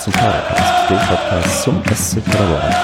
zum 0.00 0.14
Padercast, 0.14 0.90
dem 0.90 0.96
Podcast 0.96 1.62
zum 1.62 1.82
SC 1.94 2.24
Paderborn. 2.24 2.74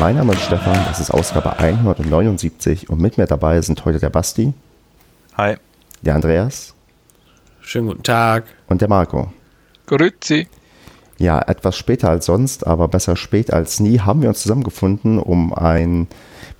Mein 0.00 0.16
Name 0.16 0.32
ist 0.32 0.42
Stefan, 0.42 0.76
das 0.88 0.98
ist 0.98 1.12
Ausgabe 1.12 1.56
179 1.56 2.90
und 2.90 3.00
mit 3.00 3.16
mir 3.16 3.26
dabei 3.26 3.60
sind 3.62 3.84
heute 3.84 4.00
der 4.00 4.10
Basti. 4.10 4.52
Hi. 5.36 5.54
Der 6.02 6.16
Andreas. 6.16 6.74
Schönen 7.60 7.86
guten 7.86 8.02
Tag. 8.02 8.46
Und 8.66 8.80
der 8.80 8.88
Marco. 8.88 9.32
Grüezi. 9.86 10.48
Ja, 11.16 11.40
etwas 11.42 11.76
später 11.76 12.10
als 12.10 12.26
sonst, 12.26 12.66
aber 12.66 12.88
besser 12.88 13.14
spät 13.14 13.52
als 13.52 13.78
nie, 13.78 14.00
haben 14.00 14.22
wir 14.22 14.28
uns 14.28 14.42
zusammengefunden, 14.42 15.20
um 15.20 15.54
ein 15.54 16.08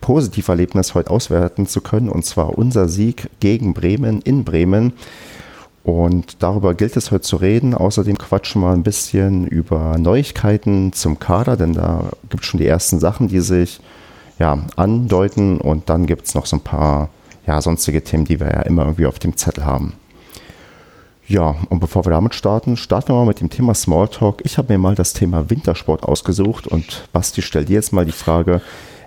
Positiverlebnis 0.00 0.94
heute 0.94 1.10
auswerten 1.10 1.66
zu 1.66 1.80
können, 1.80 2.08
und 2.08 2.24
zwar 2.24 2.56
unser 2.56 2.86
Sieg 2.86 3.30
gegen 3.40 3.74
Bremen 3.74 4.22
in 4.22 4.44
Bremen. 4.44 4.92
Und 5.84 6.42
darüber 6.42 6.74
gilt 6.74 6.96
es 6.96 7.10
heute 7.10 7.20
zu 7.20 7.36
reden. 7.36 7.74
Außerdem 7.74 8.16
quatschen 8.16 8.62
wir 8.62 8.70
ein 8.70 8.82
bisschen 8.82 9.46
über 9.46 9.98
Neuigkeiten 9.98 10.94
zum 10.94 11.18
Kader, 11.18 11.58
denn 11.58 11.74
da 11.74 12.10
gibt 12.30 12.42
es 12.42 12.48
schon 12.48 12.58
die 12.58 12.66
ersten 12.66 12.98
Sachen, 12.98 13.28
die 13.28 13.40
sich 13.40 13.80
ja, 14.38 14.58
andeuten. 14.76 15.60
Und 15.60 15.90
dann 15.90 16.06
gibt 16.06 16.26
es 16.26 16.34
noch 16.34 16.46
so 16.46 16.56
ein 16.56 16.62
paar 16.62 17.10
ja, 17.46 17.60
sonstige 17.60 18.02
Themen, 18.02 18.24
die 18.24 18.40
wir 18.40 18.46
ja 18.46 18.62
immer 18.62 18.84
irgendwie 18.84 19.06
auf 19.06 19.18
dem 19.18 19.36
Zettel 19.36 19.66
haben. 19.66 19.92
Ja, 21.26 21.56
und 21.68 21.80
bevor 21.80 22.04
wir 22.06 22.10
damit 22.10 22.34
starten, 22.34 22.78
starten 22.78 23.08
wir 23.08 23.16
mal 23.16 23.26
mit 23.26 23.40
dem 23.40 23.50
Thema 23.50 23.74
Smalltalk. 23.74 24.40
Ich 24.44 24.56
habe 24.56 24.72
mir 24.72 24.78
mal 24.78 24.94
das 24.94 25.12
Thema 25.12 25.50
Wintersport 25.50 26.02
ausgesucht 26.02 26.66
und 26.66 27.08
Basti, 27.12 27.42
stell 27.42 27.66
dir 27.66 27.74
jetzt 27.74 27.92
mal 27.92 28.04
die 28.06 28.12
Frage, 28.12 28.62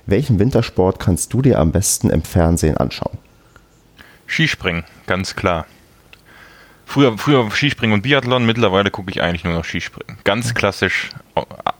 welchen 0.05 0.39
Wintersport 0.39 0.99
kannst 0.99 1.33
du 1.33 1.41
dir 1.41 1.59
am 1.59 1.71
besten 1.71 2.09
im 2.09 2.21
Fernsehen 2.21 2.77
anschauen? 2.77 3.17
Skispringen, 4.27 4.83
ganz 5.05 5.35
klar. 5.35 5.65
Früher, 6.89 7.17
früher 7.17 7.51
Skispringen 7.51 7.93
und 7.93 8.01
Biathlon, 8.01 8.45
mittlerweile 8.45 8.89
gucke 8.91 9.11
ich 9.11 9.21
eigentlich 9.21 9.43
nur 9.43 9.53
noch 9.53 9.65
Skispringen. 9.65 10.17
Ganz 10.23 10.53
klassisch 10.53 11.09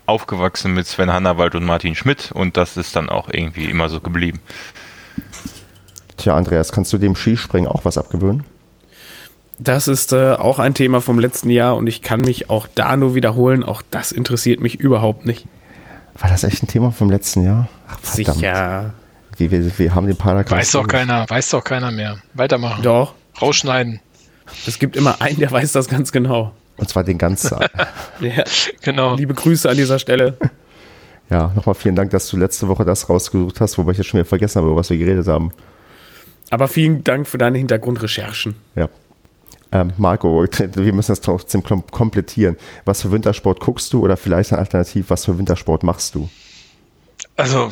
aufgewachsen 0.04 0.74
mit 0.74 0.86
Sven 0.86 1.10
Hannawald 1.10 1.54
und 1.54 1.64
Martin 1.64 1.94
Schmidt 1.94 2.30
und 2.30 2.58
das 2.58 2.76
ist 2.76 2.94
dann 2.94 3.08
auch 3.08 3.30
irgendwie 3.32 3.64
immer 3.64 3.88
so 3.88 4.00
geblieben. 4.00 4.38
Tja, 6.18 6.36
Andreas, 6.36 6.72
kannst 6.72 6.92
du 6.92 6.98
dem 6.98 7.16
Skispringen 7.16 7.70
auch 7.70 7.86
was 7.86 7.96
abgewöhnen? 7.96 8.44
Das 9.58 9.88
ist 9.88 10.12
äh, 10.12 10.34
auch 10.34 10.58
ein 10.58 10.74
Thema 10.74 11.00
vom 11.00 11.18
letzten 11.18 11.48
Jahr 11.48 11.76
und 11.76 11.86
ich 11.86 12.02
kann 12.02 12.20
mich 12.20 12.50
auch 12.50 12.68
da 12.74 12.94
nur 12.94 13.14
wiederholen. 13.14 13.64
Auch 13.64 13.80
das 13.90 14.12
interessiert 14.12 14.60
mich 14.60 14.78
überhaupt 14.78 15.24
nicht. 15.24 15.46
War 16.18 16.28
das 16.28 16.44
echt 16.44 16.62
ein 16.62 16.68
Thema 16.68 16.92
vom 16.92 17.10
letzten 17.10 17.44
Jahr? 17.44 17.70
Ach, 17.88 17.98
Sicher. 18.02 18.92
Wir, 19.38 19.50
wir, 19.50 19.78
wir 19.78 19.94
haben 19.94 20.06
den 20.06 20.16
Paragraph. 20.16 20.58
Weiß 20.58 20.72
doch 20.72 20.86
keiner, 20.86 21.24
weiß 21.30 21.48
doch 21.48 21.64
keiner 21.64 21.90
mehr. 21.90 22.18
Weitermachen. 22.34 22.82
Doch. 22.82 23.14
Rausschneiden. 23.40 24.00
Es 24.66 24.78
gibt 24.78 24.96
immer 24.96 25.20
einen, 25.20 25.38
der 25.38 25.50
weiß 25.50 25.72
das 25.72 25.88
ganz 25.88 26.12
genau. 26.12 26.52
Und 26.76 26.88
zwar 26.88 27.04
den 27.04 27.18
ganzen. 27.18 27.58
ja, 28.20 28.44
genau. 28.82 29.16
Liebe 29.16 29.34
Grüße 29.34 29.68
an 29.68 29.76
dieser 29.76 29.98
Stelle. 29.98 30.36
Ja, 31.30 31.52
nochmal 31.54 31.74
vielen 31.74 31.94
Dank, 31.94 32.10
dass 32.10 32.26
du 32.28 32.38
letzte 32.38 32.68
Woche 32.68 32.86
das 32.86 33.10
rausgesucht 33.10 33.60
hast, 33.60 33.76
wobei 33.76 33.92
ich 33.92 33.98
jetzt 33.98 34.06
schon 34.06 34.18
wieder 34.18 34.26
vergessen 34.26 34.60
habe, 34.60 34.68
über 34.68 34.76
was 34.76 34.88
wir 34.88 34.96
geredet 34.96 35.26
haben. 35.26 35.52
Aber 36.48 36.68
vielen 36.68 37.04
Dank 37.04 37.26
für 37.26 37.36
deine 37.36 37.58
Hintergrundrecherchen. 37.58 38.54
Ja. 38.74 38.88
Ähm, 39.70 39.92
Marco, 39.98 40.46
wir 40.46 40.92
müssen 40.94 41.12
das 41.12 41.20
trotzdem 41.20 41.62
komplettieren. 41.62 42.56
Was 42.86 43.02
für 43.02 43.12
Wintersport 43.12 43.60
guckst 43.60 43.92
du 43.92 44.02
oder 44.02 44.16
vielleicht 44.16 44.54
ein 44.54 44.58
Alternativ, 44.58 45.10
was 45.10 45.26
für 45.26 45.36
Wintersport 45.36 45.82
machst 45.82 46.14
du? 46.14 46.30
Also 47.38 47.70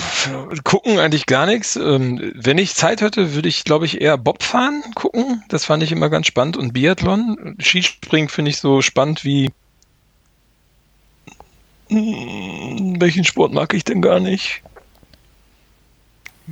gucken 0.62 1.00
eigentlich 1.00 1.26
gar 1.26 1.44
nichts. 1.44 1.74
Ähm, 1.74 2.32
wenn 2.36 2.56
ich 2.56 2.76
Zeit 2.76 3.00
hätte, 3.00 3.34
würde 3.34 3.48
ich, 3.48 3.64
glaube 3.64 3.84
ich, 3.84 4.00
eher 4.00 4.16
Bob 4.16 4.44
fahren 4.44 4.80
gucken. 4.94 5.42
Das 5.48 5.64
fand 5.64 5.82
ich 5.82 5.90
immer 5.90 6.08
ganz 6.08 6.28
spannend. 6.28 6.56
Und 6.56 6.72
Biathlon. 6.72 7.56
Skispringen 7.60 8.28
finde 8.28 8.52
ich 8.52 8.58
so 8.58 8.80
spannend 8.80 9.24
wie. 9.24 9.50
Hm, 11.88 13.00
welchen 13.00 13.24
Sport 13.24 13.52
mag 13.52 13.74
ich 13.74 13.82
denn 13.82 14.02
gar 14.02 14.20
nicht? 14.20 14.62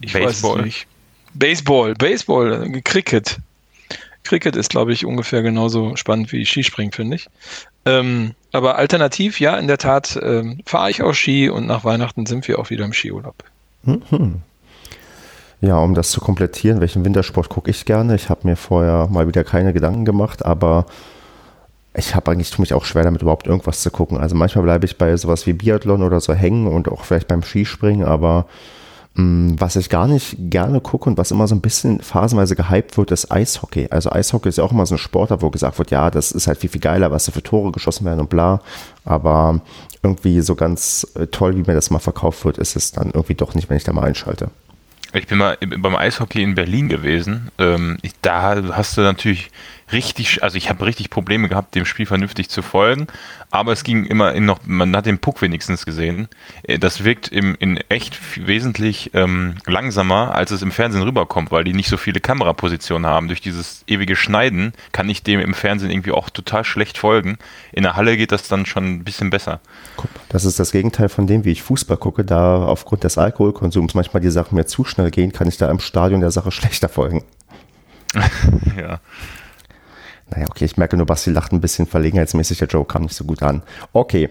Ich 0.00 0.12
Baseball. 0.12 0.58
weiß 0.58 0.64
nicht. 0.64 0.88
Baseball, 1.34 1.94
Baseball, 1.94 2.64
äh, 2.64 2.80
Cricket. 2.80 3.38
Cricket 4.24 4.56
ist, 4.56 4.70
glaube 4.70 4.92
ich, 4.92 5.04
ungefähr 5.04 5.42
genauso 5.42 5.96
spannend 5.96 6.32
wie 6.32 6.44
Skispringen, 6.44 6.92
finde 6.92 7.16
ich. 7.16 7.28
Ähm, 7.84 8.32
aber 8.52 8.76
alternativ, 8.76 9.38
ja, 9.40 9.56
in 9.58 9.68
der 9.68 9.78
Tat 9.78 10.18
ähm, 10.22 10.60
fahre 10.66 10.90
ich 10.90 11.02
auch 11.02 11.14
Ski 11.14 11.50
und 11.50 11.66
nach 11.66 11.84
Weihnachten 11.84 12.26
sind 12.26 12.48
wir 12.48 12.58
auch 12.58 12.70
wieder 12.70 12.84
im 12.84 12.92
Skiurlaub. 12.92 13.36
Mhm. 13.82 14.40
Ja, 15.60 15.78
um 15.78 15.94
das 15.94 16.10
zu 16.10 16.20
komplettieren, 16.20 16.80
welchen 16.80 17.04
Wintersport 17.04 17.48
gucke 17.48 17.70
ich 17.70 17.84
gerne? 17.84 18.14
Ich 18.16 18.28
habe 18.28 18.46
mir 18.46 18.56
vorher 18.56 19.08
mal 19.10 19.26
wieder 19.28 19.44
keine 19.44 19.72
Gedanken 19.72 20.04
gemacht, 20.04 20.44
aber 20.44 20.86
ich 21.96 22.14
habe 22.14 22.30
eigentlich, 22.30 22.50
tue 22.50 22.62
mich 22.62 22.74
auch 22.74 22.84
schwer 22.84 23.04
damit, 23.04 23.22
überhaupt 23.22 23.46
irgendwas 23.46 23.80
zu 23.80 23.90
gucken. 23.90 24.18
Also 24.18 24.34
manchmal 24.34 24.64
bleibe 24.64 24.84
ich 24.84 24.98
bei 24.98 25.16
sowas 25.16 25.46
wie 25.46 25.52
Biathlon 25.52 26.02
oder 26.02 26.20
so 26.20 26.34
hängen 26.34 26.66
und 26.66 26.88
auch 26.88 27.04
vielleicht 27.04 27.28
beim 27.28 27.42
Skispringen, 27.42 28.04
aber 28.04 28.46
was 29.16 29.76
ich 29.76 29.90
gar 29.90 30.08
nicht 30.08 30.36
gerne 30.38 30.80
gucke 30.80 31.08
und 31.08 31.16
was 31.16 31.30
immer 31.30 31.46
so 31.46 31.54
ein 31.54 31.60
bisschen 31.60 32.00
phasenweise 32.00 32.56
gehypt 32.56 32.96
wird, 32.96 33.12
ist 33.12 33.30
Eishockey. 33.30 33.86
Also 33.90 34.10
Eishockey 34.10 34.48
ist 34.48 34.58
ja 34.58 34.64
auch 34.64 34.72
immer 34.72 34.86
so 34.86 34.96
ein 34.96 34.98
Sportler, 34.98 35.40
wo 35.40 35.50
gesagt 35.50 35.78
wird, 35.78 35.92
ja, 35.92 36.10
das 36.10 36.32
ist 36.32 36.48
halt 36.48 36.58
viel, 36.58 36.70
viel 36.70 36.80
geiler, 36.80 37.12
was 37.12 37.26
da 37.26 37.32
für 37.32 37.42
Tore 37.42 37.70
geschossen 37.70 38.04
werden 38.04 38.20
und 38.20 38.28
bla. 38.28 38.60
Aber 39.04 39.60
irgendwie 40.02 40.40
so 40.40 40.56
ganz 40.56 41.06
äh, 41.14 41.28
toll, 41.28 41.54
wie 41.56 41.62
mir 41.62 41.74
das 41.74 41.90
mal 41.90 42.00
verkauft 42.00 42.44
wird, 42.44 42.58
ist 42.58 42.74
es 42.74 42.90
dann 42.90 43.12
irgendwie 43.12 43.34
doch 43.34 43.54
nicht, 43.54 43.70
wenn 43.70 43.76
ich 43.76 43.84
da 43.84 43.92
mal 43.92 44.04
einschalte. 44.04 44.50
Ich 45.12 45.28
bin 45.28 45.38
mal 45.38 45.56
beim 45.58 45.94
Eishockey 45.94 46.42
in 46.42 46.56
Berlin 46.56 46.88
gewesen. 46.88 47.50
Ähm, 47.58 47.98
da 48.22 48.74
hast 48.74 48.96
du 48.96 49.02
natürlich 49.02 49.50
richtig, 49.92 50.42
also 50.42 50.56
ich 50.56 50.68
habe 50.68 50.84
richtig 50.86 51.10
Probleme 51.10 51.48
gehabt, 51.48 51.74
dem 51.74 51.84
Spiel 51.84 52.06
vernünftig 52.06 52.48
zu 52.48 52.62
folgen, 52.62 53.06
aber 53.50 53.72
es 53.72 53.84
ging 53.84 54.04
immer 54.04 54.32
in 54.32 54.46
noch, 54.46 54.60
man 54.66 54.94
hat 54.96 55.06
den 55.06 55.18
Puck 55.18 55.42
wenigstens 55.42 55.86
gesehen. 55.86 56.28
Äh, 56.64 56.78
das 56.78 57.04
wirkt 57.04 57.28
im, 57.28 57.54
in 57.58 57.76
echt 57.88 58.18
wesentlich 58.46 59.10
ähm, 59.14 59.56
langsamer, 59.66 60.34
als 60.34 60.50
es 60.50 60.62
im 60.62 60.70
Fernsehen 60.70 61.02
rüberkommt, 61.02 61.50
weil 61.52 61.64
die 61.64 61.72
nicht 61.72 61.88
so 61.88 61.96
viele 61.96 62.20
Kamerapositionen 62.20 63.08
haben. 63.08 63.28
Durch 63.28 63.40
dieses 63.40 63.84
ewige 63.86 64.16
Schneiden 64.16 64.72
kann 64.92 65.08
ich 65.08 65.22
dem 65.22 65.40
im 65.40 65.54
Fernsehen 65.54 65.90
irgendwie 65.90 66.12
auch 66.12 66.30
total 66.30 66.64
schlecht 66.64 66.98
folgen. 66.98 67.38
In 67.72 67.82
der 67.82 67.96
Halle 67.96 68.16
geht 68.16 68.32
das 68.32 68.48
dann 68.48 68.66
schon 68.66 68.84
ein 68.86 69.04
bisschen 69.04 69.30
besser. 69.30 69.60
Das 70.28 70.44
ist 70.44 70.58
das 70.58 70.72
Gegenteil 70.72 71.08
von 71.08 71.26
dem, 71.26 71.44
wie 71.44 71.52
ich 71.52 71.62
Fußball 71.62 71.96
gucke, 71.96 72.24
da 72.24 72.64
aufgrund 72.64 73.04
des 73.04 73.18
Alkoholkonsums 73.18 73.94
manchmal 73.94 74.20
die 74.20 74.30
Sachen 74.30 74.56
mir 74.56 74.66
zu 74.66 74.84
schnell 74.84 75.10
gehen, 75.10 75.32
kann 75.32 75.46
ich 75.46 75.56
da 75.58 75.70
im 75.70 75.78
Stadion 75.78 76.20
der 76.20 76.30
Sache 76.30 76.50
schlechter 76.50 76.88
folgen. 76.88 77.22
ja. 78.76 79.00
Naja, 80.34 80.48
okay, 80.50 80.64
ich 80.64 80.76
merke 80.76 80.96
nur, 80.96 81.06
Basti 81.06 81.30
lacht 81.30 81.52
ein 81.52 81.60
bisschen 81.60 81.86
verlegenheitsmäßig. 81.86 82.58
Der 82.58 82.68
Joke 82.68 82.92
kam 82.92 83.02
nicht 83.02 83.14
so 83.14 83.24
gut 83.24 83.42
an. 83.42 83.62
Okay. 83.92 84.30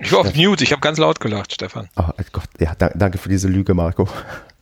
Ich 0.00 0.12
war 0.12 0.20
auf 0.20 0.34
Mute, 0.34 0.64
ich 0.64 0.72
habe 0.72 0.80
ganz 0.80 0.98
laut 0.98 1.20
gelacht, 1.20 1.52
Stefan. 1.52 1.88
Oh 1.96 2.08
Gott, 2.32 2.48
ja, 2.58 2.74
da, 2.74 2.88
danke 2.88 3.18
für 3.18 3.28
diese 3.28 3.46
Lüge, 3.48 3.74
Marco. 3.74 4.08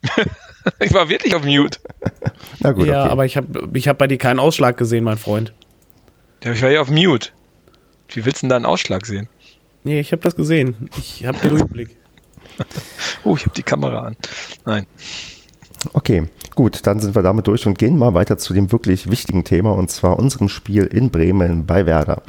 ich 0.78 0.92
war 0.92 1.08
wirklich 1.08 1.34
auf 1.34 1.44
Mute. 1.44 1.78
Na 2.60 2.72
gut, 2.72 2.86
ja, 2.86 3.04
okay. 3.04 3.12
aber 3.12 3.24
ich 3.24 3.36
habe 3.36 3.70
ich 3.72 3.88
hab 3.88 3.96
bei 3.96 4.06
dir 4.06 4.18
keinen 4.18 4.38
Ausschlag 4.38 4.76
gesehen, 4.76 5.04
mein 5.04 5.16
Freund. 5.16 5.54
Ja, 6.44 6.52
ich 6.52 6.60
war 6.60 6.70
ja 6.70 6.82
auf 6.82 6.90
Mute. 6.90 7.30
Wie 8.08 8.24
willst 8.26 8.42
du 8.42 8.44
denn 8.44 8.50
da 8.50 8.56
einen 8.56 8.66
Ausschlag 8.66 9.06
sehen? 9.06 9.28
Nee, 9.84 10.00
ich 10.00 10.12
habe 10.12 10.22
das 10.22 10.36
gesehen. 10.36 10.90
Ich 10.98 11.24
habe 11.24 11.38
den 11.38 11.50
Durchblick. 11.56 11.96
oh, 13.24 13.34
ich 13.34 13.42
habe 13.44 13.54
die 13.56 13.62
Kamera 13.62 14.00
an. 14.00 14.16
Nein. 14.66 14.86
Okay, 15.92 16.28
gut, 16.54 16.86
dann 16.86 17.00
sind 17.00 17.14
wir 17.14 17.22
damit 17.22 17.46
durch 17.46 17.66
und 17.66 17.78
gehen 17.78 17.98
mal 17.98 18.14
weiter 18.14 18.38
zu 18.38 18.54
dem 18.54 18.72
wirklich 18.72 19.10
wichtigen 19.10 19.44
Thema 19.44 19.72
und 19.72 19.90
zwar 19.90 20.18
unserem 20.18 20.48
Spiel 20.48 20.84
in 20.84 21.10
Bremen 21.10 21.66
bei 21.66 21.86
Werder. 21.86 22.22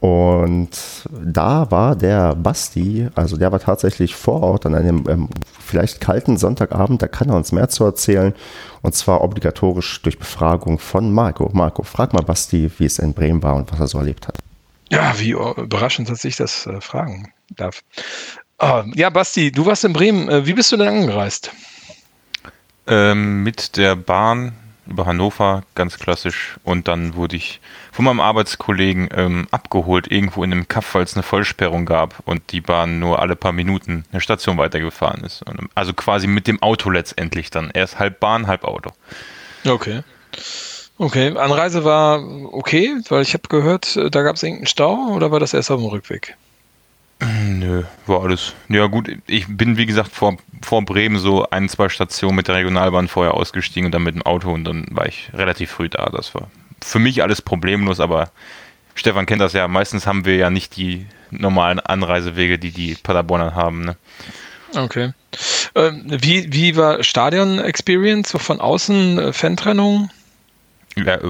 Und 0.00 0.68
da 1.10 1.70
war 1.70 1.96
der 1.96 2.34
Basti, 2.34 3.08
also 3.14 3.36
der 3.36 3.50
war 3.50 3.60
tatsächlich 3.60 4.14
vor 4.14 4.42
Ort 4.42 4.66
an 4.66 4.74
einem 4.74 5.04
ähm, 5.08 5.28
vielleicht 5.58 6.00
kalten 6.00 6.36
Sonntagabend, 6.36 7.00
da 7.00 7.08
kann 7.08 7.30
er 7.30 7.36
uns 7.36 7.50
mehr 7.50 7.68
zu 7.68 7.84
erzählen. 7.84 8.34
Und 8.82 8.94
zwar 8.94 9.22
obligatorisch 9.22 10.02
durch 10.02 10.18
Befragung 10.18 10.78
von 10.78 11.12
Marco. 11.12 11.50
Marco, 11.52 11.82
frag 11.82 12.12
mal 12.12 12.22
Basti, 12.22 12.70
wie 12.78 12.84
es 12.84 12.98
in 12.98 13.14
Bremen 13.14 13.42
war 13.42 13.56
und 13.56 13.72
was 13.72 13.80
er 13.80 13.86
so 13.88 13.98
erlebt 13.98 14.28
hat. 14.28 14.38
Ja, 14.90 15.14
wie 15.18 15.30
überraschend, 15.30 16.10
dass 16.10 16.24
ich 16.24 16.36
das 16.36 16.66
äh, 16.66 16.80
fragen 16.80 17.32
darf. 17.56 17.82
Uh, 18.62 18.82
ja, 18.94 19.10
Basti, 19.10 19.50
du 19.50 19.66
warst 19.66 19.84
in 19.84 19.92
Bremen. 19.92 20.28
Äh, 20.28 20.46
wie 20.46 20.52
bist 20.52 20.70
du 20.72 20.76
denn 20.76 20.88
angereist? 20.88 21.50
Ähm, 22.86 23.42
mit 23.42 23.76
der 23.76 23.96
Bahn 23.96 24.52
über 24.86 25.06
Hannover, 25.06 25.62
ganz 25.74 25.98
klassisch. 25.98 26.56
Und 26.64 26.88
dann 26.88 27.14
wurde 27.14 27.36
ich 27.36 27.60
von 27.92 28.04
meinem 28.04 28.20
Arbeitskollegen 28.20 29.08
ähm, 29.14 29.48
abgeholt, 29.50 30.10
irgendwo 30.10 30.44
in 30.44 30.52
einem 30.52 30.68
Kaff, 30.68 30.94
weil 30.94 31.02
es 31.02 31.14
eine 31.14 31.22
Vollsperrung 31.22 31.86
gab 31.86 32.22
und 32.24 32.52
die 32.52 32.60
Bahn 32.60 32.98
nur 32.98 33.20
alle 33.20 33.36
paar 33.36 33.52
Minuten 33.52 34.04
eine 34.12 34.20
Station 34.20 34.58
weitergefahren 34.58 35.24
ist. 35.24 35.42
Und, 35.42 35.68
also 35.74 35.92
quasi 35.92 36.26
mit 36.26 36.46
dem 36.46 36.62
Auto 36.62 36.90
letztendlich 36.90 37.50
dann. 37.50 37.70
Erst 37.72 37.98
halb 37.98 38.20
Bahn, 38.20 38.46
halb 38.46 38.64
Auto. 38.64 38.90
Okay. 39.66 40.02
Okay, 40.98 41.36
Anreise 41.36 41.84
war 41.84 42.22
okay, 42.52 42.96
weil 43.10 43.22
ich 43.22 43.34
habe 43.34 43.48
gehört, 43.48 43.96
äh, 43.96 44.10
da 44.10 44.22
gab 44.22 44.36
es 44.36 44.42
irgendeinen 44.42 44.66
Stau 44.66 45.08
oder 45.14 45.30
war 45.30 45.40
das 45.40 45.52
erst 45.52 45.70
auf 45.70 45.80
dem 45.80 45.88
Rückweg? 45.88 46.36
Nö, 47.20 47.84
war 48.06 48.22
alles. 48.22 48.54
Ja 48.68 48.86
gut, 48.86 49.10
ich 49.26 49.46
bin 49.48 49.76
wie 49.76 49.86
gesagt 49.86 50.12
vor, 50.12 50.36
vor 50.62 50.84
Bremen 50.84 51.18
so 51.18 51.48
ein, 51.48 51.68
zwei 51.68 51.88
Stationen 51.88 52.36
mit 52.36 52.48
der 52.48 52.56
Regionalbahn 52.56 53.08
vorher 53.08 53.34
ausgestiegen 53.34 53.86
und 53.86 53.92
dann 53.92 54.02
mit 54.02 54.14
dem 54.14 54.22
Auto 54.22 54.52
und 54.52 54.64
dann 54.64 54.86
war 54.90 55.06
ich 55.06 55.30
relativ 55.32 55.70
früh 55.70 55.88
da. 55.88 56.06
Das 56.06 56.34
war 56.34 56.48
für 56.82 56.98
mich 56.98 57.22
alles 57.22 57.40
problemlos, 57.40 58.00
aber 58.00 58.30
Stefan 58.94 59.26
kennt 59.26 59.40
das 59.40 59.52
ja, 59.52 59.68
meistens 59.68 60.06
haben 60.06 60.24
wir 60.24 60.36
ja 60.36 60.50
nicht 60.50 60.76
die 60.76 61.06
normalen 61.30 61.80
Anreisewege, 61.80 62.58
die 62.58 62.70
die 62.70 62.94
Paderborner 62.94 63.54
haben. 63.54 63.84
Ne? 63.84 63.96
Okay. 64.74 65.12
Ähm, 65.74 66.04
wie, 66.06 66.52
wie 66.52 66.76
war 66.76 67.02
Stadion-Experience? 67.02 68.30
So 68.30 68.38
von 68.38 68.60
außen 68.60 69.18
äh, 69.18 69.32
Fantrennung? 69.32 70.10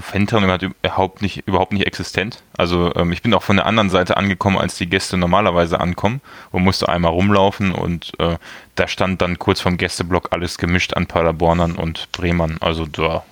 Fantrennung 0.00 0.50
hat 0.50 0.62
überhaupt 0.62 1.22
nicht, 1.22 1.42
überhaupt 1.46 1.72
nicht 1.72 1.86
existent. 1.86 2.42
Also 2.56 2.94
ähm, 2.94 3.10
ich 3.10 3.22
bin 3.22 3.34
auch 3.34 3.42
von 3.42 3.56
der 3.56 3.66
anderen 3.66 3.90
Seite 3.90 4.16
angekommen, 4.16 4.58
als 4.58 4.76
die 4.76 4.88
Gäste 4.88 5.16
normalerweise 5.16 5.80
ankommen 5.80 6.20
und 6.52 6.62
musste 6.62 6.88
einmal 6.88 7.10
rumlaufen 7.10 7.72
und 7.72 8.12
äh, 8.20 8.36
da 8.76 8.88
stand 8.88 9.22
dann 9.22 9.38
kurz 9.38 9.60
vom 9.60 9.76
Gästeblock 9.76 10.28
alles 10.30 10.58
gemischt 10.58 10.94
an 10.94 11.06
Paderbornern 11.06 11.72
und 11.72 12.12
Bremern. 12.12 12.58
Also 12.60 12.86
da 12.86 13.24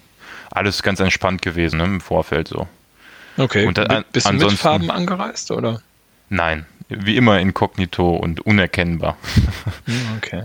alles 0.51 0.83
ganz 0.83 0.99
entspannt 0.99 1.43
gewesen 1.43 1.79
ne, 1.79 1.85
im 1.85 2.01
Vorfeld 2.01 2.49
so. 2.49 2.67
Okay. 3.37 3.67
Und 3.67 3.79
da, 3.79 4.03
Bist 4.13 4.29
du 4.29 4.33
mit 4.33 4.53
Farben 4.53 4.91
angereist 4.91 5.51
oder? 5.51 5.83
Nein, 6.31 6.67
wie 6.89 7.17
immer 7.17 7.39
inkognito 7.39 8.17
und 8.17 8.41
unerkennbar. 8.41 9.17
Hm, 9.87 10.17
okay. 10.17 10.45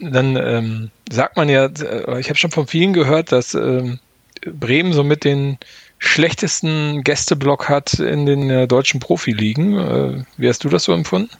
Dann 0.00 0.36
ähm, 0.36 0.90
sagt 1.10 1.36
man 1.36 1.48
ja, 1.48 1.66
äh, 1.66 2.20
ich 2.20 2.28
habe 2.28 2.36
schon 2.36 2.50
von 2.50 2.66
vielen 2.66 2.92
gehört, 2.92 3.32
dass 3.32 3.54
ähm, 3.54 4.00
Bremen 4.42 4.92
so 4.92 5.04
mit 5.04 5.24
den 5.24 5.58
schlechtesten 5.98 7.04
Gästeblock 7.04 7.68
hat 7.68 7.94
in 7.94 8.26
den 8.26 8.50
äh, 8.50 8.66
deutschen 8.66 9.00
Profiligen. 9.00 9.78
Äh, 9.78 10.24
wie 10.36 10.48
hast 10.48 10.64
du 10.64 10.68
das 10.68 10.84
so 10.84 10.92
empfunden? 10.92 11.30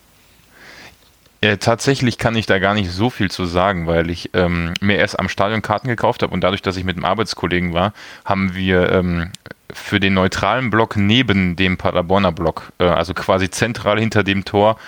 Ja, 1.42 1.56
tatsächlich 1.56 2.18
kann 2.18 2.36
ich 2.36 2.44
da 2.44 2.58
gar 2.58 2.74
nicht 2.74 2.90
so 2.90 3.08
viel 3.08 3.30
zu 3.30 3.46
sagen, 3.46 3.86
weil 3.86 4.10
ich 4.10 4.30
ähm, 4.34 4.74
mir 4.82 4.98
erst 4.98 5.18
am 5.18 5.30
Stadion 5.30 5.62
Karten 5.62 5.88
gekauft 5.88 6.22
habe 6.22 6.34
und 6.34 6.42
dadurch, 6.42 6.60
dass 6.60 6.76
ich 6.76 6.84
mit 6.84 6.96
einem 6.96 7.06
Arbeitskollegen 7.06 7.72
war, 7.72 7.94
haben 8.26 8.54
wir 8.54 8.92
ähm, 8.92 9.32
für 9.72 10.00
den 10.00 10.12
neutralen 10.12 10.68
Block 10.68 10.96
neben 10.96 11.56
dem 11.56 11.78
Paderborner 11.78 12.32
Block, 12.32 12.72
äh, 12.78 12.84
also 12.84 13.14
quasi 13.14 13.48
zentral 13.48 13.98
hinter 13.98 14.22
dem 14.22 14.44
Tor, 14.44 14.78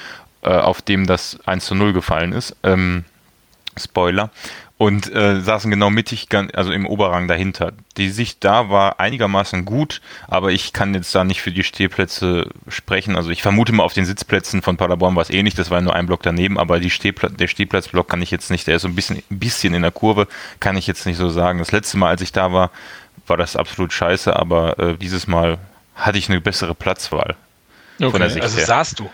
äh, 0.42 0.50
auf 0.50 0.82
dem 0.82 1.06
das 1.06 1.38
1 1.46 1.64
zu 1.64 1.74
0 1.74 1.94
gefallen 1.94 2.32
ist, 2.32 2.54
ähm, 2.62 3.04
Spoiler, 3.78 4.30
und 4.82 5.14
äh, 5.14 5.40
saßen 5.40 5.70
genau 5.70 5.90
mittig, 5.90 6.26
also 6.54 6.72
im 6.72 6.86
Oberrang 6.86 7.28
dahinter. 7.28 7.72
Die 7.98 8.08
Sicht 8.08 8.42
da 8.42 8.68
war 8.68 8.98
einigermaßen 8.98 9.64
gut, 9.64 10.00
aber 10.26 10.50
ich 10.50 10.72
kann 10.72 10.92
jetzt 10.92 11.14
da 11.14 11.22
nicht 11.22 11.40
für 11.40 11.52
die 11.52 11.62
Stehplätze 11.62 12.48
sprechen. 12.66 13.14
Also 13.14 13.30
ich 13.30 13.42
vermute 13.42 13.70
mal 13.70 13.84
auf 13.84 13.92
den 13.92 14.06
Sitzplätzen 14.06 14.60
von 14.60 14.76
Paderborn 14.76 15.14
war 15.14 15.22
es 15.22 15.30
ähnlich, 15.30 15.54
das 15.54 15.70
war 15.70 15.80
nur 15.82 15.94
ein 15.94 16.06
Block 16.06 16.24
daneben, 16.24 16.58
aber 16.58 16.80
die 16.80 16.90
Stehpla 16.90 17.28
der 17.28 17.46
Stehplatzblock 17.46 18.08
kann 18.08 18.22
ich 18.22 18.32
jetzt 18.32 18.50
nicht, 18.50 18.66
der 18.66 18.74
ist 18.74 18.82
so 18.82 18.88
ein 18.88 18.96
bisschen, 18.96 19.22
ein 19.30 19.38
bisschen 19.38 19.72
in 19.72 19.82
der 19.82 19.92
Kurve, 19.92 20.26
kann 20.58 20.76
ich 20.76 20.88
jetzt 20.88 21.06
nicht 21.06 21.16
so 21.16 21.28
sagen. 21.28 21.60
Das 21.60 21.70
letzte 21.70 21.96
Mal, 21.96 22.08
als 22.08 22.20
ich 22.20 22.32
da 22.32 22.52
war, 22.52 22.72
war 23.28 23.36
das 23.36 23.54
absolut 23.54 23.92
scheiße, 23.92 24.34
aber 24.34 24.80
äh, 24.80 24.96
dieses 24.96 25.28
Mal 25.28 25.58
hatte 25.94 26.18
ich 26.18 26.28
eine 26.28 26.40
bessere 26.40 26.74
Platzwahl. 26.74 27.36
Okay, 28.00 28.10
von 28.10 28.20
der 28.20 28.30
Sicht 28.30 28.42
also 28.42 28.56
her. 28.56 28.66
saßt 28.66 28.98
du. 28.98 29.08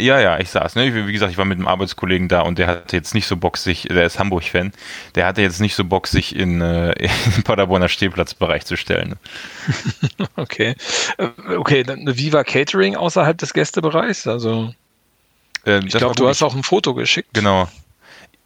Ja, 0.00 0.20
ja, 0.20 0.38
ich 0.38 0.50
saß. 0.50 0.74
Ne? 0.74 1.06
Wie 1.06 1.12
gesagt, 1.12 1.32
ich 1.32 1.38
war 1.38 1.44
mit 1.44 1.58
einem 1.58 1.68
Arbeitskollegen 1.68 2.28
da 2.28 2.40
und 2.42 2.58
der 2.58 2.66
hatte 2.66 2.96
jetzt 2.96 3.14
nicht 3.14 3.26
so 3.26 3.36
Bock, 3.36 3.56
sich, 3.56 3.82
der 3.82 4.04
ist 4.04 4.18
Hamburg-Fan, 4.18 4.72
der 5.14 5.26
hatte 5.26 5.42
jetzt 5.42 5.60
nicht 5.60 5.74
so 5.74 5.84
Bock, 5.84 6.06
sich 6.06 6.34
in, 6.34 6.60
äh, 6.60 6.92
in 7.36 7.42
Paderborner 7.42 7.88
Stehplatzbereich 7.88 8.64
zu 8.64 8.76
stellen. 8.76 9.16
Okay. 10.36 10.74
Äh, 11.18 11.28
okay, 11.56 11.82
dann 11.82 12.16
wie 12.16 12.32
war 12.32 12.44
Catering 12.44 12.96
außerhalb 12.96 13.36
des 13.36 13.52
Gästebereichs? 13.52 14.26
Also, 14.26 14.74
äh, 15.66 15.80
ich 15.84 15.92
glaube, 15.92 16.14
du 16.14 16.28
hast 16.28 16.42
auch 16.42 16.54
ein 16.54 16.62
Foto 16.62 16.94
geschickt. 16.94 17.30
Genau. 17.32 17.68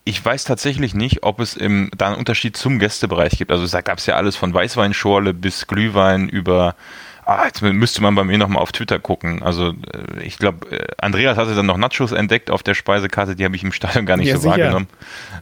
Ich 0.05 0.23
weiß 0.23 0.45
tatsächlich 0.45 0.95
nicht, 0.95 1.23
ob 1.23 1.41
es 1.41 1.57
im, 1.57 1.91
da 1.97 2.09
einen 2.09 2.17
Unterschied 2.17 2.57
zum 2.57 2.79
Gästebereich 2.79 3.39
gibt. 3.39 3.51
Also 3.51 3.67
da 3.67 3.81
gab 3.81 3.99
es 3.99 4.07
ja 4.07 4.17
alles 4.17 4.37
von 4.37 4.53
Weißweinschorle 4.53 5.33
bis 5.33 5.67
Glühwein 5.67 6.29
über 6.29 6.75
Ah, 7.27 7.45
jetzt 7.47 7.63
müsste 7.63 8.03
man 8.03 8.15
bei 8.15 8.25
mir 8.25 8.37
nochmal 8.37 8.63
auf 8.63 8.73
Twitter 8.73 8.99
gucken. 8.99 9.43
Also 9.43 9.71
äh, 9.71 10.23
ich 10.23 10.39
glaube, 10.39 10.71
äh, 10.71 10.87
Andreas 10.99 11.37
hatte 11.39 11.55
dann 11.55 11.67
noch 11.67 11.79
Nachos 11.79 12.13
entdeckt 12.13 12.51
auf 12.51 12.63
der 12.63 12.75
Speisekarte, 12.75 13.35
die 13.35 13.45
habe 13.45 13.57
ich 13.57 13.63
im 13.63 13.73
Stadion 13.73 14.05
gar 14.05 14.17
nicht 14.17 14.29
ja, 14.29 14.37
so 14.37 14.43
sicher. 14.43 14.53
wahrgenommen. 14.53 14.89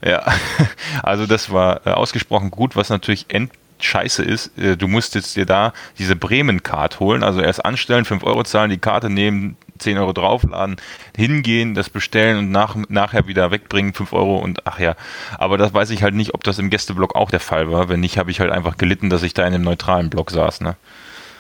Ja, 0.05 0.25
also 1.03 1.27
das 1.27 1.51
war 1.51 1.87
äh, 1.87 1.91
ausgesprochen 1.91 2.51
gut, 2.51 2.77
was 2.77 2.89
natürlich 2.89 3.27
end 3.29 3.51
scheiße 3.81 4.23
ist, 4.23 4.53
du 4.57 4.87
musst 4.87 5.17
jetzt 5.17 5.35
dir 5.35 5.45
da 5.45 5.73
diese 5.99 6.15
Bremen-Card 6.15 7.01
holen, 7.01 7.25
also 7.25 7.41
erst 7.41 7.65
anstellen, 7.65 8.05
5 8.05 8.23
Euro 8.23 8.45
zahlen, 8.45 8.71
die 8.71 8.79
Karte 8.79 9.11
nehmen, 9.11 9.57
10 9.83 9.99
Euro 9.99 10.13
draufladen, 10.13 10.77
hingehen, 11.17 11.75
das 11.75 11.91
bestellen 11.91 12.39
und 12.39 12.51
nach, 12.51 12.77
nachher 12.89 13.27
wieder 13.27 13.51
wegbringen, 13.51 13.93
5 13.93 14.13
Euro 14.13 14.39
und 14.39 14.67
ach 14.67 14.79
ja. 14.79 14.95
Aber 15.37 15.59
das 15.59 15.75
weiß 15.75 15.91
ich 15.91 16.03
halt 16.03 16.15
nicht, 16.15 16.35
ob 16.35 16.45
das 16.45 16.59
im 16.59 16.71
Gästeblock 16.71 17.15
auch 17.15 17.31
der 17.31 17.41
Fall 17.41 17.71
war. 17.71 17.89
Wenn 17.89 18.01
nicht, 18.01 18.19
habe 18.19 18.31
ich 18.31 18.41
halt 18.41 18.51
einfach 18.51 18.77
gelitten, 18.77 19.11
dass 19.11 19.23
ich 19.23 19.35
da 19.35 19.43
in 19.43 19.55
einem 19.55 19.65
neutralen 19.65 20.11
Block 20.11 20.31
saß. 20.31 20.61
Ne? 20.61 20.77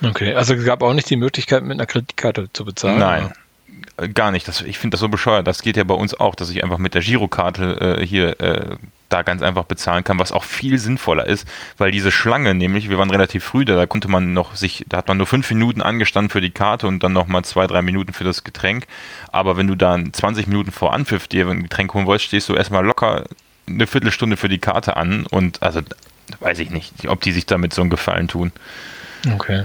Okay, 0.02 0.34
also 0.34 0.54
es 0.54 0.64
gab 0.64 0.82
auch 0.82 0.94
nicht 0.94 1.08
die 1.10 1.16
Möglichkeit, 1.16 1.62
mit 1.62 1.72
einer 1.72 1.86
Kreditkarte 1.86 2.48
zu 2.52 2.64
bezahlen? 2.64 2.98
Nein. 2.98 3.32
Oder? 3.96 4.08
Gar 4.08 4.30
nicht. 4.30 4.48
Das, 4.48 4.62
ich 4.62 4.78
finde 4.78 4.94
das 4.94 5.00
so 5.00 5.08
bescheuert. 5.08 5.46
Das 5.46 5.62
geht 5.62 5.76
ja 5.76 5.84
bei 5.84 5.94
uns 5.94 6.18
auch, 6.18 6.34
dass 6.34 6.50
ich 6.50 6.64
einfach 6.64 6.78
mit 6.78 6.94
der 6.94 7.02
Girokarte 7.02 7.98
äh, 8.00 8.06
hier 8.06 8.40
äh, 8.40 8.76
da 9.12 9.22
ganz 9.22 9.42
einfach 9.42 9.64
bezahlen 9.64 10.04
kann, 10.04 10.18
was 10.18 10.32
auch 10.32 10.44
viel 10.44 10.78
sinnvoller 10.78 11.26
ist, 11.26 11.46
weil 11.76 11.90
diese 11.90 12.10
Schlange 12.10 12.54
nämlich, 12.54 12.88
wir 12.88 12.98
waren 12.98 13.10
relativ 13.10 13.44
früh 13.44 13.64
da, 13.64 13.76
da 13.76 13.86
konnte 13.86 14.08
man 14.08 14.32
noch 14.32 14.56
sich, 14.56 14.84
da 14.88 14.96
hat 14.96 15.08
man 15.08 15.18
nur 15.18 15.26
fünf 15.26 15.50
Minuten 15.50 15.82
angestanden 15.82 16.30
für 16.30 16.40
die 16.40 16.50
Karte 16.50 16.86
und 16.86 17.02
dann 17.02 17.12
nochmal 17.12 17.44
zwei, 17.44 17.66
drei 17.66 17.82
Minuten 17.82 18.14
für 18.14 18.24
das 18.24 18.44
Getränk. 18.44 18.86
Aber 19.30 19.56
wenn 19.56 19.66
du 19.66 19.74
dann 19.74 20.12
20 20.12 20.46
Minuten 20.46 20.72
vor 20.72 20.94
Anpfiff 20.94 21.28
dir 21.28 21.46
ein 21.48 21.64
Getränk 21.64 21.92
holen 21.92 22.06
wolltest, 22.06 22.28
stehst 22.28 22.48
du 22.48 22.54
erstmal 22.54 22.84
locker 22.84 23.24
eine 23.68 23.86
Viertelstunde 23.86 24.36
für 24.36 24.48
die 24.48 24.58
Karte 24.58 24.96
an 24.96 25.26
und 25.26 25.62
also 25.62 25.80
weiß 26.40 26.58
ich 26.60 26.70
nicht, 26.70 27.08
ob 27.08 27.20
die 27.20 27.32
sich 27.32 27.46
damit 27.46 27.74
so 27.74 27.82
einen 27.82 27.90
Gefallen 27.90 28.28
tun. 28.28 28.52
Okay. 29.34 29.64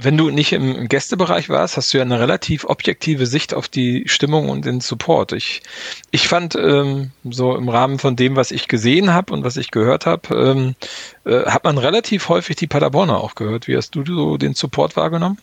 Wenn 0.00 0.16
du 0.16 0.30
nicht 0.30 0.52
im 0.52 0.88
Gästebereich 0.88 1.48
warst, 1.48 1.76
hast 1.76 1.92
du 1.92 1.98
ja 1.98 2.04
eine 2.04 2.20
relativ 2.20 2.64
objektive 2.64 3.26
Sicht 3.26 3.54
auf 3.54 3.68
die 3.68 4.04
Stimmung 4.06 4.48
und 4.48 4.64
den 4.64 4.80
Support. 4.80 5.32
Ich, 5.32 5.62
ich 6.10 6.28
fand 6.28 6.54
ähm, 6.54 7.10
so 7.24 7.56
im 7.56 7.68
Rahmen 7.68 7.98
von 7.98 8.16
dem, 8.16 8.36
was 8.36 8.50
ich 8.50 8.68
gesehen 8.68 9.12
habe 9.12 9.32
und 9.32 9.44
was 9.44 9.56
ich 9.56 9.70
gehört 9.70 10.06
habe, 10.06 10.34
ähm, 10.34 10.74
äh, 11.24 11.46
hat 11.50 11.64
man 11.64 11.78
relativ 11.78 12.28
häufig 12.28 12.56
die 12.56 12.66
Paderborner 12.66 13.18
auch 13.18 13.34
gehört. 13.34 13.68
Wie 13.68 13.76
hast 13.76 13.94
du 13.94 14.04
so 14.04 14.36
den 14.36 14.54
Support 14.54 14.96
wahrgenommen? 14.96 15.38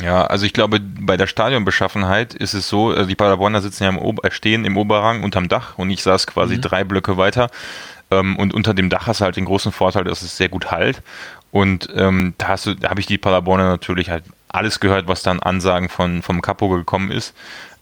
Ja, 0.00 0.26
also 0.26 0.46
ich 0.46 0.52
glaube, 0.52 0.78
bei 0.80 1.16
der 1.16 1.26
Stadionbeschaffenheit 1.26 2.34
ist 2.34 2.54
es 2.54 2.68
so, 2.68 2.90
also 2.90 3.06
die 3.06 3.16
Paderborner 3.16 3.60
sitzen 3.60 3.82
ja 3.82 3.88
im 3.88 3.98
Ober 3.98 4.30
stehen 4.30 4.64
im 4.64 4.76
Oberrang 4.76 5.24
unterm 5.24 5.48
Dach 5.48 5.76
und 5.76 5.90
ich 5.90 6.02
saß 6.02 6.28
quasi 6.28 6.56
mhm. 6.56 6.60
drei 6.60 6.84
Blöcke 6.84 7.16
weiter. 7.16 7.50
Ähm, 8.10 8.36
und 8.36 8.54
unter 8.54 8.74
dem 8.74 8.90
Dach 8.90 9.06
hast 9.06 9.20
du 9.20 9.24
halt 9.24 9.36
den 9.36 9.44
großen 9.44 9.72
Vorteil, 9.72 10.04
dass 10.04 10.22
es 10.22 10.36
sehr 10.36 10.48
gut 10.48 10.70
halt. 10.70 11.02
Und 11.50 11.88
ähm, 11.94 12.34
da, 12.38 12.56
da 12.56 12.90
habe 12.90 13.00
ich 13.00 13.06
die 13.06 13.18
Paderborner 13.18 13.68
natürlich 13.68 14.10
halt 14.10 14.24
alles 14.48 14.80
gehört, 14.80 15.08
was 15.08 15.22
dann 15.22 15.40
Ansagen 15.40 15.88
von, 15.88 16.22
vom 16.22 16.42
Capo 16.42 16.68
gekommen 16.68 17.10
ist. 17.10 17.34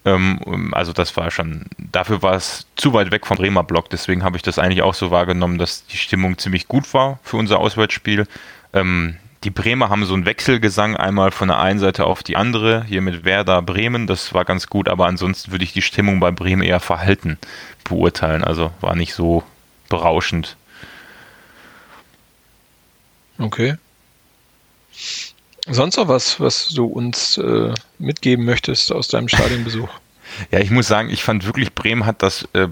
Ähm, 0.05 0.73
also 0.73 0.93
das 0.93 1.15
war 1.17 1.31
schon, 1.31 1.65
dafür 1.77 2.21
war 2.21 2.33
es 2.33 2.65
zu 2.75 2.93
weit 2.93 3.11
weg 3.11 3.25
vom 3.25 3.37
Bremer 3.37 3.63
Block, 3.63 3.89
deswegen 3.89 4.23
habe 4.23 4.37
ich 4.37 4.43
das 4.43 4.59
eigentlich 4.59 4.81
auch 4.81 4.93
so 4.93 5.11
wahrgenommen, 5.11 5.57
dass 5.57 5.85
die 5.85 5.97
Stimmung 5.97 6.37
ziemlich 6.37 6.67
gut 6.67 6.93
war 6.93 7.19
für 7.23 7.37
unser 7.37 7.59
Auswärtsspiel. 7.59 8.25
Ähm, 8.73 9.17
die 9.43 9.49
Bremer 9.49 9.89
haben 9.89 10.05
so 10.05 10.13
einen 10.13 10.25
Wechselgesang 10.25 10.95
einmal 10.95 11.31
von 11.31 11.49
der 11.49 11.59
einen 11.59 11.79
Seite 11.79 12.05
auf 12.05 12.23
die 12.23 12.37
andere, 12.37 12.83
hier 12.85 13.01
mit 13.01 13.23
Werder 13.23 13.61
Bremen, 13.61 14.07
das 14.07 14.33
war 14.33 14.45
ganz 14.45 14.67
gut, 14.67 14.89
aber 14.89 15.07
ansonsten 15.07 15.51
würde 15.51 15.63
ich 15.63 15.73
die 15.73 15.81
Stimmung 15.81 16.19
bei 16.19 16.31
Bremen 16.31 16.63
eher 16.63 16.79
verhalten 16.79 17.37
beurteilen, 17.83 18.43
also 18.43 18.71
war 18.81 18.95
nicht 18.95 19.13
so 19.13 19.43
berauschend. 19.89 20.57
Okay. 23.39 23.75
Sonst 25.69 25.97
noch 25.97 26.07
was, 26.07 26.39
was 26.39 26.69
du 26.69 26.85
uns 26.85 27.37
äh, 27.37 27.73
mitgeben 27.99 28.45
möchtest 28.45 28.91
aus 28.91 29.07
deinem 29.07 29.27
Stadionbesuch? 29.27 29.89
Ja, 30.51 30.59
ich 30.59 30.71
muss 30.71 30.87
sagen, 30.87 31.09
ich 31.09 31.23
fand 31.23 31.45
wirklich, 31.45 31.73
Bremen 31.73 32.05
hat 32.05 32.21
das 32.21 32.47
äh, 32.51 32.67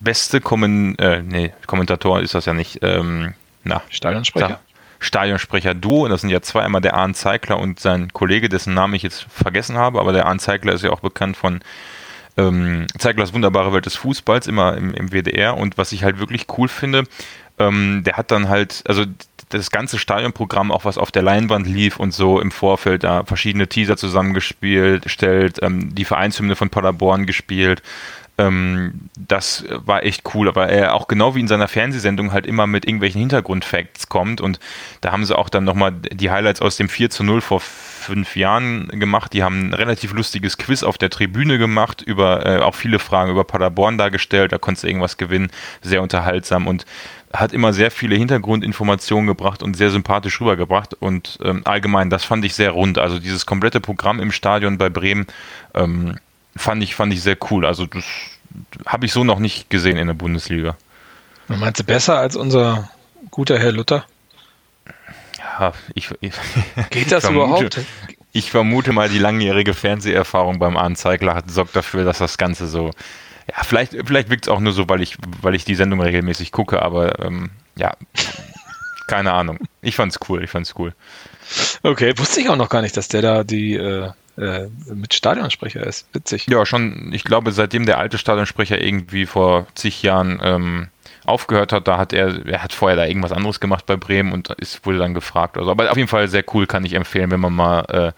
beste 0.00 0.40
Kommen, 0.40 0.98
äh, 0.98 1.22
nee, 1.22 1.52
Kommentator 1.66 2.20
ist 2.20 2.34
das 2.34 2.46
ja 2.46 2.54
nicht, 2.54 2.78
ähm, 2.80 3.34
na, 3.62 3.82
Stadionsprecher. 3.90 4.58
Stadionsprecher 4.98 5.74
Duo, 5.74 6.08
das 6.08 6.22
sind 6.22 6.30
ja 6.30 6.40
zwei, 6.40 6.62
einmal 6.62 6.80
der 6.80 6.94
Arne 6.94 7.12
Zeigler 7.12 7.58
und 7.58 7.78
sein 7.78 8.12
Kollege, 8.14 8.48
dessen 8.48 8.72
Namen 8.72 8.94
ich 8.94 9.02
jetzt 9.02 9.26
vergessen 9.30 9.76
habe, 9.76 10.00
aber 10.00 10.12
der 10.14 10.24
Arne 10.24 10.40
Zeigler 10.40 10.72
ist 10.72 10.82
ja 10.82 10.90
auch 10.90 11.00
bekannt 11.00 11.36
von 11.36 11.60
ähm, 12.38 12.86
Zeiglers 12.98 13.32
wunderbare 13.34 13.72
Welt 13.72 13.86
des 13.86 13.96
Fußballs, 13.96 14.46
immer 14.46 14.76
im, 14.76 14.94
im 14.94 15.10
WDR 15.12 15.56
und 15.56 15.76
was 15.76 15.92
ich 15.92 16.04
halt 16.04 16.18
wirklich 16.18 16.46
cool 16.56 16.68
finde, 16.68 17.04
ähm, 17.58 18.02
der 18.04 18.16
hat 18.16 18.30
dann 18.30 18.48
halt, 18.48 18.82
also 18.86 19.04
das 19.50 19.70
ganze 19.70 19.98
Stadionprogramm, 19.98 20.70
auch 20.70 20.84
was 20.84 20.98
auf 20.98 21.10
der 21.10 21.22
Leinwand 21.22 21.66
lief 21.66 21.98
und 21.98 22.12
so 22.12 22.40
im 22.40 22.50
Vorfeld, 22.50 23.04
da 23.04 23.24
verschiedene 23.24 23.68
Teaser 23.68 23.96
zusammengespielt, 23.96 25.10
stellt, 25.10 25.62
ähm, 25.62 25.94
die 25.94 26.04
Vereinshymne 26.04 26.56
von 26.56 26.70
Paderborn 26.70 27.26
gespielt. 27.26 27.82
Ähm, 28.38 29.10
das 29.16 29.64
war 29.68 30.04
echt 30.04 30.22
cool, 30.34 30.48
aber 30.48 30.68
er 30.68 30.94
auch 30.94 31.08
genau 31.08 31.34
wie 31.34 31.40
in 31.40 31.48
seiner 31.48 31.66
Fernsehsendung 31.66 32.32
halt 32.32 32.46
immer 32.46 32.68
mit 32.68 32.86
irgendwelchen 32.86 33.20
Hintergrundfacts 33.20 34.08
kommt 34.08 34.40
und 34.40 34.60
da 35.00 35.10
haben 35.10 35.24
sie 35.24 35.36
auch 35.36 35.48
dann 35.48 35.64
nochmal 35.64 35.92
die 35.92 36.30
Highlights 36.30 36.62
aus 36.62 36.76
dem 36.76 36.88
4 36.88 37.10
zu 37.10 37.24
0 37.24 37.40
vor 37.40 37.60
fünf 37.60 38.36
Jahren 38.36 38.88
gemacht. 38.88 39.32
Die 39.32 39.42
haben 39.42 39.68
ein 39.68 39.74
relativ 39.74 40.12
lustiges 40.12 40.56
Quiz 40.56 40.84
auf 40.84 40.98
der 40.98 41.10
Tribüne 41.10 41.58
gemacht, 41.58 42.00
über 42.00 42.46
äh, 42.46 42.60
auch 42.60 42.76
viele 42.76 43.00
Fragen 43.00 43.32
über 43.32 43.42
Paderborn 43.42 43.98
dargestellt, 43.98 44.52
da 44.52 44.58
konntest 44.58 44.84
du 44.84 44.88
irgendwas 44.88 45.16
gewinnen, 45.16 45.50
sehr 45.82 46.00
unterhaltsam 46.00 46.68
und 46.68 46.86
hat 47.32 47.52
immer 47.52 47.72
sehr 47.72 47.90
viele 47.90 48.16
Hintergrundinformationen 48.16 49.26
gebracht 49.26 49.62
und 49.62 49.76
sehr 49.76 49.90
sympathisch 49.90 50.40
rübergebracht 50.40 50.94
und 50.94 51.38
ähm, 51.42 51.62
allgemein, 51.64 52.10
das 52.10 52.24
fand 52.24 52.44
ich 52.44 52.54
sehr 52.54 52.70
rund. 52.70 52.98
Also 52.98 53.18
dieses 53.18 53.46
komplette 53.46 53.80
Programm 53.80 54.20
im 54.20 54.32
Stadion 54.32 54.78
bei 54.78 54.88
Bremen 54.88 55.26
ähm, 55.74 56.18
fand 56.56 56.82
ich, 56.82 56.94
fand 56.94 57.12
ich 57.12 57.22
sehr 57.22 57.36
cool. 57.50 57.66
Also 57.66 57.86
das 57.86 58.04
habe 58.86 59.06
ich 59.06 59.12
so 59.12 59.24
noch 59.24 59.38
nicht 59.38 59.70
gesehen 59.70 59.96
in 59.96 60.06
der 60.06 60.14
Bundesliga. 60.14 60.76
Meinst 61.48 61.80
du 61.80 61.84
besser 61.84 62.18
als 62.18 62.36
unser 62.36 62.90
guter 63.30 63.58
Herr 63.58 63.72
Luther? 63.72 64.04
Ja, 65.38 65.72
ich, 65.94 66.10
ich 66.20 66.32
Geht 66.90 67.12
das 67.12 67.24
vermute, 67.24 67.46
überhaupt? 67.46 67.80
Ich 68.32 68.50
vermute 68.50 68.92
mal, 68.92 69.08
die 69.08 69.18
langjährige 69.18 69.74
Fernseherfahrung 69.74 70.58
beim 70.58 70.76
Anzeigler 70.76 71.34
hat, 71.34 71.50
sorgt 71.50 71.74
dafür, 71.74 72.04
dass 72.04 72.18
das 72.18 72.38
Ganze 72.38 72.68
so. 72.68 72.90
Ja, 73.50 73.62
vielleicht, 73.62 73.92
vielleicht 74.06 74.30
wirkt 74.30 74.46
es 74.46 74.48
auch 74.48 74.60
nur 74.60 74.72
so, 74.72 74.88
weil 74.88 75.00
ich, 75.00 75.16
weil 75.40 75.54
ich 75.54 75.64
die 75.64 75.74
Sendung 75.74 76.00
regelmäßig 76.00 76.52
gucke, 76.52 76.82
aber 76.82 77.24
ähm, 77.24 77.50
ja, 77.76 77.94
keine 79.06 79.32
Ahnung. 79.32 79.58
Ich 79.80 79.96
fand's 79.96 80.18
cool, 80.28 80.44
ich 80.44 80.50
fand's 80.50 80.74
cool. 80.78 80.92
Okay, 81.82 82.12
wusste 82.18 82.40
ich 82.40 82.48
auch 82.50 82.56
noch 82.56 82.68
gar 82.68 82.82
nicht, 82.82 82.96
dass 82.96 83.08
der 83.08 83.22
da 83.22 83.44
die 83.44 83.74
äh, 83.74 84.10
äh, 84.38 84.68
mit 84.94 85.14
Stadionsprecher 85.14 85.84
ist. 85.84 86.06
Witzig. 86.12 86.46
Ja, 86.48 86.64
schon, 86.64 87.12
ich 87.12 87.24
glaube, 87.24 87.52
seitdem 87.52 87.86
der 87.86 87.98
alte 87.98 88.18
Stadionsprecher 88.18 88.80
irgendwie 88.80 89.26
vor 89.26 89.66
zig 89.74 90.02
Jahren 90.02 90.40
ähm, 90.42 90.88
aufgehört 91.24 91.72
hat, 91.72 91.88
da 91.88 91.98
hat 91.98 92.12
er, 92.12 92.46
er 92.46 92.62
hat 92.62 92.72
vorher 92.72 92.96
da 92.96 93.06
irgendwas 93.06 93.32
anderes 93.32 93.60
gemacht 93.60 93.86
bei 93.86 93.96
Bremen 93.96 94.32
und 94.32 94.50
ist, 94.50 94.84
wurde 94.86 94.98
dann 94.98 95.14
gefragt. 95.14 95.56
Also, 95.56 95.70
aber 95.70 95.90
auf 95.90 95.96
jeden 95.96 96.08
Fall 96.08 96.28
sehr 96.28 96.44
cool, 96.54 96.66
kann 96.66 96.84
ich 96.84 96.94
empfehlen, 96.94 97.30
wenn 97.30 97.40
man 97.40 97.52
mal, 97.52 97.80
äh, 97.88 98.12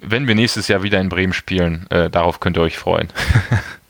wenn 0.00 0.26
wir 0.26 0.34
nächstes 0.34 0.68
Jahr 0.68 0.82
wieder 0.82 1.00
in 1.00 1.08
Bremen 1.08 1.32
spielen, 1.32 1.86
äh, 1.90 2.10
darauf 2.10 2.40
könnt 2.40 2.56
ihr 2.56 2.62
euch 2.62 2.78
freuen. 2.78 3.08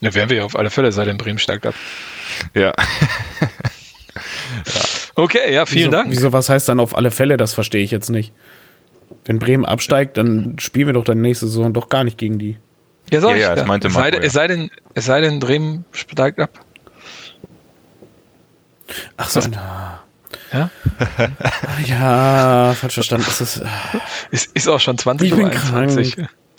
Ja, 0.00 0.14
werden 0.14 0.30
wir 0.30 0.38
ja 0.38 0.44
auf 0.44 0.56
alle 0.56 0.70
Fälle, 0.70 0.92
sei 0.92 1.04
denn 1.04 1.18
Bremen 1.18 1.38
steigt 1.38 1.66
ab. 1.66 1.74
ja. 2.54 2.72
Okay, 5.14 5.52
ja, 5.52 5.66
vielen 5.66 5.80
wieso, 5.82 5.90
Dank. 5.90 6.10
Wieso, 6.10 6.32
was 6.32 6.48
heißt 6.48 6.68
dann 6.68 6.80
auf 6.80 6.96
alle 6.96 7.10
Fälle? 7.10 7.36
Das 7.36 7.52
verstehe 7.54 7.84
ich 7.84 7.90
jetzt 7.90 8.08
nicht. 8.10 8.32
Wenn 9.24 9.38
Bremen 9.38 9.64
absteigt, 9.64 10.16
dann 10.16 10.56
spielen 10.58 10.86
wir 10.86 10.94
doch 10.94 11.04
dann 11.04 11.20
nächste 11.20 11.46
Saison 11.46 11.72
doch 11.72 11.88
gar 11.88 12.04
nicht 12.04 12.16
gegen 12.16 12.38
die. 12.38 12.56
Ja, 13.10 13.20
sag 13.20 13.30
Ja, 13.30 13.36
ich, 13.36 13.42
ja, 13.42 13.54
das 13.54 13.66
meinte 13.66 13.88
es, 13.88 13.94
sei, 13.94 14.00
Marco, 14.00 14.16
denn- 14.16 14.22
es, 14.26 14.32
sei 14.32 14.46
denn, 14.46 14.70
es 14.94 15.04
sei 15.04 15.20
denn, 15.20 15.40
Bremen 15.40 15.84
steigt 15.92 16.38
ab. 16.38 16.50
Ach 19.16 19.28
so. 19.28 19.40
Ja? 20.52 20.70
Ja, 21.86 22.74
falsch 22.74 22.94
verstanden. 22.94 23.26
Es 23.28 23.40
ist, 23.40 23.62
Ist, 24.30 24.56
ist 24.56 24.68
auch 24.68 24.80
schon 24.80 24.98
20 24.98 25.30
Ich 25.30 25.36
bin 25.36 25.46
21. 25.46 26.16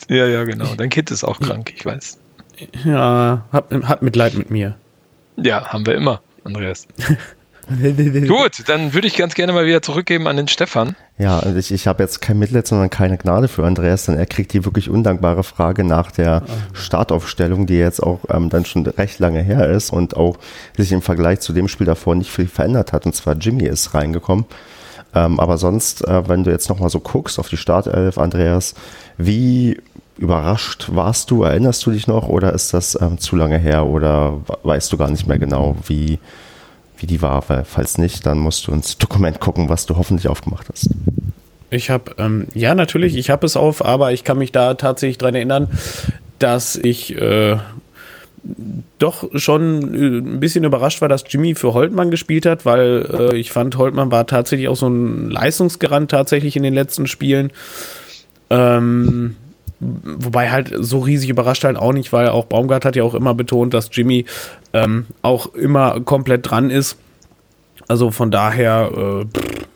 Ja, 0.10 0.26
ja, 0.28 0.44
genau. 0.44 0.76
Dein 0.76 0.90
Kind 0.90 1.12
ist 1.12 1.24
auch 1.24 1.40
krank, 1.40 1.74
ich 1.76 1.86
weiß. 1.86 2.18
Ja, 2.84 3.46
hat, 3.52 3.66
hat 3.84 4.02
Mitleid 4.02 4.36
mit 4.36 4.52
mir. 4.52 4.76
Ja, 5.38 5.66
haben 5.68 5.86
wir 5.86 5.96
immer, 5.96 6.22
Andreas. 6.44 6.88
Gut, 8.28 8.68
dann 8.68 8.94
würde 8.94 9.08
ich 9.08 9.16
ganz 9.16 9.34
gerne 9.34 9.54
mal 9.54 9.66
wieder 9.66 9.82
zurückgeben 9.82 10.28
an 10.28 10.36
den 10.36 10.48
Stefan. 10.48 10.96
Ja, 11.18 11.40
also 11.40 11.58
ich, 11.58 11.72
ich 11.72 11.88
habe 11.88 12.04
jetzt 12.04 12.22
kein 12.22 12.38
Mitleid, 12.40 12.68
sondern 12.68 12.90
keine 12.90 13.18
Gnade 13.18 13.48
für 13.48 13.66
Andreas, 13.66 14.06
denn 14.06 14.18
er 14.18 14.26
kriegt 14.26 14.52
die 14.54 14.66
wirklich 14.66 14.90
undankbare 14.90 15.44
Frage 15.44 15.84
nach 15.84 16.12
der 16.12 16.44
Startaufstellung, 16.74 17.68
die 17.68 17.78
jetzt 17.78 18.02
auch 18.02 18.20
ähm, 18.30 18.50
dann 18.50 18.66
schon 18.66 18.86
recht 18.86 19.20
lange 19.20 19.42
her 19.42 19.70
ist 19.70 19.92
und 19.92 20.18
auch 20.18 20.38
sich 20.76 20.92
im 20.92 21.02
Vergleich 21.02 21.40
zu 21.40 21.54
dem 21.54 21.68
Spiel 21.68 21.86
davor 21.86 22.16
nicht 22.16 22.32
viel 22.32 22.48
verändert 22.48 22.92
hat. 22.94 23.06
Und 23.06 23.16
zwar 23.16 23.36
Jimmy 23.36 23.66
ist 23.66 23.94
reingekommen. 23.94 24.46
Ähm, 25.14 25.40
aber 25.40 25.58
sonst, 25.58 26.08
äh, 26.08 26.28
wenn 26.28 26.44
du 26.44 26.52
jetzt 26.52 26.70
nochmal 26.70 26.90
so 26.90 27.00
guckst 27.00 27.38
auf 27.40 27.50
die 27.50 27.58
Startelf, 27.58 28.18
Andreas, 28.18 28.74
wie 29.18 29.78
überrascht 30.18 30.90
warst 30.92 31.32
du? 31.32 31.44
Erinnerst 31.44 31.86
du 31.86 31.92
dich 31.92 32.08
noch 32.08 32.28
oder 32.28 32.54
ist 32.54 32.74
das 32.74 33.00
ähm, 33.02 33.18
zu 33.20 33.36
lange 33.36 33.58
her 33.58 33.86
oder 33.86 34.42
weißt 34.64 34.92
du 34.92 34.98
gar 34.98 35.10
nicht 35.10 35.28
mehr 35.28 35.40
genau, 35.40 35.76
wie, 35.88 36.20
wie 36.98 37.08
die 37.08 37.22
war? 37.22 37.44
Weil, 37.48 37.66
falls 37.66 37.98
nicht, 37.98 38.26
dann 38.26 38.40
musst 38.40 38.68
du 38.68 38.72
ins 38.72 38.98
Dokument 38.98 39.40
gucken, 39.40 39.70
was 39.70 39.86
du 39.86 39.98
hoffentlich 39.98 40.28
aufgemacht 40.28 40.68
hast. 40.72 40.90
Ich 41.70 41.90
habe, 41.90 42.16
ähm, 42.18 42.48
ja, 42.54 42.76
natürlich, 42.76 43.16
ich 43.16 43.30
habe 43.30 43.46
es 43.46 43.56
auf, 43.56 43.84
aber 43.84 44.12
ich 44.12 44.24
kann 44.24 44.38
mich 44.38 44.52
da 44.52 44.74
tatsächlich 44.74 45.18
dran 45.18 45.36
erinnern, 45.36 45.70
dass 46.38 46.76
ich 46.76 47.16
äh, 47.16 47.58
doch 49.00 49.30
schon 49.36 49.94
äh, 49.94 50.18
ein 50.20 50.40
bisschen 50.40 50.64
überrascht 50.64 51.02
war, 51.02 51.10
dass 51.10 51.24
Jimmy 51.28 51.56
für 51.56 51.74
Holtmann 51.74 52.12
gespielt 52.12 52.46
hat, 52.46 52.66
weil 52.66 53.08
äh, 53.12 53.38
ich 53.38 53.52
fand, 53.52 53.78
Holtmann 53.78 54.12
war 54.12 54.28
tatsächlich 54.28 54.68
auch 54.68 54.76
so 54.76 54.88
ein 54.88 55.30
Leistungsgarant 55.30 56.12
tatsächlich 56.12 56.56
in 56.56 56.64
den 56.64 56.74
letzten 56.74 57.08
Spielen. 57.08 57.52
Ähm, 58.50 59.38
wobei 59.82 60.52
halt 60.52 60.72
so 60.78 61.00
riesig 61.00 61.30
überrascht 61.30 61.64
halt 61.64 61.78
auch 61.78 61.94
nicht, 61.94 62.14
weil 62.14 62.30
auch 62.30 62.46
Baumgart 62.46 62.86
hat 62.86 62.96
ja 62.96 63.04
auch 63.04 63.16
immer 63.16 63.34
betont, 63.34 63.74
dass 63.74 63.90
Jimmy 63.92 64.26
ähm, 64.74 65.08
auch 65.22 65.54
immer 65.56 66.00
komplett 66.02 66.50
dran 66.50 66.70
ist. 66.70 66.98
Also 67.88 68.12
von 68.12 68.32
daher, 68.32 68.92
äh, 68.96 69.26
pff, 69.26 69.68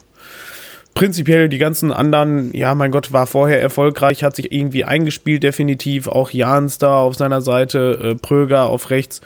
prinzipiell 0.93 1.50
die 1.50 1.57
ganzen 1.57 1.91
anderen, 1.91 2.53
ja, 2.53 2.74
mein 2.75 2.91
Gott, 2.91 3.12
war 3.12 3.27
vorher 3.27 3.62
erfolgreich, 3.62 4.24
hat 4.24 4.35
sich 4.35 4.51
irgendwie 4.51 4.85
eingespielt, 4.85 5.43
definitiv. 5.43 6.07
Auch 6.07 6.31
Jans 6.31 6.77
da 6.77 6.97
auf 6.97 7.15
seiner 7.15 7.41
Seite, 7.41 8.00
äh, 8.01 8.15
Pröger 8.15 8.65
auf 8.65 8.91
rechts, 8.91 9.21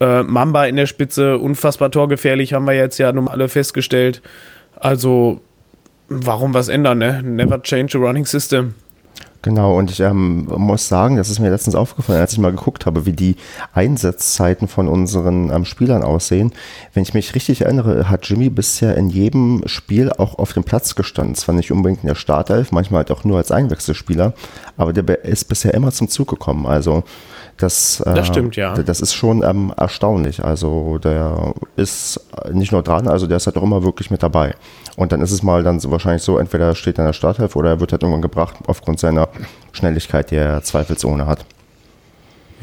äh, 0.00 0.22
Mamba 0.22 0.66
in 0.66 0.76
der 0.76 0.86
Spitze, 0.86 1.38
unfassbar 1.38 1.90
torgefährlich, 1.90 2.54
haben 2.54 2.66
wir 2.66 2.74
jetzt 2.74 2.98
ja 2.98 3.12
nun 3.12 3.28
alle 3.28 3.48
festgestellt. 3.48 4.22
Also, 4.76 5.40
warum 6.08 6.54
was 6.54 6.68
ändern, 6.68 6.98
ne? 6.98 7.22
Never 7.22 7.62
change 7.62 7.98
a 7.98 8.00
running 8.00 8.24
system. 8.24 8.74
Genau, 9.42 9.76
und 9.76 9.90
ich 9.90 9.98
ähm, 9.98 10.46
muss 10.56 10.86
sagen, 10.86 11.16
das 11.16 11.28
ist 11.28 11.40
mir 11.40 11.50
letztens 11.50 11.74
aufgefallen, 11.74 12.20
als 12.20 12.32
ich 12.32 12.38
mal 12.38 12.52
geguckt 12.52 12.86
habe, 12.86 13.06
wie 13.06 13.12
die 13.12 13.34
Einsatzzeiten 13.72 14.68
von 14.68 14.86
unseren 14.86 15.50
ähm, 15.50 15.64
Spielern 15.64 16.04
aussehen. 16.04 16.52
Wenn 16.94 17.02
ich 17.02 17.12
mich 17.12 17.34
richtig 17.34 17.62
erinnere, 17.62 18.08
hat 18.08 18.24
Jimmy 18.28 18.50
bisher 18.50 18.96
in 18.96 19.08
jedem 19.08 19.62
Spiel 19.66 20.12
auch 20.12 20.38
auf 20.38 20.52
dem 20.52 20.62
Platz 20.62 20.94
gestanden. 20.94 21.34
Zwar 21.34 21.56
nicht 21.56 21.72
unbedingt 21.72 22.04
in 22.04 22.06
der 22.06 22.14
Startelf, 22.14 22.70
manchmal 22.70 22.98
halt 22.98 23.10
auch 23.10 23.24
nur 23.24 23.38
als 23.38 23.50
Einwechselspieler, 23.50 24.32
aber 24.76 24.92
der 24.92 25.24
ist 25.24 25.48
bisher 25.48 25.74
immer 25.74 25.90
zum 25.90 26.08
Zug 26.08 26.28
gekommen. 26.28 26.64
Also 26.64 27.02
das, 27.56 28.00
äh, 28.00 28.14
Das 28.14 28.26
stimmt, 28.26 28.56
ja. 28.56 28.74
Das 28.74 29.00
ist 29.00 29.14
schon 29.14 29.42
ähm, 29.42 29.72
erstaunlich. 29.76 30.44
Also 30.44 30.98
der 30.98 31.54
ist 31.76 32.20
nicht 32.52 32.72
nur 32.72 32.82
dran, 32.82 33.08
also 33.08 33.26
der 33.26 33.36
ist 33.36 33.46
halt 33.46 33.56
auch 33.56 33.62
immer 33.62 33.84
wirklich 33.84 34.10
mit 34.10 34.22
dabei. 34.22 34.54
Und 34.96 35.12
dann 35.12 35.20
ist 35.20 35.32
es 35.32 35.42
mal 35.42 35.62
dann 35.62 35.80
so 35.80 35.90
wahrscheinlich 35.90 36.22
so, 36.22 36.38
entweder 36.38 36.66
er 36.66 36.74
steht 36.74 36.98
in 36.98 37.04
der 37.04 37.12
Startelf 37.12 37.56
oder 37.56 37.70
er 37.70 37.80
wird 37.80 37.92
halt 37.92 38.02
irgendwann 38.02 38.22
gebracht 38.22 38.56
aufgrund 38.66 39.00
seiner 39.00 39.28
Schnelligkeit, 39.72 40.30
die 40.30 40.36
er 40.36 40.62
zweifelsohne 40.62 41.26
hat. 41.26 41.44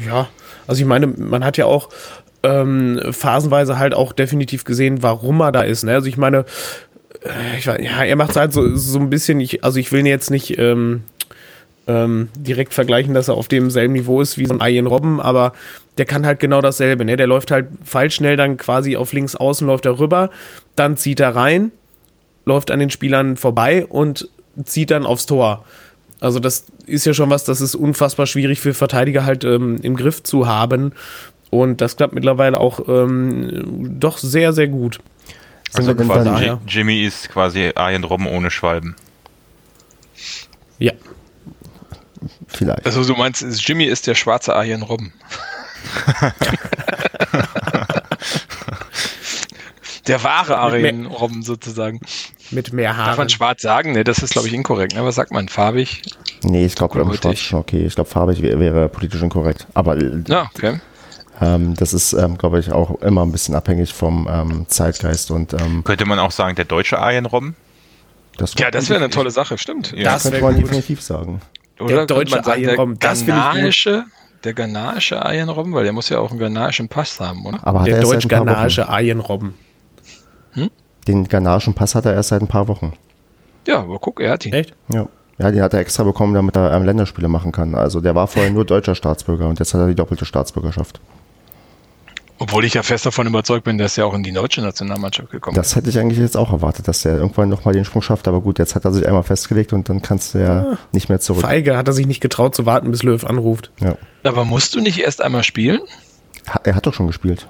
Ja, 0.04 0.28
also 0.66 0.80
ich 0.80 0.86
meine, 0.86 1.06
man 1.06 1.44
hat 1.44 1.56
ja 1.56 1.66
auch 1.66 1.88
ähm, 2.42 3.00
phasenweise 3.10 3.78
halt 3.78 3.94
auch 3.94 4.12
definitiv 4.12 4.64
gesehen, 4.64 5.02
warum 5.02 5.40
er 5.40 5.52
da 5.52 5.62
ist. 5.62 5.84
Ne? 5.84 5.94
Also 5.94 6.08
ich 6.08 6.16
meine, 6.16 6.44
äh, 7.22 7.58
ich 7.58 7.66
weiß, 7.66 7.80
ja, 7.82 8.04
er 8.04 8.16
macht 8.16 8.30
es 8.30 8.36
halt 8.36 8.52
so, 8.52 8.76
so 8.76 8.98
ein 8.98 9.10
bisschen, 9.10 9.40
ich, 9.40 9.64
also 9.64 9.78
ich 9.78 9.92
will 9.92 10.00
ihn 10.00 10.06
jetzt 10.06 10.30
nicht 10.30 10.58
ähm, 10.58 11.02
ähm, 11.90 12.28
direkt 12.36 12.72
vergleichen, 12.72 13.14
dass 13.14 13.28
er 13.28 13.34
auf 13.34 13.48
demselben 13.48 13.94
Niveau 13.94 14.20
ist 14.20 14.38
wie 14.38 14.46
so 14.46 14.56
ein 14.56 14.60
Ian 14.60 14.86
Robben, 14.86 15.20
aber 15.20 15.52
der 15.98 16.04
kann 16.04 16.24
halt 16.24 16.38
genau 16.38 16.60
dasselbe. 16.60 17.04
Ne? 17.04 17.16
Der 17.16 17.26
läuft 17.26 17.50
halt 17.50 17.66
fallschnell 17.84 18.36
dann 18.36 18.56
quasi 18.56 18.96
auf 18.96 19.12
links 19.12 19.34
außen, 19.34 19.66
läuft 19.66 19.86
er 19.86 19.98
rüber, 19.98 20.30
dann 20.76 20.96
zieht 20.96 21.18
er 21.18 21.34
rein, 21.34 21.72
läuft 22.44 22.70
an 22.70 22.78
den 22.78 22.90
Spielern 22.90 23.36
vorbei 23.36 23.86
und 23.86 24.28
zieht 24.64 24.92
dann 24.92 25.04
aufs 25.04 25.26
Tor. 25.26 25.64
Also 26.20 26.38
das 26.38 26.66
ist 26.86 27.06
ja 27.06 27.14
schon 27.14 27.30
was, 27.30 27.44
das 27.44 27.60
ist 27.60 27.74
unfassbar 27.74 28.26
schwierig 28.26 28.60
für 28.60 28.74
Verteidiger 28.74 29.24
halt 29.24 29.42
ähm, 29.44 29.78
im 29.82 29.96
Griff 29.96 30.22
zu 30.22 30.46
haben. 30.46 30.92
Und 31.50 31.80
das 31.80 31.96
klappt 31.96 32.14
mittlerweile 32.14 32.60
auch 32.60 32.88
ähm, 32.88 33.98
doch 33.98 34.18
sehr, 34.18 34.52
sehr 34.52 34.68
gut. 34.68 35.00
Also 35.72 35.94
quasi 35.94 36.52
Jimmy 36.68 37.02
ist 37.02 37.30
quasi 37.30 37.72
Arjen 37.74 38.04
Robben 38.04 38.26
ohne 38.26 38.50
Schwalben. 38.50 38.94
Ja. 40.78 40.92
Vielleicht. 42.52 42.84
Also 42.86 43.04
du 43.04 43.14
meinst, 43.14 43.42
Jimmy 43.66 43.84
ist 43.84 44.06
der 44.06 44.14
schwarze 44.14 44.54
Arjen 44.54 44.82
Robben. 44.82 45.12
der 50.06 50.22
wahre 50.24 50.58
Arjen 50.58 51.06
Robben 51.06 51.42
sozusagen. 51.42 52.00
Mit 52.50 52.72
mehr 52.72 52.90
Darf 52.90 52.98
Haaren. 53.06 53.16
man 53.18 53.28
schwarz 53.28 53.62
sagen? 53.62 53.92
Ne, 53.92 54.02
das 54.02 54.18
ist 54.18 54.32
glaube 54.32 54.48
ich 54.48 54.54
inkorrekt. 54.54 54.94
Ne? 54.94 55.04
Was 55.04 55.14
sagt 55.14 55.30
man? 55.30 55.48
Farbig? 55.48 56.02
Nee, 56.42 56.64
ich 56.66 56.74
glaube, 56.74 56.98
ähm, 57.00 57.12
schwarz 57.14 57.52
okay. 57.52 57.86
Ich 57.86 57.94
glaube, 57.94 58.10
farbig 58.10 58.42
wär, 58.42 58.58
wäre 58.58 58.88
politisch 58.88 59.22
inkorrekt. 59.22 59.66
Aber 59.74 59.96
Ja, 60.26 60.50
okay. 60.54 60.80
ähm, 61.40 61.74
das 61.76 61.92
ist, 61.92 62.12
ähm, 62.12 62.36
glaube 62.38 62.58
ich, 62.58 62.72
auch 62.72 63.00
immer 63.02 63.24
ein 63.24 63.30
bisschen 63.32 63.54
abhängig 63.54 63.94
vom 63.94 64.28
ähm, 64.30 64.66
Zeitgeist 64.68 65.30
und 65.30 65.52
ähm, 65.52 65.84
Könnte 65.84 66.06
man 66.06 66.18
auch 66.18 66.32
sagen, 66.32 66.56
der 66.56 66.64
deutsche 66.64 66.98
Arjen 66.98 67.26
Robben? 67.26 67.54
das, 68.36 68.54
Ja, 68.58 68.70
das 68.70 68.88
wäre 68.88 68.98
eine 68.98 69.10
tolle 69.10 69.30
Sache, 69.30 69.58
stimmt. 69.58 69.92
Ja. 69.92 70.12
Das 70.14 70.24
könnte 70.24 70.40
wäre 70.40 70.52
man 70.52 70.60
definitiv 70.60 71.02
sagen. 71.02 71.40
Oder 71.80 71.96
könnte 72.06 72.14
deutsche 72.14 72.42
sagen, 72.42 72.50
Arjen 72.50 72.96
der 72.98 73.16
ghanaische, 73.16 74.04
der 74.44 74.54
ghanaische 74.54 75.24
Ayenrobben, 75.24 75.72
weil 75.74 75.84
der 75.84 75.92
muss 75.92 76.08
ja 76.08 76.18
auch 76.18 76.30
einen 76.30 76.38
ghanaischen 76.38 76.88
Pass 76.88 77.18
haben, 77.20 77.44
oder? 77.46 77.58
Aber 77.62 77.84
Der 77.84 77.96
er 77.96 78.00
paar 78.02 78.08
Wochen. 78.10 78.20
deutsch-ghanaische 78.20 78.88
Ayenrobben. 78.88 79.54
Den 81.08 81.26
ghanaischen 81.26 81.74
Pass 81.74 81.94
hat 81.94 82.04
er 82.04 82.12
erst 82.14 82.28
seit 82.28 82.42
ein 82.42 82.46
paar 82.46 82.68
Wochen. 82.68 82.92
Ja, 83.66 83.80
aber 83.80 83.98
guck, 83.98 84.20
er 84.20 84.32
hat 84.32 84.44
ihn. 84.46 84.52
Echt? 84.52 84.74
Ja. 84.92 85.06
Ja, 85.38 85.50
den 85.50 85.62
hat 85.62 85.72
er 85.72 85.80
extra 85.80 86.02
bekommen, 86.04 86.34
damit 86.34 86.54
er 86.54 86.72
ähm, 86.74 86.84
Länderspiele 86.84 87.26
machen 87.26 87.50
kann. 87.50 87.74
Also 87.74 88.02
der 88.02 88.14
war 88.14 88.26
vorher 88.26 88.50
nur 88.50 88.66
deutscher 88.66 88.94
Staatsbürger 88.94 89.48
und 89.48 89.58
jetzt 89.58 89.72
hat 89.72 89.80
er 89.80 89.86
die 89.86 89.94
doppelte 89.94 90.26
Staatsbürgerschaft. 90.26 91.00
Obwohl 92.42 92.64
ich 92.64 92.72
ja 92.74 92.82
fest 92.82 93.04
davon 93.06 93.26
überzeugt 93.26 93.64
bin, 93.64 93.76
dass 93.78 93.96
er 93.98 94.06
auch 94.06 94.14
in 94.14 94.22
die 94.22 94.32
deutsche 94.32 94.62
Nationalmannschaft 94.62 95.30
gekommen 95.30 95.54
Das 95.54 95.76
hätte 95.76 95.90
ich 95.90 95.98
eigentlich 95.98 96.18
jetzt 96.18 96.36
auch 96.38 96.52
erwartet, 96.52 96.88
dass 96.88 97.02
der 97.02 97.18
irgendwann 97.18 97.50
nochmal 97.50 97.74
den 97.74 97.84
Sprung 97.84 98.00
schafft. 98.02 98.26
Aber 98.28 98.40
gut, 98.40 98.58
jetzt 98.58 98.74
hat 98.74 98.84
er 98.86 98.92
sich 98.92 99.06
einmal 99.06 99.22
festgelegt 99.22 99.72
und 99.74 99.88
dann 99.90 100.00
kannst 100.00 100.32
du 100.34 100.38
ja 100.38 100.78
nicht 100.92 101.08
mehr 101.10 101.20
zurück. 101.20 101.42
Feige 101.42 101.76
hat 101.76 101.86
er 101.86 101.92
sich 101.92 102.06
nicht 102.06 102.20
getraut 102.20 102.54
zu 102.54 102.64
warten, 102.66 102.90
bis 102.90 103.02
Löw 103.02 103.22
anruft. 103.24 103.70
Ja. 103.80 103.90
ist. 103.90 103.98
Aber 104.24 104.44
musst 104.46 104.74
du 104.74 104.80
nicht 104.80 104.98
erst 105.00 105.20
einmal 105.22 105.44
spielen? 105.44 105.80
Ha- 106.48 106.60
Er 106.64 106.74
hat 106.74 106.86
doch 106.86 106.94
schon 106.94 107.06
gespielt. 107.06 107.46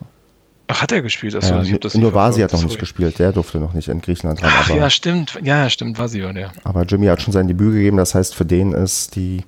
Ach, 0.66 0.82
hat 0.82 0.92
er 0.92 1.02
gespielt? 1.02 1.34
Achso, 1.36 1.54
Ja, 1.54 1.62
ich 1.62 1.78
das 1.80 1.94
nur 1.94 2.12
Vasi 2.14 2.40
hat 2.42 2.52
noch 2.52 2.58
nicht 2.60 2.70
sorry. 2.70 2.80
gespielt. 2.80 3.18
Der 3.20 3.32
durfte 3.32 3.58
noch 3.58 3.72
nicht 3.74 3.88
in 3.88 4.00
Griechenland 4.00 4.42
ran. 4.42 4.50
Ach 4.52 4.70
Aber, 4.70 4.78
ja, 4.78 4.90
stimmt. 4.90 5.38
Ja, 5.42 5.68
stimmt, 5.70 5.98
Vasi 5.98 6.22
war 6.22 6.32
der. 6.32 6.52
aber 6.64 6.82
Jimmy 6.84 7.06
hat 7.06 7.22
schon 7.22 7.32
sein 7.32 7.46
Debüt 7.48 7.72
gegeben. 7.74 7.96
Das 7.96 8.14
heißt, 8.14 8.34
für 8.34 8.44
den 8.44 8.72
ist 8.72 9.14
die 9.16 9.44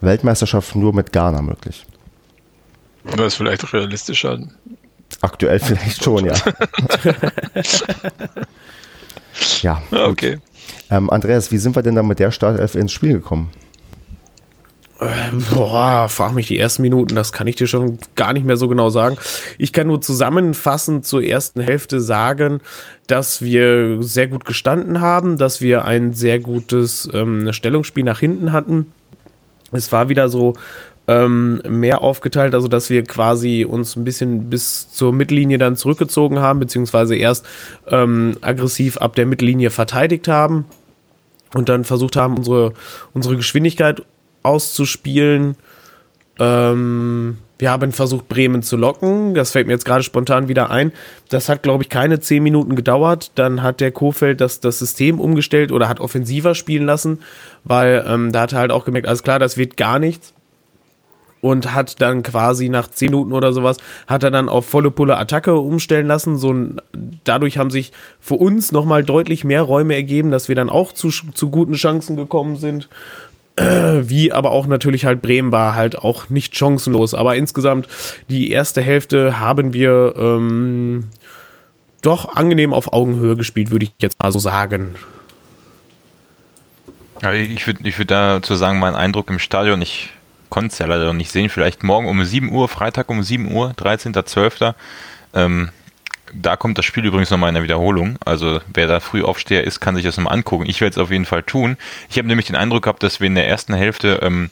Weltmeisterschaft 0.00 0.74
nur 0.76 0.92
mit 0.94 1.12
Ghana 1.12 1.42
möglich. 1.42 1.86
Aber 3.12 3.26
ist 3.26 3.34
vielleicht 3.36 3.72
realistischer. 3.72 4.38
Aktuell 5.20 5.58
vielleicht 5.58 6.02
schon, 6.02 6.26
ja. 6.26 6.34
ja. 9.62 9.62
Ja, 9.62 9.82
gut. 9.90 9.98
okay. 10.00 10.38
Ähm, 10.90 11.10
Andreas, 11.10 11.50
wie 11.52 11.58
sind 11.58 11.76
wir 11.76 11.82
denn 11.82 11.94
dann 11.94 12.06
mit 12.06 12.18
der 12.18 12.30
Startelf 12.30 12.74
ins 12.74 12.92
Spiel 12.92 13.14
gekommen? 13.14 13.50
Boah, 15.50 16.08
frag 16.08 16.32
mich 16.32 16.46
die 16.46 16.58
ersten 16.58 16.80
Minuten, 16.80 17.14
das 17.14 17.30
kann 17.32 17.46
ich 17.46 17.56
dir 17.56 17.66
schon 17.66 17.98
gar 18.14 18.32
nicht 18.32 18.46
mehr 18.46 18.56
so 18.56 18.66
genau 18.66 18.88
sagen. 18.88 19.18
Ich 19.58 19.74
kann 19.74 19.88
nur 19.88 20.00
zusammenfassend 20.00 21.04
zur 21.04 21.22
ersten 21.22 21.60
Hälfte 21.60 22.00
sagen, 22.00 22.60
dass 23.06 23.42
wir 23.42 24.02
sehr 24.02 24.26
gut 24.26 24.46
gestanden 24.46 25.02
haben, 25.02 25.36
dass 25.36 25.60
wir 25.60 25.84
ein 25.84 26.14
sehr 26.14 26.38
gutes 26.38 27.10
ähm, 27.12 27.52
Stellungsspiel 27.52 28.04
nach 28.04 28.20
hinten 28.20 28.52
hatten. 28.52 28.92
Es 29.70 29.92
war 29.92 30.08
wieder 30.08 30.30
so 30.30 30.54
ähm, 31.08 31.62
mehr 31.68 32.02
aufgeteilt, 32.02 32.54
also 32.54 32.68
dass 32.68 32.90
wir 32.90 33.04
quasi 33.04 33.64
uns 33.64 33.96
ein 33.96 34.04
bisschen 34.04 34.50
bis 34.50 34.90
zur 34.90 35.12
Mittellinie 35.12 35.58
dann 35.58 35.76
zurückgezogen 35.76 36.40
haben, 36.40 36.58
beziehungsweise 36.58 37.16
erst 37.16 37.46
ähm, 37.88 38.36
aggressiv 38.40 38.98
ab 38.98 39.14
der 39.14 39.26
Mittellinie 39.26 39.70
verteidigt 39.70 40.28
haben 40.28 40.64
und 41.54 41.68
dann 41.68 41.84
versucht 41.84 42.16
haben, 42.16 42.36
unsere, 42.36 42.72
unsere 43.14 43.36
Geschwindigkeit 43.36 44.02
auszuspielen. 44.42 45.56
Ähm, 46.38 47.38
wir 47.58 47.70
haben 47.70 47.92
versucht, 47.92 48.28
Bremen 48.28 48.62
zu 48.62 48.76
locken. 48.76 49.34
Das 49.34 49.52
fällt 49.52 49.66
mir 49.66 49.72
jetzt 49.72 49.86
gerade 49.86 50.02
spontan 50.02 50.48
wieder 50.48 50.70
ein. 50.70 50.92
Das 51.30 51.48
hat, 51.48 51.62
glaube 51.62 51.84
ich, 51.84 51.88
keine 51.88 52.20
zehn 52.20 52.42
Minuten 52.42 52.76
gedauert. 52.76 53.30
Dann 53.36 53.62
hat 53.62 53.80
der 53.80 53.92
Kofeld 53.92 54.40
das, 54.40 54.60
das 54.60 54.78
System 54.78 55.20
umgestellt 55.20 55.72
oder 55.72 55.88
hat 55.88 56.00
offensiver 56.00 56.54
spielen 56.54 56.84
lassen, 56.84 57.20
weil 57.64 58.04
ähm, 58.06 58.32
da 58.32 58.42
hat 58.42 58.52
er 58.52 58.58
halt 58.58 58.72
auch 58.72 58.84
gemerkt, 58.84 59.08
alles 59.08 59.22
klar, 59.22 59.38
das 59.38 59.56
wird 59.56 59.76
gar 59.76 59.98
nichts. 59.98 60.34
Und 61.46 61.74
hat 61.74 62.00
dann 62.00 62.22
quasi 62.22 62.68
nach 62.68 62.88
zehn 62.88 63.10
Minuten 63.10 63.32
oder 63.32 63.52
sowas, 63.52 63.76
hat 64.06 64.24
er 64.24 64.30
dann 64.30 64.48
auf 64.48 64.66
volle 64.66 64.90
Pulle 64.90 65.16
Attacke 65.16 65.54
umstellen 65.54 66.06
lassen. 66.06 66.38
So, 66.38 66.54
dadurch 67.22 67.58
haben 67.58 67.70
sich 67.70 67.92
für 68.20 68.34
uns 68.34 68.72
nochmal 68.72 69.04
deutlich 69.04 69.44
mehr 69.44 69.62
Räume 69.62 69.94
ergeben, 69.94 70.30
dass 70.30 70.48
wir 70.48 70.56
dann 70.56 70.70
auch 70.70 70.92
zu, 70.92 71.10
zu 71.10 71.50
guten 71.50 71.74
Chancen 71.74 72.16
gekommen 72.16 72.56
sind 72.56 72.88
wie 73.56 74.32
aber 74.32 74.50
auch 74.50 74.66
natürlich 74.66 75.04
halt 75.06 75.22
Bremen 75.22 75.50
war 75.50 75.74
halt 75.74 75.98
auch 75.98 76.28
nicht 76.28 76.56
chancenlos. 76.56 77.14
Aber 77.14 77.36
insgesamt 77.36 77.88
die 78.28 78.50
erste 78.50 78.82
Hälfte 78.82 79.40
haben 79.40 79.72
wir 79.72 80.14
ähm, 80.16 81.04
doch 82.02 82.36
angenehm 82.36 82.74
auf 82.74 82.92
Augenhöhe 82.92 83.36
gespielt, 83.36 83.70
würde 83.70 83.86
ich 83.86 83.92
jetzt 83.98 84.22
mal 84.22 84.30
so 84.30 84.38
sagen. 84.38 84.94
Ja, 87.22 87.32
ich 87.32 87.66
würde 87.66 87.88
ich 87.88 87.98
würd 87.98 88.10
dazu 88.10 88.54
sagen, 88.56 88.78
mein 88.78 88.94
Eindruck 88.94 89.30
im 89.30 89.38
Stadion, 89.38 89.80
ich 89.80 90.10
konnte 90.50 90.72
es 90.72 90.78
ja 90.78 90.86
leider 90.86 91.06
noch 91.06 91.12
nicht 91.12 91.30
sehen, 91.30 91.48
vielleicht 91.48 91.82
morgen 91.82 92.08
um 92.08 92.24
7 92.24 92.50
Uhr, 92.50 92.68
Freitag 92.68 93.08
um 93.10 93.22
7 93.22 93.52
Uhr, 93.52 93.72
13.12. 93.72 94.74
Ähm, 95.34 95.70
da 96.32 96.56
kommt 96.56 96.76
das 96.78 96.84
Spiel 96.84 97.04
übrigens 97.04 97.30
nochmal 97.30 97.48
in 97.48 97.54
der 97.54 97.62
Wiederholung. 97.62 98.16
Also 98.24 98.60
wer 98.72 98.86
da 98.86 99.00
früh 99.00 99.22
Aufsteher 99.22 99.64
ist, 99.64 99.80
kann 99.80 99.94
sich 99.94 100.04
das 100.04 100.16
nochmal 100.16 100.34
angucken. 100.34 100.66
Ich 100.66 100.80
werde 100.80 100.92
es 100.92 100.98
auf 100.98 101.10
jeden 101.10 101.24
Fall 101.24 101.42
tun. 101.42 101.76
Ich 102.10 102.18
habe 102.18 102.28
nämlich 102.28 102.46
den 102.46 102.56
Eindruck 102.56 102.84
gehabt, 102.84 103.02
dass 103.02 103.20
wir 103.20 103.26
in 103.26 103.34
der 103.34 103.48
ersten 103.48 103.74
Hälfte, 103.74 104.20
ähm, 104.22 104.50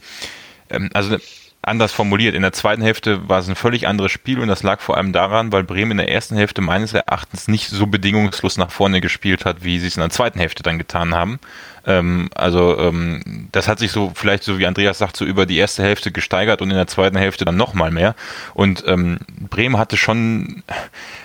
ähm, 0.70 0.90
also 0.94 1.16
anders 1.64 1.92
formuliert, 1.92 2.34
in 2.34 2.42
der 2.42 2.52
zweiten 2.52 2.82
Hälfte 2.82 3.28
war 3.28 3.38
es 3.40 3.48
ein 3.48 3.56
völlig 3.56 3.86
anderes 3.86 4.12
Spiel 4.12 4.40
und 4.40 4.48
das 4.48 4.62
lag 4.62 4.80
vor 4.80 4.96
allem 4.96 5.12
daran, 5.12 5.52
weil 5.52 5.64
Bremen 5.64 5.92
in 5.92 5.96
der 5.98 6.10
ersten 6.10 6.36
Hälfte 6.36 6.60
meines 6.60 6.92
Erachtens 6.94 7.48
nicht 7.48 7.68
so 7.68 7.86
bedingungslos 7.86 8.56
nach 8.56 8.70
vorne 8.70 9.00
gespielt 9.00 9.44
hat, 9.44 9.64
wie 9.64 9.78
sie 9.78 9.86
es 9.86 9.96
in 9.96 10.00
der 10.00 10.10
zweiten 10.10 10.38
Hälfte 10.38 10.62
dann 10.62 10.78
getan 10.78 11.14
haben. 11.14 11.38
Ähm, 11.86 12.30
also 12.34 12.78
ähm, 12.78 13.48
das 13.52 13.68
hat 13.68 13.78
sich 13.78 13.92
so 13.92 14.12
vielleicht 14.14 14.42
so 14.42 14.58
wie 14.58 14.66
Andreas 14.66 14.98
sagt 14.98 15.16
so 15.16 15.24
über 15.24 15.46
die 15.46 15.58
erste 15.58 15.82
Hälfte 15.82 16.12
gesteigert 16.12 16.62
und 16.62 16.70
in 16.70 16.76
der 16.76 16.86
zweiten 16.86 17.16
Hälfte 17.16 17.44
dann 17.44 17.56
noch 17.56 17.74
mal 17.74 17.90
mehr. 17.90 18.14
Und 18.54 18.84
ähm, 18.86 19.18
Bremen 19.50 19.78
hatte 19.78 19.96
schon, 19.96 20.62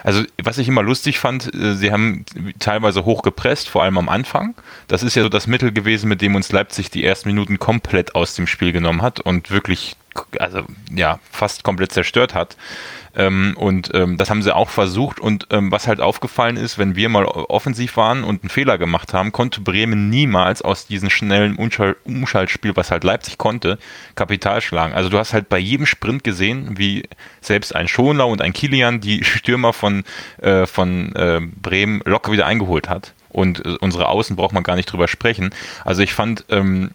also 0.04 0.24
was 0.42 0.58
ich 0.58 0.68
immer 0.68 0.84
lustig 0.84 1.20
fand, 1.20 1.54
äh, 1.54 1.76
sie 1.76 1.92
haben 1.92 2.26
teilweise 2.60 3.06
hoch 3.06 3.22
gepresst, 3.22 3.70
vor 3.70 3.84
allem 3.84 3.98
am 3.98 4.10
Anfang. 4.10 4.56
Das 4.88 5.04
ist 5.04 5.16
ja 5.16 5.24
so 5.24 5.30
das 5.30 5.48
Mittel 5.48 5.72
gewesen, 5.72 6.10
mit 6.10 6.22
dem 6.22 6.36
uns 6.36 6.52
Leipzig 6.52 6.90
die 6.90 7.06
ersten 7.06 7.30
Minuten 7.30 7.60
komplett 7.60 8.16
aus 8.16 8.36
dem 8.36 8.48
Spiel 8.48 8.72
genommen 8.72 9.02
hat 9.02 9.20
und 9.20 9.52
wirklich 9.52 9.96
also 10.40 10.64
ja 10.94 11.20
fast 11.32 11.64
komplett 11.64 11.92
zerstört 11.92 12.34
hat. 12.34 12.58
Ähm, 13.16 13.56
und 13.58 13.90
ähm, 13.94 14.18
das 14.18 14.30
haben 14.30 14.44
sie 14.44 14.56
auch 14.56 14.70
versucht. 14.70 15.20
Und 15.20 15.48
ähm, 15.52 15.72
was 15.72 15.88
halt 15.88 16.00
aufgefallen 16.00 16.58
ist, 16.58 16.78
wenn 16.78 16.96
wir 16.96 17.10
mal 17.10 17.26
offensiv 17.26 17.98
waren 17.98 18.24
und 18.24 18.44
einen 18.44 18.50
Fehler 18.50 18.78
gemacht 18.78 19.14
haben, 19.14 19.32
konnte 19.32 19.62
Bremen 19.62 20.10
niemals 20.10 20.62
aus 20.62 20.88
diesem 20.88 21.10
schnellen 21.10 21.56
Umschal 21.56 21.96
Umschaltspiel, 22.04 22.76
was 22.76 22.92
halt 22.92 23.04
Leipzig 23.04 23.38
konnte, 23.38 23.80
Kapital 24.16 24.62
schlagen. 24.62 24.94
Also 24.94 25.10
du 25.10 25.18
hast 25.18 25.34
halt 25.34 25.50
bei 25.50 25.58
jedem 25.58 25.86
Sprint 25.86 26.24
gesehen, 26.24 26.78
wie 26.78 27.04
selbst 27.42 27.76
ein 27.76 27.88
Schonlau 27.88 28.32
und 28.32 28.42
ein 28.42 28.54
Kilian 28.54 29.02
die 29.02 29.24
Stürmer 29.24 29.74
von, 29.74 30.04
äh, 30.42 30.66
von 30.66 31.16
äh, 31.16 31.42
Bremen 31.42 32.02
locker 32.06 32.32
wieder 32.32 32.46
eingeholt 32.46 32.90
hat. 32.90 33.14
Und 33.30 33.66
äh, 33.66 33.78
unsere 33.80 34.08
Außen 34.08 34.36
braucht 34.36 34.54
man 34.54 34.64
gar 34.64 34.76
nicht 34.76 34.92
drüber 34.92 35.08
sprechen. 35.08 35.52
Also 35.84 36.02
ich 36.02 36.14
fand, 36.14 36.46
ähm, 36.50 36.92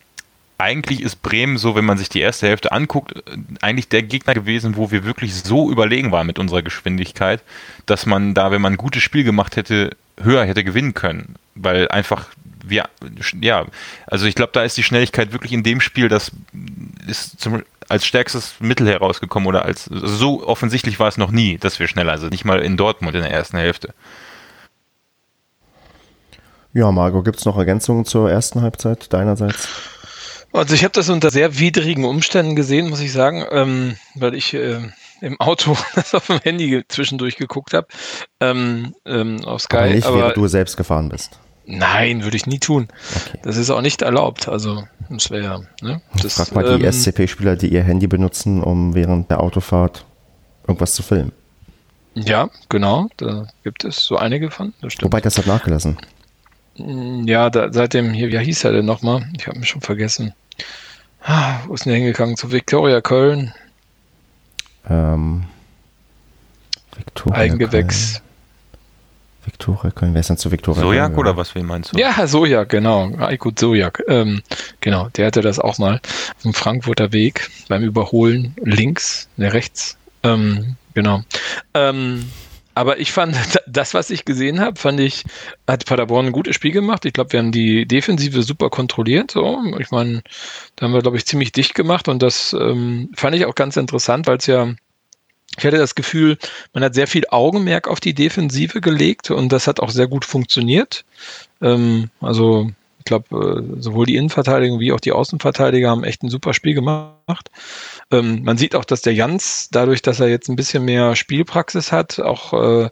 eigentlich 0.58 1.02
ist 1.02 1.22
Bremen 1.22 1.58
so, 1.58 1.74
wenn 1.74 1.84
man 1.84 1.98
sich 1.98 2.08
die 2.08 2.20
erste 2.20 2.46
Hälfte 2.46 2.72
anguckt, 2.72 3.16
äh, 3.16 3.36
eigentlich 3.60 3.88
der 3.88 4.02
Gegner 4.02 4.34
gewesen, 4.34 4.76
wo 4.76 4.90
wir 4.90 5.04
wirklich 5.04 5.34
so 5.34 5.70
überlegen 5.70 6.12
waren 6.12 6.26
mit 6.26 6.38
unserer 6.38 6.62
Geschwindigkeit, 6.62 7.42
dass 7.86 8.06
man 8.06 8.34
da, 8.34 8.50
wenn 8.50 8.62
man 8.62 8.74
ein 8.74 8.78
gutes 8.78 9.02
Spiel 9.02 9.24
gemacht 9.24 9.56
hätte, 9.56 9.96
höher 10.20 10.44
hätte 10.44 10.64
gewinnen 10.64 10.94
können. 10.94 11.34
Weil 11.54 11.88
einfach, 11.88 12.28
wir, 12.64 12.88
ja, 13.40 13.66
also 14.06 14.26
ich 14.26 14.34
glaube, 14.34 14.52
da 14.52 14.62
ist 14.62 14.76
die 14.76 14.82
Schnelligkeit 14.82 15.32
wirklich 15.32 15.52
in 15.52 15.62
dem 15.62 15.80
Spiel, 15.80 16.08
das 16.08 16.30
ist 17.06 17.40
zum, 17.40 17.62
als 17.88 18.06
stärkstes 18.06 18.54
Mittel 18.60 18.88
herausgekommen 18.88 19.48
oder 19.48 19.64
als, 19.64 19.88
also 19.90 20.06
so 20.06 20.46
offensichtlich 20.46 20.98
war 20.98 21.08
es 21.08 21.18
noch 21.18 21.30
nie, 21.30 21.58
dass 21.58 21.78
wir 21.78 21.88
schneller 21.88 22.18
sind. 22.18 22.30
Nicht 22.30 22.44
mal 22.44 22.60
in 22.60 22.76
Dortmund 22.76 23.14
in 23.14 23.22
der 23.22 23.30
ersten 23.30 23.58
Hälfte. 23.58 23.94
Ja, 26.72 26.90
Marco, 26.90 27.22
gibt 27.22 27.38
es 27.38 27.44
noch 27.44 27.56
Ergänzungen 27.56 28.04
zur 28.04 28.30
ersten 28.30 28.62
Halbzeit 28.62 29.12
deinerseits? 29.12 29.68
Also 30.54 30.74
ich 30.74 30.84
habe 30.84 30.92
das 30.92 31.08
unter 31.08 31.30
sehr 31.30 31.58
widrigen 31.58 32.04
Umständen 32.04 32.54
gesehen, 32.54 32.88
muss 32.88 33.00
ich 33.00 33.12
sagen, 33.12 33.44
ähm, 33.50 33.96
weil 34.14 34.36
ich 34.36 34.54
äh, 34.54 34.78
im 35.20 35.40
Auto 35.40 35.76
das 35.96 36.14
auf 36.14 36.28
dem 36.28 36.38
Handy 36.38 36.84
zwischendurch 36.88 37.36
geguckt 37.36 37.74
habe, 37.74 37.88
ähm, 38.38 38.94
ähm, 39.04 39.44
auf 39.44 39.62
Sky. 39.62 39.76
Aber 39.76 39.86
nicht, 39.88 40.06
aber 40.06 40.18
während 40.18 40.36
du 40.36 40.46
selbst 40.46 40.76
gefahren 40.76 41.08
bist. 41.08 41.40
nein, 41.66 42.22
würde 42.22 42.36
ich 42.36 42.46
nie 42.46 42.60
tun. 42.60 42.86
Okay. 43.26 43.38
Das 43.42 43.56
ist 43.56 43.68
auch 43.70 43.80
nicht 43.80 44.02
erlaubt. 44.02 44.46
Also 44.46 44.84
das 45.10 45.28
wäre, 45.32 45.66
ne? 45.82 46.00
Das, 46.22 46.34
Frag 46.34 46.54
mal 46.54 46.78
die 46.78 46.84
ähm, 46.84 46.92
SCP-Spieler, 46.92 47.56
die 47.56 47.72
ihr 47.72 47.82
Handy 47.82 48.06
benutzen, 48.06 48.62
um 48.62 48.94
während 48.94 49.32
der 49.32 49.40
Autofahrt 49.40 50.04
irgendwas 50.68 50.94
zu 50.94 51.02
filmen. 51.02 51.32
Ja, 52.14 52.48
genau. 52.68 53.08
Da 53.16 53.48
gibt 53.64 53.82
es 53.82 54.04
so 54.04 54.16
einige 54.16 54.52
von. 54.52 54.72
Das. 54.80 54.94
Wobei, 55.02 55.20
das 55.20 55.36
hat 55.36 55.48
nachgelassen. 55.48 55.98
Ja, 56.76 57.50
da, 57.50 57.72
seitdem 57.72 58.12
hier, 58.12 58.30
wie 58.30 58.38
hieß 58.38 58.64
er 58.64 58.72
denn 58.72 58.84
nochmal? 58.84 59.28
Ich 59.36 59.48
habe 59.48 59.58
mich 59.58 59.68
schon 59.68 59.80
vergessen. 59.80 60.32
Ah, 61.22 61.60
Wo 61.66 61.74
ist 61.74 61.84
denn 61.86 61.90
der 61.92 61.98
hingegangen? 62.00 62.36
Zu 62.36 62.52
Viktoria 62.52 63.00
Köln, 63.00 63.52
Ähm, 64.88 65.44
Victoria 66.96 67.38
Eigengewächs. 67.38 68.12
Köln. 68.14 68.20
Victoria 69.46 69.90
Köln. 69.90 70.14
Wer 70.14 70.20
ist 70.20 70.28
denn 70.30 70.36
zu 70.38 70.50
Victoria 70.50 70.80
Sojak 70.82 71.06
Köln? 71.08 71.18
oder 71.18 71.36
was 71.36 71.54
wie 71.54 71.62
meinst 71.62 71.92
du? 71.94 71.98
Ja, 71.98 72.26
Sojak, 72.26 72.68
genau. 72.68 73.10
Aykut 73.18 73.58
Sojak. 73.58 74.02
Ähm, 74.08 74.42
genau, 74.80 75.08
der 75.10 75.26
hatte 75.26 75.40
das 75.42 75.58
auch 75.58 75.78
mal 75.78 75.96
auf 76.36 76.42
dem 76.42 76.54
Frankfurter 76.54 77.12
Weg 77.12 77.50
beim 77.68 77.82
Überholen 77.82 78.54
links, 78.62 79.28
ne, 79.36 79.52
rechts. 79.52 79.96
Ähm, 80.22 80.76
genau. 80.94 81.22
Ähm, 81.74 82.30
Aber 82.74 82.98
ich 82.98 83.12
fand, 83.12 83.36
das, 83.66 83.94
was 83.94 84.10
ich 84.10 84.24
gesehen 84.24 84.60
habe, 84.60 84.78
fand 84.78 85.00
ich, 85.00 85.24
hat 85.66 85.86
Paderborn 85.86 86.26
ein 86.26 86.32
gutes 86.32 86.54
Spiel 86.54 86.72
gemacht. 86.72 87.04
Ich 87.04 87.12
glaube, 87.12 87.32
wir 87.32 87.40
haben 87.40 87.52
die 87.52 87.86
Defensive 87.86 88.42
super 88.42 88.70
kontrolliert. 88.70 89.30
So. 89.30 89.62
Ich 89.78 89.90
meine, 89.90 90.22
da 90.76 90.86
haben 90.86 90.92
wir, 90.92 91.02
glaube 91.02 91.16
ich, 91.16 91.26
ziemlich 91.26 91.52
dicht 91.52 91.74
gemacht 91.74 92.08
und 92.08 92.22
das 92.22 92.52
ähm, 92.52 93.10
fand 93.14 93.36
ich 93.36 93.46
auch 93.46 93.54
ganz 93.54 93.76
interessant, 93.76 94.26
weil 94.26 94.38
es 94.38 94.46
ja, 94.46 94.74
ich 95.56 95.64
hatte 95.64 95.78
das 95.78 95.94
Gefühl, 95.94 96.36
man 96.72 96.82
hat 96.82 96.94
sehr 96.94 97.06
viel 97.06 97.24
Augenmerk 97.30 97.86
auf 97.86 98.00
die 98.00 98.14
Defensive 98.14 98.80
gelegt 98.80 99.30
und 99.30 99.50
das 99.50 99.66
hat 99.68 99.78
auch 99.78 99.90
sehr 99.90 100.08
gut 100.08 100.24
funktioniert. 100.24 101.04
Ähm, 101.62 102.10
also 102.20 102.70
ich 103.04 103.06
glaube, 103.06 103.66
äh, 103.76 103.82
sowohl 103.82 104.06
die 104.06 104.16
Innenverteidigung 104.16 104.80
wie 104.80 104.92
auch 104.92 105.00
die 105.00 105.12
Außenverteidiger 105.12 105.90
haben 105.90 106.04
echt 106.04 106.22
ein 106.22 106.30
super 106.30 106.54
Spiel 106.54 106.72
gemacht. 106.72 107.50
Ähm, 108.10 108.42
man 108.44 108.56
sieht 108.56 108.74
auch, 108.74 108.86
dass 108.86 109.02
der 109.02 109.12
Jans, 109.12 109.68
dadurch, 109.70 110.00
dass 110.00 110.20
er 110.20 110.28
jetzt 110.28 110.48
ein 110.48 110.56
bisschen 110.56 110.86
mehr 110.86 111.14
Spielpraxis 111.14 111.92
hat, 111.92 112.18
auch 112.18 112.54
äh, 112.54 112.88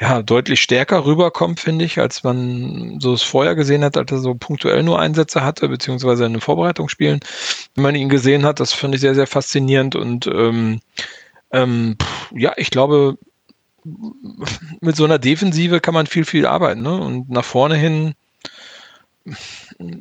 ja, 0.00 0.22
deutlich 0.22 0.62
stärker 0.62 1.04
rüberkommt, 1.04 1.60
finde 1.60 1.84
ich, 1.84 1.98
als 1.98 2.24
man 2.24 2.98
so 2.98 3.12
es 3.12 3.22
vorher 3.22 3.54
gesehen 3.54 3.84
hat, 3.84 3.98
als 3.98 4.10
er 4.10 4.20
so 4.20 4.34
punktuell 4.34 4.82
nur 4.82 4.98
Einsätze 4.98 5.44
hatte, 5.44 5.68
beziehungsweise 5.68 6.24
in 6.24 6.32
den 6.32 6.40
Vorbereitungsspielen, 6.40 7.20
wenn 7.74 7.82
man 7.82 7.94
ihn 7.94 8.08
gesehen 8.08 8.46
hat. 8.46 8.58
Das 8.58 8.72
finde 8.72 8.94
ich 8.96 9.02
sehr, 9.02 9.14
sehr 9.14 9.26
faszinierend 9.26 9.96
und 9.96 10.26
ähm, 10.28 10.80
ähm, 11.50 11.98
ja, 12.34 12.54
ich 12.56 12.70
glaube, 12.70 13.18
mit 14.80 14.96
so 14.96 15.04
einer 15.04 15.18
Defensive 15.18 15.80
kann 15.80 15.92
man 15.92 16.06
viel, 16.06 16.24
viel 16.24 16.46
arbeiten. 16.46 16.80
Ne? 16.80 16.94
Und 16.94 17.28
nach 17.28 17.44
vorne 17.44 17.74
hin 17.74 18.14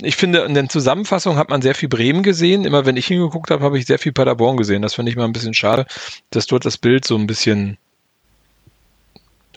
ich 0.01 0.15
finde, 0.15 0.39
in 0.39 0.53
den 0.53 0.69
Zusammenfassungen 0.69 1.38
hat 1.38 1.49
man 1.49 1.62
sehr 1.62 1.75
viel 1.75 1.89
Bremen 1.89 2.23
gesehen. 2.23 2.65
Immer 2.65 2.86
wenn 2.86 2.97
ich 2.97 3.07
hingeguckt 3.07 3.51
habe, 3.51 3.63
habe 3.63 3.77
ich 3.77 3.86
sehr 3.86 3.99
viel 3.99 4.12
Paderborn 4.12 4.57
gesehen. 4.57 4.81
Das 4.81 4.95
finde 4.95 5.12
ich 5.12 5.15
mal 5.15 5.25
ein 5.25 5.34
bisschen 5.34 5.53
schade, 5.53 5.86
dass 6.31 6.47
dort 6.47 6.65
das 6.65 6.77
Bild 6.77 7.05
so 7.05 7.15
ein 7.17 7.27
bisschen 7.27 7.77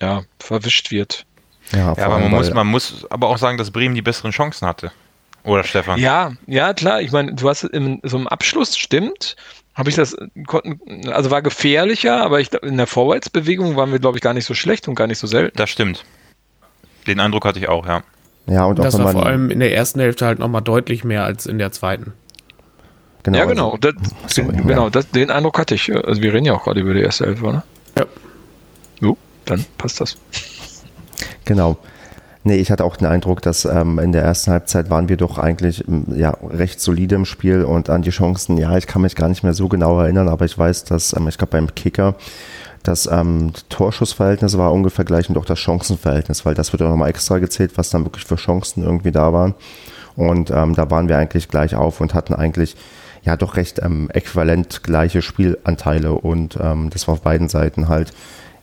ja, 0.00 0.22
verwischt 0.38 0.90
wird. 0.90 1.24
Ja, 1.72 1.94
ja 1.96 2.06
aber 2.06 2.18
man 2.18 2.30
muss, 2.30 2.52
man 2.52 2.66
muss 2.66 3.06
aber 3.10 3.28
auch 3.28 3.38
sagen, 3.38 3.56
dass 3.56 3.70
Bremen 3.70 3.94
die 3.94 4.02
besseren 4.02 4.32
Chancen 4.32 4.66
hatte. 4.66 4.92
Oder 5.44 5.64
Stefan? 5.64 5.98
Ja, 5.98 6.32
ja, 6.46 6.72
klar. 6.74 7.00
Ich 7.02 7.12
meine, 7.12 7.34
du 7.34 7.48
hast 7.48 7.64
in 7.64 8.00
so 8.02 8.16
einem 8.16 8.28
Abschluss, 8.28 8.76
stimmt, 8.76 9.36
habe 9.74 9.90
ich 9.90 9.96
das, 9.96 10.16
also 11.06 11.30
war 11.30 11.42
gefährlicher, 11.42 12.22
aber 12.22 12.40
ich, 12.40 12.52
in 12.52 12.76
der 12.76 12.86
Vorwärtsbewegung 12.86 13.76
waren 13.76 13.92
wir, 13.92 13.98
glaube 13.98 14.18
ich, 14.18 14.22
gar 14.22 14.32
nicht 14.32 14.46
so 14.46 14.54
schlecht 14.54 14.88
und 14.88 14.94
gar 14.94 15.06
nicht 15.06 15.18
so 15.18 15.26
selten. 15.26 15.56
Das 15.56 15.68
stimmt. 15.68 16.04
Den 17.06 17.20
Eindruck 17.20 17.44
hatte 17.44 17.58
ich 17.58 17.68
auch, 17.68 17.86
ja. 17.86 18.02
Ja, 18.46 18.64
und 18.66 18.78
das 18.78 18.98
war 18.98 19.12
vor 19.12 19.26
allem 19.26 19.50
in 19.50 19.60
der 19.60 19.74
ersten 19.74 20.00
Hälfte 20.00 20.26
halt 20.26 20.38
nochmal 20.38 20.62
deutlich 20.62 21.04
mehr 21.04 21.24
als 21.24 21.46
in 21.46 21.58
der 21.58 21.72
zweiten. 21.72 22.12
Genau, 23.22 23.38
ja, 23.38 23.44
genau. 23.46 23.70
Also, 23.70 23.92
das, 23.92 24.34
so, 24.34 24.42
den, 24.42 24.66
genau 24.66 24.90
das, 24.90 25.10
den 25.10 25.30
Eindruck 25.30 25.58
hatte 25.58 25.74
ich. 25.74 25.94
Also 25.94 26.20
wir 26.20 26.32
reden 26.32 26.44
ja 26.44 26.54
auch 26.54 26.64
gerade 26.64 26.80
über 26.80 26.92
die 26.92 27.00
erste 27.00 27.24
Hälfte, 27.24 27.46
ne? 27.46 27.62
Ja. 27.96 28.04
Jo, 29.00 29.16
dann 29.46 29.64
passt 29.78 30.00
das. 30.00 30.18
Genau. 31.46 31.78
Nee, 32.46 32.56
ich 32.56 32.70
hatte 32.70 32.84
auch 32.84 32.96
den 32.96 33.06
Eindruck, 33.06 33.40
dass 33.40 33.64
ähm, 33.64 33.98
in 33.98 34.12
der 34.12 34.22
ersten 34.22 34.50
Halbzeit 34.50 34.90
waren 34.90 35.08
wir 35.08 35.16
doch 35.16 35.38
eigentlich 35.38 35.88
ähm, 35.88 36.04
ja, 36.14 36.36
recht 36.46 36.78
solide 36.78 37.14
im 37.14 37.24
Spiel 37.24 37.64
und 37.64 37.88
an 37.88 38.02
die 38.02 38.10
Chancen, 38.10 38.58
ja, 38.58 38.76
ich 38.76 38.86
kann 38.86 39.00
mich 39.00 39.16
gar 39.16 39.28
nicht 39.30 39.42
mehr 39.42 39.54
so 39.54 39.68
genau 39.68 39.98
erinnern, 39.98 40.28
aber 40.28 40.44
ich 40.44 40.56
weiß, 40.56 40.84
dass, 40.84 41.16
ähm, 41.16 41.26
ich 41.26 41.38
glaube 41.38 41.52
beim 41.52 41.74
Kicker 41.74 42.16
das 42.84 43.08
ähm, 43.10 43.52
Torschussverhältnis 43.70 44.56
war 44.58 44.72
ungefähr 44.72 45.04
gleich 45.04 45.28
und 45.28 45.38
auch 45.38 45.46
das 45.46 45.58
Chancenverhältnis, 45.58 46.44
weil 46.44 46.54
das 46.54 46.72
wird 46.72 46.82
auch 46.82 46.90
nochmal 46.90 47.10
extra 47.10 47.38
gezählt, 47.38 47.72
was 47.76 47.90
dann 47.90 48.04
wirklich 48.04 48.24
für 48.24 48.36
Chancen 48.36 48.84
irgendwie 48.84 49.10
da 49.10 49.32
waren. 49.32 49.54
Und 50.16 50.50
ähm, 50.50 50.74
da 50.74 50.90
waren 50.90 51.08
wir 51.08 51.18
eigentlich 51.18 51.48
gleich 51.48 51.74
auf 51.74 52.00
und 52.00 52.14
hatten 52.14 52.34
eigentlich 52.34 52.76
ja 53.24 53.36
doch 53.36 53.56
recht 53.56 53.80
ähm, 53.82 54.10
äquivalent 54.12 54.82
gleiche 54.82 55.22
Spielanteile 55.22 56.12
und 56.12 56.58
ähm, 56.60 56.90
das 56.90 57.08
war 57.08 57.14
auf 57.14 57.22
beiden 57.22 57.48
Seiten 57.48 57.88
halt 57.88 58.12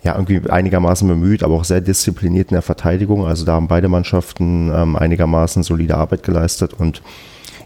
ja 0.03 0.13
irgendwie 0.13 0.49
einigermaßen 0.49 1.07
bemüht, 1.07 1.43
aber 1.43 1.55
auch 1.55 1.63
sehr 1.63 1.81
diszipliniert 1.81 2.51
in 2.51 2.55
der 2.55 2.61
Verteidigung. 2.61 3.25
Also 3.25 3.43
da 3.43 3.53
haben 3.53 3.67
beide 3.67 3.87
Mannschaften 3.87 4.71
ähm, 4.73 4.95
einigermaßen 4.95 5.63
solide 5.63 5.97
Arbeit 5.97 6.21
geleistet 6.23 6.73
und 6.75 7.01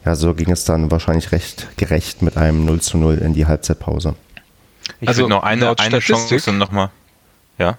ja, 0.05 0.15
so 0.15 0.33
ging 0.33 0.51
es 0.51 0.63
dann 0.63 0.89
wahrscheinlich 0.89 1.31
recht 1.31 1.67
gerecht 1.77 2.21
mit 2.21 2.37
einem 2.37 2.63
0 2.65 2.79
zu 2.79 2.97
0 2.97 3.17
in 3.17 3.33
die 3.33 3.45
Halbzeitpause. 3.45 4.15
Ich 5.01 5.07
also 5.07 5.27
noch 5.27 5.43
eine, 5.43 5.77
eine 5.77 5.99
Chance 5.99 6.51
nochmal. 6.53 6.89
Ja. 7.57 7.77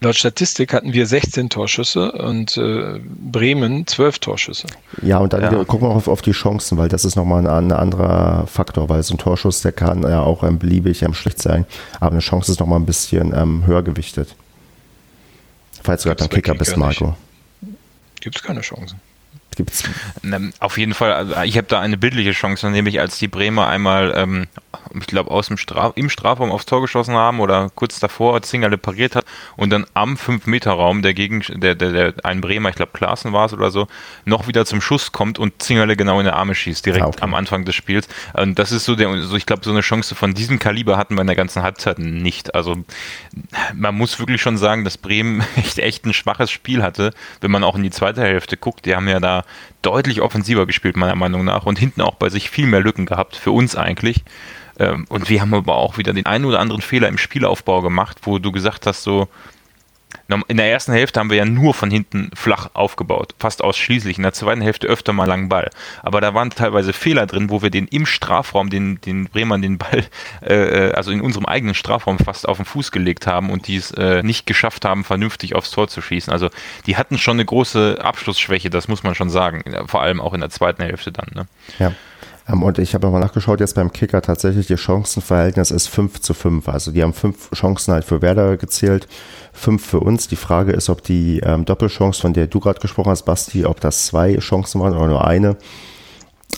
Laut 0.00 0.14
Statistik 0.14 0.74
hatten 0.74 0.92
wir 0.92 1.06
16 1.06 1.48
Torschüsse 1.48 2.12
und 2.12 2.58
äh, 2.58 3.00
Bremen 3.02 3.86
12 3.86 4.18
Torschüsse. 4.18 4.66
Ja, 5.00 5.18
und 5.18 5.32
dann 5.32 5.42
ja. 5.42 5.64
gucken 5.64 5.88
wir 5.88 5.90
auch 5.90 5.96
auf, 5.96 6.08
auf, 6.08 6.20
die 6.20 6.32
Chancen, 6.32 6.76
weil 6.76 6.88
das 6.88 7.06
ist 7.06 7.16
nochmal 7.16 7.46
ein, 7.46 7.70
ein 7.70 7.72
anderer 7.72 8.46
Faktor, 8.46 8.90
weil 8.90 9.02
so 9.02 9.14
ein 9.14 9.18
Torschuss, 9.18 9.62
der 9.62 9.72
kann 9.72 10.02
ja 10.02 10.20
auch 10.20 10.42
ähm, 10.42 10.58
beliebig 10.58 11.00
ähm, 11.00 11.14
schlecht 11.14 11.40
sein, 11.40 11.64
aber 11.98 12.12
eine 12.12 12.20
Chance 12.20 12.52
ist 12.52 12.60
nochmal 12.60 12.78
ein 12.78 12.84
bisschen 12.84 13.32
ähm, 13.34 13.64
höher 13.66 13.82
gewichtet. 13.82 14.34
Falls 15.82 16.02
du 16.02 16.10
gerade 16.10 16.24
ein 16.24 16.30
Kicker 16.30 16.54
bist, 16.54 16.76
Marco. 16.76 17.16
Gibt 18.20 18.36
es 18.36 18.42
keine 18.42 18.60
Chancen 18.60 19.00
gibt's. 19.56 19.82
Auf 20.60 20.78
jeden 20.78 20.94
Fall, 20.94 21.12
also 21.12 21.34
ich 21.42 21.56
habe 21.56 21.66
da 21.66 21.80
eine 21.80 21.96
bildliche 21.96 22.32
Chance, 22.32 22.70
nämlich 22.70 23.00
als 23.00 23.18
die 23.18 23.26
Bremer 23.26 23.66
einmal, 23.66 24.12
ähm, 24.14 24.46
ich 25.00 25.06
glaube, 25.06 25.30
aus 25.30 25.48
dem 25.48 25.56
Straf 25.56 25.92
im 25.96 26.10
Strafraum 26.10 26.50
aufs 26.50 26.66
Tor 26.66 26.80
geschossen 26.80 27.14
haben 27.14 27.40
oder 27.40 27.70
kurz 27.74 28.00
davor 28.00 28.42
Zingerle 28.42 28.78
pariert 28.78 29.16
hat 29.16 29.24
und 29.56 29.70
dann 29.70 29.86
am 29.94 30.14
5-Meter-Raum 30.14 31.02
der, 31.02 31.14
Gegen 31.14 31.42
der, 31.48 31.74
der, 31.74 31.92
der 31.92 32.14
ein 32.24 32.40
Bremer, 32.40 32.68
ich 32.70 32.76
glaube 32.76 32.92
Klaassen 32.92 33.32
war 33.32 33.46
es 33.46 33.52
oder 33.52 33.70
so, 33.70 33.86
noch 34.24 34.48
wieder 34.48 34.66
zum 34.66 34.80
Schuss 34.80 35.12
kommt 35.12 35.38
und 35.38 35.62
Zingerle 35.62 35.96
genau 35.96 36.18
in 36.18 36.24
der 36.24 36.36
Arme 36.36 36.54
schießt, 36.54 36.84
direkt 36.84 37.04
ah, 37.04 37.08
okay. 37.08 37.22
am 37.22 37.34
Anfang 37.34 37.64
des 37.64 37.74
Spiels. 37.74 38.08
Und 38.34 38.58
das 38.58 38.72
ist 38.72 38.84
so 38.84 38.94
der, 38.96 39.22
so 39.22 39.36
ich 39.36 39.46
glaube, 39.46 39.64
so 39.64 39.70
eine 39.70 39.80
Chance 39.80 40.14
von 40.14 40.34
diesem 40.34 40.58
Kaliber 40.58 40.96
hatten 40.96 41.14
wir 41.14 41.20
in 41.22 41.26
der 41.26 41.36
ganzen 41.36 41.62
Halbzeit 41.62 41.98
nicht. 41.98 42.54
Also 42.54 42.76
man 43.74 43.94
muss 43.94 44.18
wirklich 44.18 44.42
schon 44.42 44.56
sagen, 44.56 44.84
dass 44.84 44.98
Bremen 44.98 45.44
echt, 45.56 45.78
echt 45.78 46.04
ein 46.04 46.12
schwaches 46.12 46.50
Spiel 46.50 46.82
hatte, 46.82 47.12
wenn 47.40 47.50
man 47.50 47.64
auch 47.64 47.76
in 47.76 47.82
die 47.82 47.90
zweite 47.90 48.22
Hälfte 48.22 48.56
guckt. 48.56 48.86
Die 48.86 48.94
haben 48.94 49.08
ja 49.08 49.20
da 49.20 49.44
deutlich 49.82 50.20
offensiver 50.20 50.66
gespielt, 50.66 50.96
meiner 50.96 51.14
Meinung 51.14 51.44
nach, 51.44 51.64
und 51.64 51.78
hinten 51.78 52.00
auch 52.00 52.16
bei 52.16 52.28
sich 52.28 52.50
viel 52.50 52.66
mehr 52.66 52.80
Lücken 52.80 53.06
gehabt, 53.06 53.36
für 53.36 53.52
uns 53.52 53.76
eigentlich. 53.76 54.24
Ähm, 54.78 55.06
und 55.08 55.28
wir 55.28 55.40
haben 55.40 55.54
aber 55.54 55.76
auch 55.76 55.98
wieder 55.98 56.12
den 56.12 56.26
einen 56.26 56.44
oder 56.44 56.60
anderen 56.60 56.82
Fehler 56.82 57.08
im 57.08 57.18
Spielaufbau 57.18 57.82
gemacht, 57.82 58.18
wo 58.22 58.38
du 58.38 58.52
gesagt 58.52 58.86
hast, 58.86 59.02
so, 59.02 59.28
in 60.48 60.56
der 60.56 60.70
ersten 60.70 60.92
Hälfte 60.92 61.20
haben 61.20 61.30
wir 61.30 61.36
ja 61.36 61.44
nur 61.44 61.72
von 61.72 61.90
hinten 61.90 62.30
flach 62.34 62.70
aufgebaut, 62.74 63.34
fast 63.38 63.62
ausschließlich. 63.62 64.16
In 64.16 64.24
der 64.24 64.32
zweiten 64.32 64.60
Hälfte 64.60 64.86
öfter 64.86 65.12
mal 65.12 65.26
langen 65.26 65.48
Ball. 65.48 65.70
Aber 66.02 66.20
da 66.20 66.34
waren 66.34 66.50
teilweise 66.50 66.92
Fehler 66.92 67.26
drin, 67.26 67.50
wo 67.50 67.62
wir 67.62 67.70
den 67.70 67.86
im 67.86 68.06
Strafraum, 68.06 68.68
den, 68.68 69.00
den 69.02 69.26
Bremern 69.26 69.62
den 69.62 69.78
Ball, 69.78 70.04
äh, 70.42 70.88
äh, 70.88 70.92
also 70.92 71.12
in 71.12 71.20
unserem 71.20 71.46
eigenen 71.46 71.74
Strafraum 71.74 72.18
fast 72.18 72.48
auf 72.48 72.56
den 72.56 72.66
Fuß 72.66 72.90
gelegt 72.90 73.26
haben 73.26 73.50
und 73.50 73.68
die 73.68 73.76
es 73.76 73.92
äh, 73.92 74.22
nicht 74.22 74.46
geschafft 74.46 74.84
haben, 74.84 75.04
vernünftig 75.04 75.54
aufs 75.54 75.70
Tor 75.70 75.88
zu 75.88 76.00
schießen. 76.00 76.32
Also 76.32 76.50
die 76.86 76.96
hatten 76.96 77.18
schon 77.18 77.36
eine 77.36 77.44
große 77.44 77.98
Abschlussschwäche, 78.00 78.70
das 78.70 78.88
muss 78.88 79.02
man 79.02 79.14
schon 79.14 79.30
sagen. 79.30 79.62
Vor 79.86 80.02
allem 80.02 80.20
auch 80.20 80.34
in 80.34 80.40
der 80.40 80.50
zweiten 80.50 80.82
Hälfte 80.82 81.12
dann. 81.12 81.30
Ne? 81.34 81.46
Ja. 81.78 81.92
Ähm, 82.48 82.62
und 82.62 82.78
ich 82.78 82.94
habe 82.94 83.06
nochmal 83.06 83.20
nachgeschaut, 83.20 83.60
jetzt 83.60 83.74
beim 83.74 83.92
Kicker 83.92 84.22
tatsächlich, 84.22 84.66
die 84.66 84.76
Chancenverhältnis 84.76 85.70
ist 85.70 85.88
5 85.88 86.20
zu 86.20 86.34
5. 86.34 86.68
Also 86.68 86.92
die 86.92 87.02
haben 87.02 87.12
fünf 87.12 87.50
Chancen 87.52 87.92
halt 87.92 88.04
für 88.04 88.22
Werder 88.22 88.56
gezählt, 88.56 89.08
fünf 89.52 89.84
für 89.84 90.00
uns. 90.00 90.28
Die 90.28 90.36
Frage 90.36 90.72
ist, 90.72 90.88
ob 90.88 91.02
die 91.02 91.40
ähm, 91.40 91.64
Doppelchance, 91.64 92.20
von 92.20 92.32
der 92.32 92.46
du 92.46 92.60
gerade 92.60 92.80
gesprochen 92.80 93.10
hast, 93.10 93.24
Basti, 93.24 93.64
ob 93.64 93.80
das 93.80 94.06
zwei 94.06 94.36
Chancen 94.38 94.80
waren 94.80 94.96
oder 94.96 95.08
nur 95.08 95.26
eine. 95.26 95.56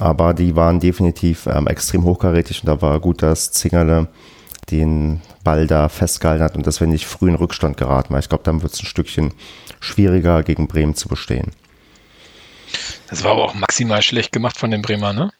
Aber 0.01 0.35
die 0.35 0.55
waren 0.55 0.81
definitiv 0.81 1.46
ähm, 1.46 1.66
extrem 1.66 2.05
hochkarätig 2.05 2.62
und 2.62 2.68
da 2.68 2.81
war 2.83 3.01
gut, 3.01 3.22
dass 3.22 3.51
Zingerle 3.53 4.09
den 4.70 5.22
Ball 5.44 5.66
da 5.66 5.88
festgehalten 5.88 6.44
hat 6.44 6.57
und 6.57 6.66
dass 6.66 6.81
wir 6.81 6.87
nicht 6.87 7.07
früh 7.07 7.29
in 7.29 7.35
Rückstand 7.35 7.77
geraten, 7.77 8.12
weil 8.12 8.20
ich 8.20 8.29
glaube, 8.29 8.44
dann 8.44 8.62
wird 8.62 8.74
es 8.74 8.83
ein 8.83 8.87
Stückchen 8.87 9.33
schwieriger 9.81 10.42
gegen 10.42 10.68
Bremen 10.68 10.94
zu 10.94 11.09
bestehen. 11.09 11.53
Das 13.09 13.24
war 13.24 13.33
aber 13.33 13.44
auch 13.44 13.55
maximal 13.55 14.03
schlecht 14.03 14.31
gemacht 14.31 14.59
von 14.59 14.70
den 14.70 14.83
Bremer, 14.83 15.12
ne? 15.12 15.31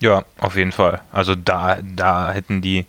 Ja, 0.00 0.24
auf 0.38 0.56
jeden 0.56 0.72
Fall. 0.72 1.00
Also 1.12 1.34
da, 1.34 1.78
da 1.82 2.32
hätten 2.32 2.60
die, 2.60 2.86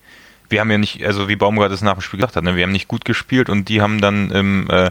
wir 0.49 0.59
haben 0.59 0.71
ja 0.71 0.77
nicht, 0.77 1.05
also 1.05 1.27
wie 1.27 1.35
Baumgart 1.35 1.71
es 1.71 1.81
nach 1.81 1.93
dem 1.93 2.01
Spiel 2.01 2.19
gesagt 2.19 2.35
hat, 2.35 2.43
ne, 2.43 2.55
wir 2.55 2.63
haben 2.63 2.71
nicht 2.71 2.87
gut 2.87 3.05
gespielt 3.05 3.49
und 3.49 3.69
die 3.69 3.81
haben 3.81 4.01
dann, 4.01 4.31
ähm, 4.33 4.67
äh, 4.69 4.89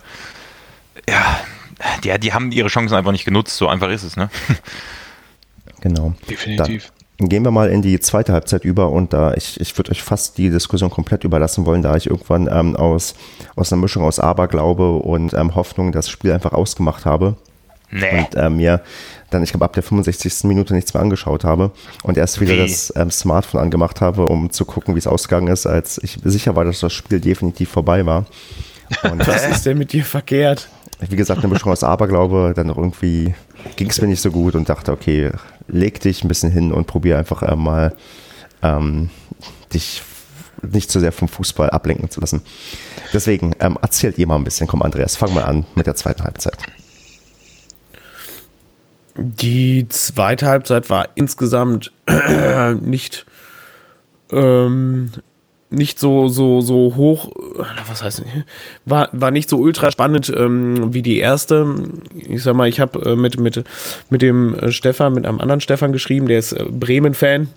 ja, 1.09 1.41
die, 2.03 2.19
die 2.21 2.33
haben 2.33 2.53
ihre 2.53 2.69
Chancen 2.69 2.95
einfach 2.95 3.13
nicht 3.13 3.25
genutzt, 3.25 3.57
so 3.57 3.69
einfach 3.69 3.91
ist 3.91 4.03
es, 4.03 4.17
ne? 4.17 4.31
Genau. 5.83 6.15
Definitiv. 6.29 6.91
Dann 7.19 7.29
gehen 7.29 7.45
wir 7.45 7.51
mal 7.51 7.69
in 7.71 7.81
die 7.81 7.99
zweite 8.01 8.33
Halbzeit 8.33 8.65
über 8.65 8.91
und 8.91 9.13
da 9.13 9.35
ich, 9.35 9.61
ich 9.61 9.77
würde 9.79 9.91
euch 9.93 10.03
fast 10.03 10.37
die 10.37 10.51
Diskussion 10.51 10.91
komplett 10.91 11.25
überlassen 11.25 11.65
wollen, 11.65 11.83
da 11.83 11.97
ich 11.97 12.09
irgendwann 12.09 12.49
ähm, 12.51 12.77
aus, 12.77 13.15
aus 13.55 13.73
einer 13.73 13.81
Mischung 13.81 14.03
aus 14.03 14.21
Aberglaube 14.21 14.97
und 14.97 15.33
ähm, 15.33 15.55
Hoffnung 15.55 15.93
das 15.93 16.11
Spiel 16.11 16.33
einfach 16.33 16.53
ausgemacht 16.53 17.07
habe. 17.07 17.37
Nee. 17.91 18.19
Und 18.19 18.29
ähm, 18.37 18.57
mir 18.57 18.83
dann, 19.31 19.43
ich 19.43 19.51
glaube, 19.51 19.65
ab 19.65 19.73
der 19.73 19.83
65. 19.83 20.45
Minute 20.45 20.75
nichts 20.75 20.95
mehr 20.95 21.03
angeschaut 21.03 21.45
habe 21.45 21.73
und 22.03 22.17
erst 22.17 22.41
wieder 22.41 22.55
Wie? 22.55 22.59
das 22.59 22.93
ähm, 22.97 23.11
Smartphone 23.11 23.61
angemacht 23.61 24.01
habe, 24.01 24.27
um 24.27 24.51
zu 24.51 24.65
gucken, 24.65 24.95
wie 24.95 24.99
es 24.99 25.07
ausgegangen 25.07 25.49
ist, 25.49 25.67
als 25.67 25.99
ich 26.03 26.19
sicher 26.25 26.55
war, 26.57 26.65
dass 26.65 26.81
das 26.81 26.93
Spiel 26.93 27.21
definitiv 27.21 27.71
vorbei 27.71 28.07
war. 28.07 28.27
Und, 29.03 29.27
Was 29.27 29.49
ist 29.49 29.67
denn 29.67 29.79
mit 29.79 29.93
dir 29.93 30.05
verkehrt? 30.05 30.69
Wie 31.01 31.17
gesagt, 31.17 31.41
eine 31.41 31.53
Mischung 31.53 31.73
aus 31.73 31.83
Aberglaube, 31.83 32.53
dann 32.55 32.69
irgendwie 32.69 33.35
ging 33.77 33.91
es 33.91 34.01
mir 34.01 34.09
nicht 34.09 34.23
so 34.23 34.31
gut 34.31 34.55
und 34.55 34.69
dachte, 34.69 34.93
okay, 34.93 35.31
leg 35.69 36.01
dich 36.01 36.25
ein 36.25 36.29
bisschen 36.29 36.53
hin 36.53 36.73
und 36.73 36.87
probier 36.87 37.19
einfach 37.19 37.43
äh, 37.43 37.57
mal 37.57 37.95
ähm, 38.63 39.11
dich 39.75 40.03
nicht 40.63 40.91
zu 40.91 41.01
sehr 41.01 41.13
vom 41.13 41.29
Fußball 41.29 41.71
ablenken 41.71 42.11
zu 42.11 42.21
lassen. 42.21 42.43
Deswegen 43.13 43.55
ähm, 43.61 43.79
erzählt 43.83 44.19
ihr 44.19 44.27
mal 44.27 44.37
ein 44.37 44.45
bisschen. 44.45 44.67
Komm, 44.67 44.83
Andreas, 44.83 45.17
fang 45.17 45.35
mal 45.35 45.45
an 45.45 45.67
mit 45.75 45.87
der 45.87 45.97
zweiten 45.97 46.23
Halbzeit. 46.25 46.57
Die 49.19 49.87
zweite 49.89 50.47
Halbzeit 50.47 50.91
war 50.91 51.09
insgesamt 51.15 51.93
nicht 52.81 53.27
ähm, 54.31 55.11
nicht 55.71 55.99
so 55.99 56.29
so 56.29 56.61
so 56.61 56.95
hoch 56.97 57.31
was 57.89 58.03
heißt 58.03 58.23
war 58.85 59.09
war 59.13 59.31
nicht 59.31 59.49
so 59.49 59.59
ultra 59.59 59.91
spannend 59.91 60.33
ähm, 60.35 60.95
wie 60.95 61.03
die 61.03 61.19
erste. 61.19 61.67
Ich 62.15 62.43
sag 62.43 62.55
mal 62.55 62.69
ich 62.69 62.81
habe 62.81 63.11
äh, 63.11 63.17
mit 63.17 63.41
mit 63.41 63.65
mit 64.11 64.23
dem 64.23 64.55
äh, 64.55 64.71
Stefan 64.71 65.15
mit 65.15 65.27
einem 65.27 65.41
anderen 65.41 65.61
Stefan 65.61 65.93
geschrieben 65.93 66.27
der 66.27 66.39
ist 66.39 66.53
äh, 66.53 66.65
Bremen 66.71 67.15
Fan 67.15 67.49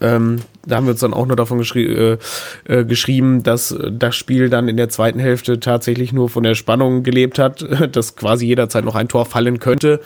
ähm, 0.00 0.40
da 0.66 0.76
haben 0.76 0.86
wir 0.86 0.92
uns 0.92 1.00
dann 1.00 1.14
auch 1.14 1.26
nur 1.26 1.36
davon 1.36 1.58
geschri 1.58 1.84
äh, 1.84 2.18
äh, 2.64 2.84
geschrieben, 2.84 3.42
dass 3.42 3.76
das 3.90 4.16
Spiel 4.16 4.50
dann 4.50 4.68
in 4.68 4.76
der 4.76 4.88
zweiten 4.88 5.18
Hälfte 5.18 5.60
tatsächlich 5.60 6.12
nur 6.12 6.28
von 6.28 6.42
der 6.42 6.54
Spannung 6.54 7.04
gelebt 7.04 7.38
hat, 7.38 7.64
dass 7.92 8.16
quasi 8.16 8.46
jederzeit 8.46 8.84
noch 8.84 8.96
ein 8.96 9.08
Tor 9.08 9.24
fallen 9.24 9.60
könnte. 9.60 10.00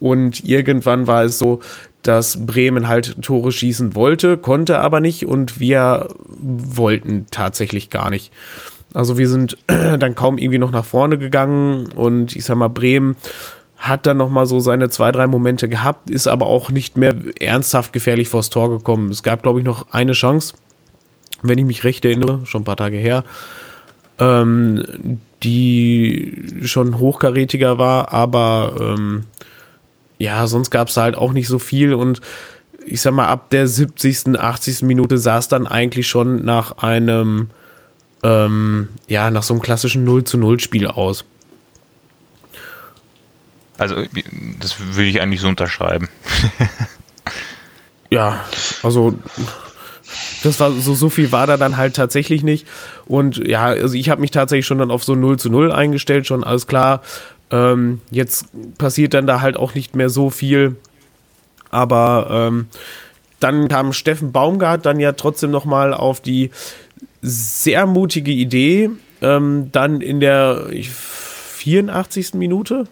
Und 0.00 0.44
irgendwann 0.44 1.06
war 1.06 1.24
es 1.24 1.38
so, 1.38 1.60
dass 2.02 2.46
Bremen 2.46 2.88
halt 2.88 3.20
Tore 3.22 3.52
schießen 3.52 3.94
wollte, 3.94 4.38
konnte 4.38 4.78
aber 4.78 5.00
nicht 5.00 5.26
und 5.26 5.60
wir 5.60 6.08
wollten 6.28 7.26
tatsächlich 7.30 7.90
gar 7.90 8.10
nicht. 8.10 8.32
Also 8.94 9.18
wir 9.18 9.28
sind 9.28 9.58
dann 9.66 10.14
kaum 10.14 10.38
irgendwie 10.38 10.58
noch 10.58 10.70
nach 10.70 10.84
vorne 10.84 11.18
gegangen 11.18 11.88
und 11.94 12.36
ich 12.36 12.44
sag 12.44 12.56
mal, 12.56 12.68
Bremen 12.68 13.16
hat 13.76 14.06
dann 14.06 14.16
noch 14.16 14.28
mal 14.28 14.46
so 14.46 14.58
seine 14.58 14.90
zwei, 14.90 15.12
drei 15.12 15.26
Momente 15.26 15.68
gehabt, 15.68 16.10
ist 16.10 16.26
aber 16.26 16.46
auch 16.46 16.70
nicht 16.70 16.96
mehr 16.96 17.14
ernsthaft 17.38 17.92
gefährlich 17.92 18.28
vors 18.28 18.50
Tor 18.50 18.70
gekommen. 18.70 19.10
Es 19.10 19.22
gab, 19.22 19.42
glaube 19.42 19.60
ich, 19.60 19.64
noch 19.64 19.92
eine 19.92 20.12
Chance, 20.12 20.54
wenn 21.42 21.58
ich 21.58 21.64
mich 21.64 21.84
recht 21.84 22.04
erinnere, 22.04 22.44
schon 22.44 22.62
ein 22.62 22.64
paar 22.64 22.76
Tage 22.76 22.96
her, 22.96 23.22
ähm, 24.18 25.20
die 25.44 26.62
schon 26.64 26.98
hochkarätiger 26.98 27.78
war, 27.78 28.12
aber 28.12 28.74
ähm, 28.80 29.24
ja, 30.18 30.46
sonst 30.46 30.70
gab 30.70 30.88
es 30.88 30.96
halt 30.96 31.16
auch 31.16 31.32
nicht 31.32 31.48
so 31.48 31.58
viel 31.58 31.94
und 31.94 32.20
ich 32.84 33.00
sag 33.00 33.12
mal, 33.12 33.26
ab 33.28 33.50
der 33.50 33.66
70., 33.66 34.38
80. 34.38 34.82
Minute 34.82 35.18
sah 35.18 35.38
es 35.38 35.48
dann 35.48 35.66
eigentlich 35.66 36.08
schon 36.08 36.44
nach 36.44 36.78
einem, 36.78 37.50
ähm, 38.22 38.88
ja, 39.06 39.30
nach 39.30 39.42
so 39.42 39.54
einem 39.54 39.62
klassischen 39.62 40.04
0 40.04 40.24
zu 40.24 40.38
0 40.38 40.58
Spiel 40.60 40.86
aus. 40.86 41.24
Also, 43.76 43.96
das 44.58 44.76
würde 44.80 45.08
ich 45.08 45.20
eigentlich 45.20 45.40
so 45.40 45.48
unterschreiben. 45.48 46.08
ja, 48.10 48.44
also 48.82 49.14
das 50.42 50.58
war 50.58 50.72
so, 50.72 50.94
so 50.94 51.10
viel 51.10 51.30
war 51.30 51.46
da 51.46 51.56
dann 51.56 51.76
halt 51.76 51.94
tatsächlich 51.94 52.42
nicht. 52.42 52.66
Und 53.06 53.36
ja, 53.36 53.66
also 53.66 53.94
ich 53.94 54.10
habe 54.10 54.20
mich 54.20 54.30
tatsächlich 54.30 54.66
schon 54.66 54.78
dann 54.78 54.90
auf 54.90 55.04
so 55.04 55.14
0 55.14 55.38
zu 55.38 55.50
0 55.50 55.70
eingestellt, 55.70 56.26
schon 56.26 56.42
alles 56.42 56.66
klar. 56.66 57.02
Ähm, 57.50 58.00
jetzt 58.10 58.46
passiert 58.78 59.14
dann 59.14 59.26
da 59.26 59.40
halt 59.40 59.56
auch 59.56 59.74
nicht 59.74 59.96
mehr 59.96 60.10
so 60.10 60.30
viel. 60.30 60.76
Aber 61.70 62.28
ähm, 62.30 62.66
dann 63.40 63.68
kam 63.68 63.92
Steffen 63.92 64.32
Baumgart 64.32 64.86
dann 64.86 65.00
ja 65.00 65.12
trotzdem 65.12 65.50
nochmal 65.50 65.94
auf 65.94 66.20
die 66.20 66.50
sehr 67.22 67.86
mutige 67.86 68.32
Idee, 68.32 68.90
ähm, 69.22 69.70
dann 69.72 70.00
in 70.00 70.20
der 70.20 70.66
84. 70.72 72.34
Minute 72.34 72.86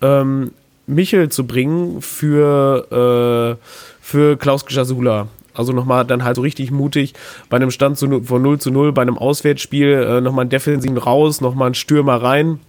ähm, 0.00 0.52
Michel 0.86 1.28
zu 1.28 1.46
bringen 1.46 2.00
für, 2.02 3.58
äh, 3.60 3.64
für 4.00 4.36
Klaus 4.36 4.64
Jasula. 4.68 5.28
Also 5.54 5.72
nochmal 5.72 6.04
dann 6.04 6.22
halt 6.22 6.36
so 6.36 6.42
richtig 6.42 6.70
mutig 6.70 7.14
bei 7.50 7.56
einem 7.56 7.72
Stand 7.72 7.98
zu, 7.98 8.22
von 8.22 8.42
0 8.42 8.60
zu 8.60 8.70
0, 8.70 8.92
bei 8.92 9.02
einem 9.02 9.18
Auswärtsspiel 9.18 9.92
äh, 9.92 10.20
nochmal 10.20 10.42
einen 10.42 10.50
Defensiven 10.50 10.98
raus, 10.98 11.40
nochmal 11.40 11.66
einen 11.66 11.74
Stürmer 11.74 12.22
rein. 12.22 12.60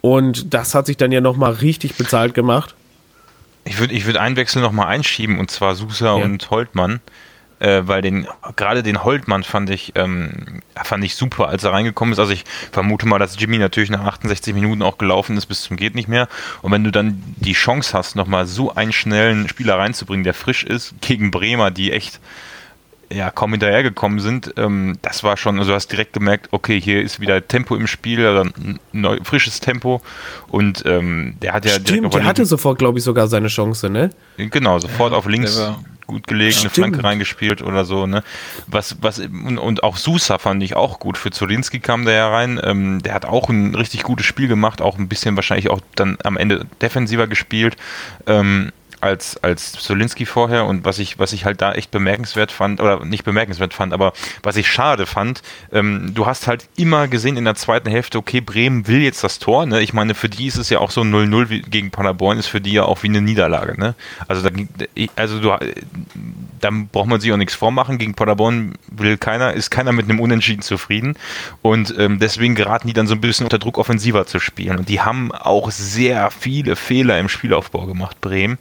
Und 0.00 0.54
das 0.54 0.74
hat 0.74 0.86
sich 0.86 0.96
dann 0.96 1.12
ja 1.12 1.20
nochmal 1.20 1.52
richtig 1.52 1.96
bezahlt 1.96 2.34
gemacht. 2.34 2.74
Ich 3.64 3.78
würde 3.78 3.94
ich 3.94 4.06
würd 4.06 4.16
einen 4.16 4.36
Wechsel 4.36 4.62
nochmal 4.62 4.86
einschieben, 4.86 5.38
und 5.38 5.50
zwar 5.50 5.74
Susa 5.74 6.16
ja. 6.16 6.24
und 6.24 6.50
Holtmann. 6.50 7.00
Äh, 7.60 7.82
weil 7.88 8.02
den 8.02 8.28
gerade 8.54 8.84
den 8.84 9.02
Holtmann 9.02 9.42
fand 9.42 9.68
ich 9.68 9.92
ähm, 9.96 10.62
fand 10.80 11.02
ich 11.02 11.16
super, 11.16 11.48
als 11.48 11.64
er 11.64 11.72
reingekommen 11.72 12.12
ist. 12.12 12.20
Also 12.20 12.32
ich 12.32 12.44
vermute 12.70 13.04
mal, 13.06 13.18
dass 13.18 13.34
Jimmy 13.36 13.58
natürlich 13.58 13.90
nach 13.90 14.04
68 14.04 14.54
Minuten 14.54 14.80
auch 14.80 14.96
gelaufen 14.96 15.36
ist 15.36 15.46
bis 15.46 15.62
zum 15.62 15.76
geht 15.76 15.96
nicht 15.96 16.06
mehr. 16.06 16.28
Und 16.62 16.70
wenn 16.70 16.84
du 16.84 16.92
dann 16.92 17.20
die 17.36 17.54
Chance 17.54 17.98
hast, 17.98 18.14
nochmal 18.14 18.46
so 18.46 18.72
einen 18.72 18.92
schnellen 18.92 19.48
Spieler 19.48 19.76
reinzubringen, 19.76 20.22
der 20.22 20.34
frisch 20.34 20.62
ist 20.62 20.94
gegen 21.00 21.32
Bremer, 21.32 21.72
die 21.72 21.90
echt 21.90 22.20
ja, 23.10 23.30
kaum 23.30 23.52
hinterhergekommen 23.52 24.20
sind, 24.20 24.52
ähm, 24.56 24.98
das 25.02 25.24
war 25.24 25.36
schon, 25.36 25.58
also 25.58 25.70
du 25.70 25.74
hast 25.74 25.88
direkt 25.88 26.12
gemerkt, 26.12 26.48
okay, 26.50 26.80
hier 26.80 27.02
ist 27.02 27.20
wieder 27.20 27.46
Tempo 27.46 27.74
im 27.74 27.86
Spiel, 27.86 28.26
also 28.26 28.42
ein 28.42 28.78
neu, 28.92 29.18
frisches 29.22 29.60
Tempo 29.60 30.02
und 30.48 30.84
ähm, 30.86 31.36
der 31.40 31.54
hat 31.54 31.64
ja 31.64 31.72
Stimmt, 31.72 32.12
der 32.14 32.24
hatte 32.24 32.44
sofort, 32.44 32.78
glaube 32.78 32.98
ich, 32.98 33.04
sogar 33.04 33.28
seine 33.28 33.48
Chance, 33.48 33.88
ne? 33.88 34.10
Genau, 34.36 34.78
sofort 34.78 35.12
ja, 35.12 35.18
auf 35.18 35.26
links 35.26 35.60
gut 36.08 36.26
gelegt, 36.26 36.58
eine 36.60 36.70
Flanke 36.70 37.04
reingespielt 37.04 37.62
oder 37.62 37.84
so, 37.84 38.06
ne? 38.06 38.24
Was, 38.66 38.96
was, 39.00 39.20
und, 39.20 39.58
und 39.58 39.82
auch 39.84 39.96
Susa 39.96 40.38
fand 40.38 40.62
ich 40.62 40.74
auch 40.74 40.98
gut. 40.98 41.16
Für 41.16 41.30
Zolinski 41.30 41.78
kam 41.78 42.04
der 42.04 42.14
ja 42.14 42.28
rein. 42.30 42.58
Ähm, 42.64 43.00
der 43.02 43.14
hat 43.14 43.26
auch 43.26 43.48
ein 43.50 43.74
richtig 43.74 44.02
gutes 44.02 44.26
Spiel 44.26 44.48
gemacht, 44.48 44.80
auch 44.80 44.98
ein 44.98 45.08
bisschen 45.08 45.36
wahrscheinlich 45.36 45.68
auch 45.68 45.80
dann 45.94 46.16
am 46.24 46.36
Ende 46.36 46.66
defensiver 46.80 47.26
gespielt. 47.28 47.76
Ähm, 48.26 48.72
als, 49.00 49.42
als 49.42 49.72
Solinski 49.72 50.26
vorher 50.26 50.64
und 50.64 50.84
was 50.84 50.98
ich, 50.98 51.18
was 51.18 51.32
ich 51.32 51.44
halt 51.44 51.60
da 51.60 51.72
echt 51.72 51.90
bemerkenswert 51.90 52.52
fand, 52.52 52.80
oder 52.80 53.04
nicht 53.04 53.24
bemerkenswert 53.24 53.74
fand, 53.74 53.92
aber 53.92 54.12
was 54.42 54.56
ich 54.56 54.70
schade 54.70 55.06
fand, 55.06 55.42
ähm, 55.72 56.12
du 56.14 56.26
hast 56.26 56.46
halt 56.46 56.68
immer 56.76 57.08
gesehen 57.08 57.36
in 57.36 57.44
der 57.44 57.54
zweiten 57.54 57.90
Hälfte, 57.90 58.18
okay, 58.18 58.40
Bremen 58.40 58.86
will 58.86 59.00
jetzt 59.00 59.22
das 59.24 59.38
Tor, 59.38 59.66
ne? 59.66 59.80
Ich 59.80 59.92
meine, 59.92 60.14
für 60.14 60.28
die 60.28 60.46
ist 60.46 60.56
es 60.56 60.70
ja 60.70 60.78
auch 60.78 60.90
so 60.90 61.02
0-0 61.02 61.68
gegen 61.68 61.90
Paderborn, 61.90 62.38
ist 62.38 62.46
für 62.46 62.60
die 62.60 62.72
ja 62.72 62.84
auch 62.84 63.02
wie 63.02 63.08
eine 63.08 63.20
Niederlage, 63.20 63.78
ne? 63.78 63.94
Also 64.26 64.48
da, 64.48 64.50
also 65.16 65.40
du, 65.40 65.56
da 66.60 66.70
braucht 66.92 67.08
man 67.08 67.20
sich 67.20 67.32
auch 67.32 67.36
nichts 67.36 67.54
vormachen, 67.54 67.98
gegen 67.98 68.14
Paderborn 68.14 68.74
will 68.90 69.16
keiner, 69.16 69.52
ist 69.54 69.70
keiner 69.70 69.92
mit 69.92 70.08
einem 70.08 70.20
Unentschieden 70.20 70.62
zufrieden 70.62 71.16
und 71.62 71.94
ähm, 71.98 72.18
deswegen 72.18 72.54
geraten 72.54 72.88
die 72.88 72.94
dann 72.94 73.06
so 73.06 73.14
ein 73.14 73.20
bisschen 73.20 73.46
unter 73.46 73.58
Druck 73.58 73.78
offensiver 73.78 74.26
zu 74.26 74.40
spielen 74.40 74.78
und 74.78 74.88
die 74.88 75.00
haben 75.00 75.32
auch 75.32 75.70
sehr 75.70 76.30
viele 76.30 76.76
Fehler 76.76 77.18
im 77.18 77.28
Spielaufbau 77.28 77.86
gemacht, 77.86 78.20
Bremen 78.20 78.58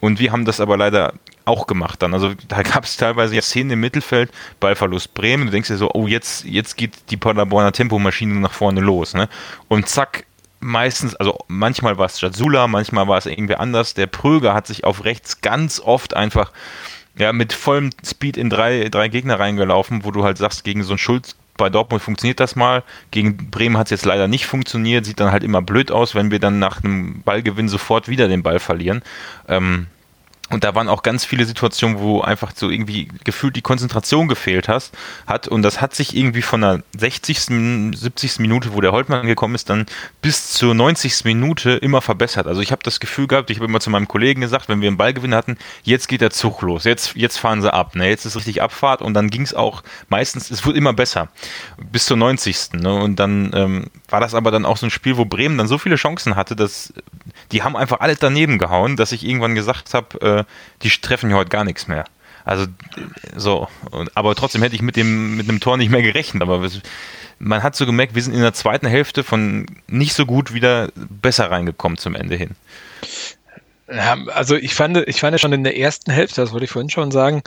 und 0.00 0.20
wir 0.20 0.32
haben 0.32 0.44
das 0.44 0.60
aber 0.60 0.76
leider 0.76 1.14
auch 1.44 1.66
gemacht 1.66 2.02
dann. 2.02 2.14
Also 2.14 2.34
da 2.46 2.62
gab 2.62 2.84
es 2.84 2.96
teilweise 2.96 3.34
ja 3.34 3.42
Szenen 3.42 3.72
im 3.72 3.80
Mittelfeld, 3.80 4.30
Ballverlust 4.60 5.14
Bremen. 5.14 5.46
Du 5.46 5.52
denkst 5.52 5.68
dir 5.68 5.76
so, 5.76 5.90
oh, 5.94 6.06
jetzt, 6.06 6.44
jetzt 6.44 6.76
geht 6.76 7.10
die 7.10 7.16
Paderborner 7.16 7.72
Tempomaschine 7.72 8.34
nach 8.34 8.52
vorne 8.52 8.80
los. 8.80 9.14
Ne? 9.14 9.28
Und 9.68 9.88
zack, 9.88 10.26
meistens, 10.60 11.14
also 11.16 11.38
manchmal 11.48 11.98
war 11.98 12.06
es 12.06 12.20
Jazula, 12.20 12.68
manchmal 12.68 13.08
war 13.08 13.18
es 13.18 13.26
irgendwer 13.26 13.60
anders. 13.60 13.94
Der 13.94 14.06
Pröger 14.06 14.54
hat 14.54 14.66
sich 14.66 14.84
auf 14.84 15.04
rechts 15.04 15.40
ganz 15.40 15.80
oft 15.80 16.14
einfach 16.14 16.52
ja, 17.16 17.32
mit 17.32 17.52
vollem 17.52 17.90
Speed 18.04 18.36
in 18.36 18.48
drei, 18.48 18.88
drei 18.88 19.08
Gegner 19.08 19.40
reingelaufen, 19.40 20.04
wo 20.04 20.10
du 20.10 20.24
halt 20.24 20.38
sagst, 20.38 20.64
gegen 20.64 20.84
so 20.84 20.92
einen 20.92 20.98
Schulz 20.98 21.34
bei 21.58 21.68
Dortmund 21.68 22.02
funktioniert 22.02 22.40
das 22.40 22.56
mal. 22.56 22.82
Gegen 23.10 23.50
Bremen 23.50 23.76
hat 23.76 23.88
es 23.88 23.90
jetzt 23.90 24.06
leider 24.06 24.28
nicht 24.28 24.46
funktioniert. 24.46 25.04
Sieht 25.04 25.20
dann 25.20 25.32
halt 25.32 25.44
immer 25.44 25.60
blöd 25.60 25.90
aus, 25.92 26.14
wenn 26.14 26.30
wir 26.30 26.38
dann 26.38 26.58
nach 26.58 26.82
einem 26.82 27.20
Ballgewinn 27.22 27.68
sofort 27.68 28.08
wieder 28.08 28.28
den 28.28 28.42
Ball 28.42 28.58
verlieren. 28.58 29.02
Ähm, 29.46 29.88
und 30.50 30.64
da 30.64 30.74
waren 30.74 30.88
auch 30.88 31.02
ganz 31.02 31.24
viele 31.24 31.44
Situationen, 31.44 31.98
wo 31.98 32.22
einfach 32.22 32.52
so 32.54 32.70
irgendwie 32.70 33.08
gefühlt 33.24 33.54
die 33.54 33.62
Konzentration 33.62 34.28
gefehlt 34.28 34.68
hast, 34.68 34.96
hat. 35.26 35.46
Und 35.46 35.62
das 35.62 35.80
hat 35.80 35.94
sich 35.94 36.16
irgendwie 36.16 36.42
von 36.42 36.62
der 36.62 36.82
60., 36.96 37.40
70. 37.94 38.38
Minute, 38.38 38.72
wo 38.72 38.80
der 38.80 38.92
Holtmann 38.92 39.26
gekommen 39.26 39.54
ist, 39.54 39.68
dann 39.68 39.84
bis 40.22 40.52
zur 40.52 40.74
90. 40.74 41.24
Minute 41.24 41.72
immer 41.72 42.00
verbessert. 42.00 42.46
Also 42.46 42.62
ich 42.62 42.72
habe 42.72 42.82
das 42.82 42.98
Gefühl 42.98 43.26
gehabt, 43.26 43.50
ich 43.50 43.58
habe 43.58 43.66
immer 43.66 43.80
zu 43.80 43.90
meinem 43.90 44.08
Kollegen 44.08 44.40
gesagt, 44.40 44.68
wenn 44.68 44.80
wir 44.80 44.88
einen 44.88 44.96
Ballgewinn 44.96 45.34
hatten, 45.34 45.58
jetzt 45.82 46.08
geht 46.08 46.22
der 46.22 46.30
Zug 46.30 46.62
los, 46.62 46.84
jetzt, 46.84 47.14
jetzt 47.14 47.38
fahren 47.38 47.60
sie 47.60 47.72
ab. 47.72 47.94
Ne? 47.94 48.08
Jetzt 48.08 48.24
ist 48.24 48.36
richtig 48.36 48.62
Abfahrt 48.62 49.02
und 49.02 49.12
dann 49.14 49.28
ging 49.28 49.42
es 49.42 49.52
auch 49.52 49.82
meistens, 50.08 50.50
es 50.50 50.64
wurde 50.64 50.78
immer 50.78 50.94
besser. 50.94 51.28
Bis 51.92 52.06
zur 52.06 52.16
90. 52.16 52.72
Ne? 52.72 52.94
Und 52.94 53.16
dann 53.16 53.50
ähm, 53.54 53.86
war 54.08 54.20
das 54.20 54.34
aber 54.34 54.50
dann 54.50 54.64
auch 54.64 54.76
so 54.76 54.86
ein 54.86 54.90
Spiel, 54.90 55.16
wo 55.16 55.24
Bremen 55.24 55.58
dann 55.58 55.68
so 55.68 55.78
viele 55.78 55.96
Chancen 55.96 56.36
hatte, 56.36 56.56
dass 56.56 56.92
die 57.52 57.62
haben 57.62 57.76
einfach 57.76 58.00
alles 58.00 58.18
daneben 58.18 58.58
gehauen, 58.58 58.96
dass 58.96 59.12
ich 59.12 59.24
irgendwann 59.24 59.54
gesagt 59.54 59.94
habe, 59.94 60.20
äh, 60.20 60.44
die 60.82 60.90
treffen 60.90 61.28
hier 61.28 61.36
heute 61.36 61.50
gar 61.50 61.64
nichts 61.64 61.88
mehr. 61.88 62.04
Also 62.44 62.66
so, 63.36 63.68
aber 64.14 64.34
trotzdem 64.34 64.62
hätte 64.62 64.74
ich 64.74 64.80
mit 64.80 64.96
dem 64.96 65.36
mit 65.36 65.48
einem 65.48 65.60
Tor 65.60 65.76
nicht 65.76 65.90
mehr 65.90 66.00
gerechnet. 66.00 66.42
Aber 66.42 66.66
man 67.38 67.62
hat 67.62 67.76
so 67.76 67.84
gemerkt, 67.84 68.14
wir 68.14 68.22
sind 68.22 68.34
in 68.34 68.40
der 68.40 68.54
zweiten 68.54 68.86
Hälfte 68.86 69.22
von 69.22 69.66
nicht 69.86 70.14
so 70.14 70.24
gut 70.24 70.54
wieder 70.54 70.90
besser 70.94 71.50
reingekommen 71.50 71.98
zum 71.98 72.14
Ende 72.14 72.36
hin. 72.36 72.50
Also 73.86 74.56
ich 74.56 74.74
fand, 74.74 74.96
ich 75.06 75.20
fand 75.20 75.38
schon 75.40 75.52
in 75.52 75.64
der 75.64 75.78
ersten 75.78 76.10
Hälfte, 76.10 76.40
das 76.40 76.52
wollte 76.52 76.64
ich 76.64 76.70
vorhin 76.70 76.90
schon 76.90 77.10
sagen, 77.10 77.42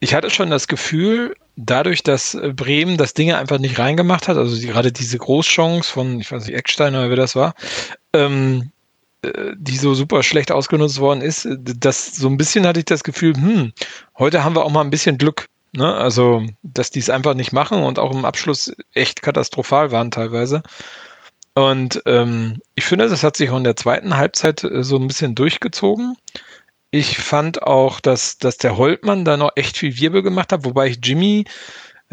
ich 0.00 0.14
hatte 0.14 0.30
schon 0.30 0.50
das 0.50 0.68
Gefühl, 0.68 1.34
dadurch, 1.56 2.02
dass 2.02 2.36
Bremen 2.54 2.96
das 2.96 3.14
Ding 3.14 3.32
einfach 3.32 3.58
nicht 3.58 3.78
reingemacht 3.78 4.28
hat, 4.28 4.36
also 4.36 4.66
gerade 4.66 4.92
diese 4.92 5.18
Großchance 5.18 5.90
von, 5.90 6.20
ich 6.20 6.30
weiß 6.30 6.46
nicht, 6.46 6.56
Eckstein 6.56 6.94
oder 6.94 7.08
wer 7.10 7.16
das 7.16 7.36
war, 7.36 7.54
ähm, 8.12 8.70
die 9.54 9.76
so 9.76 9.94
super 9.94 10.22
schlecht 10.22 10.50
ausgenutzt 10.50 10.98
worden 10.98 11.20
ist, 11.20 11.46
das 11.52 12.16
so 12.16 12.28
ein 12.28 12.36
bisschen 12.36 12.66
hatte 12.66 12.80
ich 12.80 12.86
das 12.86 13.04
Gefühl, 13.04 13.34
hm, 13.34 13.72
heute 14.18 14.42
haben 14.42 14.56
wir 14.56 14.64
auch 14.64 14.70
mal 14.70 14.80
ein 14.80 14.90
bisschen 14.90 15.18
Glück. 15.18 15.48
Ne? 15.72 15.94
Also, 15.94 16.44
dass 16.62 16.90
die 16.90 16.98
es 16.98 17.08
einfach 17.08 17.34
nicht 17.34 17.52
machen 17.52 17.82
und 17.82 17.98
auch 17.98 18.12
im 18.12 18.24
Abschluss 18.24 18.74
echt 18.92 19.22
katastrophal 19.22 19.90
waren 19.92 20.10
teilweise. 20.10 20.62
Und 21.54 22.02
ähm, 22.06 22.60
ich 22.74 22.84
finde, 22.84 23.08
das 23.08 23.22
hat 23.22 23.36
sich 23.36 23.50
auch 23.50 23.58
in 23.58 23.64
der 23.64 23.76
zweiten 23.76 24.16
Halbzeit 24.16 24.64
äh, 24.64 24.82
so 24.82 24.96
ein 24.96 25.06
bisschen 25.06 25.34
durchgezogen. 25.34 26.16
Ich 26.94 27.18
fand 27.18 27.62
auch, 27.62 28.00
dass, 28.00 28.36
dass 28.36 28.58
der 28.58 28.76
Holtmann 28.76 29.24
da 29.24 29.36
noch 29.38 29.52
echt 29.56 29.78
viel 29.78 29.98
Wirbel 29.98 30.22
gemacht 30.22 30.52
hat, 30.52 30.64
wobei 30.64 30.88
ich 30.88 30.98
Jimmy 31.02 31.46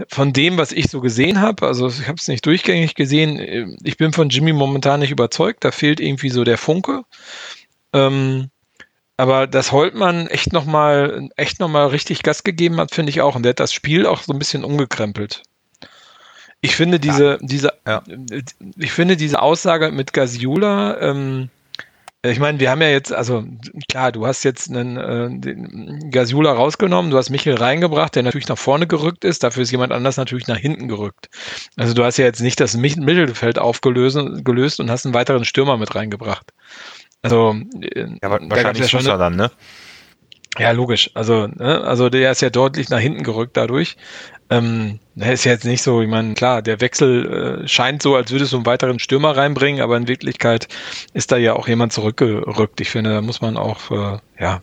von 0.08 0.32
dem, 0.32 0.58
was 0.58 0.72
ich 0.72 0.90
so 0.90 1.02
gesehen 1.02 1.42
habe, 1.42 1.68
also 1.68 1.90
ich 1.90 2.08
habe 2.08 2.18
es 2.18 2.30
nicht 2.30 2.46
durchgängig 2.46 2.96
gesehen, 2.96 3.78
ich 3.84 3.98
bin 3.98 4.14
von 4.14 4.30
Jimmy 4.30 4.54
momentan 4.54 5.02
nicht 5.02 5.12
überzeugt, 5.12 5.66
da 5.66 5.72
fehlt 5.72 6.00
irgendwie 6.00 6.30
so 6.30 6.46
der 6.46 6.58
Funke. 6.58 7.04
Ähm, 7.92 8.50
aber 9.18 9.48
dass 9.48 9.74
Holtmann 9.74 10.28
echt 10.28 10.54
nochmal 10.54 11.28
echt 11.36 11.60
noch 11.60 11.68
mal 11.68 11.88
richtig 11.88 12.24
Gas 12.24 12.46
gegeben 12.46 12.78
hat, 12.78 12.96
finde 12.96 13.10
ich 13.10 13.20
auch. 13.20 13.36
Und 13.36 13.44
der 13.44 13.50
hat 13.50 13.60
das 13.60 13.74
Spiel 13.74 14.06
auch 14.06 14.22
so 14.22 14.32
ein 14.32 14.40
bisschen 14.40 14.64
umgekrempelt. 14.64 15.44
Ich 16.62 16.78
finde 16.78 17.02
diese, 17.02 17.32
ja. 17.32 17.38
diese, 17.42 17.74
ja. 17.86 18.02
ich 18.78 18.94
finde 18.94 19.18
diese 19.18 19.42
Aussage 19.42 19.92
mit 19.92 20.14
Gaziula, 20.14 21.02
ähm, 21.02 21.50
ich 22.22 22.40
meine, 22.40 22.60
wir 22.60 22.70
haben 22.70 22.82
ja 22.82 22.90
jetzt, 22.90 23.14
also 23.14 23.46
klar, 23.90 24.12
du 24.12 24.28
hast 24.28 24.44
jetzt 24.44 24.70
einen 24.70 24.98
äh, 24.98 26.10
Gasiula 26.10 26.52
rausgenommen, 26.52 27.12
du 27.12 27.18
hast 27.18 27.30
Michel 27.30 27.56
reingebracht, 27.56 28.14
der 28.14 28.24
natürlich 28.24 28.50
nach 28.50 28.58
vorne 28.58 28.88
gerückt 28.88 29.24
ist, 29.24 29.44
dafür 29.44 29.64
ist 29.64 29.72
jemand 29.72 29.94
anders 29.94 30.18
natürlich 30.18 30.48
nach 30.48 30.58
hinten 30.58 30.90
gerückt. 30.90 31.30
Also 31.78 31.94
du 31.94 32.04
hast 32.04 32.18
ja 32.18 32.26
jetzt 32.26 32.42
nicht 32.42 32.60
das 32.60 32.76
Mittelfeld 32.76 33.58
aufgelöst 33.58 34.20
gelöst 34.44 34.82
und 34.82 34.92
hast 34.92 35.06
einen 35.06 35.14
weiteren 35.14 35.46
Stürmer 35.46 35.78
mit 35.78 35.96
reingebracht. 35.96 36.52
Also 37.22 37.56
äh, 37.82 38.08
ja, 38.22 38.30
wahrscheinlich 38.30 38.92
ja 38.92 39.02
schon, 39.02 39.06
dann, 39.06 39.36
ne? 39.38 39.52
Ja, 40.58 40.72
logisch. 40.72 41.12
Also, 41.14 41.48
ne? 41.48 41.82
also 41.84 42.10
der 42.10 42.32
ist 42.32 42.42
ja 42.42 42.50
deutlich 42.50 42.90
nach 42.90 43.00
hinten 43.00 43.24
gerückt 43.24 43.56
dadurch. 43.56 43.96
Ähm, 44.50 45.00
ist 45.28 45.44
ja 45.44 45.52
jetzt 45.52 45.66
nicht 45.66 45.82
so, 45.82 46.02
ich 46.02 46.08
meine, 46.08 46.34
klar, 46.34 46.62
der 46.62 46.80
Wechsel 46.82 47.64
äh, 47.64 47.68
scheint 47.68 48.02
so, 48.02 48.16
als 48.16 48.32
würde 48.32 48.46
es 48.46 48.52
so 48.52 48.58
einen 48.58 48.66
weiteren 48.66 49.00
Stürmer 49.00 49.36
reinbringen, 49.36 49.82
aber 49.82 49.98
in 49.98 50.08
Wirklichkeit 50.08 50.68
ist 51.14 51.32
da 51.32 51.38
ja 51.38 51.54
auch 51.54 51.68
jemand 51.68 51.92
zurückgerückt. 51.94 52.80
Ich 52.80 52.90
finde, 52.90 53.12
da 53.12 53.22
muss 53.22 53.42
man 53.42 53.58
auch, 53.58 53.92
äh, 53.92 54.20
ja, 54.40 54.62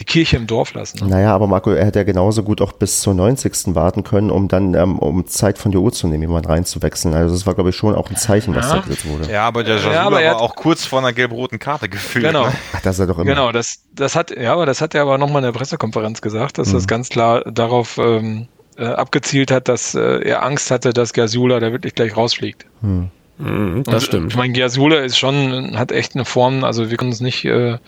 die 0.00 0.04
Kirche 0.04 0.36
im 0.36 0.46
Dorf 0.46 0.74
lassen. 0.74 1.08
Naja, 1.08 1.34
aber 1.34 1.46
Marco, 1.46 1.70
er 1.70 1.86
hätte 1.86 2.00
ja 2.00 2.04
genauso 2.04 2.42
gut 2.42 2.60
auch 2.60 2.72
bis 2.72 3.00
zur 3.00 3.14
90. 3.14 3.74
warten 3.74 4.02
können, 4.02 4.30
um 4.30 4.48
dann, 4.48 4.74
ähm, 4.74 4.98
um 4.98 5.26
Zeit 5.26 5.58
von 5.58 5.72
Jo 5.72 5.90
zu 5.90 6.08
nehmen, 6.08 6.22
jemand 6.22 6.48
reinzuwechseln. 6.48 7.14
Also 7.14 7.34
das 7.34 7.46
war, 7.46 7.54
glaube 7.54 7.70
ich, 7.70 7.76
schon 7.76 7.94
auch 7.94 8.10
ein 8.10 8.16
Zeichen, 8.16 8.54
was 8.54 8.68
ja. 8.68 8.74
da 8.74 8.80
gesetzt 8.80 9.08
wurde. 9.08 9.30
Ja, 9.30 9.46
aber 9.46 9.62
der 9.62 9.76
Jasula 9.76 9.94
ja, 9.94 10.02
aber 10.02 10.22
war 10.22 10.40
auch 10.40 10.56
kurz 10.56 10.84
vor 10.84 10.98
einer 10.98 11.12
gelb-roten 11.12 11.58
Karte 11.58 11.88
gefühlt. 11.88 12.26
Genau. 12.26 12.46
Ne? 12.46 12.52
Ach, 12.74 12.80
das 12.82 12.96
ist 12.96 13.00
er 13.00 13.06
doch 13.06 13.18
immer. 13.18 13.24
Genau, 13.24 13.52
das, 13.52 13.84
das 13.92 14.16
hat, 14.16 14.36
ja, 14.36 14.52
aber 14.52 14.66
das 14.66 14.80
hat 14.80 14.94
er 14.94 15.02
aber 15.02 15.16
nochmal 15.18 15.38
in 15.38 15.52
der 15.52 15.58
Pressekonferenz 15.58 16.20
gesagt, 16.20 16.58
dass 16.58 16.68
mhm. 16.68 16.72
das 16.72 16.86
ganz 16.86 17.08
klar 17.08 17.42
darauf 17.50 17.98
ähm, 17.98 18.48
äh, 18.76 18.84
abgezielt 18.84 19.50
hat, 19.50 19.68
dass 19.68 19.94
äh, 19.94 20.20
er 20.22 20.42
Angst 20.42 20.70
hatte, 20.70 20.92
dass 20.92 21.12
Gasula 21.12 21.60
da 21.60 21.72
wirklich 21.72 21.94
gleich 21.94 22.16
rausfliegt. 22.16 22.66
Hm. 22.80 23.10
Mhm, 23.38 23.82
das 23.84 23.94
Und, 23.94 24.02
stimmt. 24.02 24.32
Ich 24.32 24.36
meine, 24.36 24.52
Gasula 24.52 24.98
ist 24.98 25.18
schon, 25.18 25.78
hat 25.78 25.92
echt 25.92 26.14
eine 26.14 26.24
Form, 26.24 26.64
also 26.64 26.90
wir 26.90 26.96
können 26.96 27.10
uns 27.10 27.20
nicht 27.20 27.44
äh, 27.44 27.78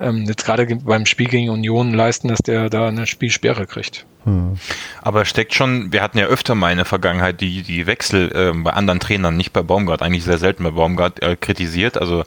ähm, 0.00 0.24
jetzt 0.26 0.44
gerade 0.44 0.66
beim 0.76 1.06
Spiel 1.06 1.28
gegen 1.28 1.50
Union 1.50 1.92
leisten, 1.92 2.28
dass 2.28 2.38
der 2.38 2.70
da 2.70 2.88
eine 2.88 3.06
Spielsperre 3.06 3.66
kriegt. 3.66 4.06
Hm. 4.24 4.58
Aber 5.02 5.24
steckt 5.24 5.54
schon, 5.54 5.92
wir 5.92 6.02
hatten 6.02 6.18
ja 6.18 6.26
öfter 6.26 6.54
mal 6.54 6.70
in 6.70 6.78
der 6.78 6.86
Vergangenheit 6.86 7.40
die, 7.40 7.62
die 7.62 7.86
Wechsel 7.86 8.30
äh, 8.34 8.52
bei 8.56 8.72
anderen 8.72 9.00
Trainern, 9.00 9.36
nicht 9.36 9.52
bei 9.52 9.62
Baumgart, 9.62 10.02
eigentlich 10.02 10.24
sehr 10.24 10.38
selten 10.38 10.64
bei 10.64 10.70
Baumgart 10.70 11.22
äh, 11.22 11.36
kritisiert. 11.36 11.98
Also 11.98 12.24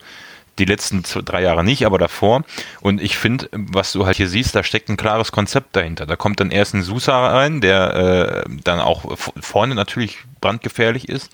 die 0.60 0.66
letzten 0.66 1.04
zwei, 1.04 1.22
drei 1.22 1.42
Jahre 1.42 1.64
nicht, 1.64 1.86
aber 1.86 1.98
davor. 1.98 2.44
Und 2.82 3.02
ich 3.02 3.18
finde, 3.18 3.50
was 3.52 3.92
du 3.92 4.06
halt 4.06 4.18
hier 4.18 4.30
siehst, 4.30 4.56
da 4.56 4.64
steckt 4.64 4.90
ein 4.90 4.98
klares 4.98 5.32
Konzept 5.32 5.76
dahinter. 5.76 6.06
Da 6.06 6.16
kommt 6.16 6.40
dann 6.40 6.52
erst 6.52 6.74
ein 6.74 6.84
Susa 6.84 7.28
rein, 7.28 7.62
der 7.62 8.46
äh, 8.46 8.50
dann 8.64 8.80
auch 8.80 9.18
vorne 9.18 9.76
natürlich 9.76 10.20
brandgefährlich 10.42 11.10
ist. 11.10 11.32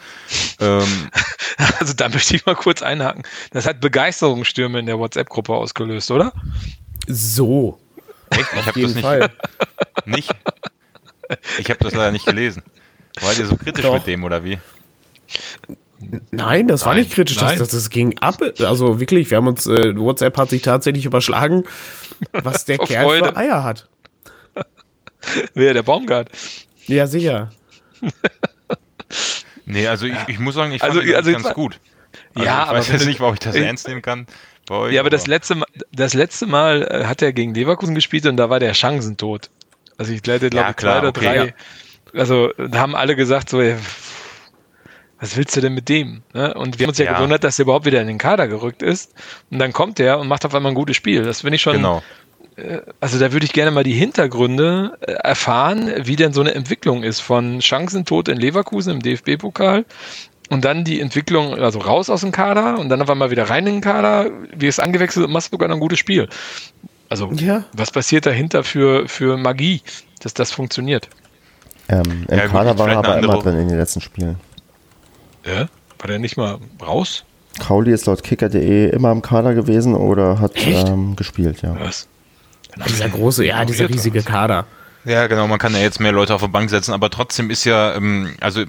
Ähm, 0.60 1.10
also 1.80 1.94
da 1.94 2.10
möchte 2.10 2.36
ich 2.36 2.46
mal 2.46 2.56
kurz 2.56 2.82
einhaken. 2.82 3.24
Das 3.52 3.66
hat 3.66 3.80
Begeisterungsstürme 3.80 4.80
in 4.80 4.86
der 4.86 4.98
WhatsApp-Gruppe 4.98 5.54
ausgelöst, 5.54 6.12
oder? 6.12 6.34
So. 7.08 7.80
Echt? 8.32 8.48
Ich 8.54 8.66
habe 8.66 8.82
das 8.82 8.94
nicht. 8.96 9.04
Fall. 9.04 9.30
Nicht? 10.06 10.34
Ich 11.60 11.70
habe 11.70 11.80
das 11.80 11.94
leider 11.94 12.12
nicht 12.12 12.26
gelesen. 12.26 12.64
War 13.22 13.34
ihr 13.34 13.46
so 13.46 13.56
kritisch 13.56 13.84
Doch. 13.84 13.94
mit 13.94 14.08
dem 14.08 14.24
oder 14.24 14.44
wie? 14.44 14.58
Nein, 16.32 16.68
das 16.68 16.82
Nein. 16.82 16.88
war 16.88 16.96
nicht 16.96 17.12
kritisch. 17.12 17.38
Das, 17.38 17.58
das, 17.58 17.70
das, 17.70 17.90
ging 17.90 18.18
ab. 18.20 18.42
Also 18.60 19.00
wirklich, 19.00 19.30
wir 19.30 19.38
haben 19.38 19.48
uns, 19.48 19.68
äh, 19.68 19.96
WhatsApp 19.98 20.38
hat 20.38 20.50
sich 20.50 20.62
tatsächlich 20.62 21.06
überschlagen, 21.06 21.64
was 22.32 22.66
der 22.66 22.78
Kerl 22.78 23.06
Freude. 23.06 23.26
für 23.28 23.38
Eier 23.38 23.64
hat. 23.64 23.88
Wer, 25.54 25.74
der 25.74 25.84
Baumgart? 25.84 26.30
Ja, 26.88 27.08
sicher. 27.08 27.52
nee, 29.66 29.88
also 29.88 30.08
ich, 30.08 30.16
ich 30.28 30.40
muss 30.40 30.56
sagen, 30.56 30.72
ich 30.72 30.82
fand 30.82 30.98
also, 30.98 31.16
also 31.16 31.32
ganz 31.32 31.54
gut. 31.54 31.80
Also 32.34 32.46
ja, 32.46 32.66
ich 32.66 32.72
weiß 32.72 32.88
jetzt 32.90 33.06
nicht, 33.06 33.20
warum 33.20 33.36
ich 33.36 33.40
das 33.40 33.56
ernst 33.56 33.88
nehmen 33.88 34.02
kann. 34.02 34.26
Euch, 34.70 34.94
ja, 34.94 35.02
aber, 35.02 35.08
aber, 35.08 35.10
das 35.10 35.28
letzte 35.28 35.56
Mal, 35.56 35.68
das 35.92 36.14
letzte 36.14 36.48
Mal 36.48 37.06
hat 37.06 37.22
er 37.22 37.34
gegen 37.34 37.54
Leverkusen 37.54 37.94
gespielt 37.94 38.26
und 38.26 38.38
da 38.38 38.50
war 38.50 38.60
der 38.60 38.74
Chancentot. 38.74 39.50
Also 39.98 40.14
ich 40.14 40.22
glaube, 40.22 40.50
ja, 40.54 40.76
zwei 40.76 41.00
oder 41.00 41.10
okay, 41.10 41.26
drei. 41.26 41.46
Ja. 41.46 41.52
Also 42.20 42.54
da 42.58 42.80
haben 42.80 42.96
alle 42.96 43.16
gesagt, 43.16 43.50
so, 43.50 43.62
was 45.22 45.38
willst 45.38 45.56
du 45.56 45.62
denn 45.62 45.74
mit 45.74 45.88
dem? 45.88 46.24
Ne? 46.34 46.54
Und 46.56 46.80
wir 46.80 46.86
haben 46.86 46.90
uns 46.90 46.98
ja, 46.98 47.06
ja, 47.06 47.14
gewundert, 47.14 47.44
dass 47.44 47.60
er 47.60 47.64
überhaupt 47.64 47.86
wieder 47.86 48.02
in 48.02 48.08
den 48.08 48.18
Kader 48.18 48.48
gerückt 48.48 48.82
ist. 48.82 49.14
Und 49.52 49.60
dann 49.60 49.72
kommt 49.72 50.00
er 50.00 50.20
und 50.20 50.28
macht 50.28 50.46
auf 50.46 50.56
einmal 50.56 50.72
ein 50.72 50.76
gutes 50.76 50.96
Spiel. 50.96 51.24
Das 51.24 51.42
finde 51.42 51.56
ich 51.56 51.62
schon. 51.62 51.74
Genau. 51.74 52.02
Äh, 52.56 52.80
also 53.00 53.20
da 53.20 53.32
würde 53.32 53.46
ich 53.46 53.54
gerne 53.54 53.70
mal 53.70 53.84
die 53.84 53.94
Hintergründe 53.94 54.98
äh, 55.02 55.12
erfahren, 55.12 55.92
wie 56.04 56.16
denn 56.16 56.34
so 56.34 56.42
eine 56.42 56.56
Entwicklung 56.56 57.04
ist 57.04 57.20
von 57.20 57.62
Chancentod 57.62 58.30
in 58.30 58.38
Leverkusen 58.38 58.94
im 58.94 59.02
DFB-Pokal 59.02 59.86
und 60.50 60.66
dann 60.66 60.84
die 60.84 61.00
Entwicklung, 61.00 61.54
also 61.54 61.80
raus 61.80 62.10
aus 62.10 62.22
dem 62.22 62.32
Kader 62.32 62.80
und 62.80 62.90
dann 62.90 63.00
auf 63.02 63.10
einmal 63.10 63.30
wieder 63.30 63.48
rein 63.48 63.68
in 63.68 63.76
den 63.76 63.82
Kader, 63.82 64.32
wie 64.56 64.68
es 64.68 64.80
angewechselt 64.80 65.28
und 65.28 65.32
machst 65.32 65.52
sogar 65.52 65.70
noch 65.70 65.76
ein 65.76 65.80
gutes 65.80 66.00
Spiel. 66.00 66.28
Also, 67.10 67.32
ja. 67.34 67.66
was 67.74 67.92
passiert 67.92 68.26
dahinter 68.26 68.64
für, 68.64 69.08
für 69.08 69.38
Magie, 69.38 69.82
dass 70.22 70.34
das 70.34 70.52
funktioniert? 70.52 71.10
Ähm, 71.90 72.26
Im 72.28 72.38
ja, 72.38 72.48
Kader 72.48 72.78
war 72.80 72.90
er 72.90 72.98
aber 72.98 73.18
immer 73.20 73.38
drin 73.38 73.60
in 73.60 73.68
den 73.68 73.78
letzten 73.78 74.02
Spielen. 74.02 74.38
Ja? 75.46 75.68
War 76.00 76.08
der 76.08 76.20
nicht 76.20 76.38
mal 76.38 76.58
raus? 76.82 77.24
Crowley 77.60 77.94
ist 77.94 78.06
laut 78.06 78.24
kicker.de 78.24 78.90
immer 78.90 79.12
im 79.12 79.22
Kader 79.22 79.54
gewesen 79.54 79.94
oder 79.94 80.40
hat 80.40 80.54
ähm, 80.66 81.16
gespielt, 81.16 81.62
ja. 81.62 81.76
Was? 81.80 82.08
Dieser 82.88 83.10
große, 83.10 83.46
ja, 83.46 83.66
dieser 83.66 83.90
riesige 83.90 84.24
Kader. 84.24 84.66
Ja, 85.04 85.26
genau, 85.26 85.48
man 85.48 85.58
kann 85.58 85.74
ja 85.74 85.80
jetzt 85.80 86.00
mehr 86.00 86.12
Leute 86.12 86.36
auf 86.36 86.42
die 86.44 86.48
Bank 86.48 86.70
setzen, 86.70 86.94
aber 86.94 87.10
trotzdem 87.10 87.50
ist 87.50 87.66
ja, 87.66 87.96
ähm, 87.96 88.36
also 88.40 88.64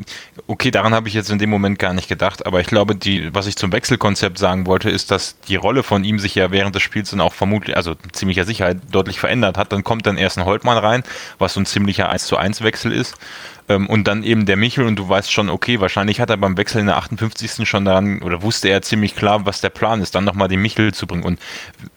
okay, 0.47 0.71
daran 0.71 0.95
habe 0.95 1.07
ich 1.07 1.13
jetzt 1.13 1.31
in 1.31 1.39
dem 1.39 1.51
Moment 1.51 1.79
gar 1.79 1.93
nicht 1.93 2.09
gedacht, 2.09 2.47
aber 2.47 2.61
ich 2.61 2.67
glaube, 2.67 2.97
die, 2.97 3.35
was 3.35 3.47
ich 3.47 3.57
zum 3.57 3.71
Wechselkonzept 3.71 4.39
sagen 4.39 4.67
wollte, 4.67 4.89
ist, 4.89 5.11
dass 5.11 5.39
die 5.41 5.57
Rolle 5.57 5.83
von 5.83 6.05
ihm 6.05 6.19
sich 6.19 6.35
ja 6.35 6.51
während 6.51 6.75
des 6.75 6.83
Spiels 6.83 7.11
dann 7.11 7.21
auch 7.21 7.35
vermutlich, 7.35 7.77
also 7.77 7.95
ziemlicher 8.13 8.47
Sicherheit 8.47 8.79
deutlich 8.91 9.21
verändert 9.21 9.59
hat. 9.59 9.73
Dann 9.73 9.85
kommt 9.85 10.07
dann 10.07 10.17
erst 10.17 10.39
ein 10.39 10.47
Holtmann 10.47 10.79
rein, 10.79 11.03
was 11.39 11.53
so 11.53 11.61
ein 11.61 11.67
ziemlicher 11.67 12.09
1 12.09 12.25
zu 12.25 12.39
1 12.39 12.63
Wechsel 12.63 12.93
ist. 12.93 13.17
Ähm, 13.68 13.87
und 13.88 14.09
dann 14.09 14.22
eben 14.22 14.46
der 14.46 14.57
Michel 14.57 14.87
und 14.87 14.96
du 14.96 15.09
weißt 15.09 15.33
schon, 15.33 15.48
okay, 15.48 15.81
wahrscheinlich 15.81 16.20
hat 16.20 16.31
er 16.31 16.37
beim 16.37 16.57
Wechsel 16.57 16.81
in 16.81 16.87
der 16.87 16.96
58. 16.96 17.68
schon 17.68 17.85
daran, 17.85 18.22
oder 18.22 18.42
wusste 18.42 18.68
er 18.68 18.83
ziemlich 18.83 19.14
klar, 19.14 19.46
was 19.46 19.61
der 19.61 19.70
Plan 19.70 20.01
ist, 20.01 20.14
dann 20.14 20.25
nochmal 20.25 20.48
den 20.48 20.61
Michel 20.61 20.92
zu 20.92 21.07
bringen. 21.07 21.22
Und 21.22 21.38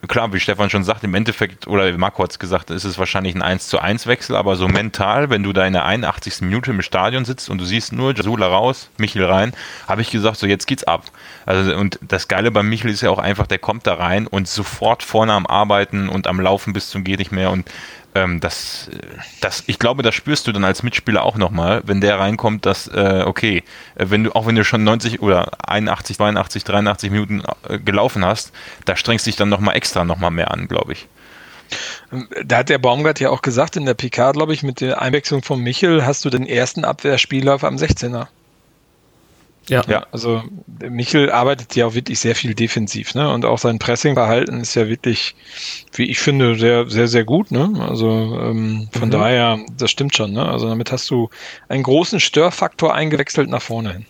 klar, 0.08 0.32
wie 0.32 0.40
Stefan 0.40 0.70
schon 0.70 0.84
sagt, 0.84 1.04
im 1.04 1.14
Endeffekt, 1.14 1.66
oder 1.66 1.96
Marco 1.98 2.22
hat 2.22 2.30
es 2.30 2.38
gesagt, 2.38 2.70
ist 2.70 2.84
es 2.84 2.98
wahrscheinlich 2.98 3.34
ein 3.34 3.42
1 3.42 3.68
zu 3.68 3.80
1 3.80 4.06
Wechsel, 4.06 4.36
aber 4.36 4.56
so 4.56 4.68
mental, 4.68 5.30
wenn 5.30 5.42
du 5.42 5.52
da 5.52 5.66
in 5.66 5.72
der 5.72 5.84
81. 5.84 6.42
Minute 6.42 6.70
im 6.70 6.82
Stadion 6.82 7.24
sitzt 7.24 7.50
und 7.50 7.58
du 7.58 7.64
siehst 7.64 7.92
nur 7.92 8.14
Jasula 8.14 8.46
raus, 8.46 8.90
Michel 8.98 9.24
rein, 9.24 9.52
habe 9.88 10.02
ich 10.02 10.10
gesagt, 10.10 10.38
so 10.38 10.46
jetzt 10.46 10.66
geht's 10.66 10.84
ab. 10.84 11.04
Also, 11.44 11.74
und 11.76 11.98
das 12.02 12.28
Geile 12.28 12.50
beim 12.50 12.68
Michel 12.68 12.90
ist 12.90 13.00
ja 13.00 13.10
auch 13.10 13.18
einfach, 13.18 13.46
der 13.46 13.58
kommt 13.58 13.86
da 13.86 13.94
rein 13.94 14.26
und 14.26 14.48
sofort 14.48 15.02
vorne 15.02 15.32
am 15.32 15.46
Arbeiten 15.46 16.08
und 16.08 16.26
am 16.26 16.40
Laufen 16.40 16.72
bis 16.72 16.90
zum 16.90 17.04
geht 17.04 17.18
nicht 17.18 17.32
mehr 17.32 17.50
und 17.50 17.68
ähm, 18.16 18.40
das, 18.40 18.88
das, 19.40 19.64
ich 19.66 19.78
glaube, 19.78 20.02
das 20.02 20.14
spürst 20.14 20.46
du 20.46 20.52
dann 20.52 20.64
als 20.64 20.82
Mitspieler 20.82 21.22
auch 21.22 21.36
nochmal, 21.36 21.82
wenn 21.84 22.00
der 22.00 22.18
reinkommt, 22.18 22.64
dass, 22.64 22.88
äh, 22.88 23.24
okay, 23.26 23.62
äh, 23.96 24.06
wenn 24.08 24.24
du, 24.24 24.34
auch 24.34 24.46
wenn 24.46 24.54
du 24.54 24.64
schon 24.64 24.84
90 24.84 25.20
oder 25.20 25.52
81, 25.68 26.16
82, 26.16 26.64
83 26.64 27.10
Minuten 27.10 27.42
äh, 27.68 27.78
gelaufen 27.78 28.24
hast, 28.24 28.52
da 28.86 28.96
strengst 28.96 29.26
du 29.26 29.30
dich 29.30 29.36
dann 29.36 29.48
nochmal 29.48 29.76
extra 29.76 30.04
nochmal 30.04 30.30
mehr 30.30 30.50
an, 30.50 30.68
glaube 30.68 30.92
ich. 30.92 31.06
Da 32.44 32.58
hat 32.58 32.68
der 32.68 32.78
Baumgart 32.78 33.18
ja 33.20 33.30
auch 33.30 33.42
gesagt 33.42 33.76
in 33.76 33.86
der 33.86 33.94
PK, 33.94 34.32
glaube 34.32 34.54
ich, 34.54 34.62
mit 34.62 34.80
der 34.80 35.02
Einwechslung 35.02 35.42
von 35.42 35.60
Michel 35.60 36.06
hast 36.06 36.24
du 36.24 36.30
den 36.30 36.46
ersten 36.46 36.84
Abwehrspieler 36.84 37.62
am 37.62 37.76
16er. 37.76 38.28
Ja. 39.68 39.82
ja, 39.88 40.06
also 40.12 40.44
Michel 40.88 41.30
arbeitet 41.30 41.74
ja 41.74 41.86
auch 41.86 41.94
wirklich 41.94 42.20
sehr 42.20 42.36
viel 42.36 42.54
defensiv, 42.54 43.14
ne? 43.14 43.32
Und 43.32 43.44
auch 43.44 43.58
sein 43.58 43.80
Pressingverhalten 43.80 44.60
ist 44.60 44.76
ja 44.76 44.86
wirklich, 44.88 45.34
wie 45.94 46.08
ich 46.08 46.20
finde, 46.20 46.56
sehr, 46.56 46.88
sehr, 46.88 47.08
sehr 47.08 47.24
gut, 47.24 47.50
ne? 47.50 47.72
Also 47.80 48.08
ähm, 48.08 48.88
von 48.92 49.08
mhm. 49.08 49.12
daher, 49.12 49.58
das 49.76 49.90
stimmt 49.90 50.14
schon, 50.14 50.32
ne? 50.32 50.46
Also 50.48 50.68
damit 50.68 50.92
hast 50.92 51.10
du 51.10 51.30
einen 51.68 51.82
großen 51.82 52.20
Störfaktor 52.20 52.94
eingewechselt 52.94 53.48
nach 53.48 53.62
vorne 53.62 53.92
hin. 53.92 54.06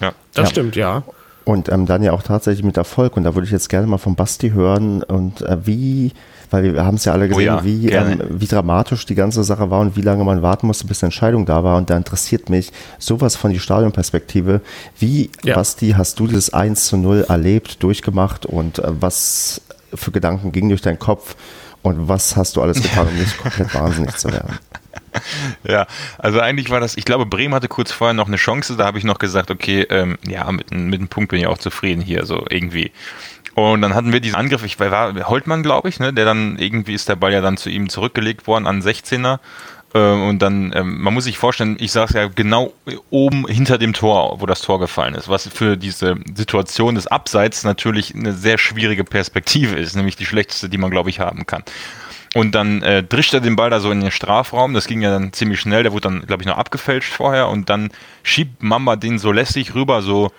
Ja, 0.00 0.12
das 0.34 0.44
ja. 0.44 0.50
stimmt, 0.50 0.76
ja. 0.76 1.02
Und 1.48 1.70
ähm, 1.70 1.86
dann 1.86 2.02
ja 2.02 2.12
auch 2.12 2.22
tatsächlich 2.22 2.62
mit 2.62 2.76
Erfolg. 2.76 3.16
Und 3.16 3.24
da 3.24 3.34
würde 3.34 3.46
ich 3.46 3.52
jetzt 3.52 3.70
gerne 3.70 3.86
mal 3.86 3.96
von 3.96 4.14
Basti 4.14 4.50
hören 4.50 5.02
und 5.02 5.40
äh, 5.40 5.56
wie, 5.64 6.12
weil 6.50 6.74
wir 6.74 6.84
haben 6.84 6.96
es 6.96 7.06
ja 7.06 7.14
alle 7.14 7.26
gesehen, 7.26 7.42
Oh 7.42 7.56
ja, 7.56 7.64
wie, 7.64 7.88
ähm, 7.88 8.20
wie 8.28 8.46
dramatisch 8.46 9.06
die 9.06 9.14
ganze 9.14 9.42
Sache 9.44 9.70
war 9.70 9.80
und 9.80 9.96
wie 9.96 10.02
lange 10.02 10.24
man 10.24 10.42
warten 10.42 10.66
musste, 10.66 10.86
bis 10.86 11.02
eine 11.02 11.06
Entscheidung 11.06 11.46
da 11.46 11.64
war. 11.64 11.78
Und 11.78 11.88
da 11.88 11.96
interessiert 11.96 12.50
mich 12.50 12.70
sowas 12.98 13.34
von 13.34 13.50
die 13.50 13.60
Stadionperspektive. 13.60 14.60
Wie, 14.98 15.30
Ja. 15.42 15.54
Basti, 15.54 15.94
hast 15.96 16.20
du 16.20 16.26
dieses 16.26 16.52
1 16.52 16.84
zu 16.84 16.98
0 16.98 17.24
erlebt, 17.30 17.82
durchgemacht 17.82 18.44
und 18.44 18.80
äh, 18.80 18.88
was 19.00 19.62
für 19.94 20.10
Gedanken 20.10 20.52
gingen 20.52 20.68
durch 20.68 20.82
deinen 20.82 20.98
Kopf? 20.98 21.34
Und 21.80 22.08
was 22.08 22.36
hast 22.36 22.56
du 22.56 22.60
alles 22.60 22.82
getan, 22.82 23.06
um 23.08 23.16
nicht 23.16 23.38
komplett 23.38 23.74
wahnsinnig 23.74 24.14
zu 24.16 24.30
werden? 24.30 24.58
Ja, 25.64 25.86
also 26.18 26.40
eigentlich 26.40 26.70
war 26.70 26.80
das, 26.80 26.96
ich 26.96 27.04
glaube, 27.04 27.26
Bremen 27.26 27.54
hatte 27.54 27.68
kurz 27.68 27.92
vorher 27.92 28.14
noch 28.14 28.28
eine 28.28 28.36
Chance, 28.36 28.76
da 28.76 28.86
habe 28.86 28.98
ich 28.98 29.04
noch 29.04 29.18
gesagt, 29.18 29.50
okay, 29.50 29.86
ähm, 29.90 30.18
ja, 30.26 30.50
mit, 30.50 30.70
mit 30.70 31.00
einem 31.00 31.08
Punkt 31.08 31.30
bin 31.30 31.40
ich 31.40 31.46
auch 31.46 31.58
zufrieden 31.58 32.00
hier, 32.00 32.24
so 32.24 32.44
irgendwie. 32.48 32.92
Und 33.54 33.82
dann 33.82 33.94
hatten 33.94 34.12
wir 34.12 34.20
diesen 34.20 34.36
Angriff, 34.36 34.62
ich 34.64 34.78
war 34.78 35.14
Holtmann, 35.28 35.62
glaube 35.62 35.88
ich, 35.88 35.98
ne, 35.98 36.12
der 36.12 36.24
dann 36.24 36.58
irgendwie 36.58 36.94
ist 36.94 37.08
der 37.08 37.16
Ball 37.16 37.32
ja 37.32 37.40
dann 37.40 37.56
zu 37.56 37.70
ihm 37.70 37.88
zurückgelegt 37.88 38.46
worden 38.46 38.66
an 38.66 38.80
16er. 38.82 39.40
Ähm, 39.94 40.28
Und 40.28 40.38
dann, 40.40 40.72
ähm, 40.74 41.00
man 41.00 41.14
muss 41.14 41.24
sich 41.24 41.38
vorstellen, 41.38 41.76
ich 41.80 41.92
saß 41.92 42.12
ja 42.12 42.28
genau 42.28 42.72
oben 43.10 43.46
hinter 43.48 43.78
dem 43.78 43.94
Tor, 43.94 44.40
wo 44.40 44.46
das 44.46 44.60
Tor 44.60 44.78
gefallen 44.78 45.14
ist, 45.14 45.28
was 45.28 45.48
für 45.48 45.76
diese 45.76 46.16
Situation 46.34 46.94
des 46.94 47.06
Abseits 47.06 47.64
natürlich 47.64 48.14
eine 48.14 48.32
sehr 48.34 48.58
schwierige 48.58 49.04
Perspektive 49.04 49.76
ist, 49.76 49.96
nämlich 49.96 50.16
die 50.16 50.26
schlechteste, 50.26 50.68
die 50.68 50.78
man, 50.78 50.90
glaube 50.90 51.10
ich, 51.10 51.20
haben 51.20 51.46
kann. 51.46 51.64
Und 52.34 52.54
dann 52.54 52.82
äh, 52.82 53.02
drischt 53.02 53.34
er 53.34 53.40
den 53.40 53.56
Ball 53.56 53.70
da 53.70 53.80
so 53.80 53.90
in 53.90 54.00
den 54.00 54.10
Strafraum. 54.10 54.74
Das 54.74 54.86
ging 54.86 55.00
ja 55.00 55.10
dann 55.10 55.32
ziemlich 55.32 55.60
schnell. 55.60 55.82
Der 55.82 55.92
wurde 55.92 56.08
dann, 56.08 56.26
glaube 56.26 56.42
ich, 56.42 56.46
noch 56.46 56.58
abgefälscht 56.58 57.12
vorher. 57.12 57.48
Und 57.48 57.70
dann 57.70 57.90
schiebt 58.22 58.62
Mamba 58.62 58.96
den 58.96 59.18
so 59.18 59.32
lässig 59.32 59.74
rüber, 59.74 60.02
so. 60.02 60.30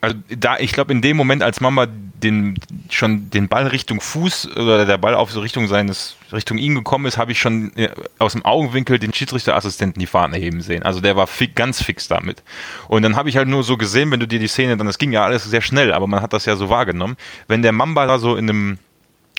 Also 0.00 0.16
da, 0.28 0.58
ich 0.58 0.72
glaube, 0.72 0.92
in 0.92 1.02
dem 1.02 1.16
Moment, 1.16 1.42
als 1.42 1.60
Mamba 1.60 1.86
den, 1.88 2.56
schon 2.88 3.30
den 3.30 3.48
Ball 3.48 3.66
Richtung 3.66 4.00
Fuß 4.00 4.56
oder 4.56 4.86
der 4.86 4.98
Ball 4.98 5.14
auf 5.14 5.32
so 5.32 5.40
Richtung 5.40 5.66
seines, 5.66 6.14
Richtung 6.32 6.56
ihn 6.56 6.76
gekommen 6.76 7.06
ist, 7.06 7.18
habe 7.18 7.32
ich 7.32 7.40
schon 7.40 7.76
äh, 7.76 7.88
aus 8.20 8.34
dem 8.34 8.44
Augenwinkel 8.44 9.00
den 9.00 9.12
Schiedsrichterassistenten 9.12 9.98
die 9.98 10.06
Fahne 10.06 10.36
heben 10.36 10.60
sehen. 10.60 10.84
Also 10.84 11.00
der 11.00 11.16
war 11.16 11.26
fi 11.26 11.48
ganz 11.48 11.82
fix 11.82 12.06
damit. 12.06 12.44
Und 12.86 13.02
dann 13.02 13.16
habe 13.16 13.28
ich 13.28 13.36
halt 13.36 13.48
nur 13.48 13.64
so 13.64 13.76
gesehen, 13.76 14.12
wenn 14.12 14.20
du 14.20 14.28
dir 14.28 14.38
die 14.38 14.46
Szene, 14.46 14.76
dann, 14.76 14.86
das 14.86 14.98
ging 14.98 15.10
ja 15.10 15.24
alles 15.24 15.42
sehr 15.44 15.62
schnell, 15.62 15.92
aber 15.92 16.06
man 16.06 16.22
hat 16.22 16.32
das 16.32 16.44
ja 16.44 16.54
so 16.54 16.68
wahrgenommen, 16.68 17.16
wenn 17.48 17.62
der 17.62 17.72
Mamba 17.72 18.06
da 18.06 18.20
so 18.20 18.36
in 18.36 18.48
einem 18.48 18.78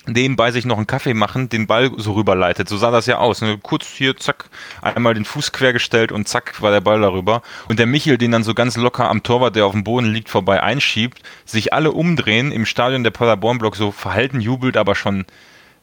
nebenbei 0.06 0.52
sich 0.52 0.66
noch 0.66 0.78
einen 0.78 0.88
Kaffee 0.88 1.14
machen, 1.14 1.50
den 1.50 1.68
Ball 1.68 1.92
so 1.98 2.14
rüberleitet. 2.14 2.70
So 2.70 2.78
sah 2.78 2.92
das 2.92 3.06
ja 3.06 3.18
aus. 3.18 3.42
Ne? 3.42 3.60
Kurz 3.62 3.88
hier, 3.88 4.18
zack, 4.18 4.46
einmal 4.82 5.14
den 5.14 5.26
Fuß 5.26 5.52
quergestellt 5.52 6.12
und 6.12 6.28
zack, 6.28 6.62
war 6.62 6.72
der 6.72 6.82
Ball 6.82 7.02
darüber. 7.02 7.42
Und 7.68 7.80
der 7.80 7.86
Michel, 7.86 8.18
den 8.18 8.32
dann 8.32 8.44
so 8.44 8.54
ganz 8.54 8.78
locker 8.78 9.10
am 9.10 9.24
Torwart, 9.24 9.56
der 9.56 9.66
auf 9.66 9.74
dem 9.74 9.84
Boden 9.84 10.08
liegt, 10.08 10.30
vorbei 10.30 10.62
einschiebt, 10.64 11.22
sich 11.46 11.74
alle 11.74 11.92
umdrehen, 11.92 12.52
im 12.52 12.66
Stadion 12.66 13.04
der 13.04 13.12
Paderborn-Block 13.12 13.76
so 13.76 13.92
verhalten 13.92 14.42
jubelt, 14.42 14.78
aber 14.78 14.96
schon 14.96 15.26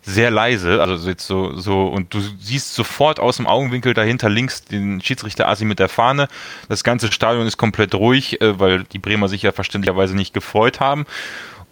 sehr 0.03 0.31
leise, 0.31 0.81
also 0.81 1.09
jetzt 1.09 1.27
so, 1.27 1.57
so, 1.57 1.89
und 1.89 2.15
du 2.15 2.21
siehst 2.21 2.75
sofort 2.75 3.19
aus 3.19 3.39
dem 3.39 3.49
Augenwinkel 3.49 3.93
dahinter 3.93 4.29
links 4.29 4.65
den 4.65 5.01
Schiedsrichter 5.01 5.49
Asi 5.49 5.65
mit 5.65 5.81
der 5.81 5.89
Fahne. 5.89 6.29
Das 6.69 6.85
ganze 6.85 7.11
Stadion 7.11 7.45
ist 7.45 7.57
komplett 7.57 7.93
ruhig, 7.93 8.41
äh, 8.41 8.61
weil 8.61 8.85
die 8.85 9.01
Bremer 9.01 9.27
sich 9.27 9.43
ja 9.43 9.51
verständlicherweise 9.51 10.15
nicht 10.15 10.33
gefreut 10.33 10.79
haben. 10.79 11.07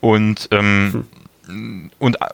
Und 0.01 0.49
ähm, 0.51 1.07
und 1.47 2.21
äh, 2.21 2.27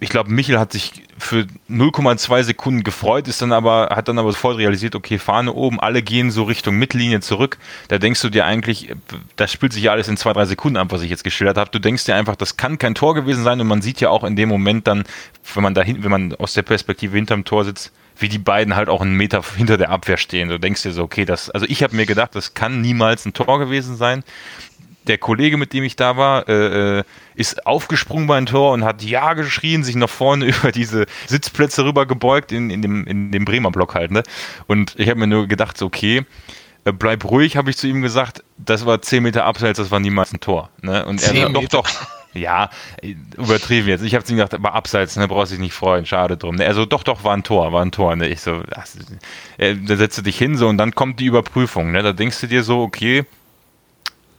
ich 0.00 0.10
glaube, 0.10 0.30
Michel 0.30 0.58
hat 0.58 0.72
sich 0.72 1.04
für 1.18 1.46
0,2 1.70 2.42
Sekunden 2.42 2.84
gefreut, 2.84 3.26
ist 3.26 3.42
dann 3.42 3.52
aber, 3.52 3.88
hat 3.94 4.08
dann 4.08 4.18
aber 4.18 4.30
sofort 4.32 4.58
realisiert, 4.58 4.94
okay, 4.94 5.18
Fahne 5.18 5.52
oben, 5.52 5.80
alle 5.80 6.02
gehen 6.02 6.30
so 6.30 6.44
Richtung 6.44 6.76
Mittellinie 6.76 7.20
zurück. 7.20 7.58
Da 7.88 7.98
denkst 7.98 8.20
du 8.20 8.28
dir 8.28 8.44
eigentlich, 8.44 8.94
das 9.36 9.52
spielt 9.52 9.72
sich 9.72 9.84
ja 9.84 9.92
alles 9.92 10.08
in 10.08 10.16
zwei, 10.16 10.32
drei 10.32 10.44
Sekunden 10.44 10.76
ab, 10.76 10.88
was 10.90 11.02
ich 11.02 11.10
jetzt 11.10 11.24
geschildert 11.24 11.56
habe. 11.56 11.70
Du 11.70 11.78
denkst 11.78 12.04
dir 12.04 12.14
einfach, 12.14 12.36
das 12.36 12.56
kann 12.56 12.78
kein 12.78 12.94
Tor 12.94 13.14
gewesen 13.14 13.42
sein 13.42 13.60
und 13.60 13.66
man 13.66 13.82
sieht 13.82 14.00
ja 14.00 14.10
auch 14.10 14.24
in 14.24 14.36
dem 14.36 14.48
Moment 14.48 14.86
dann, 14.86 15.04
wenn 15.54 15.62
man 15.62 15.74
da 15.74 15.82
hin, 15.82 16.04
wenn 16.04 16.10
man 16.10 16.34
aus 16.34 16.52
der 16.52 16.62
Perspektive 16.62 17.16
hinterm 17.16 17.44
Tor 17.44 17.64
sitzt, 17.64 17.92
wie 18.18 18.28
die 18.28 18.38
beiden 18.38 18.76
halt 18.76 18.88
auch 18.88 19.00
einen 19.00 19.14
Meter 19.14 19.42
hinter 19.56 19.76
der 19.76 19.90
Abwehr 19.90 20.16
stehen. 20.16 20.48
Du 20.48 20.58
denkst 20.58 20.82
dir 20.82 20.92
so, 20.92 21.04
okay, 21.04 21.24
das, 21.24 21.50
also 21.50 21.66
ich 21.68 21.82
habe 21.82 21.96
mir 21.96 22.06
gedacht, 22.06 22.34
das 22.34 22.54
kann 22.54 22.80
niemals 22.80 23.24
ein 23.24 23.32
Tor 23.32 23.58
gewesen 23.58 23.96
sein 23.96 24.24
der 25.08 25.18
Kollege, 25.18 25.56
mit 25.56 25.72
dem 25.72 25.84
ich 25.84 25.96
da 25.96 26.16
war, 26.16 26.48
äh, 26.48 26.98
äh, 26.98 27.04
ist 27.34 27.66
aufgesprungen 27.66 28.26
beim 28.26 28.46
Tor 28.46 28.72
und 28.72 28.84
hat 28.84 29.02
Ja 29.02 29.34
geschrien, 29.34 29.84
sich 29.84 29.96
nach 29.96 30.08
vorne 30.08 30.46
über 30.46 30.72
diese 30.72 31.06
Sitzplätze 31.26 31.84
rüber 31.84 32.06
gebeugt, 32.06 32.52
in, 32.52 32.70
in, 32.70 32.82
dem, 32.82 33.06
in 33.06 33.32
dem 33.32 33.44
Bremer 33.44 33.70
Block 33.70 33.94
halt. 33.94 34.10
Ne? 34.10 34.22
Und 34.66 34.94
ich 34.98 35.08
habe 35.08 35.20
mir 35.20 35.26
nur 35.26 35.46
gedacht, 35.46 35.76
so, 35.76 35.86
okay, 35.86 36.24
äh, 36.84 36.92
bleib 36.92 37.24
ruhig, 37.24 37.56
habe 37.56 37.70
ich 37.70 37.76
zu 37.76 37.86
ihm 37.86 38.02
gesagt. 38.02 38.44
Das 38.56 38.86
war 38.86 39.00
10 39.02 39.22
Meter 39.22 39.44
abseits, 39.44 39.78
das 39.78 39.90
war 39.90 40.00
niemals 40.00 40.32
ein 40.32 40.40
Tor. 40.40 40.70
Ne? 40.80 41.04
Und 41.04 41.22
er 41.22 41.30
10 41.30 41.42
sagt, 41.42 41.56
doch, 41.56 41.68
doch. 41.68 41.88
Ja, 42.34 42.68
übertrieben 43.36 43.88
jetzt. 43.88 44.02
Ich 44.02 44.14
habe 44.14 44.24
zu 44.24 44.32
ihm 44.32 44.36
gesagt, 44.36 44.54
aber 44.54 44.74
abseits, 44.74 45.16
ne, 45.16 45.26
brauchst 45.26 45.50
dich 45.50 45.58
nicht 45.58 45.72
freuen, 45.72 46.04
schade 46.04 46.36
drum. 46.36 46.56
Ne? 46.56 46.64
Er 46.64 46.74
so, 46.74 46.84
doch, 46.84 47.02
doch, 47.02 47.24
war 47.24 47.34
ein 47.34 47.42
Tor, 47.42 47.72
war 47.72 47.82
ein 47.82 47.90
Tor. 47.90 48.14
Ne? 48.16 48.28
Ich 48.28 48.42
so, 48.42 48.62
ach, 48.74 48.86
da 49.56 49.96
setzt 49.96 50.18
du 50.18 50.22
dich 50.22 50.36
hin 50.36 50.56
so 50.56 50.68
und 50.68 50.76
dann 50.78 50.94
kommt 50.94 51.20
die 51.20 51.24
Überprüfung. 51.24 51.90
Ne? 51.90 52.02
Da 52.02 52.12
denkst 52.12 52.40
du 52.40 52.46
dir 52.46 52.62
so, 52.62 52.82
okay, 52.82 53.24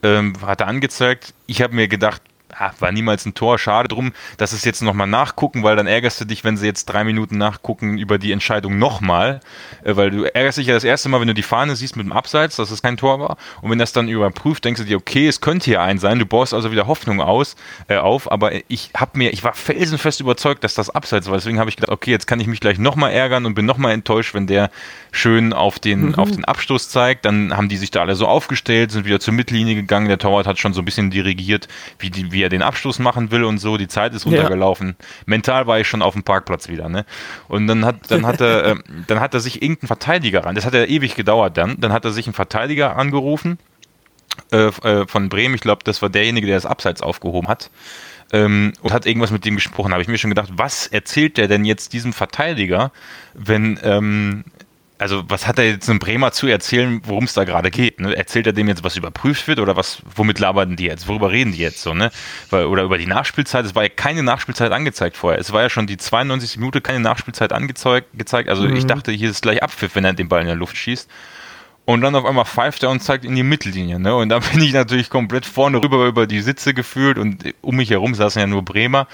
ähm, 0.02 0.34
hat 0.42 0.60
er 0.60 0.68
angezeigt. 0.68 1.34
Ich 1.46 1.62
habe 1.62 1.74
mir 1.74 1.88
gedacht, 1.88 2.22
ah, 2.60 2.72
war 2.78 2.92
niemals 2.92 3.24
ein 3.24 3.34
Tor, 3.34 3.58
schade 3.58 3.88
drum, 3.88 4.12
dass 4.36 4.52
es 4.52 4.64
jetzt 4.64 4.82
nochmal 4.82 5.06
nachgucken, 5.06 5.62
weil 5.62 5.76
dann 5.76 5.86
ärgerst 5.86 6.20
du 6.20 6.24
dich, 6.26 6.44
wenn 6.44 6.56
sie 6.56 6.66
jetzt 6.66 6.84
drei 6.86 7.04
Minuten 7.04 7.38
nachgucken 7.38 7.98
über 7.98 8.18
die 8.18 8.32
Entscheidung 8.32 8.78
nochmal, 8.78 9.40
äh, 9.82 9.96
weil 9.96 10.10
du 10.10 10.24
ärgerst 10.24 10.58
dich 10.58 10.66
ja 10.66 10.74
das 10.74 10.84
erste 10.84 11.08
Mal, 11.08 11.20
wenn 11.20 11.28
du 11.28 11.34
die 11.34 11.42
Fahne 11.42 11.74
siehst 11.74 11.96
mit 11.96 12.06
dem 12.06 12.12
Abseits, 12.12 12.56
dass 12.56 12.70
es 12.70 12.82
kein 12.82 12.96
Tor 12.96 13.18
war. 13.18 13.36
Und 13.62 13.70
wenn 13.70 13.78
das 13.78 13.92
dann 13.92 14.08
überprüft, 14.08 14.64
denkst 14.64 14.82
du 14.82 14.86
dir, 14.86 14.98
okay, 14.98 15.26
es 15.26 15.40
könnte 15.40 15.64
hier 15.64 15.80
ein 15.80 15.98
sein, 15.98 16.18
du 16.18 16.26
baust 16.26 16.52
also 16.52 16.70
wieder 16.70 16.86
Hoffnung 16.86 17.20
aus, 17.20 17.56
äh, 17.88 17.96
auf, 17.96 18.30
aber 18.30 18.52
ich 18.68 18.90
habe 18.94 19.18
mir, 19.18 19.32
ich 19.32 19.42
war 19.42 19.54
felsenfest 19.54 20.20
überzeugt, 20.20 20.62
dass 20.62 20.74
das 20.74 20.90
Abseits 20.90 21.28
war, 21.28 21.36
deswegen 21.36 21.58
habe 21.58 21.70
ich 21.70 21.76
gedacht, 21.76 21.92
okay, 21.92 22.10
jetzt 22.10 22.26
kann 22.26 22.40
ich 22.40 22.46
mich 22.46 22.60
gleich 22.60 22.78
nochmal 22.78 23.12
ärgern 23.12 23.46
und 23.46 23.54
bin 23.54 23.64
nochmal 23.64 23.92
enttäuscht, 23.92 24.34
wenn 24.34 24.46
der 24.46 24.70
schön 25.12 25.54
auf 25.54 25.78
den, 25.78 26.14
auf 26.14 26.30
den 26.30 26.44
Abstoß 26.44 26.90
zeigt, 26.90 27.24
dann 27.24 27.56
haben 27.56 27.68
die 27.68 27.78
sich 27.78 27.90
da 27.90 28.00
alle 28.00 28.14
so 28.14 28.26
aufgestellt, 28.26 28.90
sind 28.90 29.06
wieder 29.06 29.20
zur 29.20 29.32
Mittellinie 29.32 29.74
gegangen, 29.74 30.08
der 30.08 30.18
Torwart 30.18 30.46
hat 30.46 30.58
schon 30.58 30.74
so 30.74 30.82
ein 30.82 30.84
bisschen 30.84 31.10
dirigiert, 31.10 31.68
wie, 31.98 32.10
die, 32.10 32.32
wie 32.32 32.42
er 32.42 32.49
den 32.50 32.62
Abstoß 32.62 32.98
machen 32.98 33.30
will 33.30 33.44
und 33.44 33.58
so, 33.58 33.76
die 33.76 33.88
Zeit 33.88 34.14
ist 34.14 34.26
runtergelaufen. 34.26 34.96
Mental 35.26 35.66
war 35.66 35.80
ich 35.80 35.88
schon 35.88 36.02
auf 36.02 36.14
dem 36.14 36.22
Parkplatz 36.22 36.68
wieder, 36.68 36.88
ne? 36.88 37.06
Und 37.48 37.66
dann 37.66 37.84
hat, 37.84 38.10
dann 38.10 38.26
hat 38.26 38.40
er, 38.40 38.64
ähm, 38.66 38.82
dann 39.06 39.20
hat 39.20 39.34
er 39.34 39.40
sich 39.40 39.62
irgendein 39.62 39.86
Verteidiger 39.86 40.44
ran, 40.44 40.54
das 40.54 40.66
hat 40.66 40.74
ja 40.74 40.84
ewig 40.84 41.14
gedauert 41.14 41.56
dann, 41.56 41.80
dann 41.80 41.92
hat 41.92 42.04
er 42.04 42.12
sich 42.12 42.26
einen 42.26 42.34
Verteidiger 42.34 42.96
angerufen, 42.96 43.58
äh, 44.52 44.66
äh, 44.66 45.06
von 45.06 45.28
Bremen, 45.28 45.54
ich 45.54 45.60
glaube, 45.60 45.84
das 45.84 46.02
war 46.02 46.08
derjenige, 46.08 46.46
der 46.46 46.56
das 46.56 46.66
Abseits 46.66 47.02
aufgehoben 47.02 47.48
hat. 47.48 47.70
Ähm, 48.32 48.72
und 48.80 48.92
hat 48.92 49.06
irgendwas 49.06 49.32
mit 49.32 49.44
dem 49.44 49.56
gesprochen. 49.56 49.92
Habe 49.92 50.02
ich 50.02 50.08
mir 50.08 50.16
schon 50.16 50.30
gedacht, 50.30 50.50
was 50.52 50.86
erzählt 50.86 51.36
der 51.36 51.48
denn 51.48 51.64
jetzt 51.64 51.92
diesem 51.92 52.12
Verteidiger, 52.12 52.92
wenn, 53.34 53.78
ähm, 53.82 54.44
also 55.00 55.24
was 55.28 55.46
hat 55.46 55.58
er 55.58 55.66
jetzt 55.66 55.88
einem 55.88 55.98
Bremer 55.98 56.30
zu 56.32 56.46
erzählen, 56.46 57.00
worum 57.04 57.24
es 57.24 57.32
da 57.32 57.44
gerade 57.44 57.70
geht? 57.70 58.00
Ne? 58.00 58.14
Erzählt 58.14 58.46
er 58.46 58.52
dem 58.52 58.68
jetzt, 58.68 58.84
was 58.84 58.96
überprüft 58.96 59.48
wird 59.48 59.58
oder 59.58 59.74
was, 59.76 60.02
womit 60.14 60.38
labern 60.38 60.76
die 60.76 60.84
jetzt? 60.84 61.08
Worüber 61.08 61.30
reden 61.30 61.52
die 61.52 61.58
jetzt 61.58 61.82
so, 61.82 61.94
ne? 61.94 62.10
Weil, 62.50 62.66
oder 62.66 62.82
über 62.82 62.98
die 62.98 63.06
Nachspielzeit, 63.06 63.64
es 63.64 63.74
war 63.74 63.84
ja 63.84 63.88
keine 63.88 64.22
Nachspielzeit 64.22 64.72
angezeigt 64.72 65.16
vorher. 65.16 65.40
Es 65.40 65.52
war 65.52 65.62
ja 65.62 65.70
schon 65.70 65.86
die 65.86 65.96
92. 65.96 66.58
Minute 66.58 66.82
keine 66.82 67.00
Nachspielzeit 67.00 67.52
angezeigt, 67.52 68.08
gezeigt. 68.12 68.50
Also 68.50 68.66
ich 68.66 68.86
dachte, 68.86 69.10
hier 69.10 69.30
ist 69.30 69.42
gleich 69.42 69.62
Abpfiff, 69.62 69.94
wenn 69.94 70.04
er 70.04 70.12
den 70.12 70.28
Ball 70.28 70.42
in 70.42 70.46
der 70.46 70.56
Luft 70.56 70.76
schießt. 70.76 71.08
Und 71.86 72.02
dann 72.02 72.14
auf 72.14 72.24
einmal 72.24 72.44
pfeift 72.44 72.82
er 72.82 72.90
und 72.90 73.00
zeigt 73.00 73.24
in 73.24 73.34
die 73.34 73.42
Mittellinie. 73.42 73.98
Ne? 73.98 74.14
Und 74.14 74.28
da 74.28 74.38
bin 74.52 74.60
ich 74.60 74.72
natürlich 74.72 75.08
komplett 75.08 75.46
vorne 75.46 75.82
rüber 75.82 76.06
über 76.06 76.26
die 76.26 76.40
Sitze 76.40 76.74
gefühlt 76.74 77.18
und 77.18 77.54
um 77.62 77.76
mich 77.76 77.90
herum 77.90 78.14
saßen 78.14 78.38
ja 78.38 78.46
nur 78.46 78.62
Bremer 78.62 79.08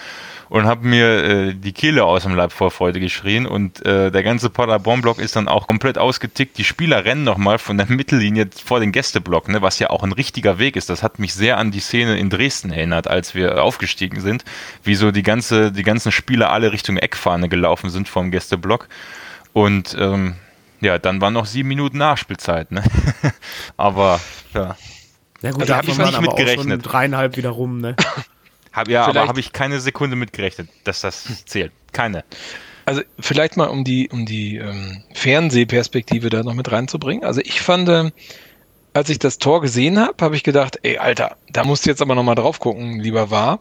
und 0.49 0.67
habe 0.67 0.87
mir 0.87 1.25
äh, 1.25 1.55
die 1.55 1.73
Kehle 1.73 2.05
aus 2.05 2.23
dem 2.23 2.35
Leib 2.35 2.53
vor 2.53 2.71
Freude 2.71 3.01
geschrien. 3.01 3.47
Und 3.47 3.85
äh, 3.85 4.11
der 4.11 4.23
ganze 4.23 4.51
Paderborn-Block 4.51 5.19
ist 5.19 5.37
dann 5.37 5.49
auch 5.49 5.67
komplett 5.67 5.99
ausgetickt. 5.99 6.57
Die 6.59 6.65
Spieler 6.65 7.05
rennen 7.05 7.25
nochmal 7.25 7.59
von 7.59 7.77
der 7.77 7.87
Mittellinie 7.91 8.49
vor 8.65 8.81
den 8.81 8.93
Gästeblock, 8.93 9.49
ne? 9.49 9.63
was 9.63 9.79
ja 9.79 9.91
auch 9.91 10.03
ein 10.03 10.13
richtiger 10.13 10.59
Weg 10.59 10.77
ist. 10.77 10.89
Das 10.89 11.03
hat 11.03 11.19
mich 11.19 11.35
sehr 11.35 11.59
an 11.59 11.71
die 11.71 11.81
Szene 11.81 12.19
in 12.19 12.31
Dresden 12.31 12.71
erinnert, 12.71 13.09
als 13.09 13.35
wir 13.35 13.63
aufgestiegen 13.63 14.21
sind, 14.21 14.45
wie 14.85 14.95
so 14.95 15.11
die, 15.11 15.23
ganze, 15.23 15.73
die 15.73 15.83
ganzen 15.83 16.13
Spieler 16.13 16.51
alle 16.51 16.73
Richtung 16.73 16.97
Eckfahne 16.97 17.49
gelaufen 17.49 17.91
sind 17.91 18.09
vom 18.09 18.31
Gästeblock. 18.31 18.89
Und 19.53 19.97
ähm, 19.99 20.37
ja, 20.81 20.99
dann 20.99 21.21
waren 21.21 21.33
noch 21.33 21.47
sieben 21.47 21.69
Minuten 21.69 21.99
Nachspielzeit, 21.99 22.71
ne? 22.71 22.85
Aber 23.77 24.21
ja, 24.55 24.77
Ja 25.43 25.51
gut, 25.53 25.63
Also 25.63 25.73
da 25.73 25.77
hab 25.79 25.89
ich 25.89 25.91
hat 25.91 25.99
man 25.99 26.07
nicht 26.09 26.17
aber 26.17 26.33
auch 26.33 26.39
schon 26.39 26.47
mitgerechnet. 26.69 26.83
dreieinhalb 26.85 27.37
wieder 27.37 27.51
rum, 27.51 27.81
ne? 27.81 27.97
hab, 28.77 28.89
ja 28.89 29.03
aber 29.03 29.13
Vielleicht- 29.13 29.29
habe 29.29 29.41
ich 29.41 29.53
keine 29.53 29.81
Sekunde 29.81 30.17
mitgerechnet, 30.17 30.69
dass 30.85 31.01
das 31.01 31.45
zählt. 31.47 31.73
Keine. 31.93 32.25
Also 32.85 33.03
vielleicht 33.19 33.57
mal 33.57 33.67
um 33.67 33.83
die, 33.83 34.09
um 34.11 34.27
die 34.27 34.59
ähm, 34.59 35.03
Fernsehperspektive 35.15 36.31
da 36.31 36.43
noch 36.45 36.55
mit 36.55 36.71
reinzubringen. 36.71 37.25
Also 37.25 37.41
ich 37.43 37.61
fand, 37.61 37.89
ähm, 37.89 38.13
als 38.95 39.09
ich 39.09 39.19
das 39.19 39.39
Tor 39.39 39.61
gesehen 39.61 39.99
habe, 39.99 40.25
habe 40.25 40.37
ich 40.37 40.45
gedacht, 40.45 40.79
ey 40.83 40.99
Alter, 40.99 41.37
da 41.51 41.65
musst 41.65 41.85
du 41.85 41.91
jetzt 41.91 42.01
aber 42.01 42.15
nochmal 42.15 42.37
drauf 42.37 42.61
gucken, 42.61 43.01
lieber 43.01 43.31
war. 43.31 43.59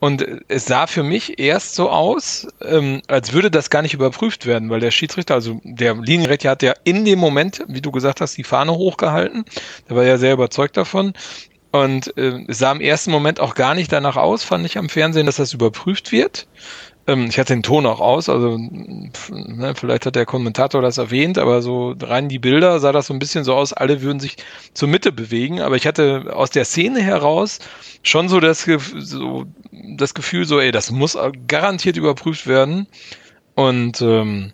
Und 0.00 0.22
äh, 0.22 0.38
es 0.48 0.64
sah 0.64 0.86
für 0.86 1.02
mich 1.02 1.38
erst 1.38 1.74
so 1.74 1.90
aus, 1.90 2.46
ähm, 2.62 3.02
als 3.08 3.32
würde 3.32 3.50
das 3.50 3.68
gar 3.68 3.82
nicht 3.82 3.94
überprüft 3.94 4.46
werden, 4.46 4.70
weil 4.70 4.80
der 4.80 4.92
Schiedsrichter, 4.92 5.34
also 5.34 5.60
der 5.64 5.94
Linienrichter 5.96 6.50
hat 6.50 6.62
ja 6.62 6.72
in 6.84 7.04
dem 7.04 7.18
Moment, 7.18 7.64
wie 7.68 7.82
du 7.82 7.90
gesagt 7.90 8.20
hast, 8.20 8.36
die 8.36 8.44
Fahne 8.44 8.72
hochgehalten. 8.72 9.44
Der 9.88 9.96
war 9.96 10.04
ja 10.04 10.16
sehr 10.16 10.32
überzeugt 10.32 10.76
davon. 10.76 11.12
Und 11.70 12.16
äh, 12.16 12.44
es 12.48 12.58
sah 12.58 12.72
im 12.72 12.80
ersten 12.80 13.10
Moment 13.10 13.40
auch 13.40 13.54
gar 13.54 13.74
nicht 13.74 13.92
danach 13.92 14.16
aus, 14.16 14.42
fand 14.42 14.64
ich 14.64 14.78
am 14.78 14.88
Fernsehen, 14.88 15.26
dass 15.26 15.36
das 15.36 15.52
überprüft 15.52 16.12
wird. 16.12 16.46
Ähm, 17.06 17.26
ich 17.28 17.38
hatte 17.38 17.54
den 17.54 17.62
Ton 17.62 17.84
auch 17.86 18.00
aus, 18.00 18.28
also 18.28 18.56
ne, 18.58 19.74
vielleicht 19.74 20.06
hat 20.06 20.16
der 20.16 20.26
Kommentator 20.26 20.80
das 20.80 20.98
erwähnt, 20.98 21.38
aber 21.38 21.60
so 21.60 21.94
rein 22.00 22.28
die 22.28 22.38
Bilder 22.38 22.80
sah 22.80 22.92
das 22.92 23.08
so 23.08 23.14
ein 23.14 23.18
bisschen 23.18 23.44
so 23.44 23.54
aus, 23.54 23.72
alle 23.72 24.02
würden 24.02 24.20
sich 24.20 24.36
zur 24.72 24.88
Mitte 24.88 25.12
bewegen. 25.12 25.60
Aber 25.60 25.76
ich 25.76 25.86
hatte 25.86 26.32
aus 26.34 26.50
der 26.50 26.64
Szene 26.64 27.00
heraus 27.02 27.58
schon 28.02 28.28
so 28.28 28.40
das, 28.40 28.66
so 28.98 29.46
das 29.72 30.14
Gefühl, 30.14 30.46
so, 30.46 30.60
ey, 30.60 30.70
das 30.70 30.90
muss 30.90 31.18
garantiert 31.46 31.96
überprüft 31.96 32.46
werden. 32.46 32.86
Und 33.54 34.00
ähm, 34.02 34.52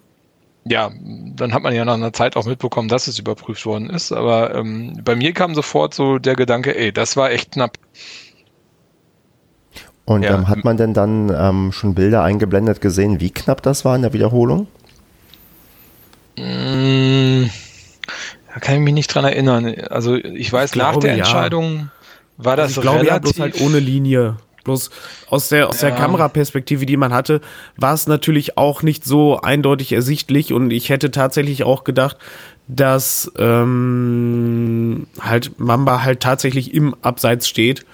ja, 0.67 0.91
dann 1.37 1.53
hat 1.53 1.62
man 1.62 1.75
ja 1.75 1.85
nach 1.85 1.95
einer 1.95 2.12
Zeit 2.12 2.37
auch 2.37 2.47
mitbekommen, 2.47 2.89
dass 2.89 3.07
es 3.07 3.19
überprüft 3.19 3.67
worden 3.67 3.91
ist. 3.91 4.12
Aber 4.12 4.55
ähm, 4.55 5.01
bei 5.05 5.15
mir 5.15 5.33
kam 5.33 5.55
sofort 5.55 5.95
so 5.95 6.19
der 6.19 6.37
Gedanke, 6.37 6.77
ey, 6.77 6.93
das 6.93 7.17
war 7.17 7.31
echt 7.31 7.53
knapp. 7.53 7.79
Und 10.07 10.23
ja. 10.23 10.35
ähm, 10.35 10.49
hat 10.49 10.65
man 10.65 10.77
denn 10.77 10.95
dann 10.95 11.33
ähm, 11.35 11.73
schon 11.73 11.95
Bilder 11.95 12.23
eingeblendet 12.23 12.81
gesehen, 12.81 13.21
wie 13.21 13.31
knapp 13.31 13.62
das 13.62 13.85
war 13.85 13.97
in 13.97 14.03
der 14.03 14.12
Wiederholung? 14.12 14.67
Mmh, 16.37 17.49
da 18.53 18.61
kann 18.61 18.77
ich 18.77 18.81
mich 18.81 18.95
nicht 18.95 19.15
dran 19.15 19.25
erinnern. 19.25 19.75
Also 19.91 20.17
ich 20.17 20.53
weiß, 20.53 20.71
ich 20.71 20.77
nach 20.77 20.97
der 20.97 21.15
Entscheidung 21.15 21.75
ja. 21.75 21.89
war 22.39 22.57
das 22.57 22.77
also 22.77 22.81
ich 22.81 22.83
glaube, 22.83 23.01
relativ... 23.01 23.12
Ja, 23.12 23.19
bloß 23.19 23.41
halt 23.41 23.61
ohne 23.61 23.79
Linie. 23.79 24.37
Bloß 24.65 24.91
aus 25.29 25.51
der, 25.51 25.69
aus 25.69 25.79
der 25.79 25.93
Kameraperspektive, 25.93 26.87
die 26.87 26.97
man 26.97 27.12
hatte, 27.12 27.41
war 27.77 27.95
es 27.95 28.07
natürlich 28.07 28.57
auch 28.57 28.83
nicht 28.83 29.05
so 29.05 29.41
eindeutig 29.41 29.93
ersichtlich 29.93 30.53
und 30.53 30.71
ich 30.71 30.89
hätte 30.89 31.11
tatsächlich 31.11 31.65
auch 31.65 31.85
gedacht, 31.85 32.17
dass 32.67 33.31
ähm, 33.39 35.07
halt 35.21 35.59
Mamba 35.61 36.03
halt 36.03 36.21
tatsächlich 36.21 36.75
im 36.75 36.95
Abseits 37.03 37.47
steht. 37.47 37.85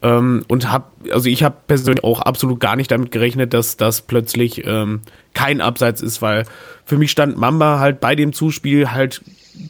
Ähm, 0.00 0.44
und 0.48 0.70
hab, 0.72 0.92
also 1.12 1.28
ich 1.28 1.42
habe 1.42 1.56
persönlich 1.66 2.04
auch 2.04 2.20
absolut 2.20 2.60
gar 2.60 2.76
nicht 2.76 2.90
damit 2.90 3.10
gerechnet, 3.10 3.54
dass 3.54 3.76
das 3.76 4.02
plötzlich 4.02 4.64
ähm, 4.64 5.00
kein 5.34 5.60
Abseits 5.60 6.00
ist, 6.00 6.22
weil 6.22 6.44
für 6.84 6.96
mich 6.96 7.10
stand 7.10 7.36
Mamba 7.36 7.80
halt 7.80 8.00
bei 8.00 8.14
dem 8.14 8.32
Zuspiel 8.32 8.92
halt 8.92 9.22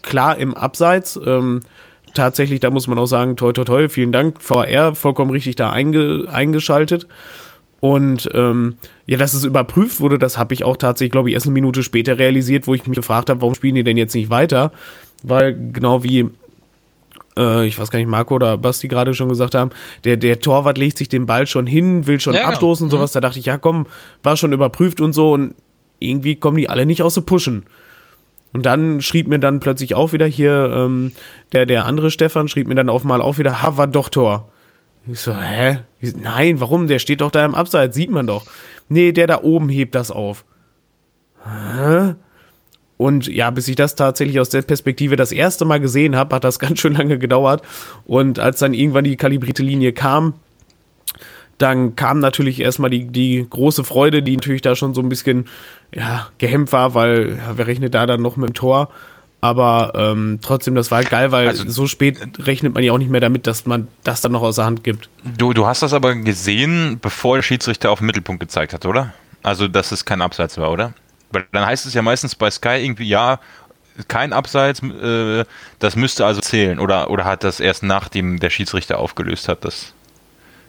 klar 0.02 0.36
im 0.36 0.54
Abseits. 0.54 1.18
Ähm, 1.24 1.60
tatsächlich, 2.14 2.60
da 2.60 2.70
muss 2.70 2.86
man 2.86 2.98
auch 2.98 3.06
sagen, 3.06 3.36
toi, 3.36 3.52
toi, 3.52 3.64
toi, 3.64 3.88
vielen 3.88 4.12
Dank, 4.12 4.42
VR, 4.42 4.94
vollkommen 4.94 5.30
richtig 5.30 5.56
da 5.56 5.70
einge, 5.70 6.26
eingeschaltet. 6.30 7.06
Und 7.80 8.28
ähm, 8.34 8.76
ja, 9.06 9.18
dass 9.18 9.34
es 9.34 9.44
überprüft 9.44 10.00
wurde, 10.00 10.18
das 10.18 10.36
habe 10.36 10.52
ich 10.52 10.64
auch 10.64 10.76
tatsächlich, 10.76 11.12
glaube 11.12 11.30
ich, 11.30 11.34
erst 11.34 11.46
eine 11.46 11.54
Minute 11.54 11.82
später 11.82 12.18
realisiert, 12.18 12.66
wo 12.66 12.74
ich 12.74 12.86
mich 12.86 12.96
gefragt 12.96 13.30
habe, 13.30 13.40
warum 13.40 13.54
spielen 13.54 13.76
die 13.76 13.84
denn 13.84 13.96
jetzt 13.96 14.14
nicht 14.14 14.30
weiter? 14.30 14.72
Weil 15.22 15.56
genau 15.72 16.02
wie 16.02 16.28
äh, 17.38 17.66
ich 17.66 17.78
weiß 17.78 17.90
gar 17.90 17.98
nicht, 17.98 18.08
Marco 18.08 18.34
oder 18.34 18.58
Basti 18.58 18.88
gerade 18.88 19.14
schon 19.14 19.28
gesagt 19.28 19.54
haben, 19.54 19.70
der, 20.04 20.16
der 20.16 20.40
Torwart 20.40 20.76
legt 20.76 20.98
sich 20.98 21.08
den 21.08 21.26
Ball 21.26 21.46
schon 21.46 21.66
hin, 21.66 22.06
will 22.06 22.20
schon 22.20 22.34
ja, 22.34 22.40
genau. 22.40 22.52
abstoßen 22.52 22.84
und 22.84 22.90
sowas. 22.90 23.12
Mhm. 23.12 23.14
Da 23.14 23.20
dachte 23.20 23.38
ich, 23.38 23.46
ja 23.46 23.58
komm, 23.58 23.86
war 24.22 24.36
schon 24.36 24.52
überprüft 24.52 25.00
und 25.00 25.12
so 25.12 25.32
und 25.32 25.54
irgendwie 26.00 26.36
kommen 26.36 26.56
die 26.56 26.68
alle 26.68 26.84
nicht 26.84 27.02
aus 27.02 27.14
dem 27.14 27.24
Pushen. 27.24 27.64
Und 28.52 28.64
dann 28.64 29.00
schrieb 29.02 29.28
mir 29.28 29.38
dann 29.38 29.60
plötzlich 29.60 29.94
auch 29.94 30.12
wieder 30.12 30.26
hier, 30.26 30.72
ähm, 30.74 31.12
der, 31.52 31.66
der 31.66 31.84
andere 31.84 32.10
Stefan 32.10 32.48
schrieb 32.48 32.66
mir 32.66 32.74
dann 32.74 32.88
auf 32.88 33.04
mal 33.04 33.20
auch 33.20 33.38
wieder, 33.38 33.62
ha, 33.62 33.76
war 33.76 33.86
doch 33.86 34.08
Tor. 34.08 34.48
Ich 35.10 35.20
so, 35.20 35.34
hä? 35.34 35.80
Nein, 36.00 36.60
warum? 36.60 36.86
Der 36.86 36.98
steht 36.98 37.20
doch 37.20 37.30
da 37.30 37.44
im 37.44 37.54
Abseits, 37.54 37.94
sieht 37.94 38.10
man 38.10 38.26
doch. 38.26 38.46
Nee, 38.88 39.12
der 39.12 39.26
da 39.26 39.42
oben 39.42 39.68
hebt 39.68 39.94
das 39.94 40.10
auf. 40.10 40.44
Hä? 41.44 42.14
Und 42.96 43.28
ja, 43.28 43.50
bis 43.50 43.68
ich 43.68 43.76
das 43.76 43.94
tatsächlich 43.94 44.40
aus 44.40 44.50
der 44.50 44.62
Perspektive 44.62 45.16
das 45.16 45.32
erste 45.32 45.64
Mal 45.64 45.80
gesehen 45.80 46.16
habe, 46.16 46.34
hat 46.34 46.44
das 46.44 46.58
ganz 46.58 46.80
schön 46.80 46.94
lange 46.94 47.18
gedauert. 47.18 47.62
Und 48.06 48.38
als 48.38 48.58
dann 48.58 48.74
irgendwann 48.74 49.04
die 49.04 49.16
kalibrierte 49.16 49.62
Linie 49.62 49.92
kam, 49.92 50.34
dann 51.58 51.96
kam 51.96 52.20
natürlich 52.20 52.60
erstmal 52.60 52.90
die, 52.90 53.06
die 53.06 53.46
große 53.48 53.84
Freude, 53.84 54.22
die 54.22 54.36
natürlich 54.36 54.62
da 54.62 54.76
schon 54.76 54.94
so 54.94 55.00
ein 55.00 55.08
bisschen 55.08 55.46
ja, 55.92 56.28
gehemmt 56.38 56.72
war, 56.72 56.94
weil 56.94 57.38
ja, 57.38 57.56
wer 57.56 57.66
rechnet 57.66 57.94
da 57.94 58.06
dann 58.06 58.22
noch 58.22 58.36
mit 58.36 58.50
dem 58.50 58.54
Tor? 58.54 58.90
Aber 59.40 59.92
ähm, 59.94 60.40
trotzdem, 60.42 60.74
das 60.74 60.90
war 60.90 61.04
geil, 61.04 61.30
weil 61.30 61.48
also, 61.48 61.68
so 61.68 61.86
spät 61.86 62.18
rechnet 62.40 62.74
man 62.74 62.82
ja 62.82 62.92
auch 62.92 62.98
nicht 62.98 63.10
mehr 63.10 63.20
damit, 63.20 63.46
dass 63.46 63.66
man 63.66 63.86
das 64.02 64.20
dann 64.20 64.32
noch 64.32 64.42
aus 64.42 64.56
der 64.56 64.64
Hand 64.64 64.82
gibt. 64.82 65.08
Du, 65.36 65.52
du 65.52 65.66
hast 65.66 65.82
das 65.82 65.92
aber 65.92 66.14
gesehen, 66.16 66.98
bevor 67.00 67.36
der 67.36 67.42
Schiedsrichter 67.42 67.90
auf 67.90 68.00
den 68.00 68.06
Mittelpunkt 68.06 68.40
gezeigt 68.40 68.72
hat, 68.72 68.84
oder? 68.84 69.14
Also, 69.44 69.68
dass 69.68 69.92
es 69.92 70.04
kein 70.04 70.22
Abseits 70.22 70.58
war, 70.58 70.72
oder? 70.72 70.92
Weil 71.30 71.46
dann 71.52 71.66
heißt 71.66 71.86
es 71.86 71.94
ja 71.94 72.02
meistens 72.02 72.34
bei 72.34 72.50
Sky 72.50 72.82
irgendwie, 72.82 73.06
ja, 73.06 73.38
kein 74.08 74.32
Abseits, 74.32 74.82
äh, 74.82 75.44
das 75.78 75.94
müsste 75.94 76.26
also 76.26 76.40
zählen. 76.40 76.80
Oder, 76.80 77.10
oder 77.10 77.24
hat 77.24 77.44
das 77.44 77.60
erst 77.60 77.82
nachdem 77.84 78.40
der 78.40 78.50
Schiedsrichter 78.50 78.98
aufgelöst 78.98 79.48
hat, 79.48 79.64
das 79.64 79.92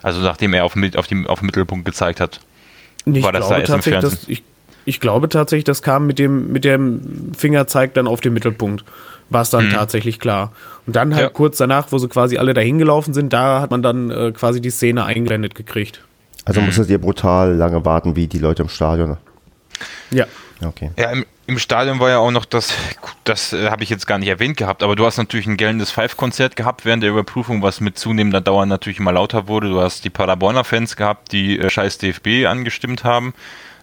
also 0.02 0.22
nachdem 0.22 0.54
er 0.54 0.66
auf, 0.66 0.76
auf, 0.96 1.08
die, 1.08 1.26
auf 1.28 1.40
den 1.40 1.46
Mittelpunkt 1.46 1.86
gezeigt 1.86 2.20
hat. 2.20 2.40
Ich 3.06 3.24
war 3.24 3.32
das 3.32 3.50
da 3.50 3.58
erst 3.60 3.74
im 3.74 3.82
Fernsehen? 3.82 4.02
Dass, 4.02 4.28
ich, 4.28 4.44
ich 4.86 5.00
glaube 5.00 5.30
tatsächlich, 5.30 5.66
das 5.66 5.82
kam 5.82 6.08
mit 6.08 6.20
dem, 6.20 6.52
mit 6.52 6.66
dem 6.66 7.32
Fingerzeig 7.38 7.94
dann 7.94 8.08
auf 8.08 8.22
den 8.22 8.34
Mittelpunkt. 8.34 8.84
War 9.30 9.44
es 9.44 9.52
dann 9.52 9.68
mhm. 9.68 9.74
tatsächlich 9.74 10.20
klar. 10.20 10.52
Und 10.88 10.96
dann 10.96 11.14
halt 11.14 11.24
ja. 11.24 11.30
kurz 11.30 11.58
danach, 11.58 11.92
wo 11.92 12.00
sie 12.00 12.08
quasi 12.08 12.38
alle 12.38 12.54
dahin 12.54 12.80
gelaufen 12.80 13.14
sind, 13.14 13.32
da 13.32 13.62
hat 13.62 13.70
man 13.70 13.84
dann 13.84 14.10
äh, 14.10 14.32
quasi 14.32 14.60
die 14.60 14.72
Szene 14.72 15.06
eingeblendet 15.06 15.54
gekriegt. 15.54 16.02
Also 16.46 16.62
mhm. 16.62 16.68
musstet 16.68 16.90
ihr 16.90 16.98
brutal 16.98 17.54
lange 17.56 17.86
warten, 17.86 18.16
wie 18.16 18.28
die 18.28 18.40
Leute 18.40 18.64
im 18.64 18.70
Stadion. 18.70 19.18
Ja. 20.12 20.26
Okay. 20.62 20.92
Ja, 20.98 21.12
im, 21.12 21.26
im 21.48 21.58
Stadion 21.58 22.00
war 22.00 22.10
ja 22.10 22.18
auch 22.18 22.32
noch 22.32 22.46
das, 22.46 22.74
das 23.24 23.54
äh, 23.54 23.70
habe 23.70 23.84
ich 23.84 23.90
jetzt 23.90 24.08
gar 24.08 24.18
nicht 24.18 24.28
erwähnt 24.28 24.58
gehabt, 24.58 24.84
aber 24.84 24.96
du 24.96 25.06
hast 25.06 25.18
natürlich 25.18 25.48
ein 25.48 25.58
gellendes 25.58 25.92
Five-Konzert 25.92 26.56
gehabt 26.56 26.86
während 26.86 27.02
der 27.04 27.10
Überprüfung, 27.12 27.62
was 27.62 27.80
mit 27.80 27.98
zunehmender 27.98 28.42
Dauer 28.42 28.66
natürlich 28.66 29.00
immer 29.00 29.14
lauter 29.14 29.48
wurde. 29.48 29.70
Du 29.70 29.82
hast 29.82 30.04
die 30.04 30.10
Paderborner 30.10 30.64
Fans 30.64 30.96
gehabt, 30.96 31.32
die 31.32 31.60
äh, 31.60 31.70
scheiß 31.70 31.98
DFB 31.98 32.46
angestimmt 32.48 33.04
haben. 33.04 33.34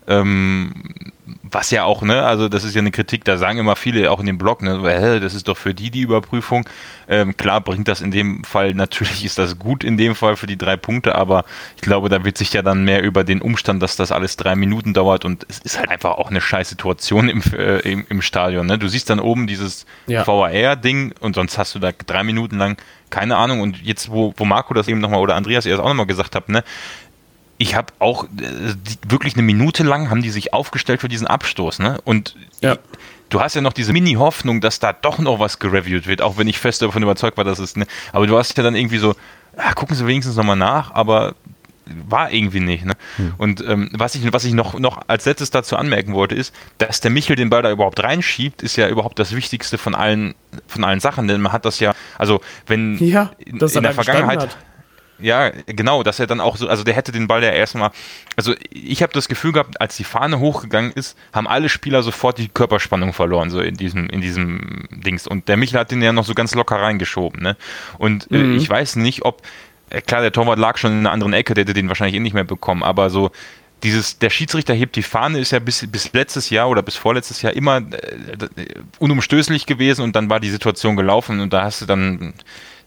Ähm, 0.07 1.13
was 1.43 1.71
ja 1.71 1.85
auch, 1.85 2.03
ne, 2.03 2.23
also 2.23 2.49
das 2.49 2.63
ist 2.63 2.75
ja 2.75 2.81
eine 2.81 2.93
Kritik, 2.93 3.25
da 3.25 3.37
sagen 3.37 3.59
immer 3.59 3.75
viele 3.75 4.11
auch 4.11 4.21
in 4.21 4.27
dem 4.27 4.39
Blog, 4.39 4.63
ne, 4.63 4.83
well, 4.83 5.19
das 5.19 5.35
ist 5.35 5.49
doch 5.49 5.57
für 5.57 5.75
die 5.75 5.91
die 5.91 6.03
Überprüfung. 6.03 6.69
Ähm, 7.09 7.37
klar 7.37 7.61
bringt 7.61 7.89
das 7.89 8.01
in 8.01 8.11
dem 8.11 8.45
Fall, 8.45 8.75
natürlich 8.75 9.25
ist 9.25 9.39
das 9.39 9.59
gut 9.59 9.83
in 9.83 9.97
dem 9.97 10.15
Fall 10.15 10.37
für 10.37 10.47
die 10.47 10.57
drei 10.57 10.77
Punkte, 10.77 11.15
aber 11.15 11.45
ich 11.77 11.83
glaube, 11.83 12.09
da 12.09 12.25
wird 12.25 12.39
sich 12.39 12.53
ja 12.53 12.63
dann 12.63 12.85
mehr 12.85 13.03
über 13.03 13.25
den 13.25 13.43
Umstand, 13.43 13.83
dass 13.83 13.97
das 13.97 14.13
alles 14.13 14.37
drei 14.37 14.55
Minuten 14.55 14.95
dauert 14.95 15.25
und 15.25 15.45
es 15.49 15.59
ist 15.59 15.79
halt 15.79 15.91
einfach 15.91 16.13
auch 16.13 16.31
eine 16.31 16.41
scheiß 16.41 16.69
Situation 16.69 17.29
im, 17.29 17.43
äh, 17.53 17.79
im, 17.81 18.07
im, 18.09 18.23
Stadion. 18.23 18.67
Ne? 18.67 18.79
Du 18.79 18.89
siehst 18.89 19.11
dann 19.11 19.21
oben 19.21 19.47
dieses 19.47 19.87
ja. 20.07 20.27
VAR-Ding 20.27 21.15
und 21.21 21.35
sonst 21.35 21.59
hast 21.59 21.75
du 21.75 21.79
da 21.79 21.91
drei 21.93 22.23
Minuten 22.23 22.57
lang 22.57 22.77
keine 23.11 23.37
Ahnung. 23.37 23.61
Und 23.61 23.83
jetzt, 23.83 24.11
wo, 24.11 24.35
wo 24.37 24.45
Marco 24.45 24.75
das 24.75 24.89
eben 24.89 25.01
nochmal 25.01 25.21
oder 25.21 25.37
Andreas 25.37 25.67
erst 25.67 25.81
auch 25.81 25.89
nochmal 25.89 26.07
gesagt 26.07 26.35
hat, 26.35 26.49
ne, 26.49 26.65
ich 27.59 27.75
habe 27.75 27.93
auch 27.99 28.25
äh, 28.25 28.29
die, 28.37 29.11
wirklich 29.11 29.35
eine 29.35 29.43
Minute 29.43 29.83
lang 29.83 30.11
haben 30.11 30.23
die 30.23 30.31
sich 30.31 30.53
aufgestellt 30.53 31.01
für 31.01 31.09
diesen 31.09 31.27
Abstoß, 31.27 31.79
ne? 31.79 31.99
Und 32.05 32.37
ja. 32.61 32.77
du 33.29 33.41
hast 33.41 33.55
ja 33.55 33.61
noch 33.61 33.73
diese 33.73 33.93
Mini-Hoffnung, 33.93 34.61
dass 34.61 34.79
da 34.79 34.93
doch 34.93 35.19
noch 35.19 35.41
was 35.41 35.59
gereviewt 35.59 36.07
wird, 36.07 36.23
auch 36.23 36.39
wenn 36.39 36.49
ich 36.49 36.59
fest 36.59 36.83
davon 36.83 37.03
überzeugt 37.03 37.37
war, 37.37 37.45
dass 37.45 37.59
es, 37.59 37.77
ne? 37.77 37.87
Aber 38.13 38.27
du 38.27 38.37
hast 38.37 38.57
ja 38.57 38.63
dann 38.63 38.77
irgendwie 38.77 38.99
so, 38.99 39.15
ach, 39.57 39.75
gucken 39.75 39.97
Sie 39.97 40.07
wenigstens 40.07 40.37
nochmal 40.37 40.57
nach, 40.57 40.93
aber 40.93 41.35
war 42.09 42.33
irgendwie 42.33 42.61
nicht. 42.61 42.85
Ne? 42.85 42.95
Hm. 43.17 43.35
Und 43.39 43.65
ähm, 43.67 43.91
was 43.93 44.15
ich, 44.15 44.33
was 44.33 44.45
ich 44.45 44.55
noch, 44.55 44.79
noch 44.79 45.03
als 45.07 45.25
letztes 45.25 45.51
dazu 45.51 45.77
anmerken 45.77 46.15
wollte, 46.15 46.35
ist, 46.35 46.53
dass 46.79 47.01
der 47.01 47.11
Michel 47.11 47.37
den 47.37 47.49
Ball 47.49 47.63
da 47.63 47.71
überhaupt 47.71 48.03
reinschiebt, 48.03 48.63
ist 48.63 48.77
ja 48.77 48.89
überhaupt 48.89 49.19
das 49.19 49.35
Wichtigste 49.35 49.79
von 49.79 49.95
allen, 49.95 50.35
von 50.67 50.85
allen 50.85 51.01
Sachen, 51.01 51.29
denn 51.29 51.41
man 51.41 51.53
hat 51.53 51.65
das 51.65 51.79
ja, 51.81 51.95
also 52.19 52.41
wenn 52.67 52.99
ja, 52.99 53.31
in, 53.39 53.59
in 53.59 53.83
der 53.83 53.95
Vergangenheit. 53.95 54.57
Ja, 55.19 55.51
genau, 55.67 56.03
dass 56.03 56.21
er 56.21 56.27
dann 56.27 56.41
auch 56.41 56.57
so, 56.57 56.69
also 56.69 56.85
der 56.85 56.95
hätte 56.95 57.11
den 57.11 57.27
Ball 57.27 57.43
ja 57.43 57.51
erstmal, 57.51 57.91
also 58.37 58.55
ich 58.71 59.03
habe 59.03 59.13
das 59.15 59.29
Gefühl 59.29 59.53
gehabt, 59.53 59.81
als 59.81 59.97
die 59.97 60.05
Fahne 60.05 60.41
hochgegangen 60.41 60.93
ist, 60.93 61.17
haben 61.33 61.49
alle 61.49 61.69
Spieler 61.69 62.03
sofort 62.03 62.39
die 62.39 62.49
Körperspannung 62.49 63.13
verloren, 63.13 63.51
so 63.51 63.61
in 63.61 63.77
diesem, 63.77 64.09
in 64.11 64.21
diesem 64.21 64.87
Dings. 64.91 65.27
Und 65.27 65.49
der 65.49 65.57
Michel 65.57 65.81
hat 65.81 65.91
den 65.91 66.03
ja 66.03 66.13
noch 66.13 66.25
so 66.25 66.35
ganz 66.35 66.55
locker 66.55 66.77
reingeschoben, 66.77 67.43
ne? 67.43 67.57
Und 67.99 68.31
äh, 68.31 68.39
mhm. 68.39 68.57
ich 68.57 68.69
weiß 68.69 68.97
nicht, 68.97 69.25
ob, 69.25 69.43
äh, 69.89 70.03
klar, 70.03 70.21
der 70.21 70.33
Torwart 70.33 70.59
lag 70.59 70.77
schon 70.77 70.93
in 70.93 70.99
einer 70.99 71.13
anderen 71.13 71.33
Ecke, 71.33 71.55
der 71.55 71.63
hätte 71.63 71.75
den 71.75 71.89
wahrscheinlich 71.89 72.17
eh 72.17 72.21
nicht 72.21 72.35
mehr 72.35 72.45
bekommen, 72.45 72.83
aber 72.83 73.09
so, 73.09 73.31
dieses, 73.83 74.19
der 74.19 74.31
Schiedsrichter 74.31 74.75
hebt 74.75 74.97
die 74.97 75.03
Fahne, 75.03 75.39
ist 75.39 75.53
ja 75.53 75.59
bis, 75.59 75.87
bis 75.87 76.13
letztes 76.13 76.51
Jahr 76.51 76.69
oder 76.69 76.83
bis 76.83 76.97
vorletztes 76.97 77.43
Jahr 77.43 77.53
immer 77.53 77.79
äh, 77.79 78.67
unumstößlich 78.99 79.67
gewesen 79.67 80.03
und 80.03 80.17
dann 80.17 80.31
war 80.31 80.41
die 80.41 80.51
Situation 80.51 80.97
gelaufen 80.97 81.41
und 81.41 81.53
da 81.53 81.65
hast 81.65 81.83
du 81.83 81.87
dann 81.87 82.35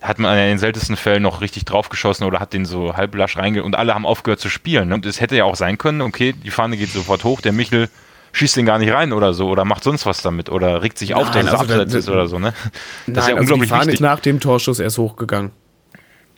hat 0.01 0.19
man 0.19 0.37
in 0.37 0.45
den 0.45 0.59
seltensten 0.59 0.95
Fällen 0.95 1.23
noch 1.23 1.41
richtig 1.41 1.65
draufgeschossen 1.65 2.25
oder 2.25 2.39
hat 2.39 2.53
den 2.53 2.65
so 2.65 2.95
halblasch 2.95 3.37
reinge 3.37 3.63
und 3.63 3.75
alle 3.75 3.93
haben 3.93 4.05
aufgehört 4.05 4.39
zu 4.39 4.49
spielen. 4.49 4.89
Ne? 4.89 4.95
Und 4.95 5.05
es 5.05 5.19
hätte 5.19 5.35
ja 5.35 5.43
auch 5.43 5.55
sein 5.55 5.77
können, 5.77 6.01
okay, 6.01 6.33
die 6.33 6.51
Fahne 6.51 6.77
geht 6.77 6.89
sofort 6.89 7.23
hoch, 7.23 7.41
der 7.41 7.51
Michel 7.51 7.89
schießt 8.31 8.57
den 8.57 8.65
gar 8.65 8.77
nicht 8.77 8.91
rein 8.91 9.11
oder 9.11 9.33
so 9.33 9.49
oder 9.49 9.65
macht 9.65 9.83
sonst 9.83 10.05
was 10.05 10.21
damit 10.21 10.49
oder 10.49 10.81
regt 10.83 10.97
sich 10.97 11.09
Nein, 11.09 11.19
auf, 11.19 11.31
dass 11.31 11.45
es 11.45 11.51
also 11.51 11.63
abseits 11.63 11.93
ist 11.93 12.09
oder 12.09 12.27
so. 12.27 12.39
Ne? 12.39 12.53
Das 12.53 12.63
Nein, 13.07 13.15
ist 13.15 13.15
ja 13.15 13.21
also 13.23 13.37
unglaublich 13.39 13.67
die 13.67 13.69
Fahne 13.69 13.81
wichtig. 13.81 13.93
ist 13.95 14.01
nach 14.01 14.19
dem 14.19 14.39
Torschuss 14.39 14.79
erst 14.79 14.97
hochgegangen. 14.97 15.51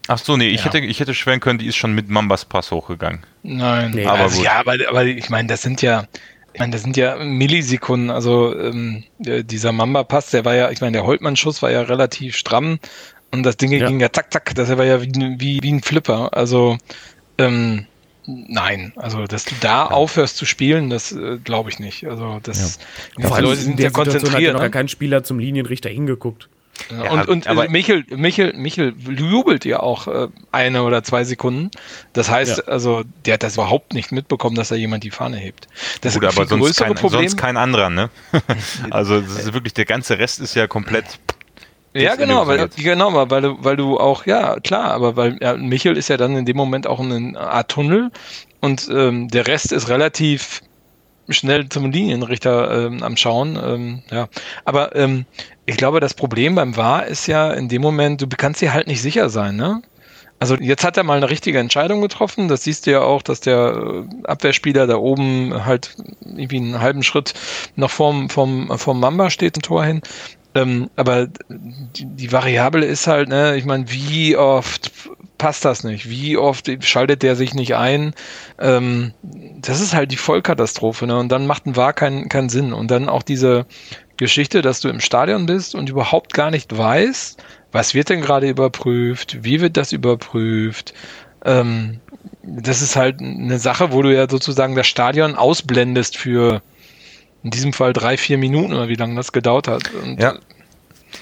Ach 0.07 0.17
so, 0.17 0.35
nee, 0.35 0.47
ich, 0.47 0.61
ja. 0.61 0.65
hätte, 0.65 0.79
ich 0.79 0.99
hätte 0.99 1.13
schwören 1.13 1.39
können, 1.39 1.59
die 1.59 1.67
ist 1.67 1.75
schon 1.75 1.93
mit 1.93 2.09
Mambas 2.09 2.45
Pass 2.45 2.71
hochgegangen. 2.71 3.23
Nein, 3.43 3.91
nee, 3.91 4.05
aber 4.05 4.21
also, 4.21 4.41
ja, 4.41 4.59
aber, 4.59 4.75
aber 4.89 5.05
ich 5.05 5.29
meine, 5.29 5.47
das 5.47 5.61
sind 5.61 5.81
ja, 5.81 6.05
ich 6.53 6.59
meine, 6.59 6.71
das 6.71 6.81
sind 6.81 6.97
ja 6.97 7.17
Millisekunden. 7.17 8.09
Also 8.09 8.57
ähm, 8.57 9.03
dieser 9.19 9.71
Mamba-Pass, 9.71 10.31
der 10.31 10.43
war 10.43 10.55
ja, 10.55 10.71
ich 10.71 10.81
meine, 10.81 10.93
der 10.93 11.05
Holtmann-Schuss 11.05 11.61
war 11.61 11.71
ja 11.71 11.81
relativ 11.81 12.35
stramm 12.35 12.79
Und 13.31 13.43
das 13.43 13.57
Ding 13.57 13.71
Ja. 13.71 13.87
ging 13.87 13.99
ja 13.99 14.11
zack, 14.11 14.31
zack, 14.33 14.53
das 14.55 14.69
war 14.77 14.85
ja 14.85 15.01
wie, 15.01 15.11
wie, 15.37 15.59
wie 15.63 15.71
ein 15.71 15.81
Flipper. 15.81 16.35
Also, 16.35 16.77
ähm, 17.37 17.85
nein, 18.27 18.93
also 18.97 19.25
dass 19.25 19.45
du 19.45 19.55
da 19.61 19.85
aufhörst 19.85 20.37
zu 20.37 20.45
spielen, 20.45 20.89
das 20.89 21.11
äh, 21.11 21.37
glaube 21.43 21.69
ich 21.69 21.79
nicht. 21.79 22.05
Also 22.07 22.39
das 22.43 22.79
die 23.17 23.23
Vor 23.23 23.35
allem 23.37 23.45
Leute 23.45 23.59
in 23.61 23.65
sind 23.65 23.79
ja 23.79 23.87
Situation 23.89 24.13
hat 24.13 24.13
ja 24.13 24.19
konzentriert. 24.21 24.59
Ne? 24.59 24.69
kein 24.71 24.87
Spieler 24.89 25.23
zum 25.23 25.39
Linienrichter 25.39 25.89
hingeguckt. 25.89 26.49
Ja, 26.89 27.11
und 27.11 27.27
und 27.29 27.47
aber- 27.47 27.63
aber 27.63 27.71
Michel, 27.71 28.05
Michel, 28.09 28.53
Michel 28.53 28.95
jubelt 29.07 29.65
ja 29.65 29.79
auch 29.81 30.07
äh, 30.07 30.27
eine 30.51 30.83
oder 30.83 31.03
zwei 31.03 31.23
Sekunden. 31.23 31.69
Das 32.13 32.29
heißt, 32.29 32.57
Ja. 32.57 32.63
also 32.65 33.03
der 33.25 33.35
hat 33.35 33.43
das 33.43 33.53
überhaupt 33.53 33.93
nicht 33.93 34.11
mitbekommen, 34.11 34.55
dass 34.55 34.69
da 34.69 34.75
jemand 34.75 35.03
die 35.03 35.11
Fahne 35.11 35.37
hebt. 35.37 35.67
Das 36.01 36.15
Gut, 36.15 36.23
viel 36.23 36.29
aber 36.29 36.47
sonst 36.47 36.77
kein, 36.77 36.95
Problem. 36.95 37.21
sonst 37.21 37.37
kein 37.37 37.55
anderer, 37.57 37.89
ne? 37.89 38.09
also 38.89 39.21
das 39.21 39.45
ist 39.45 39.53
wirklich, 39.53 39.73
der 39.73 39.85
ganze 39.85 40.17
Rest 40.17 40.39
ist 40.39 40.55
ja 40.55 40.67
komplett. 40.67 41.05
Ja, 41.93 42.15
genau, 42.15 42.47
weil, 42.47 42.69
genau, 42.69 43.29
weil 43.29 43.41
du, 43.41 43.57
weil 43.59 43.75
du 43.75 43.99
auch, 43.99 44.25
ja, 44.25 44.57
klar, 44.61 44.91
aber 44.91 45.17
weil 45.17 45.37
ja, 45.41 45.55
Michel 45.55 45.97
ist 45.97 46.07
ja 46.07 46.17
dann 46.17 46.37
in 46.37 46.45
dem 46.45 46.55
Moment 46.55 46.87
auch 46.87 47.01
eine 47.01 47.37
Art 47.37 47.69
Tunnel 47.69 48.11
und 48.61 48.89
ähm, 48.93 49.27
der 49.27 49.47
Rest 49.47 49.73
ist 49.73 49.89
relativ 49.89 50.61
schnell 51.29 51.67
zum 51.69 51.91
Linienrichter 51.91 52.85
ähm, 52.85 53.03
am 53.03 53.17
Schauen. 53.17 53.59
Ähm, 53.61 54.03
ja, 54.09 54.27
aber 54.63 54.95
ähm, 54.95 55.25
ich 55.65 55.77
glaube, 55.77 55.99
das 55.99 56.13
Problem 56.13 56.55
beim 56.55 56.75
VAR 56.75 57.07
ist 57.07 57.27
ja 57.27 57.51
in 57.51 57.67
dem 57.69 57.81
Moment, 57.81 58.21
du 58.21 58.27
kannst 58.27 58.61
dir 58.61 58.73
halt 58.73 58.87
nicht 58.87 59.01
sicher 59.01 59.29
sein, 59.29 59.55
ne? 59.55 59.81
Also 60.39 60.55
jetzt 60.55 60.83
hat 60.83 60.97
er 60.97 61.03
mal 61.03 61.17
eine 61.17 61.29
richtige 61.29 61.59
Entscheidung 61.59 62.01
getroffen. 62.01 62.47
Das 62.47 62.63
siehst 62.63 62.87
du 62.87 62.91
ja 62.91 63.01
auch, 63.01 63.21
dass 63.21 63.41
der 63.41 63.75
äh, 63.75 64.25
Abwehrspieler 64.25 64.87
da 64.87 64.95
oben 64.95 65.65
halt 65.65 65.95
irgendwie 66.25 66.57
einen 66.57 66.81
halben 66.81 67.03
Schritt 67.03 67.35
noch 67.75 67.91
vorm, 67.91 68.27
vom, 68.27 68.75
vom 68.79 68.99
Mamba 68.99 69.29
steht, 69.29 69.55
ein 69.55 69.61
Tor 69.61 69.85
hin. 69.85 70.01
Ähm, 70.53 70.89
aber 70.95 71.27
die, 71.49 72.05
die 72.05 72.31
Variable 72.31 72.85
ist 72.85 73.07
halt, 73.07 73.29
ne, 73.29 73.55
ich 73.55 73.65
meine, 73.65 73.89
wie 73.89 74.35
oft 74.35 74.91
passt 75.37 75.65
das 75.65 75.83
nicht? 75.83 76.09
Wie 76.09 76.37
oft 76.37 76.69
schaltet 76.83 77.23
der 77.23 77.35
sich 77.35 77.53
nicht 77.53 77.75
ein? 77.75 78.13
Ähm, 78.59 79.13
das 79.23 79.79
ist 79.79 79.93
halt 79.93 80.11
die 80.11 80.17
Vollkatastrophe, 80.17 81.07
ne? 81.07 81.17
Und 81.17 81.29
dann 81.29 81.47
macht 81.47 81.65
ein 81.65 81.75
VAR 81.75 81.93
keinen 81.93 82.29
keinen 82.29 82.49
Sinn. 82.49 82.73
Und 82.73 82.91
dann 82.91 83.09
auch 83.09 83.23
diese 83.23 83.65
Geschichte, 84.17 84.61
dass 84.61 84.81
du 84.81 84.89
im 84.89 84.99
Stadion 84.99 85.47
bist 85.47 85.73
und 85.73 85.89
überhaupt 85.89 86.33
gar 86.33 86.51
nicht 86.51 86.77
weißt, 86.77 87.41
was 87.71 87.93
wird 87.93 88.09
denn 88.09 88.21
gerade 88.21 88.49
überprüft, 88.49 89.43
wie 89.43 89.61
wird 89.61 89.77
das 89.77 89.93
überprüft. 89.93 90.93
Ähm, 91.43 91.99
das 92.43 92.81
ist 92.81 92.95
halt 92.95 93.19
eine 93.19 93.57
Sache, 93.59 93.91
wo 93.91 94.01
du 94.01 94.13
ja 94.13 94.29
sozusagen 94.29 94.75
das 94.75 94.87
Stadion 94.87 95.35
ausblendest 95.35 96.17
für 96.17 96.61
in 97.43 97.51
diesem 97.51 97.73
Fall 97.73 97.93
drei, 97.93 98.17
vier 98.17 98.37
Minuten 98.37 98.73
oder 98.73 98.87
wie 98.87 98.95
lange 98.95 99.15
das 99.15 99.31
gedauert 99.31 99.67
hat. 99.67 99.91
Und 99.93 100.19
Ja. 100.19 100.35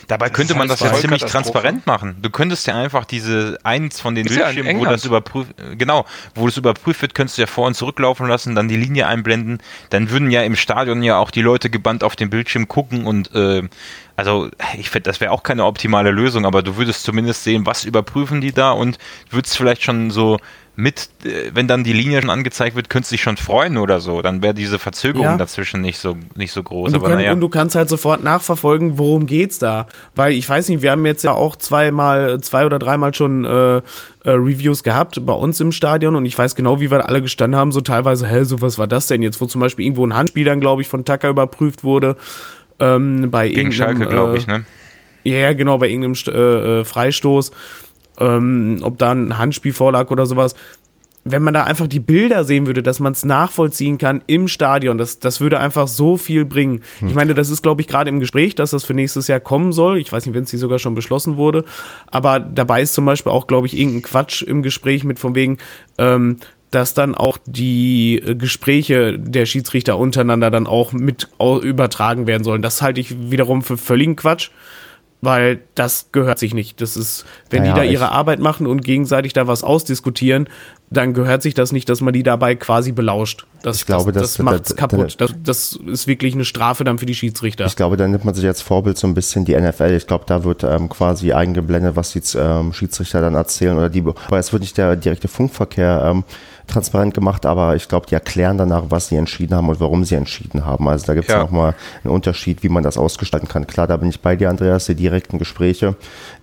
Dabei 0.07 0.27
Das 0.27 0.35
könnte 0.35 0.53
ist 0.53 0.59
man 0.59 0.69
halt 0.69 0.81
das 0.81 0.87
ja 0.87 0.93
ziemlich 0.93 1.23
transparent 1.23 1.87
machen. 1.87 2.17
Du 2.21 2.29
könntest 2.29 2.67
ja 2.67 2.75
einfach 2.75 3.05
diese 3.05 3.57
eins 3.63 3.99
von 3.99 4.15
den 4.15 4.27
Ist 4.27 4.35
ja 4.35 4.51
Bildschirmen, 4.51 4.79
wo 4.79 4.85
das 4.85 5.05
überprüft, 5.05 5.53
genau, 5.77 6.05
wo 6.35 6.45
das 6.45 6.57
überprüft 6.57 7.01
wird, 7.01 7.15
könntest 7.15 7.37
du 7.37 7.41
ja 7.41 7.47
vor 7.47 7.67
und 7.67 7.75
zurücklaufen 7.75 8.27
lassen, 8.27 8.55
dann 8.55 8.67
die 8.67 8.75
Linie 8.75 9.07
einblenden. 9.07 9.59
Dann 9.89 10.09
würden 10.09 10.31
ja 10.31 10.43
im 10.43 10.55
Stadion 10.55 11.03
ja 11.03 11.17
auch 11.17 11.31
die 11.31 11.41
Leute 11.41 11.69
gebannt 11.69 12.03
auf 12.03 12.15
den 12.15 12.29
Bildschirm 12.29 12.67
gucken 12.67 13.05
und 13.05 13.33
äh, 13.33 13.63
also 14.15 14.49
ich 14.77 14.89
finde, 14.89 15.09
das 15.09 15.21
wäre 15.21 15.31
auch 15.31 15.43
keine 15.43 15.65
optimale 15.65 16.11
Lösung, 16.11 16.45
aber 16.45 16.61
du 16.61 16.75
würdest 16.75 17.03
zumindest 17.03 17.43
sehen, 17.43 17.65
was 17.65 17.85
überprüfen 17.85 18.41
die 18.41 18.51
da 18.51 18.71
und 18.71 18.97
würdest 19.29 19.57
vielleicht 19.57 19.83
schon 19.83 20.11
so 20.11 20.39
mit, 20.79 21.09
äh, 21.25 21.51
wenn 21.53 21.67
dann 21.67 21.83
die 21.83 21.93
Linie 21.93 22.21
schon 22.21 22.29
angezeigt 22.29 22.75
wird, 22.75 22.89
könntest 22.89 23.11
du 23.11 23.15
dich 23.15 23.21
schon 23.21 23.37
freuen 23.37 23.77
oder 23.77 23.99
so. 23.99 24.21
Dann 24.21 24.41
wäre 24.41 24.53
diese 24.53 24.79
Verzögerung 24.79 25.25
Ja. 25.25 25.37
dazwischen 25.37 25.81
nicht 25.81 25.99
so 25.99 26.17
nicht 26.35 26.51
so 26.51 26.63
groß. 26.63 26.87
Und 26.87 26.93
du, 26.93 26.99
aber 26.99 27.07
könnt, 27.07 27.19
naja. 27.19 27.33
und 27.33 27.41
du 27.41 27.49
kannst 27.49 27.75
halt 27.75 27.89
sofort 27.89 28.23
nachverfolgen, 28.23 28.97
worum 28.97 29.25
geht's 29.25 29.59
da. 29.59 29.87
Weil 30.15 30.33
ich 30.33 30.47
weiß 30.47 30.69
nicht, 30.69 30.81
wir 30.81 30.91
haben 30.91 31.05
jetzt 31.05 31.23
ja 31.23 31.33
auch 31.33 31.55
zweimal, 31.57 32.39
zwei 32.41 32.65
oder 32.65 32.79
dreimal 32.79 33.13
schon 33.13 33.45
äh, 33.45 33.77
äh, 33.77 33.81
Reviews 34.25 34.83
gehabt 34.83 35.25
bei 35.25 35.33
uns 35.33 35.59
im 35.59 35.71
Stadion 35.71 36.15
und 36.15 36.25
ich 36.25 36.37
weiß 36.37 36.55
genau, 36.55 36.79
wie 36.79 36.89
wir 36.89 37.07
alle 37.07 37.21
gestanden 37.21 37.59
haben, 37.59 37.71
so 37.71 37.81
teilweise, 37.81 38.27
hä, 38.27 38.43
so 38.43 38.61
was 38.61 38.77
war 38.77 38.87
das 38.87 39.07
denn 39.07 39.21
jetzt, 39.21 39.41
wo 39.41 39.45
zum 39.45 39.61
Beispiel 39.61 39.85
irgendwo 39.85 40.05
ein 40.05 40.15
Handspiel 40.15 40.45
dann, 40.45 40.59
glaube 40.59 40.81
ich, 40.81 40.87
von 40.87 41.05
Tucker 41.05 41.29
überprüft 41.29 41.83
wurde. 41.83 42.15
Ähm, 42.79 43.29
bei 43.29 43.49
gegen 43.49 43.71
Schalke, 43.71 44.05
glaube 44.05 44.35
äh, 44.35 44.37
ich, 44.37 44.47
ne? 44.47 44.65
Ja, 45.23 45.53
genau, 45.53 45.77
bei 45.77 45.89
irgendeinem 45.89 46.15
äh, 46.27 46.79
äh, 46.79 46.85
Freistoß, 46.85 47.51
ähm, 48.19 48.79
ob 48.81 48.97
da 48.97 49.11
ein 49.11 49.37
Handspiel 49.37 49.73
vorlag 49.73 50.11
oder 50.11 50.25
sowas. 50.25 50.55
Wenn 51.25 51.43
man 51.43 51.53
da 51.53 51.65
einfach 51.65 51.87
die 51.87 51.99
Bilder 51.99 52.45
sehen 52.45 52.65
würde, 52.65 52.81
dass 52.81 52.99
man 52.99 53.11
es 53.11 53.25
nachvollziehen 53.25 53.97
kann 53.97 54.21
im 54.25 54.47
Stadion, 54.47 54.97
das, 54.97 55.19
das 55.19 55.41
würde 55.41 55.59
einfach 55.59 55.87
so 55.87 56.15
viel 56.15 56.45
bringen. 56.45 56.81
Ich 57.05 57.13
meine, 57.13 57.33
das 57.33 57.49
ist, 57.49 57.61
glaube 57.61 57.81
ich, 57.81 57.87
gerade 57.87 58.09
im 58.09 58.21
Gespräch, 58.21 58.55
dass 58.55 58.71
das 58.71 58.85
für 58.85 58.93
nächstes 58.93 59.27
Jahr 59.27 59.41
kommen 59.41 59.73
soll. 59.73 59.99
Ich 59.99 60.11
weiß 60.11 60.25
nicht, 60.25 60.33
wenn 60.33 60.45
es 60.45 60.49
hier 60.49 60.59
sogar 60.59 60.79
schon 60.79 60.95
beschlossen 60.95 61.35
wurde. 61.35 61.65
Aber 62.07 62.39
dabei 62.39 62.81
ist 62.81 62.93
zum 62.93 63.05
Beispiel 63.05 63.33
auch, 63.33 63.47
glaube 63.47 63.67
ich, 63.67 63.77
irgendein 63.77 64.01
Quatsch 64.01 64.41
im 64.41 64.63
Gespräch 64.63 65.03
mit 65.03 65.19
von 65.19 65.35
wegen, 65.35 65.57
ähm, 65.97 66.37
dass 66.71 66.93
dann 66.93 67.15
auch 67.15 67.37
die 67.45 68.19
äh, 68.19 68.35
Gespräche 68.35 69.17
der 69.19 69.45
Schiedsrichter 69.45 69.97
untereinander 69.97 70.51
dann 70.51 70.67
auch 70.67 70.93
mit 70.93 71.29
übertragen 71.39 72.27
werden 72.27 72.43
sollen. 72.43 72.61
Das 72.61 72.81
halte 72.81 73.01
ich 73.01 73.31
wiederum 73.31 73.61
für 73.61 73.77
völligen 73.77 74.15
Quatsch, 74.15 74.51
weil 75.21 75.59
das 75.75 76.07
gehört 76.11 76.39
sich 76.39 76.53
nicht. 76.53 76.79
Das 76.81 76.95
ist, 76.95 77.25
wenn 77.49 77.63
Naja, 77.63 77.73
die 77.73 77.79
da 77.79 77.83
ich- 77.85 77.91
ihre 77.93 78.11
Arbeit 78.11 78.39
machen 78.39 78.65
und 78.67 78.83
gegenseitig 78.83 79.33
da 79.33 79.47
was 79.47 79.63
ausdiskutieren, 79.63 80.47
dann 80.91 81.13
gehört 81.13 81.43
sich 81.43 81.53
das 81.53 81.71
nicht, 81.71 81.87
dass 81.89 82.01
man 82.01 82.13
die 82.13 82.23
dabei 82.23 82.55
quasi 82.55 82.91
belauscht. 82.93 83.45
Das, 83.61 83.77
Ich 83.77 83.85
glaube, 83.85 84.11
das, 84.11 84.23
dass- 84.23 84.33
das 84.37 84.43
macht's 84.45 84.69
da- 84.69 84.75
da- 84.75 84.79
kaputt. 84.87 85.15
Das, 85.19 85.31
das 85.43 85.79
ist 85.85 86.07
wirklich 86.07 86.33
eine 86.33 86.45
Strafe 86.45 86.83
dann 86.83 86.97
für 86.97 87.05
die 87.05 87.13
Schiedsrichter. 87.13 87.65
Ich 87.65 87.75
glaube, 87.75 87.95
da 87.97 88.07
nimmt 88.07 88.25
man 88.25 88.33
sich 88.33 88.45
als 88.47 88.61
Vorbild 88.61 88.97
so 88.97 89.05
ein 89.07 89.13
bisschen 89.13 89.45
die 89.45 89.53
NFL. 89.53 89.93
Ich 89.95 90.07
glaube, 90.07 90.23
da 90.25 90.43
wird 90.43 90.63
ähm, 90.63 90.89
quasi 90.89 91.31
eingeblendet, 91.33 91.95
was 91.95 92.11
die 92.11 92.21
ähm, 92.37 92.73
Schiedsrichter 92.73 93.21
dann 93.21 93.35
erzählen 93.35 93.77
oder 93.77 93.89
die, 93.89 94.03
weil 94.05 94.39
es 94.39 94.51
wird 94.53 94.61
nicht 94.61 94.77
der 94.77 94.95
direkte 94.95 95.27
Funkverkehr 95.27 96.01
ähm, 96.05 96.23
transparent 96.69 97.13
gemacht, 97.13 97.45
aber 97.45 97.75
ich 97.75 97.87
glaube, 97.87 98.05
die 98.07 98.13
erklären 98.13 98.57
danach, 98.57 98.83
was 98.89 99.07
sie 99.09 99.15
entschieden 99.15 99.55
haben 99.55 99.69
und 99.69 99.79
warum 99.79 100.05
sie 100.05 100.15
entschieden 100.15 100.65
haben. 100.65 100.87
Also 100.87 101.05
da 101.07 101.13
gibt 101.13 101.27
es 101.27 101.33
Ja. 101.33 101.41
nochmal 101.41 101.75
einen 102.03 102.13
Unterschied, 102.13 102.63
wie 102.63 102.69
man 102.69 102.83
das 102.83 102.97
ausgestalten 102.97 103.47
kann. 103.49 103.67
Klar, 103.67 103.87
da 103.87 103.97
bin 103.97 104.09
ich 104.09 104.21
bei 104.21 104.35
dir, 104.35 104.49
Andreas, 104.49 104.85
die 104.85 104.95
direkten 104.95 105.37
Gespräche, 105.39 105.95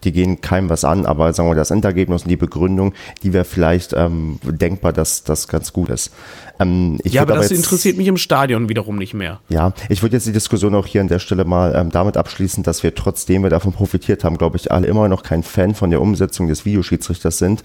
die 0.05 0.13
gehen 0.13 0.41
keinem 0.41 0.69
was 0.69 0.85
an, 0.85 1.07
aber 1.07 1.33
sagen 1.33 1.49
wir, 1.49 1.55
das 1.55 1.71
Endergebnis 1.71 2.23
und 2.25 2.29
die 2.29 2.37
Begründung, 2.37 2.93
die 3.23 3.33
wäre 3.33 3.45
vielleicht 3.45 3.93
ähm, 3.95 4.39
denkbar, 4.45 4.93
dass 4.93 5.25
das 5.25 5.49
ganz 5.49 5.73
gut 5.73 5.89
ist. 5.89 6.13
Ähm, 6.59 6.99
ja, 7.05 7.21
würd 7.23 7.31
aber 7.31 7.41
das 7.41 7.51
jetzt- 7.51 7.59
interessiert 7.59 7.97
mich 7.97 8.07
im 8.07 8.17
Stadion 8.17 8.69
wiederum 8.69 8.97
nicht 8.97 9.13
mehr. 9.15 9.41
ja, 9.49 9.73
ich 9.89 10.03
würde 10.03 10.17
jetzt 10.17 10.27
die 10.27 10.33
Diskussion 10.33 10.75
auch 10.75 10.87
hier 10.87 11.03
an 11.03 11.09
der 11.09 11.19
Stelle 11.19 11.45
mal 11.45 11.75
ähm, 11.77 11.91
damit 11.91 12.17
abschließen, 12.17 12.63
dass 12.63 12.83
wir 12.83 12.95
trotzdem 12.95 13.43
wir 13.43 13.51
davon 13.51 13.73
profitiert 13.73 14.25
haben, 14.25 14.39
glaube 14.39 14.57
ich, 14.57 14.73
alle 14.73 14.87
immer 14.87 15.09
noch 15.09 15.23
kein 15.23 15.43
Fan 15.43 15.75
von 15.75 15.91
der 15.91 16.01
Umsetzung 16.01 16.49
des 16.49 16.65
Videoschiedsrichters 16.65 17.39
sind 17.39 17.63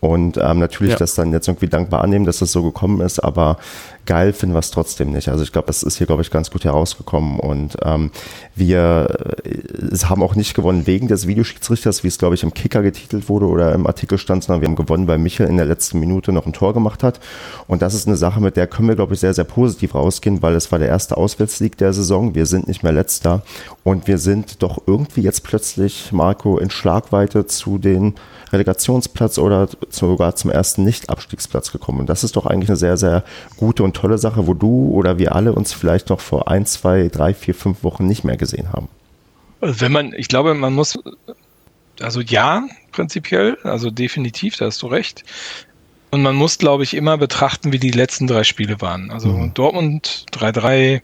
und 0.00 0.38
ähm, 0.38 0.58
natürlich 0.58 0.92
Ja. 0.94 0.98
das 0.98 1.14
dann 1.14 1.32
jetzt 1.32 1.46
irgendwie 1.48 1.68
dankbar 1.68 2.02
annehmen, 2.02 2.24
dass 2.24 2.38
das 2.38 2.52
so 2.52 2.62
gekommen 2.62 3.00
ist, 3.00 3.18
aber 3.20 3.58
geil 4.06 4.32
finden 4.32 4.54
wir 4.54 4.60
es 4.60 4.70
trotzdem 4.70 5.12
nicht. 5.12 5.28
Also 5.28 5.42
ich 5.42 5.52
glaube, 5.52 5.66
das 5.66 5.82
ist 5.82 5.98
hier, 5.98 6.06
glaube 6.06 6.22
ich, 6.22 6.30
ganz 6.30 6.50
gut 6.50 6.64
herausgekommen 6.64 7.38
und 7.38 7.76
ähm, 7.82 8.10
wir 8.54 9.34
äh, 9.44 9.96
haben 10.04 10.22
auch 10.22 10.34
nicht 10.34 10.54
gewonnen 10.54 10.86
wegen 10.86 11.08
des 11.08 11.26
Videoschiedsrichters, 11.26 12.04
wie 12.04 12.08
es, 12.08 12.18
glaube 12.18 12.34
ich, 12.34 12.42
im 12.42 12.54
Kicker 12.54 12.82
getitelt 12.82 13.28
wurde 13.28 13.46
oder 13.46 13.72
im 13.74 13.86
Artikel 13.86 14.18
stand, 14.18 14.44
sondern 14.44 14.62
wir 14.62 14.68
haben 14.68 14.76
gewonnen, 14.76 15.06
weil 15.06 15.18
Michel 15.18 15.46
in 15.46 15.56
der 15.56 15.66
letzten 15.66 16.00
Minute 16.00 16.32
noch 16.32 16.46
ein 16.46 16.52
Tor 16.52 16.74
gemacht 16.74 17.02
hat 17.02 17.20
und 17.66 17.82
das 17.82 17.94
ist 17.94 18.06
eine 18.06 18.16
Sache, 18.16 18.40
mit 18.40 18.56
der 18.56 18.66
können 18.66 18.88
wir, 18.88 18.96
glaube 18.96 19.14
ich, 19.14 19.20
sehr, 19.20 19.34
sehr 19.34 19.44
positiv 19.44 19.94
rausgehen, 19.94 20.42
weil 20.42 20.54
es 20.54 20.72
war 20.72 20.78
der 20.78 20.88
erste 20.88 21.16
Auswärtssieg 21.16 21.76
der 21.76 21.92
Saison. 21.92 22.34
Wir 22.34 22.46
sind 22.46 22.68
nicht 22.68 22.82
mehr 22.82 22.92
letzter 22.92 23.42
und 23.84 24.06
wir 24.06 24.18
sind 24.18 24.62
doch 24.62 24.82
irgendwie 24.86 25.22
jetzt 25.22 25.44
plötzlich, 25.44 26.12
Marco, 26.12 26.58
in 26.58 26.70
Schlagweite 26.70 27.46
zu 27.46 27.78
den 27.78 28.14
Relegationsplatz 28.52 29.38
oder 29.38 29.68
sogar 29.88 30.34
zum 30.36 30.50
ersten 30.50 30.84
Nicht-Abstiegsplatz 30.84 31.72
gekommen. 31.72 32.00
Und 32.00 32.08
das 32.08 32.24
ist 32.24 32.36
doch 32.36 32.46
eigentlich 32.46 32.70
eine 32.70 32.76
sehr, 32.76 32.96
sehr 32.96 33.24
gute 33.56 33.82
und 33.82 33.89
tolle 33.92 34.18
Sache, 34.18 34.46
wo 34.46 34.54
du 34.54 34.90
oder 34.90 35.18
wir 35.18 35.34
alle 35.34 35.52
uns 35.52 35.72
vielleicht 35.72 36.08
noch 36.08 36.20
vor 36.20 36.48
ein, 36.48 36.66
zwei, 36.66 37.08
drei, 37.08 37.34
vier, 37.34 37.54
fünf 37.54 37.82
Wochen 37.84 38.06
nicht 38.06 38.24
mehr 38.24 38.36
gesehen 38.36 38.72
haben. 38.72 38.88
Wenn 39.60 39.92
man, 39.92 40.12
ich 40.14 40.28
glaube, 40.28 40.54
man 40.54 40.72
muss, 40.72 40.98
also 42.00 42.20
ja, 42.20 42.64
prinzipiell, 42.92 43.58
also 43.62 43.90
definitiv, 43.90 44.56
da 44.56 44.66
hast 44.66 44.80
du 44.82 44.86
recht. 44.86 45.24
Und 46.10 46.22
man 46.22 46.34
muss, 46.34 46.58
glaube 46.58 46.82
ich, 46.82 46.94
immer 46.94 47.18
betrachten, 47.18 47.72
wie 47.72 47.78
die 47.78 47.90
letzten 47.92 48.26
drei 48.26 48.42
Spiele 48.44 48.80
waren. 48.80 49.10
Also 49.10 49.28
Mhm. 49.28 49.54
Dortmund 49.54 50.26
3-3, 50.32 51.02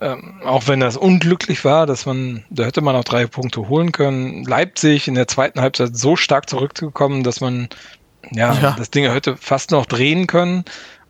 ähm, 0.00 0.40
auch 0.44 0.66
wenn 0.66 0.80
das 0.80 0.96
unglücklich 0.96 1.64
war, 1.64 1.86
dass 1.86 2.06
man, 2.06 2.44
da 2.50 2.64
hätte 2.64 2.80
man 2.80 2.96
auch 2.96 3.04
drei 3.04 3.26
Punkte 3.26 3.68
holen 3.68 3.92
können. 3.92 4.44
Leipzig 4.44 5.06
in 5.06 5.14
der 5.14 5.28
zweiten 5.28 5.60
Halbzeit 5.60 5.96
so 5.96 6.16
stark 6.16 6.48
zurückgekommen, 6.50 7.22
dass 7.22 7.40
man 7.40 7.68
ja, 8.32 8.52
Ja. 8.60 8.74
das 8.76 8.90
Ding 8.90 9.04
hätte 9.10 9.36
fast 9.36 9.70
noch 9.70 9.86
drehen 9.86 10.26
können. 10.26 10.64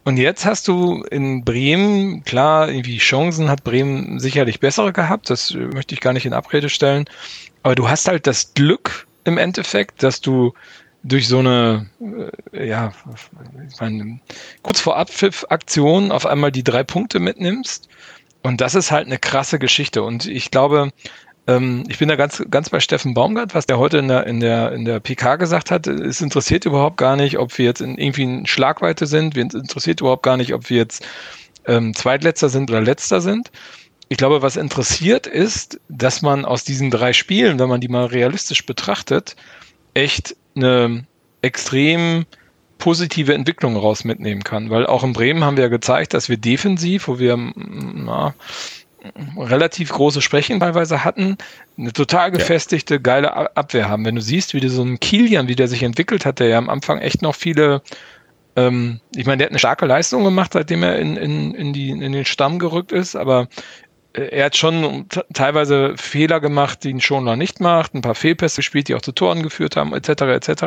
Und 0.07 0.19
jetzt 0.19 0.47
hast 0.47 0.69
du 0.69 1.03
in 1.11 1.45
Bremen, 1.45 2.23
klar, 2.23 2.69
irgendwie 2.69 2.99
Chancen 2.99 3.51
hat 3.51 3.65
Bremen 3.65 4.21
sicherlich 4.21 4.61
bessere 4.61 4.93
gehabt, 4.93 5.31
das 5.31 5.51
äh, 5.51 5.57
möchte 5.57 5.97
ich 5.97 6.01
gar 6.01 6.13
nicht 6.13 6.25
in 6.25 6.33
Abrede 6.33 6.69
stellen. 6.69 7.07
Aber 7.65 7.75
du 7.75 7.89
hast 7.89 8.07
halt 8.07 8.29
das 8.29 8.55
Glück 8.55 9.09
im 9.25 9.37
Endeffekt, 9.37 10.05
dass 10.05 10.21
du 10.21 10.55
durch 11.03 11.27
so 11.27 11.41
eine, 11.41 11.91
äh, 12.53 12.69
ja, 12.69 12.93
ich 13.69 13.81
meine, 13.81 14.21
kurz 14.63 14.79
vor 14.79 14.97
Abpfiff-Aktion 14.97 16.13
auf 16.13 16.25
einmal 16.25 16.53
die 16.53 16.63
drei 16.63 16.85
Punkte 16.85 17.19
mitnimmst. 17.19 17.89
Und 18.45 18.61
das 18.61 18.77
ist 18.77 18.93
halt 18.93 19.07
eine 19.07 19.19
krasse 19.19 19.59
Geschichte. 19.59 20.05
Und 20.05 20.25
ich 20.27 20.53
glaube, 20.53 20.93
Ähm, 21.47 21.85
ich 21.89 21.99
bin 21.99 22.09
da 22.09 22.17
ganz, 22.17 22.45
ganz 22.51 22.71
bei 22.71 22.81
Steffen 22.81 23.15
Baumgart, 23.15 23.55
was 23.55 23.67
der 23.67 23.79
heute 23.79 23.99
in 23.99 24.09
der, 24.09 24.27
in 24.27 24.41
der, 24.41 24.73
in 24.73 24.85
der 24.85 25.01
PK 25.01 25.37
gesagt 25.37 25.71
hat. 25.71 25.87
Es 25.87 26.21
interessiert 26.21 26.65
überhaupt 26.65 26.97
gar 26.97 27.17
nicht, 27.17 27.39
ob 27.39 27.57
wir 27.59 27.65
jetzt 27.65 27.81
in 27.81 27.99
irgendwie 27.99 28.23
in 28.23 28.47
Schlagweite 28.47 29.07
sind. 29.07 29.35
Wir 29.35 29.43
interessiert 29.43 30.01
überhaupt 30.01 30.23
gar 30.23 30.37
nicht, 30.37 30.55
ob 30.55 30.69
wir 30.71 30.79
jetzt 30.79 31.07
ähm, 31.67 31.95
Zweitletzter 31.95 32.49
sind 32.49 32.71
oder 32.71 32.81
Letzter 32.81 33.21
sind. 33.21 33.51
Ich 34.09 34.19
glaube, 34.19 34.43
was 34.43 34.57
interessiert 34.57 35.27
ist, 35.27 35.81
dass 35.89 36.23
man 36.23 36.45
aus 36.45 36.63
diesen 36.63 36.91
drei 36.91 37.13
Spielen, 37.13 37.59
wenn 37.59 37.69
man 37.69 37.81
die 37.81 37.89
mal 37.89 38.07
realistisch 38.07 38.65
betrachtet, 38.65 39.35
echt 39.95 40.37
eine 40.55 41.05
extrem 41.43 42.25
positive 42.79 43.35
Entwicklung 43.35 43.77
raus 43.77 44.05
mitnehmen 44.05 44.45
kann. 44.45 44.71
Weil 44.71 44.87
auch 44.87 45.03
in 45.03 45.13
Bremen 45.13 45.45
haben 45.45 45.57
wir 45.57 45.65
ja 45.65 45.71
gezeigt, 45.71 46.15
dass 46.15 46.29
wir 46.29 46.37
defensiv, 46.37 47.09
wo 47.09 47.19
wir 47.19 47.37
na, 47.37 48.35
relativ 49.37 49.91
große 49.91 50.23
Schwächen 50.23 50.61
teilweise 50.61 51.05
hatten, 51.05 51.37
eine 51.79 51.93
total 51.93 52.31
gefestigte, 52.31 52.95
ja. 52.95 53.01
geile 53.01 53.57
Abwehr 53.57 53.89
haben. 53.89 54.05
Wenn 54.05 54.17
du 54.17 54.21
siehst, 54.21 54.55
wie 54.55 54.61
du 54.61 54.69
so 54.69 54.83
ein 54.83 55.01
Kilian, 55.01 55.49
wie 55.49 55.57
der 55.57 55.69
sich 55.69 55.83
entwickelt 55.83 56.27
hat, 56.27 56.41
der 56.41 56.49
ja 56.49 56.59
am 56.59 56.71
Anfang 56.71 56.99
echt 56.99 57.23
noch 57.23 57.35
viele, 57.35 57.83
ähm, 58.57 59.01
ich 59.15 59.27
meine, 59.27 59.39
der 59.39 59.47
hat 59.47 59.53
eine 59.53 59.59
starke 59.59 59.87
Leistung 59.87 60.25
gemacht, 60.25 60.53
seitdem 60.55 60.83
er 60.83 60.99
in, 60.99 61.17
in, 61.17 61.55
in, 61.55 61.73
die, 61.73 61.91
in 61.91 62.13
den 62.13 62.25
Stamm 62.25 62.59
gerückt 62.59 62.93
ist, 62.93 63.17
aber 63.17 63.49
er 64.17 64.47
hat 64.47 64.57
schon 64.57 65.07
teilweise 65.35 65.95
Fehler 65.97 66.41
gemacht, 66.41 66.85
die 66.85 66.95
ein 66.95 67.01
Schonler 67.01 67.37
nicht 67.37 67.61
macht, 67.61 67.95
ein 67.95 68.01
paar 68.01 68.15
Fehlpässe 68.15 68.57
gespielt, 68.57 68.89
die 68.89 68.95
auch 68.95 69.03
zu 69.03 69.13
Toren 69.13 69.43
geführt 69.43 69.77
haben, 69.77 69.93
etc. 69.93 70.23
etc. 70.23 70.63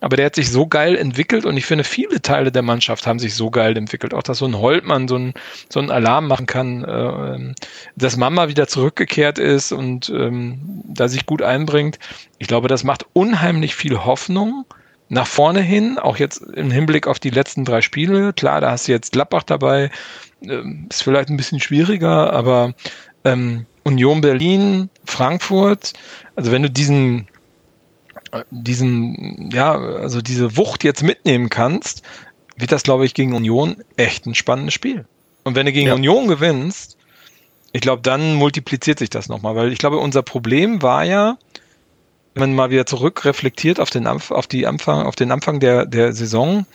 Aber 0.00 0.16
der 0.16 0.26
hat 0.26 0.36
sich 0.36 0.50
so 0.50 0.66
geil 0.66 0.96
entwickelt 0.96 1.44
und 1.44 1.56
ich 1.56 1.66
finde, 1.66 1.84
viele 1.84 2.22
Teile 2.22 2.52
der 2.52 2.62
Mannschaft 2.62 3.06
haben 3.06 3.18
sich 3.18 3.34
so 3.34 3.50
geil 3.50 3.76
entwickelt. 3.76 4.14
Auch 4.14 4.22
dass 4.22 4.38
so 4.38 4.46
ein 4.46 4.58
Holtmann 4.58 5.08
so 5.08 5.16
ein, 5.16 5.34
so 5.68 5.80
ein 5.80 5.90
Alarm 5.90 6.28
machen 6.28 6.46
kann, 6.46 6.84
äh, 6.84 7.54
dass 7.96 8.16
Mama 8.16 8.48
wieder 8.48 8.68
zurückgekehrt 8.68 9.38
ist 9.38 9.72
und 9.72 10.08
ähm, 10.10 10.82
da 10.84 11.08
sich 11.08 11.26
gut 11.26 11.42
einbringt. 11.42 11.98
Ich 12.38 12.46
glaube, 12.46 12.68
das 12.68 12.84
macht 12.84 13.06
unheimlich 13.12 13.74
viel 13.74 14.04
Hoffnung 14.04 14.64
nach 15.08 15.26
vorne 15.26 15.60
hin, 15.60 15.98
auch 15.98 16.16
jetzt 16.16 16.38
im 16.38 16.70
Hinblick 16.70 17.06
auf 17.06 17.18
die 17.18 17.30
letzten 17.30 17.64
drei 17.64 17.80
Spiele. 17.80 18.32
Klar, 18.32 18.60
da 18.60 18.70
hast 18.70 18.88
du 18.88 18.92
jetzt 18.92 19.12
Gladbach 19.12 19.42
dabei, 19.42 19.90
ähm, 20.50 20.86
ist 20.90 21.02
vielleicht 21.02 21.28
ein 21.28 21.36
bisschen 21.36 21.60
schwieriger, 21.60 22.32
aber 22.32 22.74
ähm, 23.24 23.66
Union 23.84 24.20
Berlin, 24.20 24.90
Frankfurt, 25.04 25.92
also 26.36 26.50
wenn 26.50 26.62
du 26.62 26.70
diesen, 26.70 27.28
diesen, 28.50 29.50
ja, 29.52 29.74
also 29.74 30.20
diese 30.20 30.56
Wucht 30.56 30.84
jetzt 30.84 31.02
mitnehmen 31.02 31.50
kannst, 31.50 32.02
wird 32.56 32.72
das, 32.72 32.82
glaube 32.82 33.04
ich, 33.04 33.14
gegen 33.14 33.34
Union 33.34 33.76
echt 33.96 34.26
ein 34.26 34.34
spannendes 34.34 34.74
Spiel. 34.74 35.04
Und 35.44 35.54
wenn 35.54 35.66
du 35.66 35.72
gegen 35.72 35.88
ja. 35.88 35.94
Union 35.94 36.26
gewinnst, 36.26 36.96
ich 37.72 37.80
glaube, 37.80 38.02
dann 38.02 38.34
multipliziert 38.34 38.98
sich 38.98 39.10
das 39.10 39.28
nochmal, 39.28 39.56
weil 39.56 39.72
ich 39.72 39.78
glaube, 39.78 39.98
unser 39.98 40.22
Problem 40.22 40.80
war 40.82 41.04
ja, 41.04 41.36
wenn 42.34 42.50
man 42.50 42.54
mal 42.54 42.70
wieder 42.70 42.86
zurückreflektiert 42.86 43.78
auf 43.80 43.90
den, 43.90 44.06
auf 44.06 44.46
die 44.46 44.66
Anfang, 44.66 45.06
auf 45.06 45.16
den 45.16 45.30
Anfang 45.30 45.60
der, 45.60 45.84
der 45.84 46.12
Saison, 46.12 46.66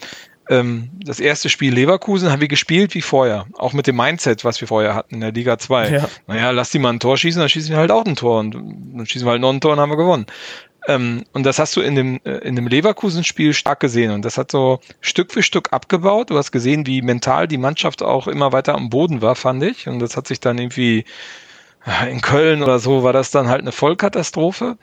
ähm, 0.50 0.90
das 1.04 1.20
erste 1.20 1.48
Spiel 1.48 1.72
Leverkusen 1.72 2.30
haben 2.30 2.40
wir 2.40 2.48
gespielt 2.48 2.94
wie 2.94 3.02
vorher. 3.02 3.46
Auch 3.56 3.72
mit 3.72 3.86
dem 3.86 3.96
Mindset, 3.96 4.44
was 4.44 4.60
wir 4.60 4.66
vorher 4.66 4.94
hatten 4.94 5.14
in 5.14 5.20
der 5.20 5.32
Liga 5.32 5.58
2. 5.58 5.88
Ja. 5.88 6.08
Naja, 6.26 6.50
lass 6.50 6.70
die 6.70 6.80
mal 6.80 6.90
ein 6.90 7.00
Tor 7.00 7.16
schießen, 7.16 7.38
dann 7.40 7.48
schießen 7.48 7.70
wir 7.70 7.78
halt 7.78 7.92
auch 7.92 8.04
ein 8.04 8.16
Tor 8.16 8.40
und 8.40 8.54
dann 8.54 9.06
schießen 9.06 9.26
wir 9.26 9.30
halt 9.30 9.40
noch 9.40 9.52
ein 9.52 9.60
Tor 9.60 9.72
und 9.72 9.80
haben 9.80 9.90
wir 9.90 9.96
gewonnen. 9.96 10.26
Ähm, 10.88 11.24
und 11.32 11.46
das 11.46 11.60
hast 11.60 11.76
du 11.76 11.80
in 11.82 11.94
dem, 11.94 12.20
äh, 12.24 12.38
in 12.38 12.56
dem 12.56 12.66
Leverkusen-Spiel 12.66 13.54
stark 13.54 13.78
gesehen. 13.78 14.10
Und 14.10 14.24
das 14.24 14.38
hat 14.38 14.50
so 14.50 14.80
Stück 15.00 15.32
für 15.32 15.42
Stück 15.44 15.72
abgebaut. 15.72 16.30
Du 16.30 16.36
hast 16.36 16.50
gesehen, 16.50 16.84
wie 16.86 17.00
mental 17.00 17.46
die 17.46 17.58
Mannschaft 17.58 18.02
auch 18.02 18.26
immer 18.26 18.52
weiter 18.52 18.74
am 18.74 18.90
Boden 18.90 19.22
war, 19.22 19.36
fand 19.36 19.62
ich. 19.62 19.86
Und 19.86 20.00
das 20.00 20.16
hat 20.16 20.26
sich 20.26 20.40
dann 20.40 20.58
irgendwie 20.58 21.04
in 22.08 22.20
Köln 22.20 22.62
oder 22.62 22.78
so 22.78 23.02
war 23.02 23.12
das 23.12 23.30
dann 23.30 23.48
halt 23.48 23.62
eine 23.62 23.72
Vollkatastrophe. 23.72 24.76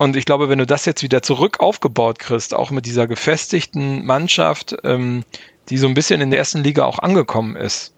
Und 0.00 0.16
ich 0.16 0.24
glaube, 0.24 0.48
wenn 0.48 0.58
du 0.58 0.64
das 0.64 0.86
jetzt 0.86 1.02
wieder 1.02 1.20
zurück 1.20 1.60
aufgebaut 1.60 2.18
kriegst, 2.18 2.54
auch 2.54 2.70
mit 2.70 2.86
dieser 2.86 3.06
gefestigten 3.06 4.06
Mannschaft, 4.06 4.74
ähm, 4.82 5.24
die 5.68 5.76
so 5.76 5.86
ein 5.88 5.92
bisschen 5.92 6.22
in 6.22 6.30
der 6.30 6.38
ersten 6.38 6.64
Liga 6.64 6.86
auch 6.86 7.00
angekommen 7.00 7.54
ist, 7.54 7.92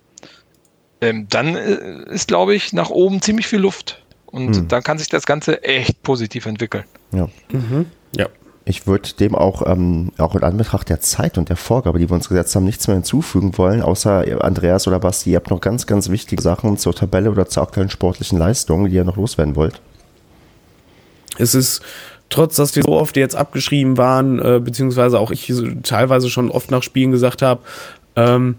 ähm, 1.00 1.28
dann 1.30 1.54
äh, 1.54 2.12
ist, 2.12 2.26
glaube 2.26 2.56
ich, 2.56 2.72
nach 2.72 2.90
oben 2.90 3.22
ziemlich 3.22 3.46
viel 3.46 3.60
Luft. 3.60 4.02
Und 4.26 4.56
hm. 4.56 4.66
dann 4.66 4.82
kann 4.82 4.98
sich 4.98 5.10
das 5.10 5.26
Ganze 5.26 5.62
echt 5.62 6.02
positiv 6.02 6.46
entwickeln. 6.46 6.82
Ja. 7.12 7.28
Mhm. 7.52 7.86
ja. 8.16 8.26
Ich 8.64 8.88
würde 8.88 9.12
dem 9.20 9.36
auch, 9.36 9.64
ähm, 9.64 10.10
auch 10.18 10.34
in 10.34 10.42
Anbetracht 10.42 10.88
der 10.88 10.98
Zeit 10.98 11.38
und 11.38 11.50
der 11.50 11.56
Vorgabe, 11.56 12.00
die 12.00 12.10
wir 12.10 12.14
uns 12.16 12.28
gesetzt 12.28 12.56
haben, 12.56 12.64
nichts 12.64 12.88
mehr 12.88 12.96
hinzufügen 12.96 13.56
wollen, 13.58 13.80
außer 13.80 14.42
Andreas 14.42 14.88
oder 14.88 14.98
Basti, 14.98 15.30
ihr 15.30 15.36
habt 15.36 15.50
noch 15.50 15.60
ganz, 15.60 15.86
ganz 15.86 16.08
wichtige 16.08 16.42
Sachen 16.42 16.78
zur 16.78 16.96
Tabelle 16.96 17.30
oder 17.30 17.46
zur 17.46 17.62
aktuellen 17.62 17.90
sportlichen 17.90 18.40
Leistung, 18.40 18.88
die 18.88 18.96
ihr 18.96 19.04
noch 19.04 19.16
loswerden 19.16 19.54
wollt. 19.54 19.80
Es 21.38 21.54
ist 21.54 21.82
trotz, 22.28 22.56
dass 22.56 22.74
wir 22.76 22.82
so 22.82 22.92
oft 22.92 23.16
jetzt 23.16 23.36
abgeschrieben 23.36 23.98
waren, 23.98 24.38
äh, 24.38 24.60
beziehungsweise 24.60 25.18
auch 25.18 25.30
ich 25.30 25.52
teilweise 25.82 26.30
schon 26.30 26.50
oft 26.50 26.70
nach 26.70 26.82
Spielen 26.82 27.12
gesagt 27.12 27.42
habe, 27.42 27.60
ähm, 28.16 28.56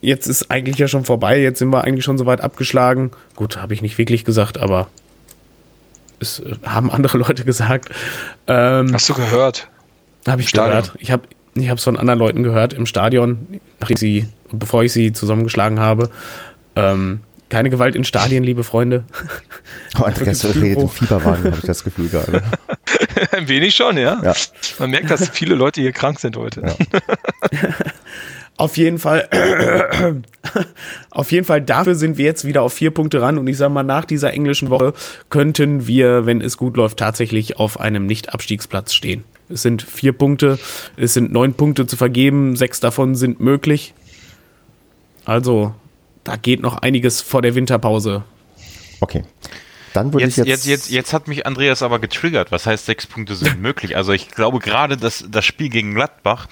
jetzt 0.00 0.26
ist 0.26 0.50
eigentlich 0.50 0.78
ja 0.78 0.88
schon 0.88 1.04
vorbei, 1.04 1.40
jetzt 1.40 1.58
sind 1.58 1.70
wir 1.70 1.84
eigentlich 1.84 2.04
schon 2.04 2.18
so 2.18 2.26
weit 2.26 2.40
abgeschlagen. 2.40 3.10
Gut, 3.36 3.58
habe 3.58 3.74
ich 3.74 3.82
nicht 3.82 3.98
wirklich 3.98 4.24
gesagt, 4.24 4.58
aber 4.58 4.88
es 6.20 6.40
äh, 6.40 6.56
haben 6.64 6.90
andere 6.90 7.18
Leute 7.26 7.44
gesagt. 7.44 7.90
Ähm, 8.46 8.92
Hast 8.92 9.08
du 9.08 9.14
gehört? 9.14 9.68
Habe 10.26 10.42
ich 10.42 10.48
Stadion. 10.48 10.82
gehört. 10.82 10.94
Ich 10.98 11.10
habe 11.10 11.22
ich 11.54 11.68
es 11.68 11.84
von 11.84 11.96
anderen 11.96 12.20
Leuten 12.20 12.42
gehört 12.42 12.72
im 12.72 12.86
Stadion, 12.86 13.60
nachdem 13.80 13.96
sie, 13.96 14.28
bevor 14.52 14.84
ich 14.84 14.92
sie 14.92 15.12
zusammengeschlagen 15.12 15.80
habe. 15.80 16.10
Ähm, 16.76 17.20
keine 17.48 17.70
Gewalt 17.70 17.96
in 17.96 18.04
Stadien, 18.04 18.44
liebe 18.44 18.64
Freunde. 18.64 19.04
Oh, 19.98 20.04
Andreas 20.04 20.44
redet 20.44 20.82
im 20.82 20.88
Fieberwagen, 20.88 21.44
habe 21.44 21.56
ich 21.56 21.66
das 21.66 21.82
Gefühl 21.82 22.08
gerade. 22.08 22.42
Ein 23.32 23.48
wenig 23.48 23.74
schon, 23.74 23.96
ja? 23.96 24.20
ja. 24.22 24.34
Man 24.78 24.90
merkt, 24.90 25.10
dass 25.10 25.28
viele 25.30 25.54
Leute 25.54 25.80
hier 25.80 25.92
krank 25.92 26.20
sind 26.20 26.36
heute. 26.36 26.62
Ja. 26.62 27.68
auf 28.56 28.76
jeden 28.76 28.98
Fall, 28.98 29.28
auf 31.10 31.32
jeden 31.32 31.46
Fall, 31.46 31.62
dafür 31.62 31.94
sind 31.94 32.18
wir 32.18 32.24
jetzt 32.24 32.44
wieder 32.44 32.62
auf 32.62 32.72
vier 32.74 32.90
Punkte 32.90 33.22
ran. 33.22 33.38
Und 33.38 33.46
ich 33.46 33.56
sage 33.56 33.72
mal, 33.72 33.82
nach 33.82 34.04
dieser 34.04 34.32
englischen 34.32 34.70
Woche 34.70 34.92
könnten 35.30 35.86
wir, 35.86 36.26
wenn 36.26 36.40
es 36.40 36.56
gut 36.56 36.76
läuft, 36.76 36.98
tatsächlich 36.98 37.56
auf 37.58 37.80
einem 37.80 38.06
Nicht-Abstiegsplatz 38.06 38.92
stehen. 38.92 39.24
Es 39.48 39.62
sind 39.62 39.82
vier 39.82 40.12
Punkte, 40.12 40.58
es 40.96 41.14
sind 41.14 41.32
neun 41.32 41.54
Punkte 41.54 41.86
zu 41.86 41.96
vergeben, 41.96 42.56
sechs 42.56 42.80
davon 42.80 43.14
sind 43.14 43.40
möglich. 43.40 43.94
Also 45.24 45.74
da 46.28 46.36
geht 46.36 46.60
noch 46.60 46.78
einiges 46.78 47.20
vor 47.20 47.42
der 47.42 47.54
Winterpause. 47.54 48.22
Okay. 49.00 49.24
Dann 49.94 50.12
würde 50.12 50.26
jetzt, 50.26 50.38
ich 50.38 50.44
jetzt, 50.44 50.48
jetzt, 50.48 50.66
jetzt, 50.66 50.90
jetzt 50.90 51.12
hat 51.12 51.28
mich 51.28 51.46
Andreas 51.46 51.82
aber 51.82 51.98
getriggert. 51.98 52.52
Was 52.52 52.66
heißt, 52.66 52.86
sechs 52.86 53.06
Punkte 53.06 53.34
sind 53.34 53.60
möglich? 53.62 53.96
Also 53.96 54.12
ich 54.12 54.28
glaube 54.30 54.58
gerade, 54.58 54.96
dass 54.96 55.24
das 55.28 55.44
Spiel 55.44 55.70
gegen 55.70 55.94
Gladbach, 55.94 56.46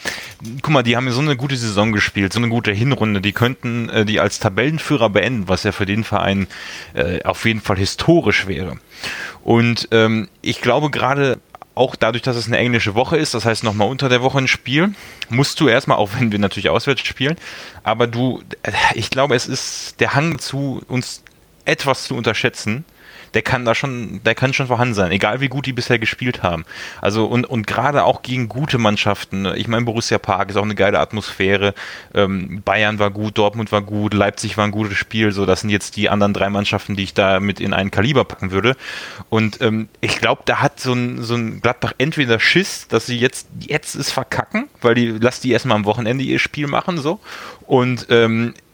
guck 0.63 0.73
mal, 0.73 0.83
die 0.83 0.97
haben 0.97 1.11
so 1.11 1.21
eine 1.21 1.37
gute 1.37 1.57
Saison 1.57 1.93
gespielt, 1.93 2.33
so 2.33 2.41
eine 2.41 2.49
gute 2.49 2.73
Hinrunde. 2.73 3.21
Die 3.21 3.33
könnten 3.33 3.89
äh, 3.89 4.05
die 4.05 4.21
als 4.21 4.39
Tabellenführer 4.41 5.11
beenden, 5.11 5.49
was 5.49 5.63
ja 5.63 5.73
für 5.73 5.87
den 5.87 6.03
Verein 6.03 6.47
äh, 6.95 7.23
auf 7.23 7.45
jeden 7.45 7.61
Fall 7.61 7.77
historisch 7.77 8.47
wäre. 8.47 8.79
Und 9.45 9.89
ähm, 9.93 10.29
ich 10.43 10.61
glaube 10.61 10.91
gerade 10.91 11.39
auch 11.77 11.95
dadurch, 11.95 12.23
dass 12.23 12.37
es 12.37 12.47
eine 12.47 12.57
englische 12.57 12.95
Woche 12.95 13.17
ist, 13.17 13.35
das 13.35 13.45
heißt 13.45 13.63
nochmal 13.63 13.89
unter 13.89 14.09
der 14.09 14.23
Woche 14.23 14.39
ein 14.39 14.49
Spiel, 14.49 14.95
musst 15.29 15.61
du 15.61 15.69
erstmal, 15.69 15.99
auch 15.99 16.11
wenn 16.19 16.33
wir 16.33 16.39
natürlich 16.39 16.71
auswärts 16.71 17.03
spielen, 17.03 17.37
aber 17.85 18.07
du, 18.07 18.43
äh, 18.63 18.73
ich 18.95 19.11
glaube, 19.11 19.37
es 19.37 19.47
ist 19.47 20.01
der 20.01 20.15
Hang 20.15 20.39
zu 20.39 20.83
uns 20.89 21.23
etwas 21.67 22.05
zu 22.05 22.15
unterschätzen, 22.15 22.85
der 23.37 23.43
kann 23.43 23.67
da 23.67 23.75
schon, 23.75 24.23
der 24.25 24.35
kann 24.35 24.55
schon 24.55 24.69
vorhanden 24.69 24.95
sein, 24.95 25.13
egal 25.13 25.43
wie 25.43 25.49
gut 25.49 25.67
die 25.67 25.75
bisher 25.75 25.99
gespielt 25.99 26.43
haben. 26.43 26.65
Also 27.03 27.27
und, 27.27 27.45
und 27.45 27.67
gerade 27.67 28.05
auch 28.05 28.23
gegen 28.23 28.49
gute 28.49 28.79
Mannschaften. 28.79 29.43
Ne? 29.43 29.59
Ich 29.59 29.69
meine, 29.69 29.85
Borussia 29.85 30.17
Park 30.17 30.49
ist 30.49 30.57
auch 30.57 30.63
eine 30.63 30.75
geile 30.75 30.99
Atmosphäre. 30.99 31.75
Ähm, 32.15 32.63
Bayern 32.65 32.99
war 32.99 33.11
gut, 33.11 33.37
Dortmund 33.37 33.73
war 33.73 33.83
gut, 33.83 34.15
Leipzig 34.15 34.57
war 34.57 34.65
ein 34.65 34.71
gutes 34.71 34.97
Spiel. 34.97 35.33
So, 35.33 35.45
das 35.45 35.61
sind 35.61 35.69
jetzt 35.69 35.97
die 35.97 36.09
anderen 36.09 36.33
drei 36.33 36.49
Mannschaften, 36.49 36.97
die 36.97 37.03
ich 37.03 37.13
da 37.13 37.39
mit 37.39 37.61
in 37.61 37.75
einen 37.75 37.91
Kaliber 37.91 38.25
packen 38.25 38.53
würde. 38.53 38.75
Und 39.29 39.61
ähm, 39.61 39.91
ich 40.01 40.17
glaube, 40.17 40.41
da 40.47 40.61
hat 40.61 40.81
so 40.81 40.95
ein, 40.95 41.23
so 41.23 41.35
ein 41.35 41.61
Gladbach 41.61 41.93
entweder 41.99 42.41
Schiss, 42.41 42.89
dass 42.89 43.05
sie 43.05 43.19
jetzt, 43.19 43.49
jetzt 43.61 43.97
ist 43.97 44.13
verkacken, 44.13 44.71
weil 44.81 44.95
die, 44.95 45.09
lass 45.09 45.41
die 45.41 45.53
erstmal 45.53 45.77
am 45.77 45.85
Wochenende 45.85 46.25
ihr 46.25 46.39
Spiel 46.39 46.69
machen, 46.69 46.97
so. 46.97 47.21
Und 47.67 48.07
ähm, 48.09 48.55
äh, 48.57 48.66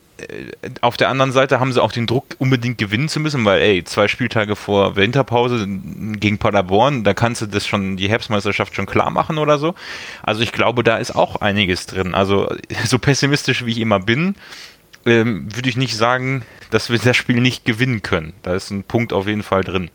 auf 0.81 0.97
der 0.97 1.09
anderen 1.09 1.33
Seite 1.33 1.61
haben 1.61 1.73
sie 1.73 1.83
auch 1.83 1.93
den 1.93 2.07
Druck, 2.07 2.25
unbedingt 2.39 2.79
gewinnen 2.79 3.09
zu 3.09 3.21
müssen, 3.21 3.45
weil, 3.45 3.61
ey, 3.61 3.85
zwei 3.85 4.09
Spieltage 4.09 4.57
vor 4.57 4.97
Winterpause 4.97 5.67
gegen 5.67 6.39
Paderborn, 6.39 7.05
da 7.05 7.15
kannst 7.15 7.43
du 7.43 7.47
das 7.47 7.67
schon, 7.67 7.97
die 7.97 8.09
Herbstmeisterschaft 8.09 8.75
schon 8.75 8.87
klar 8.87 9.11
machen 9.11 9.39
oder 9.39 9.59
so. 9.59 9.75
Also 10.23 10.43
ich 10.43 10.53
glaube, 10.53 10.83
da 10.83 10.97
ist 10.97 11.15
auch 11.15 11.37
einiges 11.37 11.87
drin. 11.87 12.15
Also 12.15 12.55
so 12.85 12.99
pessimistisch 12.99 13.65
wie 13.65 13.73
ich 13.73 13.79
immer 13.79 14.01
bin, 14.01 14.35
ähm, 15.07 15.49
würde 15.55 15.69
ich 15.69 15.77
nicht 15.77 15.97
sagen, 15.97 16.43
dass 16.71 16.91
wir 16.91 16.99
das 16.99 17.17
Spiel 17.17 17.41
nicht 17.41 17.65
gewinnen 17.65 18.03
können. 18.03 18.33
Da 18.43 18.55
ist 18.55 18.71
ein 18.71 18.85
Punkt 18.85 19.13
auf 19.13 19.27
jeden 19.27 19.43
Fall 19.43 19.63
drin. 19.63 19.91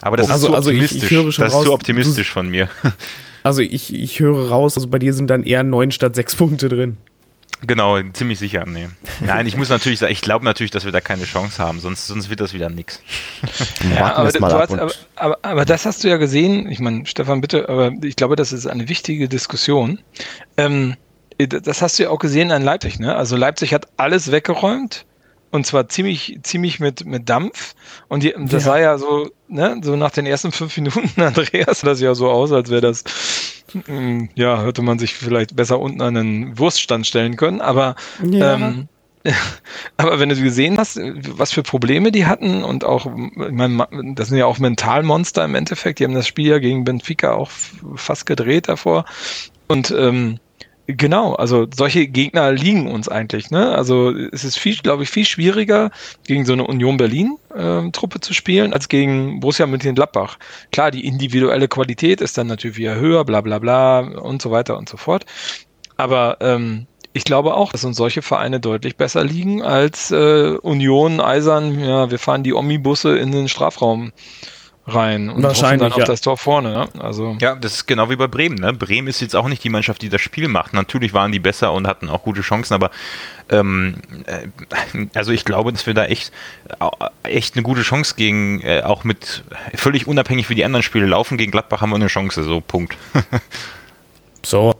Aber 0.00 0.16
das 0.16 0.30
also, 0.30 0.48
ist 0.48 0.52
zu 0.52 0.58
optimistisch. 0.58 1.02
Also 1.12 1.22
ich, 1.22 1.28
ich 1.28 1.36
das 1.36 1.48
ist 1.48 1.54
raus, 1.54 1.64
zu 1.64 1.72
optimistisch 1.72 2.30
von 2.30 2.48
mir. 2.48 2.68
Also 3.44 3.60
ich, 3.60 3.94
ich 3.94 4.20
höre 4.20 4.48
raus, 4.48 4.74
also 4.78 4.88
bei 4.88 4.98
dir 4.98 5.12
sind 5.12 5.28
dann 5.28 5.42
eher 5.42 5.62
neun 5.64 5.90
statt 5.90 6.14
sechs 6.14 6.34
Punkte 6.34 6.70
drin. 6.70 6.96
Genau, 7.66 8.00
ziemlich 8.12 8.38
sicher. 8.38 8.64
Nee. 8.66 8.88
Nein, 9.20 9.46
ich 9.46 9.56
muss 9.56 9.68
natürlich 9.68 9.98
sagen, 9.98 10.12
ich 10.12 10.20
glaube 10.20 10.44
natürlich, 10.44 10.70
dass 10.70 10.84
wir 10.84 10.92
da 10.92 11.00
keine 11.00 11.24
Chance 11.24 11.62
haben, 11.62 11.80
sonst, 11.80 12.06
sonst 12.06 12.30
wird 12.30 12.40
das 12.40 12.52
wieder 12.52 12.68
nix. 12.68 13.00
Ja, 13.94 14.14
aber, 14.14 14.26
hast, 14.26 14.42
aber, 14.42 14.92
aber, 15.16 15.38
aber, 15.42 15.64
das 15.64 15.86
hast 15.86 16.04
du 16.04 16.08
ja 16.08 16.16
gesehen. 16.16 16.70
Ich 16.70 16.80
meine, 16.80 17.06
Stefan, 17.06 17.40
bitte, 17.40 17.68
aber 17.68 17.92
ich 18.02 18.16
glaube, 18.16 18.36
das 18.36 18.52
ist 18.52 18.66
eine 18.66 18.88
wichtige 18.88 19.28
Diskussion. 19.28 20.00
Ähm, 20.56 20.96
das 21.38 21.82
hast 21.82 21.98
du 21.98 22.04
ja 22.04 22.10
auch 22.10 22.18
gesehen 22.18 22.52
an 22.52 22.62
Leipzig, 22.62 22.98
ne? 22.98 23.14
Also 23.14 23.36
Leipzig 23.36 23.74
hat 23.74 23.88
alles 23.96 24.30
weggeräumt 24.30 25.04
und 25.54 25.64
zwar 25.64 25.88
ziemlich, 25.88 26.40
ziemlich 26.42 26.80
mit, 26.80 27.06
mit 27.06 27.28
Dampf. 27.28 27.76
Und 28.08 28.24
die, 28.24 28.34
das 28.36 28.52
ja. 28.52 28.58
sah 28.58 28.78
ja 28.80 28.98
so, 28.98 29.30
ne, 29.46 29.80
so 29.84 29.94
nach 29.94 30.10
den 30.10 30.26
ersten 30.26 30.50
fünf 30.50 30.76
Minuten, 30.76 31.12
Andreas, 31.22 31.80
sah 31.80 31.86
das 31.86 32.00
ja 32.00 32.16
so 32.16 32.28
aus, 32.28 32.50
als 32.50 32.70
wäre 32.70 32.80
das 32.80 33.04
hm, 33.86 34.30
ja, 34.34 34.64
hätte 34.64 34.82
man 34.82 34.98
sich 34.98 35.14
vielleicht 35.14 35.54
besser 35.54 35.78
unten 35.78 36.02
an 36.02 36.16
einen 36.16 36.58
Wurststand 36.58 37.06
stellen 37.06 37.36
können, 37.36 37.60
aber 37.60 37.94
ja. 38.28 38.54
ähm, 38.54 38.88
aber 39.96 40.18
wenn 40.18 40.28
du 40.28 40.34
gesehen 40.34 40.76
hast, 40.76 40.98
was 40.98 41.52
für 41.52 41.62
Probleme 41.62 42.10
die 42.10 42.26
hatten 42.26 42.64
und 42.64 42.84
auch, 42.84 43.06
ich 43.06 43.52
meine, 43.52 43.86
das 44.16 44.28
sind 44.28 44.38
ja 44.38 44.46
auch 44.46 44.58
Mentalmonster 44.58 45.44
im 45.44 45.54
Endeffekt, 45.54 46.00
die 46.00 46.04
haben 46.04 46.14
das 46.14 46.26
Spiel 46.26 46.48
ja 46.48 46.58
gegen 46.58 46.82
Benfica 46.82 47.32
auch 47.32 47.52
fast 47.94 48.26
gedreht 48.26 48.66
davor 48.66 49.04
und 49.68 49.94
ähm, 49.96 50.40
Genau, 50.86 51.32
also 51.34 51.66
solche 51.74 52.06
Gegner 52.08 52.52
liegen 52.52 52.90
uns 52.90 53.08
eigentlich. 53.08 53.50
Ne? 53.50 53.74
Also 53.74 54.10
es 54.10 54.44
ist 54.44 54.58
viel, 54.58 54.76
glaube 54.76 55.04
ich, 55.04 55.08
viel 55.08 55.24
schwieriger, 55.24 55.90
gegen 56.26 56.44
so 56.44 56.52
eine 56.52 56.66
Union 56.66 56.98
Berlin-Truppe 56.98 58.16
ähm, 58.16 58.22
zu 58.22 58.34
spielen, 58.34 58.74
als 58.74 58.90
gegen 58.90 59.40
Borussia 59.40 59.66
Mönchengladbach. 59.66 60.38
Klar, 60.72 60.90
die 60.90 61.06
individuelle 61.06 61.68
Qualität 61.68 62.20
ist 62.20 62.36
dann 62.36 62.48
natürlich 62.48 62.76
wieder 62.76 62.96
höher, 62.96 63.24
bla 63.24 63.40
bla 63.40 63.58
bla 63.58 64.00
und 64.00 64.42
so 64.42 64.50
weiter 64.50 64.76
und 64.76 64.90
so 64.90 64.98
fort. 64.98 65.24
Aber 65.96 66.36
ähm, 66.40 66.86
ich 67.14 67.24
glaube 67.24 67.54
auch, 67.54 67.72
dass 67.72 67.84
uns 67.84 67.96
solche 67.96 68.20
Vereine 68.20 68.60
deutlich 68.60 68.96
besser 68.96 69.24
liegen 69.24 69.62
als 69.62 70.10
äh, 70.10 70.58
Union, 70.60 71.18
Eisern, 71.20 71.80
ja, 71.80 72.10
wir 72.10 72.18
fahren 72.18 72.42
die 72.42 72.52
Omnibusse 72.52 73.16
in 73.16 73.32
den 73.32 73.48
Strafraum 73.48 74.12
rein 74.86 75.30
und 75.30 75.42
Wahrscheinlich, 75.42 75.80
dann 75.80 75.92
auf 75.92 75.98
ja. 75.98 76.04
das 76.04 76.20
Tor 76.20 76.36
vorne. 76.36 76.72
Ne? 76.72 76.88
Also 76.98 77.36
ja, 77.40 77.54
das 77.54 77.74
ist 77.74 77.86
genau 77.86 78.10
wie 78.10 78.16
bei 78.16 78.26
Bremen. 78.26 78.56
Ne? 78.56 78.72
Bremen 78.72 79.08
ist 79.08 79.20
jetzt 79.20 79.34
auch 79.34 79.48
nicht 79.48 79.64
die 79.64 79.70
Mannschaft, 79.70 80.02
die 80.02 80.08
das 80.08 80.20
Spiel 80.20 80.48
macht. 80.48 80.74
Natürlich 80.74 81.14
waren 81.14 81.32
die 81.32 81.38
besser 81.38 81.72
und 81.72 81.86
hatten 81.86 82.08
auch 82.08 82.22
gute 82.22 82.42
Chancen, 82.42 82.74
aber 82.74 82.90
ähm, 83.48 83.96
äh, 84.26 85.06
also 85.14 85.32
ich 85.32 85.44
glaube, 85.44 85.72
dass 85.72 85.86
wir 85.86 85.94
da 85.94 86.04
echt, 86.04 86.32
äh, 86.68 87.28
echt 87.28 87.54
eine 87.54 87.62
gute 87.62 87.82
Chance 87.82 88.14
gegen, 88.16 88.60
äh, 88.60 88.82
auch 88.84 89.04
mit 89.04 89.44
völlig 89.74 90.06
unabhängig 90.06 90.50
wie 90.50 90.54
die 90.54 90.64
anderen 90.64 90.82
Spiele 90.82 91.06
laufen. 91.06 91.38
Gegen 91.38 91.50
Gladbach 91.52 91.80
haben 91.80 91.90
wir 91.90 91.96
eine 91.96 92.08
Chance, 92.08 92.42
so 92.44 92.60
Punkt. 92.60 92.96
so, 94.44 94.74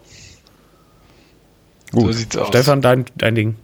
Gut. 1.95 2.07
So 2.07 2.13
sieht's 2.13 2.37
aus. 2.37 2.49
Stefan, 2.49 2.83
dein, 2.83 3.05
dein 3.17 3.35
Ding. 3.35 3.57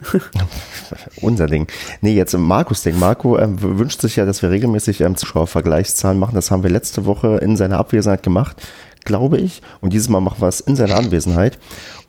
Unser 1.20 1.46
Ding. 1.46 1.66
Nee, 2.00 2.14
jetzt 2.14 2.36
Markus 2.36 2.82
Ding. 2.82 2.98
Marco 2.98 3.38
ähm, 3.38 3.60
wünscht 3.60 4.00
sich 4.00 4.16
ja, 4.16 4.24
dass 4.24 4.42
wir 4.42 4.50
regelmäßig 4.50 5.00
ähm, 5.00 5.16
Zuschauervergleichszahlen 5.16 6.18
machen. 6.18 6.34
Das 6.34 6.50
haben 6.50 6.62
wir 6.62 6.70
letzte 6.70 7.04
Woche 7.06 7.38
in 7.38 7.56
seiner 7.56 7.78
Abwesenheit 7.78 8.22
gemacht, 8.22 8.56
glaube 9.04 9.38
ich. 9.38 9.62
Und 9.80 9.92
dieses 9.92 10.08
Mal 10.08 10.20
machen 10.20 10.40
wir 10.40 10.48
es 10.48 10.60
in 10.60 10.76
seiner 10.76 10.96
Anwesenheit. 10.96 11.58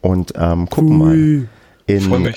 Und 0.02 0.34
ähm, 0.36 0.70
gucken 0.70 1.02
Ui. 1.02 1.08
mal. 1.08 1.48
In. 1.88 2.34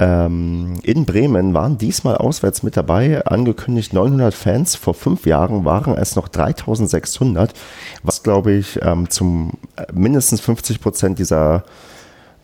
Ähm, 0.00 0.78
in 0.82 1.04
Bremen 1.04 1.52
waren 1.52 1.76
diesmal 1.76 2.16
auswärts 2.16 2.62
mit 2.62 2.74
dabei, 2.74 3.22
angekündigt 3.26 3.92
900 3.92 4.32
Fans. 4.32 4.74
Vor 4.74 4.94
fünf 4.94 5.26
Jahren 5.26 5.66
waren 5.66 5.94
es 5.94 6.16
noch 6.16 6.28
3600, 6.28 7.52
was 8.02 8.22
glaube 8.22 8.52
ich 8.52 8.80
ähm, 8.80 9.10
zum 9.10 9.58
äh, 9.76 9.84
mindestens 9.92 10.40
50 10.40 10.80
Prozent 10.80 11.18
dieser 11.18 11.64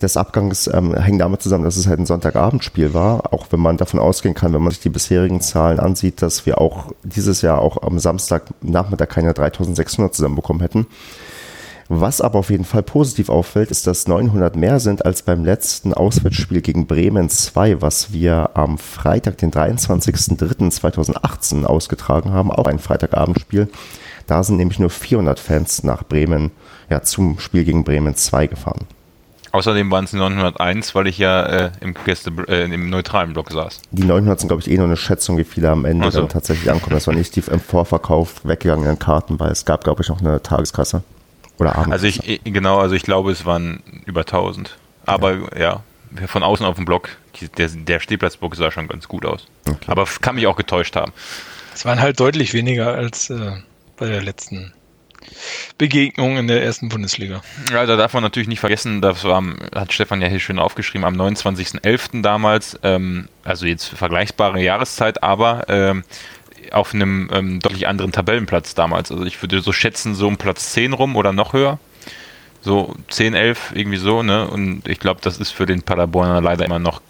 des 0.03 0.17
Abgangs 0.17 0.69
ähm, 0.73 0.95
hängen 0.95 1.19
damit 1.19 1.43
zusammen, 1.43 1.65
dass 1.65 1.77
es 1.77 1.87
halt 1.87 1.99
ein 1.99 2.07
Sonntagabendspiel 2.07 2.93
war, 2.93 3.33
auch 3.33 3.47
wenn 3.51 3.61
man 3.61 3.79
davon 3.79 3.99
ausgehen 3.99 4.35
kann, 4.35 4.53
wenn 4.53 4.63
man 4.63 4.71
sich 4.71 4.81
die 4.81 4.91
bisherigen 4.91 5.41
Zahlen 5.41 5.81
ansieht, 5.81 6.21
dass 6.21 6.45
wir 6.45 6.61
auch 6.61 6.93
dieses 7.03 7.43
Jahr 7.43 7.61
auch 7.61 7.83
am 7.83 7.99
Samstagnachmittag 7.99 9.09
keine 9.09 9.33
3600 9.33 10.15
zusammenbekommen 10.15 10.61
hätten. 10.61 10.87
Was 11.89 12.21
aber 12.21 12.41
auf 12.41 12.51
jeden 12.51 12.65
Fall 12.65 12.83
positiv 12.83 13.29
auffällt, 13.29 13.71
ist, 13.71 13.87
dass 13.87 14.09
900 14.09 14.57
mehr 14.57 14.81
sind 14.81 15.07
als 15.07 15.23
beim 15.23 15.45
letzten 15.45 15.95
Auswärtsspiel 15.95 16.61
gegen 16.61 16.89
Bremen 16.89 17.31
2, 17.31 17.81
was 17.81 18.13
wir 18.13 18.51
am 18.55 18.77
Freitag, 18.77 19.39
den 19.39 19.53
23.03.2018 19.53 21.65
ausgetragen 21.65 22.33
haben, 22.33 22.51
auch 22.51 22.67
ein 22.67 22.81
Freitagabendspiel. 22.81 23.69
Da 24.27 24.43
sind 24.43 24.57
nämlich 24.57 24.81
nur 24.81 24.91
400 24.91 25.39
Fans 25.39 25.85
nach 25.85 26.03
Bremen, 26.03 26.51
ja, 26.91 27.03
zum 27.03 27.39
Spiel 27.39 27.65
gegen 27.65 27.85
Bremen 27.85 28.17
2 28.17 28.49
gefahren. 28.49 28.89
Außerdem 29.57 29.91
waren 29.91 30.05
es 30.05 30.13
901, 30.13 30.95
weil 30.95 31.07
ich 31.07 31.17
ja 31.17 31.43
äh, 31.47 31.71
im, 31.81 31.95
Gäste, 31.95 32.31
äh, 32.47 32.65
im 32.65 32.91
neutralen 32.91 33.33
Block 33.33 33.51
saß. 33.51 33.81
Die 33.91 34.05
900 34.05 34.39
sind, 34.39 34.49
glaube 34.49 34.61
ich, 34.61 34.71
eh 34.71 34.77
nur 34.77 34.85
eine 34.85 34.99
Schätzung, 34.99 35.39
wie 35.39 35.45
viele 35.45 35.71
am 35.71 35.87
Ende 35.87 36.11
so. 36.11 36.21
dann 36.21 36.29
tatsächlich 36.29 36.71
ankommen. 36.71 36.93
Das 36.93 37.07
war 37.07 37.15
nicht 37.15 37.35
die 37.37 37.41
im 37.51 37.61
Vorverkauf 37.61 38.45
weggegangenen 38.45 38.99
Karten, 38.99 39.41
weil 39.41 39.51
es 39.51 39.65
gab, 39.65 39.83
glaube 39.83 40.03
ich, 40.03 40.11
noch 40.11 40.21
eine 40.21 40.43
Tageskasse. 40.43 41.03
Oder 41.59 41.75
Abendkasse. 41.75 42.07
Also 42.07 42.07
ich, 42.07 42.43
genau, 42.45 42.81
also 42.81 42.95
ich 42.95 43.03
glaube, 43.03 43.31
es 43.31 43.47
waren 43.47 43.83
über 44.05 44.21
1000. 44.21 44.77
Aber 45.07 45.59
ja, 45.59 45.83
ja 46.21 46.27
von 46.27 46.43
außen 46.43 46.67
auf 46.67 46.77
dem 46.77 46.85
Block, 46.85 47.09
der, 47.57 47.69
der 47.69 48.01
Stehplatzblock 48.01 48.57
sah 48.57 48.71
schon 48.71 48.89
ganz 48.89 49.09
gut 49.09 49.25
aus. 49.25 49.47
Okay. 49.67 49.87
Aber 49.87 50.05
kann 50.21 50.35
mich 50.35 50.47
auch 50.47 50.57
getäuscht 50.57 50.97
haben. 50.97 51.13
Es 51.75 51.87
waren 51.87 52.01
halt 52.01 52.21
deutlich 52.21 52.53
weniger 52.53 52.93
als 52.93 53.31
äh, 53.31 53.53
bei 53.97 54.07
der 54.07 54.23
letzten 54.23 54.75
Begegnung 55.79 56.37
in 56.37 56.49
der 56.49 56.63
ersten 56.63 56.89
Bundesliga. 56.89 57.43
Ja, 57.73 57.87
da 57.87 57.97
darf 57.97 58.15
man 58.15 58.23
natürlich 58.23 58.49
nicht 58.49 58.61
vergessen, 58.61 59.01
das 59.01 59.25
war, 59.25 59.43
hat 59.75 59.93
Stefan 59.93 60.23
ja 60.23 60.29
hier 60.29 60.41
schön 60.41 60.59
aufgeschrieben, 60.59 61.05
am 61.05 61.21
29.11. 61.21 62.23
damals, 62.23 62.79
ähm, 62.83 63.29
also 63.45 63.67
jetzt 63.67 63.87
vergleichbare 63.87 64.61
Jahreszeit, 64.61 65.23
aber 65.23 65.67
ähm, 65.69 66.05
auf 66.73 66.95
einem 66.95 67.31
ähm, 67.33 67.61
deutlich 67.61 67.87
anderen 67.87 68.13
Tabellenplatz 68.13 68.75
damals. 68.75 69.11
Also 69.11 69.25
ich 69.25 69.41
würde 69.43 69.61
so 69.61 69.73
schätzen, 69.73 70.15
so 70.15 70.27
um 70.27 70.37
Platz 70.37 70.73
10 70.73 70.93
rum 70.93 71.17
oder 71.17 71.33
noch 71.33 71.53
höher. 71.53 71.79
So 72.63 72.97
10, 73.11 73.35
11, 73.35 73.73
irgendwie 73.75 73.99
so, 73.99 74.23
ne? 74.25 74.49
Und 74.49 74.89
ich 74.89 74.99
glaube, 74.99 75.21
das 75.23 75.39
ist 75.39 75.53
für 75.53 75.67
den 75.67 75.83
Paderborner 75.83 76.41
leider 76.41 76.65
immer 76.65 76.81
noch 76.81 77.01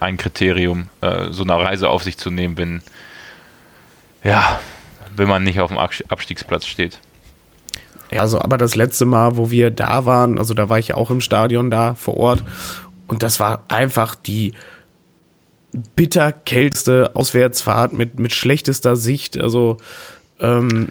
ein 0.00 0.16
Kriterium, 0.18 0.88
äh, 1.00 1.28
so 1.30 1.42
eine 1.42 1.54
Reise 1.54 1.88
auf 1.88 2.02
sich 2.02 2.18
zu 2.18 2.30
nehmen, 2.30 2.58
wenn, 2.58 2.82
ja, 4.22 4.60
wenn 5.14 5.28
man 5.28 5.42
nicht 5.42 5.60
auf 5.60 5.70
dem 5.70 5.78
Abstiegsplatz 5.78 6.66
steht. 6.66 6.98
Ja, 8.10 8.20
also, 8.20 8.40
aber 8.40 8.56
das 8.58 8.76
letzte 8.76 9.04
Mal, 9.04 9.36
wo 9.36 9.50
wir 9.50 9.70
da 9.70 10.06
waren, 10.06 10.38
also 10.38 10.54
da 10.54 10.68
war 10.68 10.78
ich 10.78 10.94
auch 10.94 11.10
im 11.10 11.20
Stadion 11.20 11.70
da 11.70 11.94
vor 11.94 12.16
Ort 12.16 12.44
und 13.06 13.22
das 13.22 13.40
war 13.40 13.64
einfach 13.68 14.14
die 14.14 14.52
bitterkälteste 15.94 17.14
Auswärtsfahrt 17.14 17.92
mit, 17.92 18.18
mit 18.18 18.32
schlechtester 18.32 18.96
Sicht, 18.96 19.38
also 19.38 19.76
ähm, 20.40 20.88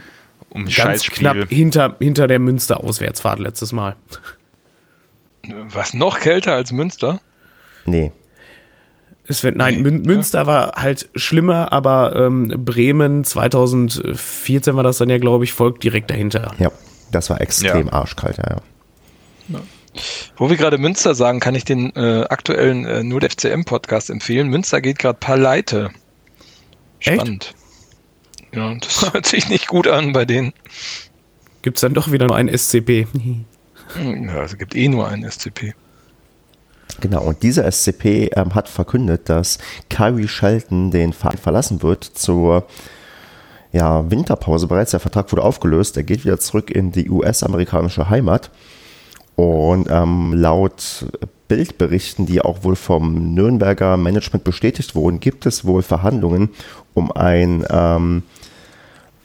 um 0.49 0.66
ganz 0.68 1.03
knapp 1.07 1.49
hinter, 1.49 1.95
hinter 1.99 2.28
der 2.28 2.39
Münster-Auswärtsfahrt 2.39 3.39
letztes 3.39 3.72
Mal. 3.72 3.95
Was 5.47 5.93
noch 5.93 6.20
kälter 6.20 6.53
als 6.53 6.72
Münster? 6.72 7.20
Nee. 7.86 8.11
Es 9.28 9.43
wird, 9.43 9.55
nein, 9.55 9.82
nee, 9.82 9.91
Münster 9.91 10.39
ja. 10.39 10.47
war 10.47 10.72
halt 10.76 11.09
schlimmer, 11.16 11.74
aber 11.74 12.16
ähm, 12.16 12.53
Bremen 12.63 13.24
2014 13.24 14.76
war 14.76 14.84
das 14.84 14.97
dann 14.99 15.09
ja, 15.09 15.18
glaube 15.18 15.43
ich, 15.43 15.53
folgt 15.53 15.84
direkt 15.84 16.11
dahinter. 16.11 16.53
Ja. 16.59 16.72
Das 17.12 17.30
war 17.30 17.41
extrem 17.41 17.88
ja. 17.88 17.93
arschkalt, 17.93 18.38
ja. 18.38 18.58
ja. 19.49 19.62
Wo 20.36 20.49
wir 20.49 20.58
gerade 20.58 20.78
Münster 20.78 21.16
sagen, 21.16 21.39
kann 21.39 21.56
ich 21.56 21.64
den 21.64 21.95
äh, 21.95 22.26
aktuellen 22.30 22.86
äh, 22.86 23.03
0 23.03 23.30
FCM 23.30 23.64
Podcast 23.64 24.10
empfehlen. 24.10 24.49
Münster 24.49 24.82
geht 24.82 24.99
gerade 24.99 25.18
pleite. 25.20 25.91
Spannend. 26.99 27.53
Echt? 28.51 28.56
Ja, 28.56 28.74
das 28.76 29.14
hört 29.14 29.26
sich 29.26 29.49
nicht 29.49 29.68
gut 29.68 29.88
an 29.88 30.14
bei 30.14 30.26
denen. 30.26 30.53
Gibt 31.62 31.78
es 31.78 31.82
dann 31.82 31.93
doch 31.93 32.12
wieder 32.12 32.28
nur 32.28 32.36
einen 32.36 32.56
SCP? 32.56 33.08
ja, 33.95 34.43
es 34.43 34.58
gibt 34.58 34.76
eh 34.76 34.88
nur 34.88 35.08
einen 35.08 35.30
SCP. 35.30 35.74
Genau, 37.01 37.24
und 37.24 37.43
dieser 37.43 37.70
SCP 37.70 38.30
ähm, 38.36 38.56
hat 38.56 38.70
verkündet, 38.70 39.28
dass 39.30 39.58
Kyrie 39.89 40.28
Shelton 40.28 40.91
den 40.91 41.14
Verein 41.14 41.38
verlassen 41.38 41.82
wird 41.82 42.03
zur 42.03 42.68
ja, 43.76 44.09
Winterpause 44.09 44.67
bereits. 44.67 44.91
Der 44.91 45.01
Vertrag 45.01 45.30
wurde 45.34 45.43
aufgelöst. 45.43 45.97
Er 45.97 46.03
geht 46.03 46.23
wieder 46.23 46.39
zurück 46.39 46.71
in 46.71 46.93
die 46.93 47.09
US-amerikanische 47.09 48.09
Heimat. 48.09 48.49
Und 49.36 49.89
ähm, 49.91 50.32
laut 50.34 51.05
Bildberichten, 51.49 52.26
die 52.26 52.39
auch 52.39 52.63
wohl 52.63 52.78
vom 52.78 53.34
Nürnberger 53.34 53.97
Management 53.97 54.45
bestätigt 54.45 54.95
wurden, 54.95 55.19
gibt 55.19 55.45
es 55.45 55.65
wohl 55.65 55.82
Verhandlungen 55.82 56.51
um 56.93 57.11
ein, 57.11 57.65
ähm, 57.69 58.23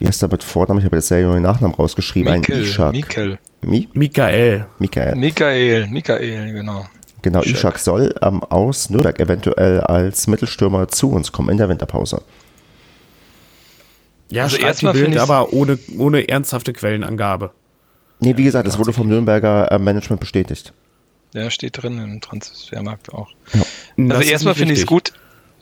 wie 0.01 0.09
heißt 0.09 0.21
der 0.21 0.29
mit 0.29 0.43
Vornamen? 0.43 0.81
Ich 0.81 0.85
habe 0.85 0.97
jetzt 0.97 1.07
selber 1.07 1.35
den 1.35 1.45
Nachnamen 1.45 1.77
rausgeschrieben. 1.77 2.41
Mikel, 2.41 2.57
ein 2.57 2.63
Ishak. 2.63 2.93
Mikel. 2.93 3.39
Mi? 3.63 3.89
Michael. 3.93 4.67
Michael. 4.81 5.15
Michael, 5.15 5.87
Michael, 5.87 6.53
genau. 6.53 6.87
Genau, 7.23 7.43
Ishak, 7.43 7.55
Ishak 7.55 7.79
soll 7.79 8.15
ähm, 8.21 8.43
aus 8.43 8.91
Nürnberg 8.91 9.21
eventuell 9.21 9.81
als 9.83 10.27
Mittelstürmer 10.27 10.89
zu 10.89 11.13
uns 11.13 11.31
kommen 11.31 11.51
in 11.51 11.59
der 11.59 11.69
Winterpause. 11.69 12.23
Ja, 14.31 14.45
also 14.45 14.57
erstmal 14.57 14.93
Bild, 14.93 15.17
aber 15.19 15.53
ohne, 15.53 15.79
ohne 15.99 16.29
ernsthafte 16.29 16.73
Quellenangabe. 16.73 17.53
Nee, 18.21 18.37
wie 18.37 18.45
gesagt, 18.45 18.69
es 18.69 18.79
wurde 18.79 18.93
vom 18.93 19.09
Nürnberger 19.09 19.71
äh, 19.73 19.79
Management 19.79 20.21
bestätigt. 20.21 20.73
Ja, 21.33 21.51
steht 21.51 21.83
drin 21.83 21.99
im 21.99 22.21
Transfermarkt 22.21 23.13
auch. 23.13 23.31
Ja. 23.55 24.15
also 24.15 24.29
erstmal 24.29 24.55
finde 24.55 24.75
ich 24.75 24.81
es 24.81 24.87
gut, 24.87 25.13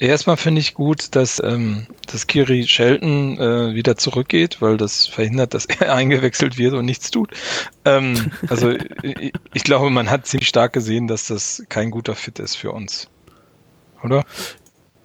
Erstmal 0.00 0.36
finde 0.36 0.60
ich 0.60 0.74
gut, 0.74 1.16
dass, 1.16 1.42
ähm, 1.42 1.86
dass 2.06 2.28
Kiri 2.28 2.68
Shelton 2.68 3.36
äh, 3.38 3.74
wieder 3.74 3.96
zurückgeht, 3.96 4.62
weil 4.62 4.76
das 4.76 5.08
verhindert, 5.08 5.54
dass 5.54 5.66
er 5.66 5.92
eingewechselt 5.94 6.56
wird 6.56 6.74
und 6.74 6.84
nichts 6.84 7.10
tut. 7.10 7.32
Ähm, 7.84 8.30
also 8.48 8.74
ich, 9.02 9.32
ich, 9.52 9.64
glaube, 9.64 9.90
man 9.90 10.08
hat 10.08 10.26
ziemlich 10.26 10.48
stark 10.48 10.72
gesehen, 10.72 11.08
dass 11.08 11.26
das 11.26 11.64
kein 11.68 11.90
guter 11.90 12.14
Fit 12.14 12.38
ist 12.38 12.54
für 12.54 12.70
uns. 12.70 13.08
Oder? 14.04 14.24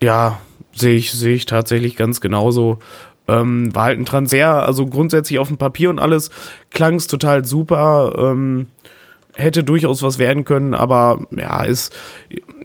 Ja, 0.01 0.39
sehe 0.74 0.95
ich, 0.95 1.11
sehe 1.11 1.34
ich 1.34 1.47
tatsächlich 1.47 1.95
ganz 1.95 2.22
genauso. 2.22 2.78
Ähm, 3.28 3.74
war 3.74 3.86
halt 3.86 3.99
ein 3.99 4.05
Transfer, 4.05 4.65
also 4.65 4.86
grundsätzlich 4.86 5.39
auf 5.39 5.47
dem 5.47 5.57
Papier 5.57 5.89
und 5.89 5.99
alles 5.99 6.30
klang 6.71 6.95
es 6.95 7.07
total 7.07 7.45
super. 7.45 8.13
Ähm, 8.17 8.67
hätte 9.36 9.63
durchaus 9.63 10.03
was 10.03 10.19
werden 10.19 10.45
können, 10.45 10.74
aber 10.74 11.26
ja, 11.32 11.63
ist, 11.63 11.95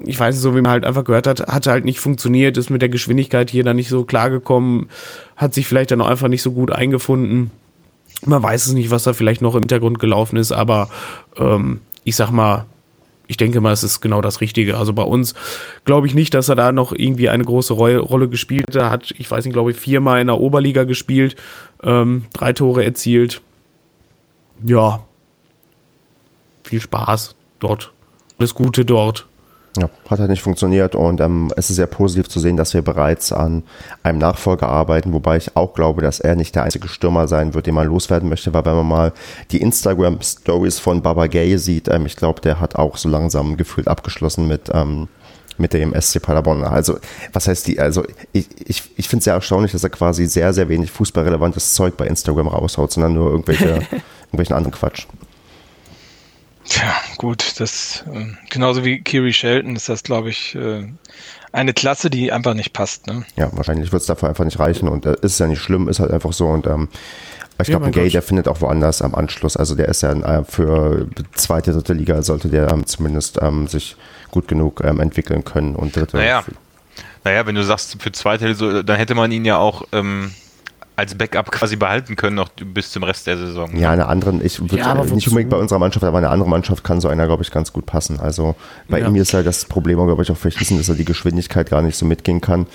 ich 0.04 0.18
weiß 0.18 0.34
nicht, 0.34 0.42
so 0.42 0.54
wie 0.54 0.60
man 0.60 0.70
halt 0.70 0.84
einfach 0.84 1.04
gehört 1.04 1.26
hat, 1.26 1.40
hat 1.46 1.66
halt 1.66 1.84
nicht 1.84 2.00
funktioniert, 2.00 2.56
ist 2.56 2.70
mit 2.70 2.82
der 2.82 2.88
Geschwindigkeit 2.88 3.50
hier 3.50 3.64
dann 3.64 3.76
nicht 3.76 3.88
so 3.88 4.04
klargekommen, 4.04 4.88
hat 5.36 5.54
sich 5.54 5.66
vielleicht 5.66 5.90
dann 5.90 6.00
auch 6.00 6.08
einfach 6.08 6.28
nicht 6.28 6.42
so 6.42 6.52
gut 6.52 6.70
eingefunden. 6.70 7.50
Man 8.24 8.42
weiß 8.42 8.66
es 8.66 8.72
nicht, 8.72 8.90
was 8.90 9.04
da 9.04 9.12
vielleicht 9.12 9.42
noch 9.42 9.54
im 9.54 9.62
Hintergrund 9.62 9.98
gelaufen 9.98 10.36
ist, 10.36 10.52
aber 10.52 10.90
ähm, 11.36 11.80
ich 12.04 12.16
sag 12.16 12.30
mal, 12.30 12.66
ich 13.28 13.36
denke 13.36 13.60
mal, 13.60 13.72
es 13.72 13.84
ist 13.84 14.00
genau 14.00 14.20
das 14.20 14.40
Richtige. 14.40 14.78
Also 14.78 14.92
bei 14.94 15.02
uns 15.04 15.34
glaube 15.84 16.08
ich 16.08 16.14
nicht, 16.14 16.34
dass 16.34 16.48
er 16.48 16.56
da 16.56 16.72
noch 16.72 16.92
irgendwie 16.92 17.28
eine 17.28 17.44
große 17.44 17.74
Rolle 17.74 18.28
gespielt 18.28 18.74
hat. 18.74 19.14
Ich 19.18 19.30
weiß 19.30 19.44
nicht, 19.44 19.52
glaube 19.54 19.70
ich, 19.70 19.76
viermal 19.76 20.20
in 20.20 20.26
der 20.26 20.40
Oberliga 20.40 20.84
gespielt, 20.84 21.36
ähm, 21.82 22.24
drei 22.32 22.54
Tore 22.54 22.84
erzielt. 22.84 23.42
Ja, 24.64 25.04
viel 26.64 26.80
Spaß 26.80 27.36
dort. 27.60 27.92
Alles 28.38 28.54
Gute 28.54 28.84
dort. 28.84 29.27
Ja, 29.78 29.88
hat 30.10 30.18
halt 30.18 30.30
nicht 30.30 30.42
funktioniert 30.42 30.94
und 30.96 31.20
ähm, 31.20 31.52
es 31.56 31.70
ist 31.70 31.76
sehr 31.76 31.86
positiv 31.86 32.28
zu 32.28 32.40
sehen, 32.40 32.56
dass 32.56 32.74
wir 32.74 32.82
bereits 32.82 33.32
an 33.32 33.62
einem 34.02 34.18
Nachfolger 34.18 34.68
arbeiten, 34.68 35.12
wobei 35.12 35.36
ich 35.36 35.56
auch 35.56 35.74
glaube, 35.74 36.02
dass 36.02 36.18
er 36.18 36.34
nicht 36.34 36.54
der 36.56 36.64
einzige 36.64 36.88
Stürmer 36.88 37.28
sein 37.28 37.54
wird, 37.54 37.66
den 37.66 37.74
man 37.74 37.86
loswerden 37.86 38.28
möchte, 38.28 38.52
weil 38.52 38.64
wenn 38.64 38.74
man 38.74 38.88
mal 38.88 39.12
die 39.52 39.60
Instagram-Stories 39.60 40.80
von 40.80 41.02
Baba 41.02 41.28
Gay 41.28 41.58
sieht, 41.58 41.88
ähm, 41.88 42.06
ich 42.06 42.16
glaube, 42.16 42.40
der 42.40 42.58
hat 42.58 42.74
auch 42.74 42.96
so 42.96 43.08
langsam 43.08 43.56
gefühlt 43.56 43.86
abgeschlossen 43.86 44.48
mit, 44.48 44.68
ähm, 44.72 45.06
mit 45.58 45.72
dem 45.72 45.94
SC 45.94 46.20
Paderborn. 46.20 46.64
Also, 46.64 46.98
was 47.32 47.46
heißt 47.46 47.66
die, 47.68 47.78
also 47.78 48.04
ich, 48.32 48.48
ich, 48.64 48.82
ich 48.96 49.08
finde 49.08 49.20
es 49.20 49.24
sehr 49.24 49.34
erstaunlich, 49.34 49.72
dass 49.72 49.84
er 49.84 49.90
quasi 49.90 50.26
sehr, 50.26 50.52
sehr 50.52 50.68
wenig 50.68 50.90
fußballrelevantes 50.90 51.74
Zeug 51.74 51.96
bei 51.96 52.06
Instagram 52.06 52.48
raushaut, 52.48 52.92
sondern 52.92 53.14
nur 53.14 53.30
irgendwelche, 53.30 53.80
irgendwelchen 54.26 54.56
anderen 54.56 54.74
Quatsch. 54.74 55.06
Tja, 56.68 56.94
gut, 57.16 57.60
das 57.60 58.04
äh, 58.12 58.26
genauso 58.50 58.84
wie 58.84 59.00
Kiri 59.00 59.32
Shelton 59.32 59.74
ist 59.76 59.88
das, 59.88 60.02
glaube 60.02 60.28
ich, 60.28 60.54
äh, 60.54 60.86
eine 61.52 61.72
Klasse, 61.72 62.10
die 62.10 62.30
einfach 62.30 62.54
nicht 62.54 62.72
passt. 62.72 63.06
Ne? 63.06 63.24
Ja, 63.36 63.48
wahrscheinlich 63.52 63.90
wird 63.90 64.02
es 64.02 64.06
dafür 64.06 64.28
einfach 64.28 64.44
nicht 64.44 64.58
reichen 64.58 64.88
und 64.88 65.06
äh, 65.06 65.16
ist 65.22 65.40
ja 65.40 65.46
nicht 65.46 65.62
schlimm, 65.62 65.88
ist 65.88 66.00
halt 66.00 66.10
einfach 66.10 66.32
so 66.32 66.48
und 66.48 66.66
ähm, 66.66 66.88
ich 67.60 67.68
glaube, 67.68 67.86
ja, 67.86 67.88
ein 67.88 67.92
Gay, 67.92 68.04
Gott. 68.04 68.14
der 68.14 68.22
findet 68.22 68.46
auch 68.46 68.60
woanders 68.60 69.02
am 69.02 69.16
Anschluss. 69.16 69.56
Also 69.56 69.74
der 69.74 69.88
ist 69.88 70.02
ja 70.02 70.12
äh, 70.12 70.44
für 70.44 71.08
zweite, 71.34 71.72
dritte 71.72 71.92
Liga 71.92 72.22
sollte 72.22 72.48
der 72.48 72.70
ähm, 72.70 72.86
zumindest 72.86 73.38
ähm, 73.42 73.66
sich 73.66 73.96
gut 74.30 74.46
genug 74.46 74.80
ähm, 74.84 75.00
entwickeln 75.00 75.44
können 75.44 75.74
und 75.74 75.96
dritte. 75.96 76.18
Naja. 76.18 76.44
naja, 77.24 77.46
wenn 77.46 77.56
du 77.56 77.64
sagst 77.64 78.00
für 78.00 78.12
zweite, 78.12 78.84
dann 78.84 78.96
hätte 78.96 79.16
man 79.16 79.32
ihn 79.32 79.44
ja 79.44 79.58
auch 79.58 79.82
ähm, 79.90 80.32
als 80.98 81.14
Backup 81.14 81.52
quasi 81.52 81.76
behalten 81.76 82.16
können, 82.16 82.34
noch 82.34 82.48
bis 82.48 82.90
zum 82.90 83.04
Rest 83.04 83.28
der 83.28 83.36
Saison. 83.36 83.76
Ja, 83.76 83.92
eine 83.92 84.06
andere, 84.06 84.42
ich 84.42 84.58
würde 84.58 84.78
ja, 84.78 84.94
nicht 85.04 85.28
unbedingt 85.28 85.48
bei 85.50 85.56
unserer 85.56 85.78
Mannschaft, 85.78 86.04
aber 86.04 86.18
eine 86.18 86.28
andere 86.28 86.48
Mannschaft 86.48 86.82
kann 86.82 87.00
so 87.00 87.06
einer, 87.06 87.26
glaube 87.26 87.44
ich, 87.44 87.52
ganz 87.52 87.72
gut 87.72 87.86
passen. 87.86 88.18
Also 88.18 88.56
bei 88.88 88.98
ja. 88.98 89.06
ihm 89.06 89.14
ist 89.14 89.32
halt 89.32 89.46
das 89.46 89.64
Problem, 89.64 89.98
glaube 89.98 90.24
ich, 90.24 90.30
auch 90.32 90.36
vielleicht 90.36 90.60
wissen, 90.60 90.76
dass 90.76 90.88
er 90.88 90.96
die 90.96 91.04
Geschwindigkeit 91.04 91.70
gar 91.70 91.82
nicht 91.82 91.96
so 91.96 92.04
mitgehen 92.04 92.40
kann 92.40 92.66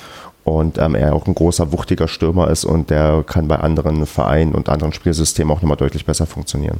und 0.45 0.77
ähm, 0.77 0.95
er 0.95 1.13
auch 1.13 1.27
ein 1.27 1.35
großer, 1.35 1.73
wuchtiger 1.73 2.07
Stürmer 2.07 2.49
ist 2.49 2.63
und 2.63 2.89
der 2.89 3.25
kann 3.27 3.49
bei 3.49 3.57
anderen 3.57 4.05
Vereinen 4.05 4.55
und 4.55 4.69
anderen 4.69 4.93
Spielsystemen 4.93 5.53
auch 5.53 5.61
nochmal 5.61 5.77
deutlich 5.77 6.05
besser 6.05 6.25
funktionieren. 6.25 6.79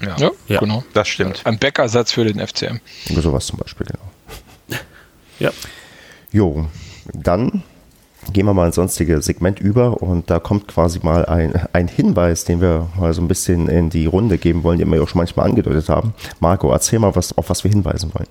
Ja, 0.00 0.16
ja, 0.16 0.30
ja, 0.48 0.60
genau. 0.60 0.82
Das 0.94 1.08
stimmt. 1.08 1.42
Ein 1.44 1.58
Backersatz 1.58 2.10
für 2.12 2.24
den 2.24 2.40
FCM. 2.40 2.80
Sowas 3.20 3.46
zum 3.46 3.58
Beispiel, 3.58 3.86
genau. 3.86 4.80
ja. 5.38 5.50
Jo, 6.32 6.68
dann 7.12 7.62
gehen 8.32 8.46
wir 8.46 8.54
mal 8.54 8.66
ins 8.66 8.76
sonstige 8.76 9.20
Segment 9.22 9.60
über 9.60 10.02
und 10.02 10.30
da 10.30 10.38
kommt 10.38 10.68
quasi 10.68 11.00
mal 11.02 11.24
ein, 11.26 11.52
ein 11.72 11.88
Hinweis, 11.88 12.44
den 12.44 12.60
wir 12.60 12.88
mal 12.98 13.12
so 13.12 13.22
ein 13.22 13.28
bisschen 13.28 13.68
in 13.68 13.90
die 13.90 14.06
Runde 14.06 14.38
geben 14.38 14.62
wollen, 14.62 14.78
den 14.78 14.90
wir 14.90 15.02
auch 15.02 15.08
schon 15.08 15.18
manchmal 15.18 15.48
angedeutet 15.48 15.88
haben. 15.88 16.14
Marco, 16.40 16.70
erzähl 16.70 16.98
mal, 16.98 17.14
was, 17.14 17.36
auf 17.36 17.50
was 17.50 17.64
wir 17.64 17.70
hinweisen 17.70 18.12
wollen. 18.14 18.28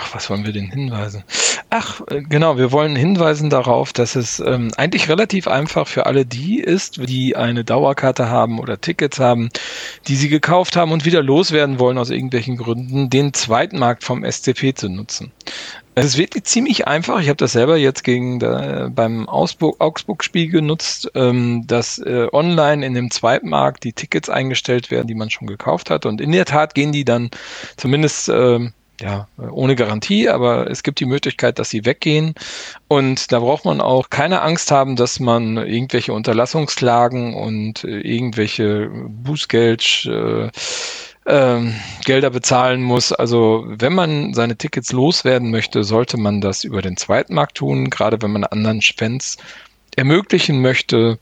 Ach, 0.00 0.14
was 0.14 0.30
wollen 0.30 0.46
wir 0.46 0.52
denn 0.52 0.70
hinweisen? 0.70 1.24
Ach, 1.70 2.00
äh, 2.08 2.22
genau, 2.22 2.56
wir 2.56 2.70
wollen 2.70 2.94
hinweisen 2.94 3.50
darauf, 3.50 3.92
dass 3.92 4.14
es 4.14 4.38
ähm, 4.38 4.70
eigentlich 4.76 5.08
relativ 5.08 5.48
einfach 5.48 5.88
für 5.88 6.06
alle 6.06 6.24
die 6.24 6.60
ist, 6.60 7.08
die 7.08 7.34
eine 7.34 7.64
Dauerkarte 7.64 8.28
haben 8.28 8.60
oder 8.60 8.80
Tickets 8.80 9.18
haben, 9.18 9.48
die 10.06 10.14
sie 10.14 10.28
gekauft 10.28 10.76
haben 10.76 10.92
und 10.92 11.04
wieder 11.04 11.20
loswerden 11.20 11.80
wollen 11.80 11.98
aus 11.98 12.10
irgendwelchen 12.10 12.56
Gründen, 12.56 13.10
den 13.10 13.34
Zweitmarkt 13.34 14.04
vom 14.04 14.24
SCP 14.24 14.74
zu 14.74 14.88
nutzen. 14.88 15.32
Es 15.96 16.04
ist 16.04 16.16
wirklich 16.16 16.44
ziemlich 16.44 16.86
einfach. 16.86 17.20
Ich 17.20 17.28
habe 17.28 17.38
das 17.38 17.50
selber 17.50 17.76
jetzt 17.76 18.04
gegen 18.04 18.38
der, 18.38 18.88
beim 18.94 19.28
Augsburg-Spiel 19.28 20.48
genutzt, 20.48 21.10
ähm, 21.16 21.66
dass 21.66 21.98
äh, 21.98 22.28
online 22.32 22.86
in 22.86 22.94
dem 22.94 23.10
Zweitmarkt 23.10 23.82
die 23.82 23.94
Tickets 23.94 24.30
eingestellt 24.30 24.92
werden, 24.92 25.08
die 25.08 25.16
man 25.16 25.28
schon 25.28 25.48
gekauft 25.48 25.90
hat. 25.90 26.06
Und 26.06 26.20
in 26.20 26.30
der 26.30 26.44
Tat 26.44 26.76
gehen 26.76 26.92
die 26.92 27.04
dann 27.04 27.30
zumindest 27.76 28.28
äh, 28.28 28.70
ja, 29.00 29.28
ohne 29.36 29.76
Garantie, 29.76 30.28
aber 30.28 30.70
es 30.70 30.82
gibt 30.82 30.98
die 31.00 31.06
Möglichkeit, 31.06 31.58
dass 31.58 31.70
sie 31.70 31.84
weggehen. 31.84 32.34
Und 32.88 33.30
da 33.30 33.38
braucht 33.40 33.64
man 33.64 33.80
auch 33.80 34.10
keine 34.10 34.42
Angst 34.42 34.70
haben, 34.70 34.96
dass 34.96 35.20
man 35.20 35.56
irgendwelche 35.56 36.12
Unterlassungsklagen 36.12 37.34
und 37.34 37.84
äh, 37.84 38.00
irgendwelche 38.00 38.90
Bußgeld 38.90 40.06
äh, 40.06 40.50
ähm, 41.26 41.74
Gelder 42.04 42.30
bezahlen 42.30 42.82
muss. 42.82 43.12
Also 43.12 43.64
wenn 43.68 43.94
man 43.94 44.34
seine 44.34 44.56
Tickets 44.56 44.92
loswerden 44.92 45.50
möchte, 45.50 45.84
sollte 45.84 46.16
man 46.16 46.40
das 46.40 46.64
über 46.64 46.82
den 46.82 46.96
Zweitmarkt 46.96 47.56
tun, 47.58 47.90
gerade 47.90 48.20
wenn 48.22 48.32
man 48.32 48.44
anderen 48.44 48.80
Fans 48.82 49.36
ermöglichen 49.96 50.60
möchte, 50.60 51.18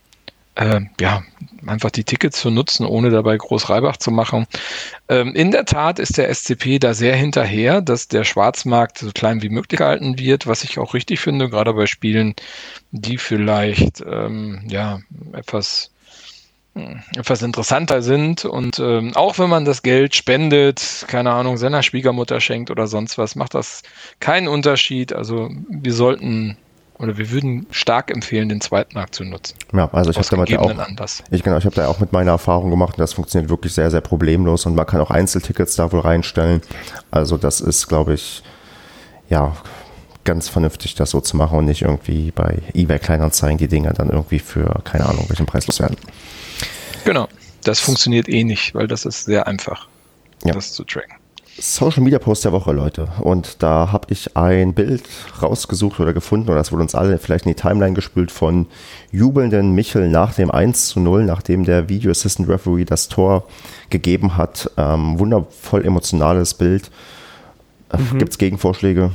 äh, 0.57 0.81
ja, 1.01 1.23
einfach 1.67 1.91
die 1.91 2.05
Tickets 2.05 2.41
zu 2.41 2.51
nutzen, 2.51 2.87
ohne 2.87 3.11
dabei 3.11 3.37
groß 3.37 3.69
Reibach 3.71 3.97
zu 3.97 4.11
machen. 4.11 4.47
Ähm, 5.09 5.35
in 5.35 5.51
der 5.51 5.65
Tat 5.65 5.99
ist 5.99 6.19
der 6.19 6.35
SCP 6.35 6.79
da 6.79 6.95
sehr 6.95 7.15
hinterher, 7.15 7.81
dass 7.81 8.09
der 8.09 8.25
Schwarzmarkt 8.25 8.99
so 8.99 9.11
klein 9.13 9.43
wie 9.43 9.49
möglich 9.49 9.79
gehalten 9.79 10.19
wird, 10.19 10.47
was 10.47 10.65
ich 10.65 10.79
auch 10.79 10.95
richtig 10.95 11.21
finde, 11.21 11.51
gerade 11.51 11.73
bei 11.75 11.87
Spielen, 11.87 12.35
die 12.91 13.19
vielleicht 13.19 14.01
ähm, 14.01 14.63
ja 14.69 15.01
etwas 15.33 15.91
etwas 17.17 17.41
interessanter 17.41 18.03
sind. 18.03 18.45
Und 18.45 18.79
ähm, 18.79 19.17
auch 19.17 19.39
wenn 19.39 19.49
man 19.49 19.65
das 19.65 19.83
Geld 19.83 20.15
spendet, 20.15 21.07
keine 21.09 21.33
Ahnung, 21.33 21.57
seiner 21.57 21.83
Schwiegermutter 21.83 22.39
schenkt 22.41 22.71
oder 22.71 22.87
sonst 22.87 23.17
was, 23.17 23.35
macht 23.35 23.55
das 23.55 23.83
keinen 24.21 24.47
Unterschied. 24.47 25.15
Also 25.15 25.51
wir 25.71 25.95
sollten 25.95 26.59
oder 26.99 27.19
wir 27.19 27.31
würden 27.31 27.67
stark 27.71 28.11
empfehlen, 28.11 28.49
den 28.49 28.61
Zweitmarkt 28.61 29.15
zu 29.15 29.25
nutzen. 29.25 29.55
Ja, 29.73 29.89
also 29.93 30.11
ich 30.11 30.17
habe 30.19 30.51
ja 30.51 30.59
auch, 30.61 30.71
ich 31.31 31.43
genau, 31.43 31.59
ich 31.59 31.65
habe 31.65 31.75
da 31.75 31.89
auch 31.89 32.01
mit 32.01 32.13
meiner 32.13 32.33
Erfahrung 32.33 32.71
gemacht 32.71 32.95
und 32.95 33.01
das 33.01 33.13
funktioniert 33.13 33.51
wirklich 33.51 33.75
sehr, 33.75 33.91
sehr 33.91 34.01
problemlos 34.01 34.67
und 34.67 34.75
man 34.75 34.87
kann 34.87 35.01
auch 35.01 35.11
Einzeltickets 35.11 35.77
da 35.77 35.93
wohl 35.93 36.01
reinstellen. 36.01 36.63
Also 37.11 37.37
das 37.37 37.61
ist, 37.61 37.89
glaube 37.89 38.15
ich, 38.15 38.43
ja, 39.29 39.57
ganz 40.25 40.49
vernünftig, 40.49 40.95
das 40.95 41.11
so 41.11 41.21
zu 41.21 41.37
machen 41.37 41.59
und 41.59 41.67
nicht 41.67 41.83
irgendwie 41.83 42.31
bei 42.33 42.59
eBay 42.75 42.99
Kleinanzeigen 42.99 43.59
die 43.59 43.69
Dinger 43.69 43.93
dann 43.93 44.11
irgendwie 44.11 44.39
für, 44.39 44.81
keine 44.85 45.07
Ahnung, 45.07 45.25
welchen 45.29 45.47
Preis 45.47 45.67
loswerden. 45.67 45.97
Genau. 47.05 47.29
Das 47.63 47.81
funktioniert 47.81 48.29
eh 48.29 48.45
nicht, 48.45 48.75
weil 48.75 48.87
das 48.87 49.05
ist 49.05 49.25
sehr 49.25 49.49
einfach, 49.49 49.89
ja. 50.45 50.53
das 50.53 50.73
zu 50.73 50.85
tracken. 50.85 51.16
Social 51.59 52.03
Media 52.03 52.19
Post 52.19 52.45
der 52.45 52.53
Woche, 52.53 52.73
Leute. 52.73 53.09
Und 53.21 53.63
da 53.63 53.91
habe 53.91 54.07
ich 54.11 54.37
ein 54.37 54.75
Bild 54.75 55.05
rausgesucht 55.41 56.01
oder 56.01 56.13
gefunden, 56.13 56.49
oder 56.49 56.59
das 56.59 56.71
wurde 56.71 56.83
uns 56.83 56.95
alle 56.95 57.19
vielleicht 57.19 57.47
in 57.47 57.53
die 57.53 57.61
Timeline 57.61 57.95
gespült 57.95 58.31
von 58.31 58.67
jubelnden 59.11 59.73
Michel 59.73 60.09
nach 60.09 60.35
dem 60.35 60.51
1 60.51 60.89
zu 60.89 61.01
0, 61.01 61.25
nachdem 61.25 61.65
der 61.65 61.89
Video 61.89 62.11
Assistant 62.11 62.49
Referee 62.49 62.85
das 62.85 63.09
Tor 63.09 63.45
gegeben 63.89 64.37
hat. 64.37 64.71
Ähm, 64.77 65.19
wundervoll 65.19 65.85
emotionales 65.85 66.55
Bild. 66.55 66.91
Äh, 67.91 67.99
mhm. 67.99 68.19
Gibt 68.19 68.33
es 68.33 68.39
Gegenvorschläge? 68.39 69.13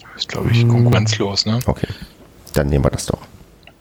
Das 0.00 0.22
ist, 0.22 0.28
glaube 0.28 0.50
ich, 0.50 0.66
konkurrenzlos, 0.66 1.44
ne? 1.44 1.58
Okay, 1.66 1.88
dann 2.54 2.68
nehmen 2.68 2.84
wir 2.84 2.90
das 2.90 3.06
doch. 3.06 3.20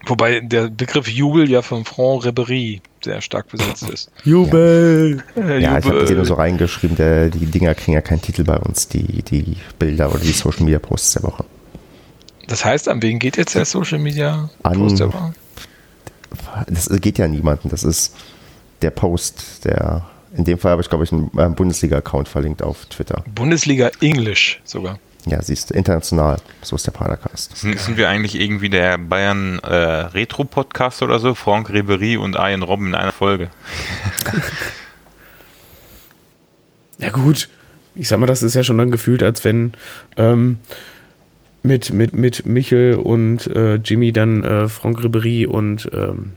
Wobei 0.07 0.41
der 0.41 0.69
Begriff 0.69 1.07
Jubel 1.07 1.49
ja 1.49 1.61
von 1.61 1.85
Franck 1.85 2.25
Ribery 2.25 2.81
sehr 3.05 3.21
stark 3.21 3.49
besetzt 3.49 3.89
ist. 3.89 4.11
Jubel! 4.25 5.23
Ja, 5.35 5.41
äh, 5.41 5.61
ja 5.61 5.79
ich 5.79 5.85
habe 5.85 5.99
das 6.01 6.09
hier 6.09 6.17
nur 6.17 6.25
so 6.25 6.33
reingeschrieben, 6.33 6.97
der, 6.97 7.29
die 7.29 7.45
Dinger 7.45 7.73
kriegen 7.73 7.93
ja 7.93 8.01
keinen 8.01 8.21
Titel 8.21 8.43
bei 8.43 8.57
uns, 8.57 8.89
die, 8.89 9.23
die 9.23 9.55
Bilder 9.79 10.09
oder 10.11 10.19
die 10.19 10.33
Social 10.33 10.63
Media 10.63 10.79
Posts 10.79 11.13
der 11.13 11.23
Woche. 11.23 11.45
Das 12.47 12.65
heißt, 12.65 12.89
an 12.89 13.01
wen 13.01 13.17
geht 13.17 13.37
jetzt 13.37 13.55
der 13.55 13.65
Social 13.65 13.99
Media 13.99 14.49
Post 14.61 14.99
der 14.99 15.13
Woche? 15.13 15.33
Das 16.67 16.89
geht 17.01 17.17
ja 17.17 17.27
niemanden, 17.27 17.69
das 17.69 17.83
ist 17.83 18.15
der 18.81 18.91
Post, 18.91 19.65
der 19.65 20.05
In 20.35 20.43
dem 20.43 20.59
Fall 20.59 20.73
habe 20.73 20.81
ich, 20.81 20.89
glaube 20.89 21.05
ich, 21.05 21.13
einen 21.13 21.31
äh, 21.37 21.49
Bundesliga-Account 21.49 22.27
verlinkt 22.27 22.61
auf 22.61 22.85
Twitter. 22.87 23.23
Bundesliga 23.33 23.89
Englisch 24.01 24.61
sogar. 24.65 24.99
Ja, 25.27 25.41
siehst 25.41 25.71
du, 25.71 25.73
international. 25.73 26.37
So 26.61 26.75
ist 26.75 26.85
der 26.85 26.91
Padercast. 26.91 27.57
Sind, 27.57 27.79
sind 27.79 27.97
wir 27.97 28.09
eigentlich 28.09 28.39
irgendwie 28.39 28.69
der 28.69 28.97
Bayern 28.97 29.59
äh, 29.59 29.73
Retro-Podcast 29.73 31.01
oder 31.01 31.19
so? 31.19 31.33
Franck 31.33 31.71
Ribery 31.71 32.17
und 32.17 32.35
Ian 32.35 32.61
Robben 32.61 32.87
in 32.87 32.95
einer 32.95 33.11
Folge. 33.11 33.49
Ja 36.97 37.09
gut, 37.09 37.49
ich 37.93 38.07
sag 38.07 38.19
mal, 38.19 38.25
das 38.25 38.43
ist 38.43 38.55
ja 38.55 38.63
schon 38.63 38.77
dann 38.77 38.91
gefühlt, 38.91 39.23
als 39.23 39.43
wenn 39.43 39.73
ähm, 40.17 40.59
mit, 41.63 41.91
mit, 41.91 42.13
mit 42.13 42.45
Michel 42.45 42.95
und 42.95 43.47
äh, 43.47 43.75
Jimmy 43.75 44.11
dann 44.11 44.43
äh, 44.43 44.69
Franck 44.69 45.03
Ribery 45.03 45.45
und 45.45 45.89
ähm, 45.93 46.33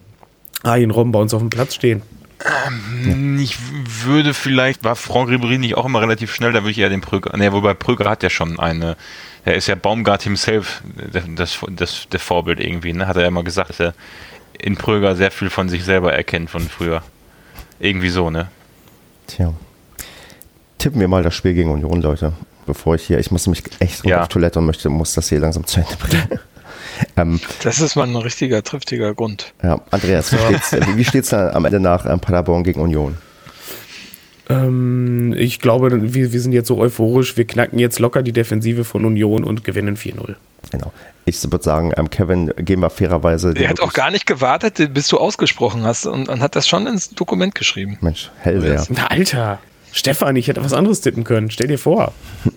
Arjen 0.63 0.91
Robben 0.91 1.13
bei 1.13 1.21
uns 1.21 1.35
auf 1.35 1.41
dem 1.41 1.51
Platz 1.51 1.75
stehen. 1.75 2.03
Ähm, 2.45 3.39
Ich 3.39 3.57
würde 4.05 4.35
vielleicht, 4.35 4.85
war 4.85 4.97
Franck 4.97 5.29
Ribery 5.31 5.59
nicht 5.59 5.77
auch 5.77 5.85
immer 5.87 6.01
relativ 6.01 6.35
schnell, 6.35 6.53
da 6.53 6.61
würde 6.63 6.71
ich 6.71 6.79
eher 6.79 6.89
den 6.89 7.01
Pröger, 7.01 7.37
ne, 7.37 7.53
wobei 7.53 7.75
Pröger 7.75 8.09
hat 8.09 8.23
ja 8.23 8.31
schon 8.31 8.59
eine, 8.59 8.97
er 9.45 9.55
ist 9.55 9.67
ja 9.69 9.75
Baumgart 9.75 10.23
himself, 10.23 10.83
das, 11.13 11.59
das, 11.71 12.07
das 12.11 12.23
Vorbild 12.23 12.61
irgendwie, 12.61 12.93
ne, 12.93 13.07
hat 13.07 13.17
er 13.17 13.23
ja 13.23 13.29
immer 13.29 13.43
gesagt, 13.45 13.71
dass 13.71 13.81
er 13.81 13.95
in 14.61 14.77
Pröger 14.77 15.15
sehr 15.17 15.31
viel 15.31 15.51
von 15.51 15.69
sich 15.69 15.85
selber 15.85 16.13
erkennt 16.13 16.51
von 16.51 16.63
früher. 16.69 17.03
Irgendwie 17.81 18.09
so, 18.09 18.29
ne? 18.29 18.49
Tja. 19.29 19.53
Tippen 20.79 21.01
wir 21.01 21.07
mal 21.09 21.23
das 21.23 21.35
Spiel 21.35 21.55
gegen 21.55 21.71
Union, 21.71 22.03
Leute. 22.03 22.33
Bevor 22.67 22.97
ich 22.97 23.05
hier, 23.07 23.19
ich 23.21 23.31
muss 23.31 23.47
mich 23.47 23.63
echt 23.79 24.05
Ja. 24.05 24.23
auf 24.23 24.29
Toilette 24.29 24.59
und 24.59 24.67
möchte, 24.67 24.89
muss 24.89 25.15
das 25.15 25.29
hier 25.29 25.39
langsam 25.39 25.65
zu 25.65 25.81
Ende 25.81 25.97
bringen. 25.97 26.41
Ähm, 27.17 27.41
Das 27.63 27.81
ist 27.81 27.97
mal 27.97 28.07
ein 28.09 28.17
richtiger, 28.17 28.63
triftiger 28.63 29.15
Grund. 29.15 29.53
ja, 29.63 29.81
Andreas, 29.91 30.33
wie 30.33 30.37
steht's, 30.39 30.77
wie- 30.97 31.05
steht's 31.05 31.29
da 31.31 31.51
am 31.51 31.65
Ende 31.65 31.81
nach 31.81 32.07
ähm, 32.07 32.21
Paderborn 32.21 32.65
gegen 32.65 32.81
Union? 32.81 33.17
Ähm, 34.51 35.35
ich 35.37 35.61
glaube, 35.61 36.15
wir, 36.15 36.33
wir 36.33 36.41
sind 36.41 36.53
jetzt 36.53 36.69
so 36.69 36.79
euphorisch, 36.79 37.37
wir 37.37 37.47
knacken 37.47 37.79
jetzt 37.79 37.99
locker 37.99 38.23
die 38.23 38.33
Defensive 38.33 38.85
von 38.85 39.05
Union 39.05 39.45
und 39.45 39.63
gewinnen 39.65 39.97
4-0. 39.97 40.37
Genau. 40.71 40.93
Ich 41.27 41.43
würde 41.45 41.63
sagen, 41.63 41.93
ähm, 41.97 42.09
Kevin, 42.09 42.53
gehen 42.57 42.81
wir 42.81 42.89
fairerweise. 42.89 43.53
Der 43.53 43.69
hat 43.69 43.81
auch 43.81 43.93
gar 43.93 44.11
nicht 44.11 44.25
gewartet, 44.27 44.95
bis 44.95 45.09
du 45.09 45.19
ausgesprochen 45.19 45.83
hast 45.85 46.07
und, 46.07 46.29
und 46.31 46.41
hat 46.41 46.57
das 46.57 46.67
schon 46.67 46.87
ins 46.87 47.11
Dokument 47.11 47.55
geschrieben. 47.55 47.99
Mensch, 48.01 48.31
Hellseher. 48.41 48.87
Na, 48.89 49.09
Alter, 49.09 49.59
Stefan, 49.93 50.37
ich 50.37 50.49
hätte 50.49 50.65
was 50.65 50.73
anderes 50.73 51.03
tippen 51.03 51.25
können. 51.25 51.51
Stell 51.51 51.67
dir 51.69 51.79
vor. 51.79 52.13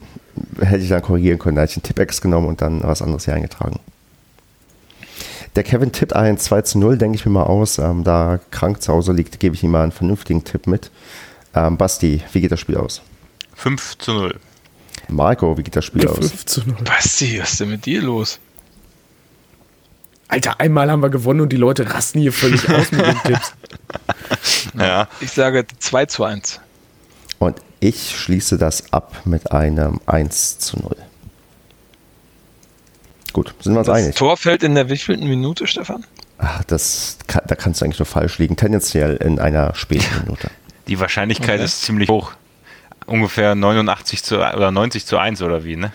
Hätte 0.61 0.77
ich 0.83 0.87
dann 0.89 1.01
korrigieren 1.01 1.39
können. 1.39 1.57
Da 1.57 1.63
hätte 1.63 1.71
ich 1.71 1.77
einen 1.77 1.83
Tippex 1.83 2.21
genommen 2.21 2.47
und 2.47 2.61
dann 2.61 2.81
was 2.83 3.01
anderes 3.01 3.25
hier 3.25 3.33
eingetragen. 3.33 3.79
Der 5.55 5.63
Kevin 5.63 5.91
tippt 5.91 6.13
ein 6.13 6.37
2 6.37 6.61
zu 6.61 6.79
0, 6.79 6.97
denke 6.97 7.17
ich 7.17 7.25
mir 7.25 7.31
mal 7.31 7.43
aus. 7.43 7.77
Ähm, 7.77 8.03
da 8.03 8.39
krank 8.51 8.81
zu 8.81 8.93
Hause 8.93 9.11
liegt, 9.11 9.39
gebe 9.39 9.55
ich 9.55 9.63
ihm 9.63 9.71
mal 9.71 9.83
einen 9.83 9.91
vernünftigen 9.91 10.43
Tipp 10.43 10.67
mit. 10.67 10.91
Ähm, 11.53 11.77
Basti, 11.77 12.23
wie 12.31 12.41
geht 12.41 12.51
das 12.51 12.59
Spiel 12.59 12.77
aus? 12.77 13.01
5 13.55 13.97
zu 13.97 14.13
0. 14.13 14.39
Marco, 15.09 15.57
wie 15.57 15.63
geht 15.63 15.75
das 15.75 15.85
Spiel 15.85 16.07
aus? 16.07 16.19
5 16.19 16.45
zu 16.45 16.61
0. 16.61 16.77
Basti, 16.83 17.39
was 17.41 17.51
ist 17.51 17.59
denn 17.59 17.69
mit 17.69 17.85
dir 17.85 18.01
los? 18.01 18.39
Alter, 20.29 20.61
einmal 20.61 20.89
haben 20.89 21.01
wir 21.03 21.09
gewonnen 21.09 21.41
und 21.41 21.49
die 21.49 21.57
Leute 21.57 21.93
rasten 21.93 22.21
hier 22.21 22.31
völlig 22.31 22.69
aus 22.69 22.91
mit 22.91 23.05
den 23.05 23.17
Tipps. 23.23 23.53
Ja. 24.77 25.09
Ich 25.19 25.31
sage 25.31 25.65
2 25.79 26.05
zu 26.05 26.23
1. 26.23 26.61
Und 27.39 27.59
ich 27.81 28.17
schließe 28.17 28.57
das 28.57 28.93
ab 28.93 29.21
mit 29.25 29.51
einem 29.51 29.99
1 30.05 30.59
zu 30.59 30.79
0. 30.79 30.95
Gut, 33.33 33.53
sind 33.61 33.73
wir 33.73 33.79
uns 33.79 33.87
Das 33.87 33.97
einig? 33.97 34.15
Tor 34.15 34.37
fällt 34.37 34.63
in 34.63 34.75
der 34.75 34.89
wievielten 34.89 35.27
Minute, 35.27 35.67
Stefan? 35.67 36.05
Ach, 36.37 36.63
das 36.65 37.17
kann, 37.27 37.43
da 37.47 37.55
kannst 37.55 37.81
du 37.81 37.85
eigentlich 37.85 37.99
nur 37.99 38.05
falsch 38.05 38.39
liegen. 38.39 38.55
Tendenziell 38.57 39.15
in 39.17 39.39
einer 39.39 39.73
späten 39.75 40.05
Minute. 40.25 40.49
Die 40.87 40.99
Wahrscheinlichkeit 40.99 41.55
Okay. 41.55 41.63
ist 41.65 41.81
ziemlich 41.83 42.09
hoch. 42.09 42.31
Ungefähr 43.05 43.55
89 43.55 44.23
zu 44.23 44.37
oder 44.37 44.71
90 44.71 45.05
zu 45.05 45.17
1 45.17 45.41
oder 45.41 45.63
wie, 45.63 45.75
ne? 45.75 45.91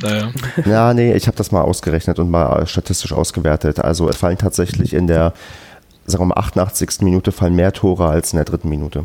Naja. 0.00 0.30
Ja, 0.64 0.94
nee, 0.94 1.12
ich 1.14 1.26
habe 1.26 1.36
das 1.36 1.52
mal 1.52 1.60
ausgerechnet 1.62 2.18
und 2.18 2.30
mal 2.30 2.66
statistisch 2.66 3.12
ausgewertet. 3.12 3.78
Also 3.78 4.08
es 4.08 4.16
fallen 4.16 4.38
tatsächlich 4.38 4.94
in 4.94 5.06
der, 5.06 5.32
sagen 6.06 6.22
wir 6.22 6.26
mal, 6.34 6.38
88. 6.38 7.00
Minute 7.02 7.30
fallen 7.30 7.54
mehr 7.54 7.72
Tore 7.72 8.08
als 8.08 8.32
in 8.32 8.36
der 8.36 8.44
dritten 8.44 8.68
Minute. 8.68 9.04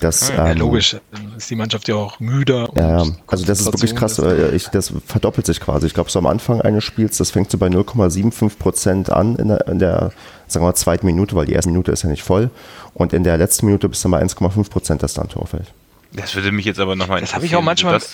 Das, 0.00 0.28
Ja, 0.28 0.50
ähm, 0.50 0.58
logisch. 0.58 0.96
Dann 1.12 1.34
ist 1.36 1.50
die 1.50 1.56
Mannschaft 1.56 1.88
ja 1.88 1.96
auch 1.96 2.20
müder. 2.20 2.68
Ja, 2.76 3.04
also 3.26 3.44
das 3.44 3.60
ist 3.60 3.66
wirklich 3.66 3.94
krass. 3.96 4.18
Äh, 4.18 4.54
Ich, 4.54 4.68
das 4.68 4.92
verdoppelt 5.06 5.46
sich 5.46 5.60
quasi. 5.60 5.86
Ich 5.86 5.94
glaube, 5.94 6.10
so 6.10 6.18
am 6.20 6.26
Anfang 6.26 6.60
eines 6.60 6.84
Spiels, 6.84 7.16
das 7.16 7.30
fängt 7.32 7.50
so 7.50 7.58
bei 7.58 7.66
0,75 7.66 8.58
Prozent 8.58 9.10
an 9.10 9.36
in 9.36 9.48
der, 9.48 9.66
in 9.66 9.78
der, 9.78 10.12
sagen 10.46 10.64
wir 10.64 10.68
mal, 10.68 10.74
zweiten 10.74 11.06
Minute, 11.06 11.34
weil 11.34 11.46
die 11.46 11.52
erste 11.52 11.70
Minute 11.70 11.90
ist 11.92 12.02
ja 12.04 12.08
nicht 12.10 12.22
voll. 12.22 12.50
Und 12.94 13.12
in 13.12 13.24
der 13.24 13.36
letzten 13.38 13.66
Minute 13.66 13.88
bist 13.88 14.04
du 14.04 14.08
mal 14.08 14.22
1,5 14.22 14.70
Prozent, 14.70 15.02
dass 15.02 15.14
da 15.14 15.22
ein 15.22 15.28
Tor 15.28 15.46
fällt. 15.46 15.72
Das 16.12 16.34
würde 16.34 16.52
mich 16.52 16.64
jetzt 16.64 16.78
aber 16.80 16.94
nochmal 16.96 17.20
Das 17.20 17.34
habe 17.34 17.44
ich 17.46 17.54
auch 17.56 17.62
manchmal- 17.62 17.94
Das, 17.94 18.10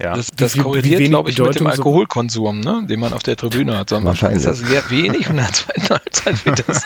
ja. 0.00 0.16
Das, 0.16 0.28
das 0.36 0.56
korreliert, 0.58 1.02
glaube 1.08 1.30
ich, 1.30 1.38
mit 1.38 1.46
dem 1.46 1.50
Bedeutung 1.52 1.66
Alkoholkonsum, 1.68 2.60
ne, 2.60 2.84
den 2.88 3.00
man 3.00 3.12
auf 3.12 3.22
der 3.22 3.36
Tribüne 3.36 3.78
hat. 3.78 3.90
So 3.90 3.96
am 3.96 4.06
Anfang 4.06 4.32
ist 4.32 4.44
das 4.44 4.58
sehr 4.58 4.82
wenig 4.90 5.28
und 5.30 5.36
in 5.38 5.44
der 5.44 5.52
zweiten 5.52 5.88
Halbzeit 5.88 6.44
wird 6.46 6.64
das. 6.68 6.82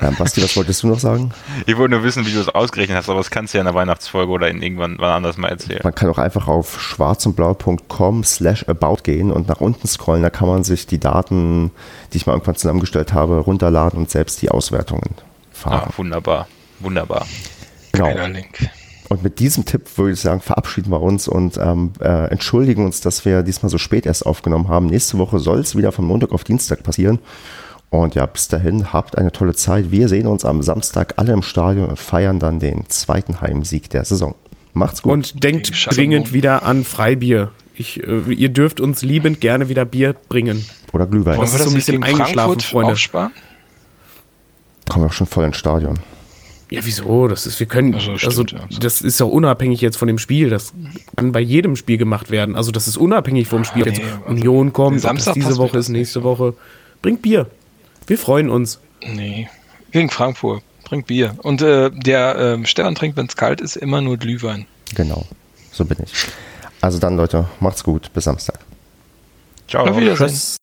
Ja, 0.00 0.10
Basti, 0.10 0.42
was 0.42 0.56
wolltest 0.56 0.82
du 0.82 0.88
noch 0.88 0.98
sagen? 0.98 1.32
Ich 1.66 1.76
wollte 1.76 1.94
nur 1.94 2.02
wissen, 2.04 2.26
wie 2.26 2.30
du 2.32 2.38
das 2.38 2.48
ausgerechnet 2.48 2.96
hast, 2.98 3.08
aber 3.08 3.18
das 3.18 3.30
kannst 3.30 3.52
du 3.54 3.58
ja 3.58 3.62
in 3.62 3.66
der 3.66 3.74
Weihnachtsfolge 3.74 4.30
oder 4.32 4.48
in 4.48 4.62
irgendwann 4.62 4.96
wann 4.98 5.10
anders 5.10 5.36
mal 5.36 5.48
erzählen. 5.48 5.80
Man 5.84 5.94
kann 5.94 6.08
auch 6.10 6.18
einfach 6.18 6.48
auf 6.48 6.80
schwarzundblau.com 6.80 8.24
slash 8.24 8.68
about 8.68 8.98
gehen 9.02 9.30
und 9.30 9.48
nach 9.48 9.60
unten 9.60 9.86
scrollen. 9.86 10.22
Da 10.22 10.30
kann 10.30 10.48
man 10.48 10.64
sich 10.64 10.86
die 10.86 10.98
Daten, 10.98 11.70
die 12.12 12.16
ich 12.18 12.26
mal 12.26 12.32
irgendwann 12.34 12.56
zusammengestellt 12.56 13.12
habe, 13.12 13.38
runterladen 13.38 13.98
und 13.98 14.10
selbst 14.10 14.42
die 14.42 14.50
Auswertungen 14.50 15.10
Ah, 15.14 15.22
fahren. 15.52 15.92
wunderbar. 15.96 16.48
Wunderbar. 16.80 17.26
Genau. 17.92 18.06
Geiler 18.06 18.28
Link. 18.28 18.68
Und 19.08 19.22
mit 19.22 19.38
diesem 19.40 19.64
Tipp 19.66 19.98
würde 19.98 20.12
ich 20.12 20.20
sagen, 20.20 20.40
verabschieden 20.40 20.90
wir 20.90 21.02
uns 21.02 21.28
und 21.28 21.58
ähm, 21.58 21.92
äh, 22.00 22.30
entschuldigen 22.30 22.86
uns, 22.86 23.02
dass 23.02 23.24
wir 23.26 23.42
diesmal 23.42 23.68
so 23.68 23.76
spät 23.78 24.06
erst 24.06 24.24
aufgenommen 24.24 24.68
haben. 24.68 24.86
Nächste 24.86 25.18
Woche 25.18 25.38
soll 25.38 25.60
es 25.60 25.76
wieder 25.76 25.92
von 25.92 26.06
Montag 26.06 26.32
auf 26.32 26.44
Dienstag 26.44 26.82
passieren. 26.82 27.18
Und 27.92 28.14
ja, 28.14 28.24
bis 28.24 28.48
dahin, 28.48 28.94
habt 28.94 29.18
eine 29.18 29.32
tolle 29.32 29.54
Zeit. 29.54 29.90
Wir 29.90 30.08
sehen 30.08 30.26
uns 30.26 30.46
am 30.46 30.62
Samstag 30.62 31.12
alle 31.18 31.34
im 31.34 31.42
Stadion 31.42 31.90
und 31.90 31.98
feiern 31.98 32.38
dann 32.38 32.58
den 32.58 32.88
zweiten 32.88 33.42
Heimsieg 33.42 33.90
der 33.90 34.06
Saison. 34.06 34.34
Macht's 34.72 35.02
gut. 35.02 35.12
Und 35.12 35.44
denkt 35.44 35.70
dringend 35.94 36.32
wieder 36.32 36.62
an 36.62 36.84
Freibier. 36.84 37.50
Ich, 37.74 38.02
äh, 38.02 38.32
ihr 38.32 38.48
dürft 38.48 38.80
uns 38.80 39.02
liebend 39.02 39.42
gerne 39.42 39.68
wieder 39.68 39.84
Bier 39.84 40.14
bringen. 40.30 40.64
Oder 40.94 41.06
Glühwein. 41.06 41.36
Was 41.36 41.38
Wollen 41.38 41.38
wir 41.38 41.44
ist 41.44 41.52
so 41.52 41.58
das 41.58 41.66
ein 41.66 41.74
bisschen 41.74 42.02
eingeschlafen, 42.02 42.60
Freunde. 42.60 42.92
aufsparen? 42.92 43.32
Kommen 44.88 45.04
wir 45.04 45.08
auch 45.08 45.12
schon 45.12 45.26
voll 45.26 45.44
ins 45.44 45.58
Stadion. 45.58 45.98
Ja, 46.70 46.80
wieso? 46.84 47.28
Das 47.28 47.46
ist, 47.46 47.60
wir 47.60 47.66
können, 47.66 47.92
also, 47.92 48.16
stimmt, 48.16 48.52
ja. 48.52 48.60
das 48.80 49.02
ist 49.02 49.20
ja 49.20 49.26
unabhängig 49.26 49.82
jetzt 49.82 49.98
von 49.98 50.08
dem 50.08 50.16
Spiel. 50.16 50.48
Das 50.48 50.72
kann 51.14 51.32
bei 51.32 51.40
jedem 51.40 51.76
Spiel 51.76 51.98
gemacht 51.98 52.30
werden. 52.30 52.56
Also, 52.56 52.72
das 52.72 52.88
ist 52.88 52.96
unabhängig 52.96 53.48
vom 53.48 53.64
Spiel. 53.64 53.84
nee, 53.84 53.90
jetzt 53.90 54.00
also, 54.00 54.30
Union 54.30 54.72
kommt, 54.72 54.96
ob 54.96 55.02
das 55.02 55.02
Samstag 55.02 55.34
diese 55.34 55.58
Woche 55.58 55.74
das 55.74 55.86
ist, 55.86 55.90
nächste 55.90 56.22
Woche. 56.22 56.54
Bringt 57.02 57.20
Bier. 57.20 57.48
Wir 58.06 58.18
freuen 58.18 58.50
uns. 58.50 58.80
Nee. 59.06 59.48
Gegen 59.90 60.10
Frankfurt. 60.10 60.62
Bringt 60.84 61.06
Bier. 61.06 61.36
Und 61.42 61.62
äh, 61.62 61.90
der 61.90 62.36
äh, 62.36 62.66
Stefan 62.66 62.94
trinkt, 62.94 63.16
wenn 63.16 63.26
es 63.26 63.36
kalt 63.36 63.60
ist, 63.60 63.76
immer 63.76 64.00
nur 64.00 64.18
Glühwein. 64.18 64.66
Genau. 64.94 65.24
So 65.70 65.84
bin 65.84 65.98
ich. 66.04 66.12
Also 66.80 66.98
dann, 66.98 67.16
Leute, 67.16 67.48
macht's 67.60 67.82
gut. 67.82 68.12
Bis 68.12 68.24
Samstag. 68.24 68.58
Ciao. 69.68 69.86
Auf 69.86 69.96
Wiedersehen. 69.96 70.28
Tschüss. 70.28 70.56